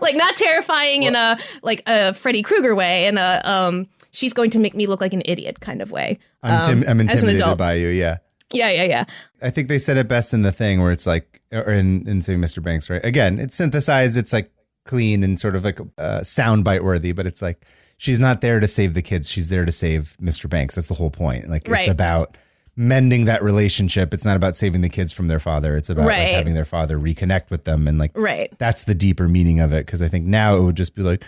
like 0.00 0.16
not 0.16 0.36
terrifying 0.36 1.02
in 1.04 1.14
a 1.14 1.38
like 1.62 1.82
a 1.86 2.14
Freddy 2.14 2.42
Krueger 2.42 2.74
way, 2.74 3.06
in 3.06 3.18
a 3.18 3.40
um 3.44 3.86
she's 4.12 4.32
going 4.32 4.50
to 4.50 4.58
make 4.58 4.74
me 4.74 4.86
look 4.86 5.00
like 5.00 5.12
an 5.12 5.22
idiot 5.24 5.60
kind 5.60 5.80
of 5.82 5.90
way. 5.90 6.18
I'm, 6.42 6.64
tim- 6.64 6.82
I'm 6.84 6.88
Um, 6.88 7.00
an 7.00 7.10
intimidated 7.10 7.58
by 7.58 7.74
you 7.74 7.88
yeah 7.88 8.18
Yeah, 8.52 8.70
yeah, 8.70 8.84
yeah. 8.84 9.04
I 9.42 9.50
think 9.50 9.68
they 9.68 9.78
said 9.78 9.96
it 9.96 10.08
best 10.08 10.34
in 10.34 10.42
the 10.42 10.52
thing 10.52 10.80
where 10.82 10.90
it's 10.92 11.06
like, 11.06 11.40
or 11.52 11.70
in, 11.72 12.06
in 12.08 12.20
say 12.22 12.34
Mr. 12.34 12.62
Banks, 12.62 12.88
right? 12.90 13.04
Again, 13.04 13.38
it's 13.38 13.56
synthesized, 13.56 14.16
it's 14.18 14.32
like 14.32 14.50
clean 14.84 15.22
and 15.24 15.38
sort 15.40 15.56
of 15.56 15.64
like 15.64 15.80
uh, 15.98 16.20
soundbite 16.20 16.82
worthy, 16.82 17.12
but 17.12 17.26
it's 17.26 17.40
like 17.42 17.64
she's 17.96 18.18
not 18.20 18.40
there 18.40 18.58
to 18.60 18.66
save 18.66 18.94
the 18.94 19.02
kids. 19.02 19.30
She's 19.30 19.48
there 19.48 19.64
to 19.64 19.72
save 19.72 20.16
Mr. 20.20 20.48
Banks. 20.48 20.74
That's 20.74 20.88
the 20.88 20.94
whole 20.94 21.10
point. 21.10 21.48
Like 21.48 21.66
Right. 21.68 21.80
it's 21.80 21.88
about 21.90 22.36
mending 22.76 23.26
that 23.26 23.42
relationship. 23.42 24.14
It's 24.14 24.24
not 24.24 24.36
about 24.36 24.56
saving 24.56 24.80
the 24.80 24.88
kids 24.88 25.12
from 25.12 25.26
their 25.28 25.40
father. 25.40 25.76
It's 25.76 25.90
about 25.90 26.06
like, 26.06 26.16
having 26.28 26.54
their 26.54 26.64
father 26.64 26.98
reconnect 26.98 27.50
with 27.50 27.64
them. 27.64 27.86
And 27.86 27.98
like, 27.98 28.12
Right. 28.14 28.50
that's 28.58 28.84
the 28.84 28.94
deeper 28.94 29.28
meaning 29.28 29.60
of 29.60 29.72
it. 29.72 29.86
Cause 29.86 30.00
I 30.02 30.08
think 30.08 30.24
now 30.26 30.56
it 30.56 30.62
would 30.62 30.76
just 30.76 30.94
be 30.94 31.02
like, 31.02 31.22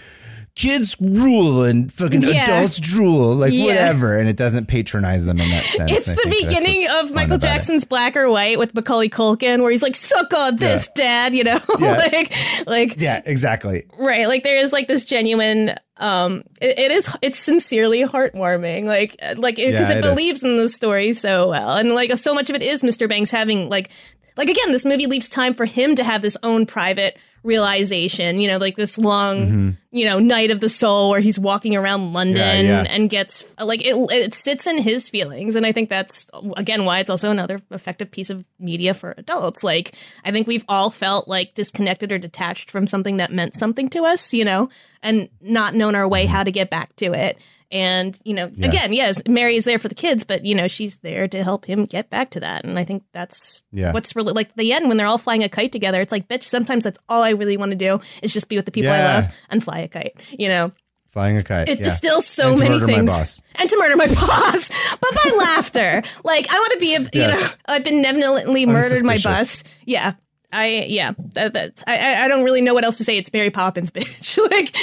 kids 0.55 0.97
rule 1.01 1.65
and 1.65 1.93
fucking 1.93 2.23
Yeah. 2.23 2.45
adults 2.59 2.79
drool, 2.79 3.35
like 3.35 3.53
Yeah. 3.53 3.65
whatever. 3.65 4.19
And 4.19 4.29
it 4.29 4.37
doesn't 4.37 4.69
patronize 4.69 5.25
them 5.25 5.39
in 5.41 5.49
that 5.51 5.65
sense. 5.65 5.91
It's 5.93 6.09
I 6.09 6.15
the 6.15 6.29
beginning 6.43 6.87
of 7.01 7.11
Michael 7.13 7.35
about 7.35 7.45
it. 7.45 7.49
Jackson's 7.49 7.85
Black 7.85 8.17
or 8.17 8.31
White 8.31 8.59
with 8.59 8.73
Macaulay 8.75 9.09
Culkin, 9.09 9.61
where 9.63 9.71
he's 9.73 9.83
like, 9.83 9.97
"Suck 9.97 10.33
on 10.33 10.57
this, 10.57 10.89
Dad," 10.95 11.35
you 11.35 11.43
know, 11.43 11.59
Yeah. 11.81 11.97
like, 12.13 12.33
like, 12.69 13.01
Yeah, 13.01 13.21
exactly. 13.27 13.85
right, 13.99 14.29
like 14.29 14.45
there 14.45 14.57
is 14.57 14.73
like 14.73 14.87
this 14.87 15.05
genuine. 15.05 15.75
Um, 15.97 16.43
it, 16.61 16.79
it 16.79 16.91
is 16.91 17.17
it's 17.23 17.39
sincerely 17.39 18.05
heartwarming, 18.05 18.85
like, 18.85 19.17
like 19.37 19.57
because 19.57 19.89
Yeah, 19.91 19.97
it, 19.97 19.99
it 19.99 20.05
is. 20.05 20.11
believes 20.11 20.43
in 20.43 20.57
the 20.57 20.69
story 20.69 21.13
so 21.13 21.51
well, 21.51 21.77
and 21.77 21.91
like 21.95 22.17
so 22.19 22.35
much 22.35 22.51
of 22.51 22.57
it 22.57 22.63
is 22.63 22.83
Mr. 22.83 23.09
Banks 23.09 23.31
having 23.31 23.69
like, 23.69 23.91
like 24.37 24.49
again, 24.49 24.73
this 24.73 24.85
movie 24.85 25.07
leaves 25.07 25.29
time 25.29 25.55
for 25.55 25.65
him 25.67 25.95
to 25.95 26.03
have 26.05 26.21
this 26.23 26.37
own 26.43 26.67
private 26.67 27.17
realization, 27.45 28.41
you 28.41 28.49
know, 28.49 28.57
like 28.59 28.75
this 28.75 28.99
long, 28.99 29.77
you 29.93 30.05
know, 30.07 30.19
night 30.19 30.51
of 30.51 30.61
the 30.61 30.69
soul 30.69 31.11
where 31.11 31.21
he's 31.21 31.39
walking 31.39 31.77
around 31.77 32.13
London 32.13 32.35
Mm-hmm. 32.35 32.65
Yeah, 32.67 32.83
yeah. 32.83 32.91
and 32.91 33.09
gets 33.09 33.45
like 33.63 33.81
it, 33.85 33.95
it 34.11 34.35
sits 34.35 34.67
in 34.67 34.79
his 34.79 35.09
feelings. 35.09 35.55
And 35.55 35.65
I 35.65 35.71
think 35.73 35.89
that's 35.91 36.29
again 36.57 36.85
why 36.85 36.99
it's 36.99 37.11
also 37.11 37.31
another 37.31 37.61
effective 37.71 38.11
piece 38.11 38.31
of 38.31 38.45
media 38.59 38.95
for 38.95 39.15
adults. 39.19 39.63
Like, 39.63 39.95
I 40.25 40.31
think 40.33 40.47
we've 40.47 40.65
all 40.69 40.91
felt 40.91 41.29
like 41.29 41.55
disconnected 41.55 42.11
or 42.11 42.19
detached 42.19 42.71
from 42.71 42.87
something 42.87 43.19
that 43.19 43.31
meant 43.31 43.55
something 43.55 43.89
to 43.91 44.05
us, 44.05 44.33
you 44.35 44.45
know, 44.45 44.69
and 45.03 45.29
not 45.41 45.75
known 45.75 45.95
our 45.95 46.03
Mm-hmm. 46.05 46.11
way 46.13 46.27
how 46.27 46.43
to 46.43 46.51
get 46.51 46.71
back 46.71 46.97
to 46.97 47.13
it. 47.13 47.39
And, 47.75 48.17
you 48.25 48.35
know, 48.35 48.45
again, 48.63 48.93
yes, 48.93 49.21
Mary 49.29 49.57
is 49.57 49.65
there 49.65 49.81
for 49.81 49.89
the 49.89 49.97
kids, 49.97 50.23
but, 50.23 50.45
you 50.47 50.55
know, 50.55 50.69
she's 50.69 50.99
there 50.99 51.27
to 51.27 51.43
help 51.43 51.65
him 51.67 51.87
get 51.87 52.09
back 52.09 52.31
to 52.31 52.41
that. 52.41 52.65
And 52.65 52.79
I 52.79 52.85
think 52.85 53.03
that's 53.13 53.65
Yeah. 53.73 53.93
what's 53.93 54.15
really 54.15 54.33
like 54.33 54.55
the 54.55 54.73
end 54.73 54.87
when 54.87 54.97
they're 54.97 55.09
all 55.09 55.19
flying 55.19 55.43
a 55.43 55.49
kite 55.49 55.73
together. 55.73 56.01
It's 56.01 56.13
like, 56.13 56.29
bitch, 56.29 56.45
sometimes 56.45 56.85
that's 56.85 57.01
all 57.09 57.25
I 57.25 57.31
really 57.31 57.57
want 57.57 57.73
to 57.73 57.77
do 57.77 57.99
is 58.23 58.33
just 58.33 58.49
be 58.49 58.55
with 58.55 58.65
the 58.67 58.71
people 58.71 58.93
I 58.93 59.03
love 59.03 59.37
and 59.51 59.63
fly 59.63 59.81
a 59.81 59.89
kite, 59.89 60.15
you 60.39 60.47
know? 60.47 60.71
Flying 61.09 61.37
a 61.37 61.43
kite. 61.43 61.69
It 61.69 61.79
yeah. 61.79 61.85
distills 61.85 62.27
so 62.27 62.51
And 62.51 62.61
many 62.61 62.79
things. 62.81 63.43
And 63.57 63.69
to 63.69 63.77
murder 63.79 63.97
my 63.97 64.07
boss, 64.15 64.69
but 65.01 65.11
by 65.25 65.31
laughter. 65.39 66.03
Like 66.25 66.47
I 66.51 66.55
want 66.55 66.73
to 66.73 66.79
be 66.79 66.95
a, 66.95 67.01
you 67.13 67.29
know, 67.29 67.47
I've 67.67 67.83
been 67.85 68.03
benevolently 68.03 68.67
murdered 68.67 69.05
my 69.05 69.19
boss. 69.23 69.65
Yeah. 69.85 70.15
I 70.55 70.85
yeah, 70.89 71.13
that, 71.35 71.53
that's 71.53 71.85
I 71.87 72.25
I- 72.25 72.29
don't 72.29 72.45
really 72.45 72.61
know 72.63 72.75
what 72.75 72.85
else 72.85 72.99
to 72.99 73.05
say. 73.05 73.19
It's 73.19 73.33
Mary 73.33 73.51
Poppins, 73.51 73.91
bitch. 73.93 74.39
like 74.51 74.75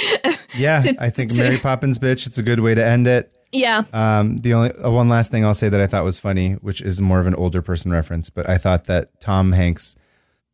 Yeah, 0.58 0.80
to- 0.80 0.96
I 1.02 1.10
think 1.10 1.32
to- 1.32 1.38
Mary 1.42 1.58
Poppins 1.58 1.98
bitch. 1.98 2.26
It's 2.26 2.38
a 2.38 2.42
good 2.42 2.60
way 2.60 2.74
to 2.74 2.84
end 2.84 3.06
it. 3.06 3.32
yeah, 3.52 3.82
Um, 3.92 4.36
the 4.38 4.54
only 4.54 4.72
uh, 4.72 4.90
one 4.90 5.08
last 5.08 5.30
thing 5.30 5.44
I'll 5.44 5.54
say 5.54 5.68
that 5.68 5.80
I 5.80 5.86
thought 5.86 6.04
was 6.04 6.18
funny, 6.18 6.52
which 6.54 6.80
is 6.80 7.00
more 7.00 7.20
of 7.20 7.26
an 7.26 7.34
older 7.34 7.60
person 7.62 7.90
reference, 7.92 8.30
but 8.30 8.48
I 8.48 8.56
thought 8.58 8.84
that 8.84 9.20
Tom 9.20 9.52
Hanks 9.52 9.96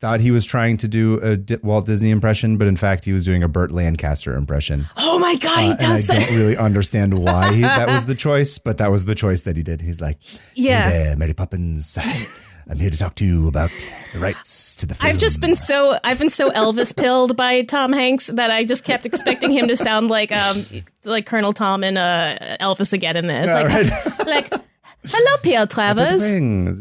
thought 0.01 0.21
he 0.21 0.31
was 0.31 0.45
trying 0.47 0.77
to 0.77 0.87
do 0.89 1.19
a 1.21 1.37
D- 1.37 1.57
Walt 1.63 1.87
Disney 1.87 2.11
impression, 2.11 2.57
but 2.57 2.69
in 2.69 2.77
fact 2.77 3.05
he 3.05 3.13
was 3.13 3.25
doing 3.25 3.43
a 3.43 3.49
Burt 3.49 3.73
Lancaster 3.73 4.35
impression. 4.37 4.85
Oh 4.97 5.19
my 5.19 5.35
god, 5.37 5.59
he 5.59 5.71
Uh, 5.71 5.73
and 5.73 5.81
I 5.83 5.87
does 5.97 6.07
don't 6.07 6.31
really 6.31 6.57
understand 6.57 7.19
why 7.19 7.53
he, 7.53 7.63
that 7.63 7.89
was 7.89 8.07
the 8.13 8.15
choice, 8.15 8.59
but 8.59 8.79
that 8.79 8.91
was 8.93 9.05
the 9.07 9.15
choice 9.17 9.43
that 9.43 9.57
he 9.57 9.63
did. 9.65 9.81
He's 9.81 10.01
like, 10.01 10.19
Yeah. 10.55 10.83
"Hey 10.85 10.91
there, 11.05 11.17
Mary 11.17 11.35
Poppins. 11.35 11.99
I'm 12.71 12.79
here 12.79 12.91
to 12.91 12.99
talk 12.99 13.15
to 13.17 13.25
you 13.25 13.49
about 13.49 13.71
the 14.13 14.19
rights 14.19 14.77
to 14.77 14.87
the 14.87 14.95
film." 14.95 15.11
I've 15.11 15.19
just 15.19 15.41
been 15.41 15.57
so 15.57 15.97
I've 16.05 16.19
been 16.19 16.31
so 16.31 16.51
Elvis 16.51 16.95
pilled 16.95 17.37
by 17.37 17.63
Tom 17.63 17.93
Hanks 17.93 18.27
that 18.29 18.51
I 18.51 18.65
just 18.65 18.85
kept 18.85 19.07
expecting 19.07 19.51
him 19.51 19.69
to 19.69 19.77
sound 19.77 20.11
like 20.11 20.33
um 20.33 20.65
like 21.05 21.27
Colonel 21.27 21.53
Tom 21.53 21.83
and 21.83 21.97
uh 21.99 22.37
Elvis 22.61 22.93
again 22.93 23.17
in 23.17 23.27
this. 23.27 23.47
Like, 23.47 23.67
right. 23.67 24.27
like 24.27 24.63
hello, 25.05 25.37
Pierre 25.43 25.67
Travers. 25.67 26.23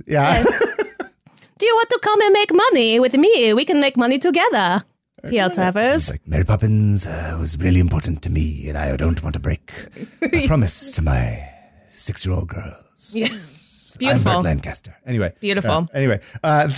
Yeah. 0.08 0.44
Do 1.58 1.66
you 1.66 1.74
want 1.76 1.90
to 1.90 2.00
come 2.04 2.22
and 2.22 2.34
make 2.34 2.54
money 2.54 3.00
with 3.00 3.16
me? 3.16 3.54
We 3.54 3.66
can 3.66 3.82
make 3.82 3.98
money 3.98 4.20
together. 4.20 4.84
Pierre 5.28 5.50
Travers. 5.50 6.12
like 6.12 6.28
Mary 6.28 6.44
Poppins 6.44 7.08
uh, 7.08 7.36
was 7.40 7.58
really 7.58 7.80
important 7.80 8.22
to 8.22 8.30
me, 8.30 8.70
and 8.70 8.78
I 8.78 8.96
don't 8.96 9.22
want 9.24 9.34
to 9.34 9.40
break 9.40 9.74
a 10.22 10.48
promise 10.48 10.96
to 10.96 11.02
my 11.02 11.40
six-year-old 11.88 12.48
girls. 12.48 13.14
I'm 13.16 13.57
Beautiful. 13.98 14.34
Burt 14.34 14.44
Lancaster. 14.44 14.96
Anyway, 15.06 15.34
Beautiful. 15.40 15.72
uh, 15.72 15.86
anyway, 15.94 16.22
uh, 16.44 16.68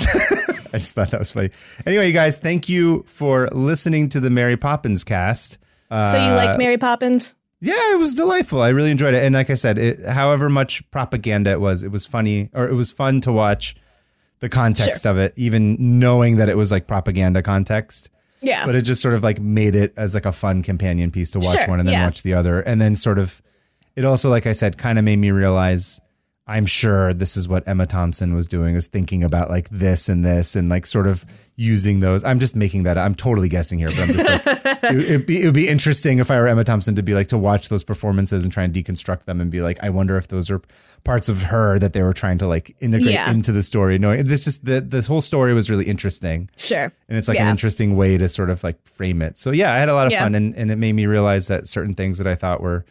I 0.72 0.78
just 0.78 0.96
thought 0.96 1.12
that 1.12 1.20
was 1.20 1.32
funny. 1.32 1.50
Anyway, 1.86 2.08
you 2.08 2.14
guys, 2.14 2.38
thank 2.38 2.70
you 2.70 3.04
for 3.08 3.48
listening 3.52 4.10
to 4.10 4.20
the 4.20 4.30
Mary 4.30 4.58
Poppins 4.58 5.04
cast. 5.04 5.58
Uh, 5.92 6.12
So 6.12 6.18
you 6.24 6.34
like 6.34 6.58
Mary 6.58 6.78
Poppins? 6.78 7.36
yeah, 7.62 7.92
it 7.94 7.98
was 8.00 8.16
delightful. 8.16 8.62
I 8.62 8.70
really 8.70 8.92
enjoyed 8.92 9.14
it, 9.14 9.24
and 9.24 9.36
like 9.36 9.50
I 9.50 9.56
said, 9.56 9.78
it, 9.78 10.06
however 10.06 10.48
much 10.50 10.90
propaganda 10.92 11.52
it 11.52 11.60
was, 11.62 11.84
it 11.84 11.92
was 11.92 12.06
funny, 12.06 12.50
or 12.54 12.68
it 12.70 12.74
was 12.74 12.92
fun 12.92 13.20
to 13.22 13.32
watch 13.32 13.76
the 14.40 14.48
context 14.50 15.06
of 15.06 15.18
it, 15.18 15.34
even 15.36 15.76
knowing 16.00 16.38
that 16.38 16.48
it 16.48 16.56
was 16.56 16.72
like 16.72 16.88
propaganda 16.88 17.42
context 17.42 18.10
Yeah. 18.40 18.66
but 18.66 18.74
it 18.76 18.84
just 18.84 19.02
sort 19.02 19.14
of 19.14 19.22
like 19.24 19.42
made 19.42 19.76
it 19.76 19.94
as 19.98 20.14
like 20.16 20.26
a 20.26 20.32
fun 20.32 20.64
companion 20.64 21.12
piece 21.12 21.32
to 21.32 21.40
watch 21.40 21.58
Sure, 21.58 21.68
one 21.68 21.80
and 21.82 21.90
then 21.90 21.94
yeah. 21.94 22.06
watch 22.06 22.24
the 22.24 22.36
other 22.36 22.62
and 22.62 22.80
then 22.80 22.96
sort 22.96 23.20
of 23.20 23.42
it 23.98 24.06
also 24.06 24.30
like 24.30 24.48
i 24.48 24.54
said 24.54 24.78
kind 24.78 24.98
of 24.98 25.04
made 25.04 25.18
me 25.20 25.32
realize 25.32 26.00
i'm 26.50 26.66
sure 26.66 27.14
this 27.14 27.38
is 27.38 27.48
what 27.48 27.66
emma 27.68 27.86
thompson 27.86 28.34
was 28.36 28.48
doing 28.48 28.76
is 28.76 28.88
thinking 28.88 29.24
about 29.24 29.50
like 29.50 29.70
this 29.70 30.10
and 30.10 30.26
this 30.26 30.56
and 30.56 30.68
like 30.70 30.86
sort 30.86 31.08
of 31.08 31.26
using 31.56 32.00
those 32.00 32.24
i'm 32.24 32.40
just 32.40 32.56
making 32.56 32.84
that 32.84 32.98
i'm 32.98 33.14
totally 33.14 33.50
guessing 33.50 33.78
here 33.80 33.88
but 33.90 34.00
i'm 34.00 34.08
just 34.08 34.30
like 34.30 34.46
it, 34.84 34.96
it'd, 35.00 35.26
be, 35.26 35.42
it 35.42 35.46
would 35.46 35.54
be 35.54 35.68
interesting 35.68 36.20
if 36.20 36.32
i 36.32 36.40
were 36.40 36.48
emma 36.48 36.64
thompson 36.64 36.96
to 36.96 37.04
be 37.04 37.14
like 37.14 37.28
to 37.28 37.38
watch 37.38 37.70
those 37.70 37.84
performances 37.84 38.44
and 38.44 38.52
try 38.54 38.64
and 38.64 38.74
deconstruct 38.74 39.26
them 39.26 39.40
and 39.42 39.52
be 39.52 39.62
like 39.62 39.78
i 39.84 39.90
wonder 39.90 40.18
if 40.18 40.28
those 40.30 40.50
are 40.50 40.62
parts 41.06 41.30
of 41.30 41.42
her 41.44 41.80
that 41.80 41.94
they 41.94 42.02
were 42.02 42.14
trying 42.14 42.38
to 42.38 42.46
like 42.48 42.76
integrate 42.82 43.14
Yeah. 43.14 43.32
into 43.32 43.52
the 43.54 43.64
story 43.64 43.98
No, 44.00 44.22
this 44.22 44.44
just 44.44 44.66
the 44.66 44.82
this 44.82 45.08
whole 45.08 45.22
story 45.22 45.54
was 45.54 45.70
really 45.70 45.86
interesting 45.86 46.50
sure. 46.58 46.92
and 47.08 47.18
it's 47.18 47.28
like 47.30 47.40
an 47.40 47.48
interesting 47.48 47.96
way 47.96 48.18
to 48.18 48.28
sort 48.28 48.50
of 48.50 48.64
like 48.66 48.86
frame 48.86 49.22
it. 49.22 49.38
So 49.38 49.52
yeah, 49.52 49.74
I 49.74 49.78
had 49.78 49.88
a 49.88 49.94
lot 49.94 50.08
of 50.08 50.12
Yeah. 50.12 50.24
fun, 50.24 50.36
and, 50.36 50.54
and 50.56 50.72
it 50.72 50.76
made 50.76 50.92
me 50.94 51.06
realize 51.06 51.48
that 51.48 51.68
certain 51.68 51.94
things 51.96 52.18
that 52.18 52.28
I 52.28 52.36
thought 52.36 52.60
were 52.60 52.84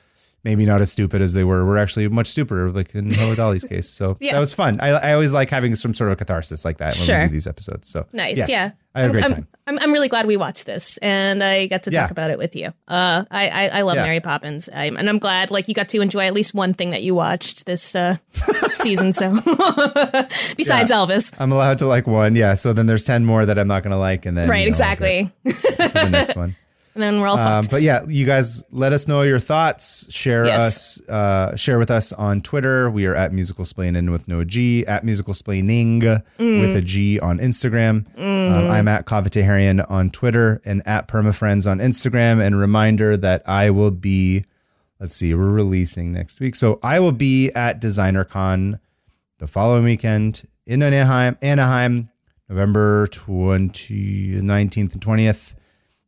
maybe 0.45 0.64
not 0.64 0.80
as 0.80 0.91
stupid 0.93 1.20
as 1.20 1.32
they 1.32 1.45
were 1.45 1.64
were 1.64 1.78
actually 1.78 2.09
much 2.09 2.26
stupider, 2.28 2.70
like 2.70 2.95
in 2.95 3.11
Hello 3.11 3.34
Dolly's 3.34 3.64
case. 3.68 3.89
So 3.89 4.16
Yeah. 4.20 4.32
that 4.34 4.41
was 4.41 4.55
fun. 4.55 4.78
I, 4.80 4.89
I 4.91 5.12
always 5.14 5.32
like 5.32 5.51
having 5.51 5.74
some 5.76 5.95
sort 5.95 6.11
of 6.12 6.18
catharsis 6.18 6.64
like 6.64 6.78
that 6.78 6.95
when 6.95 7.05
Sure. 7.05 7.18
we 7.20 7.26
do 7.26 7.32
these 7.32 7.47
episodes. 7.47 7.89
So 7.89 8.07
Nice. 8.12 8.39
yes, 8.39 8.49
yeah. 8.51 8.70
I 8.95 9.03
had 9.03 9.11
a 9.11 9.12
great 9.12 9.24
I'm, 9.24 9.30
time. 9.30 9.49
I'm, 9.66 9.78
I'm 9.80 9.93
really 9.93 10.09
glad 10.09 10.26
we 10.26 10.36
watched 10.36 10.64
this 10.66 10.97
and 10.99 11.45
I 11.45 11.66
got 11.66 11.82
to 11.84 11.91
Yeah. 11.91 12.03
talk 12.03 12.11
about 12.11 12.30
it 12.30 12.39
with 12.39 12.57
you. 12.57 12.68
Uh, 12.89 13.24
I, 13.30 13.49
I, 13.49 13.68
I 13.78 13.82
love 13.82 13.97
Yeah. 13.97 14.05
Mary 14.05 14.20
Poppins. 14.20 14.68
I'm, 14.74 14.97
and 14.97 15.09
I'm 15.09 15.18
glad 15.18 15.51
like 15.51 15.68
you 15.68 15.74
got 15.74 15.89
to 15.91 16.01
enjoy 16.01 16.26
at 16.26 16.32
least 16.34 16.55
one 16.55 16.72
thing 16.72 16.91
that 16.93 17.03
you 17.03 17.14
watched 17.14 17.66
this 17.66 17.95
uh, 17.95 18.16
season. 18.70 19.12
So 19.12 19.32
besides 20.57 20.91
Elvis. 20.91 21.34
I'm 21.39 21.53
allowed 21.53 21.78
to 21.80 21.86
like 21.86 22.07
one, 22.07 22.34
yeah. 22.36 22.55
So 22.55 22.72
then 22.72 22.86
there's 22.86 23.05
ten 23.05 23.24
more 23.24 23.45
that 23.47 23.59
I'm 23.59 23.68
not 23.68 23.82
going 23.82 23.91
to 23.93 23.99
like, 23.99 24.26
and 24.26 24.36
then 24.36 24.49
Right. 24.49 24.61
you 24.61 24.64
know, 24.66 24.68
exactly. 24.68 25.30
The 25.45 26.09
next 26.11 26.36
one. 26.36 26.57
And 26.99 27.03
then 27.05 27.20
we're 27.20 27.28
all 27.28 27.38
Um, 27.38 27.62
fucked. 27.62 27.70
but 27.70 27.82
yeah, 27.82 28.01
you 28.09 28.26
guys 28.26 28.64
let 28.72 28.92
us 28.92 29.07
know 29.07 29.22
your 29.22 29.38
thoughts. 29.38 30.09
Share 30.11 30.46
Yes. 30.46 31.01
us, 31.01 31.09
uh, 31.09 31.55
share 31.55 31.78
with 31.78 31.92
us 31.92 32.12
on 32.12 32.40
Twitter. 32.40 32.90
We 32.90 33.07
are 33.07 33.14
at 33.14 33.32
musical 33.32 33.64
splaining 33.64 34.11
with 34.11 34.26
no 34.26 34.42
G, 34.42 34.84
at 34.84 35.05
musical 35.05 35.32
splaining 35.32 36.03
with 36.40 36.74
a 36.76 36.82
G 36.82 37.20
on 37.20 37.38
Instagram. 37.38 38.05
Um, 38.18 38.68
I'm 38.68 38.88
at 38.88 39.07
KavehTaherian 39.07 39.88
on 39.88 40.11
Twitter 40.11 40.61
and 40.64 40.82
at 40.86 41.07
Permafriends 41.07 41.70
on 41.70 41.78
Instagram. 41.78 42.44
And 42.44 42.59
reminder 42.59 43.16
that 43.16 43.49
I 43.49 43.70
will 43.70 43.92
be, 43.92 44.44
let's 44.99 45.14
see, 45.14 45.32
we're 45.34 45.51
releasing 45.53 46.11
next 46.11 46.40
week. 46.40 46.57
So 46.57 46.80
I 46.82 46.99
will 46.99 47.12
be 47.12 47.53
at 47.53 47.80
DesignerCon 47.80 48.80
the 49.38 49.46
following 49.46 49.84
weekend 49.84 50.42
in 50.66 50.82
Anaheim, 50.82 51.36
Anaheim, 51.42 52.09
November 52.49 53.07
20, 53.07 54.40
19th 54.42 54.94
and 54.94 55.01
20th. 55.01 55.55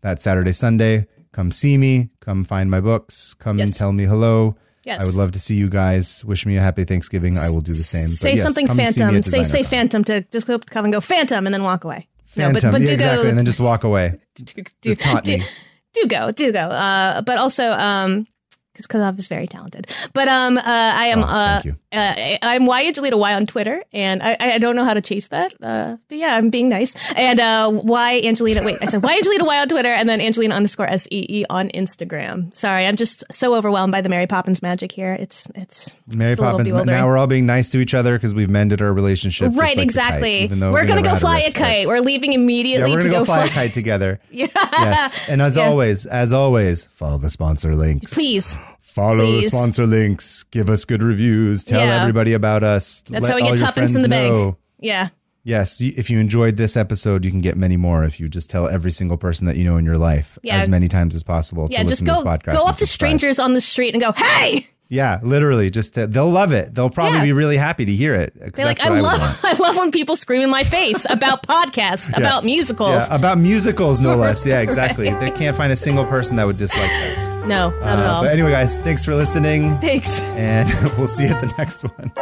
That 0.02 0.20
Saturday, 0.20 0.52
Sunday. 0.52 1.06
Come 1.32 1.52
see 1.52 1.76
me. 1.76 2.10
Come 2.20 2.44
find 2.44 2.70
my 2.70 2.80
books. 2.80 3.34
Come 3.34 3.60
and 3.60 3.72
tell 3.72 3.92
me 3.92 4.04
hello. 4.04 4.56
Yes. 4.84 5.02
I 5.02 5.06
would 5.06 5.14
love 5.14 5.32
to 5.32 5.40
see 5.40 5.56
you 5.56 5.68
guys. 5.68 6.24
Wish 6.24 6.46
me 6.46 6.56
a 6.56 6.60
happy 6.60 6.84
Thanksgiving. 6.84 7.36
I 7.36 7.50
will 7.50 7.60
do 7.60 7.72
the 7.72 7.78
same. 7.78 8.06
Say 8.06 8.34
yes, 8.34 8.42
something 8.42 8.66
come 8.66 8.76
see 8.76 8.82
me 8.82 8.92
phantom. 8.92 9.22
Say 9.22 9.42
say 9.42 9.62
phantom 9.62 10.04
to 10.04 10.22
just 10.32 10.46
go 10.46 10.58
come 10.58 10.86
and 10.86 10.92
go 10.92 11.00
phantom 11.00 11.46
and 11.46 11.54
then 11.54 11.62
walk 11.62 11.84
away. 11.84 12.08
Phantom. 12.24 12.52
no, 12.52 12.70
but, 12.70 12.72
but 12.72 12.80
yeah, 12.80 12.86
do 12.86 12.94
exactly. 12.94 13.24
go 13.24 13.28
And 13.28 13.38
then 13.38 13.44
just 13.44 13.60
walk 13.60 13.84
away. 13.84 14.18
do, 14.36 14.62
just 14.82 15.00
taunt 15.00 15.24
do, 15.24 15.38
me. 15.38 15.44
do 15.92 16.06
go, 16.06 16.30
do 16.30 16.52
go. 16.52 16.60
Uh, 16.60 17.20
but 17.22 17.38
also, 17.38 17.72
um, 17.72 18.26
because 18.86 19.00
Kazov 19.00 19.18
is 19.18 19.28
very 19.28 19.46
talented. 19.46 19.86
But 20.12 20.28
um, 20.28 20.58
uh, 20.58 20.62
I 20.64 21.06
am 21.06 21.20
Oh, 21.20 21.26
uh, 21.26 21.62
uh, 21.92 22.38
I'm 22.42 22.66
Y 22.66 22.84
Angelita 22.84 23.18
Y 23.18 23.34
on 23.34 23.46
Twitter, 23.46 23.82
and 23.92 24.22
I, 24.22 24.36
I 24.40 24.58
don't 24.58 24.76
know 24.76 24.84
how 24.84 24.94
to 24.94 25.00
chase 25.00 25.28
that. 25.28 25.52
Uh, 25.62 25.96
but 26.08 26.18
yeah, 26.18 26.36
I'm 26.36 26.50
being 26.50 26.68
nice. 26.68 26.94
And 27.14 27.40
uh, 27.40 27.70
Y 27.72 28.22
Angelina. 28.24 28.62
Wait, 28.64 28.76
I 28.80 28.86
said 28.86 29.02
Y 29.02 29.14
Angelina 29.14 29.44
Y 29.44 29.60
on 29.60 29.68
Twitter, 29.68 29.88
and 29.88 30.08
then 30.08 30.20
Angelina 30.20 30.54
underscore 30.54 30.86
S 30.86 31.06
E 31.10 31.26
E 31.28 31.44
on 31.50 31.68
Instagram. 31.70 32.52
Sorry, 32.52 32.86
I'm 32.86 32.96
just 32.96 33.24
so 33.30 33.54
overwhelmed 33.54 33.92
by 33.92 34.00
the 34.00 34.08
Mary 34.08 34.26
Poppins 34.26 34.62
magic 34.62 34.92
here. 34.92 35.16
It's 35.18 35.48
it's 35.54 35.94
Mary 36.06 36.32
it's 36.32 36.40
Poppins. 36.40 36.72
Now 36.72 37.06
we're 37.06 37.18
all 37.18 37.26
being 37.26 37.46
nice 37.46 37.70
to 37.70 37.78
each 37.78 37.94
other 37.94 38.16
because 38.16 38.34
we've 38.34 38.50
mended 38.50 38.82
our 38.82 38.92
relationship. 38.92 39.48
Right, 39.48 39.56
like 39.58 39.76
kite, 39.76 39.84
exactly. 39.84 40.46
though 40.46 40.72
We're 40.72 40.82
we 40.82 40.88
gonna 40.88 41.02
go 41.02 41.16
fly 41.16 41.40
a 41.40 41.52
kite. 41.52 41.86
We're 41.86 42.00
leaving 42.00 42.32
immediately 42.32 42.90
Yeah, 42.90 42.96
we're 42.96 43.02
to 43.02 43.08
go 43.08 43.20
go 43.20 43.24
fly 43.24 43.44
a 43.44 43.48
kite 43.48 43.72
together. 43.72 44.20
yeah. 44.30 44.46
Yes, 44.54 45.28
and 45.28 45.42
as 45.42 45.56
always, 45.56 46.06
as 46.06 46.32
always, 46.32 46.86
follow 46.86 47.18
the 47.18 47.30
sponsor 47.30 47.74
links. 47.74 48.14
Please, 48.14 48.58
Follow 48.94 49.24
Please. 49.24 49.44
the 49.44 49.56
sponsor 49.56 49.86
links. 49.86 50.42
Give 50.44 50.68
us 50.68 50.84
good 50.84 51.02
reviews. 51.02 51.64
Tell 51.64 51.80
Yeah. 51.84 52.00
everybody 52.00 52.32
about 52.32 52.62
us. 52.64 53.04
that's 53.08 53.22
Let 53.24 53.30
how 53.30 53.36
we 53.36 53.42
get 53.56 53.58
tuppence 53.58 53.94
in 53.94 54.02
the 54.02 54.08
bank. 54.08 54.34
know. 54.34 54.56
Yeah. 54.80 55.08
Yes, 55.42 55.80
if 55.80 56.10
you 56.10 56.18
enjoyed 56.18 56.56
this 56.56 56.76
episode, 56.76 57.24
you 57.24 57.30
can 57.30 57.40
get 57.40 57.56
many 57.56 57.76
more 57.76 58.04
if 58.04 58.20
you 58.20 58.28
just 58.28 58.50
tell 58.50 58.68
every 58.68 58.90
single 58.90 59.16
person 59.16 59.46
that 59.46 59.56
you 59.56 59.64
know 59.64 59.76
in 59.78 59.84
your 59.86 59.96
life 59.96 60.38
Yeah. 60.42 60.58
as 60.58 60.68
many 60.68 60.86
times 60.86 61.14
as 61.14 61.22
possible 61.22 61.68
Yeah, 61.70 61.78
to 61.78 61.84
just 61.88 62.02
listen 62.02 62.06
go 62.06 62.14
to 62.14 62.24
this 62.24 62.32
podcast. 62.54 62.58
go 62.58 62.64
up 62.66 62.72
to 62.72 62.78
subscribe. 62.80 62.88
strangers 63.08 63.38
on 63.38 63.54
the 63.54 63.60
street 63.60 63.94
and 63.94 64.02
go, 64.02 64.12
"Hey!" 64.12 64.66
Yeah, 64.90 65.18
literally, 65.22 65.70
just 65.70 65.94
to, 65.94 66.06
they'll 66.08 66.28
love 66.28 66.52
it. 66.52 66.74
They'll 66.74 66.90
probably 66.90 67.18
Yeah. 67.20 67.24
be 67.26 67.32
really 67.32 67.56
happy 67.56 67.84
to 67.86 67.92
hear 67.92 68.14
it. 68.16 68.34
They're 68.54 68.66
like, 68.66 68.78
that's 68.78 68.90
"I 68.90 69.00
love. 69.00 69.40
I 69.44 69.52
love 69.54 69.76
when 69.76 69.92
people 69.92 70.16
scream 70.16 70.42
in 70.42 70.50
my 70.50 70.64
face 70.64 71.06
about 71.08 71.42
podcasts, 71.46 72.14
about 72.18 72.44
musicals." 72.44 72.90
Yeah, 72.90 73.06
about 73.14 73.38
musicals, 73.38 74.00
no 74.00 74.16
less. 74.16 74.44
Yeah, 74.50 74.60
exactly. 74.60 75.08
They 75.08 75.30
can't 75.30 75.56
find 75.56 75.72
a 75.72 75.76
single 75.76 76.04
person 76.04 76.36
that 76.36 76.46
would 76.46 76.56
dislike 76.58 76.90
that. 76.90 77.29
No, 77.46 77.70
not 77.70 77.82
at 77.82 77.98
Uh, 78.06 78.12
all. 78.14 78.22
but 78.22 78.32
anyway, 78.32 78.50
guys, 78.52 78.78
thanks 78.78 79.04
for 79.04 79.14
listening, 79.14 79.76
Thanks. 79.78 80.20
and 80.22 80.68
we'll 80.98 81.06
see 81.06 81.26
you 81.28 81.34
at 81.34 81.40
the 81.40 81.52
next 81.58 81.82
one. 81.82 82.12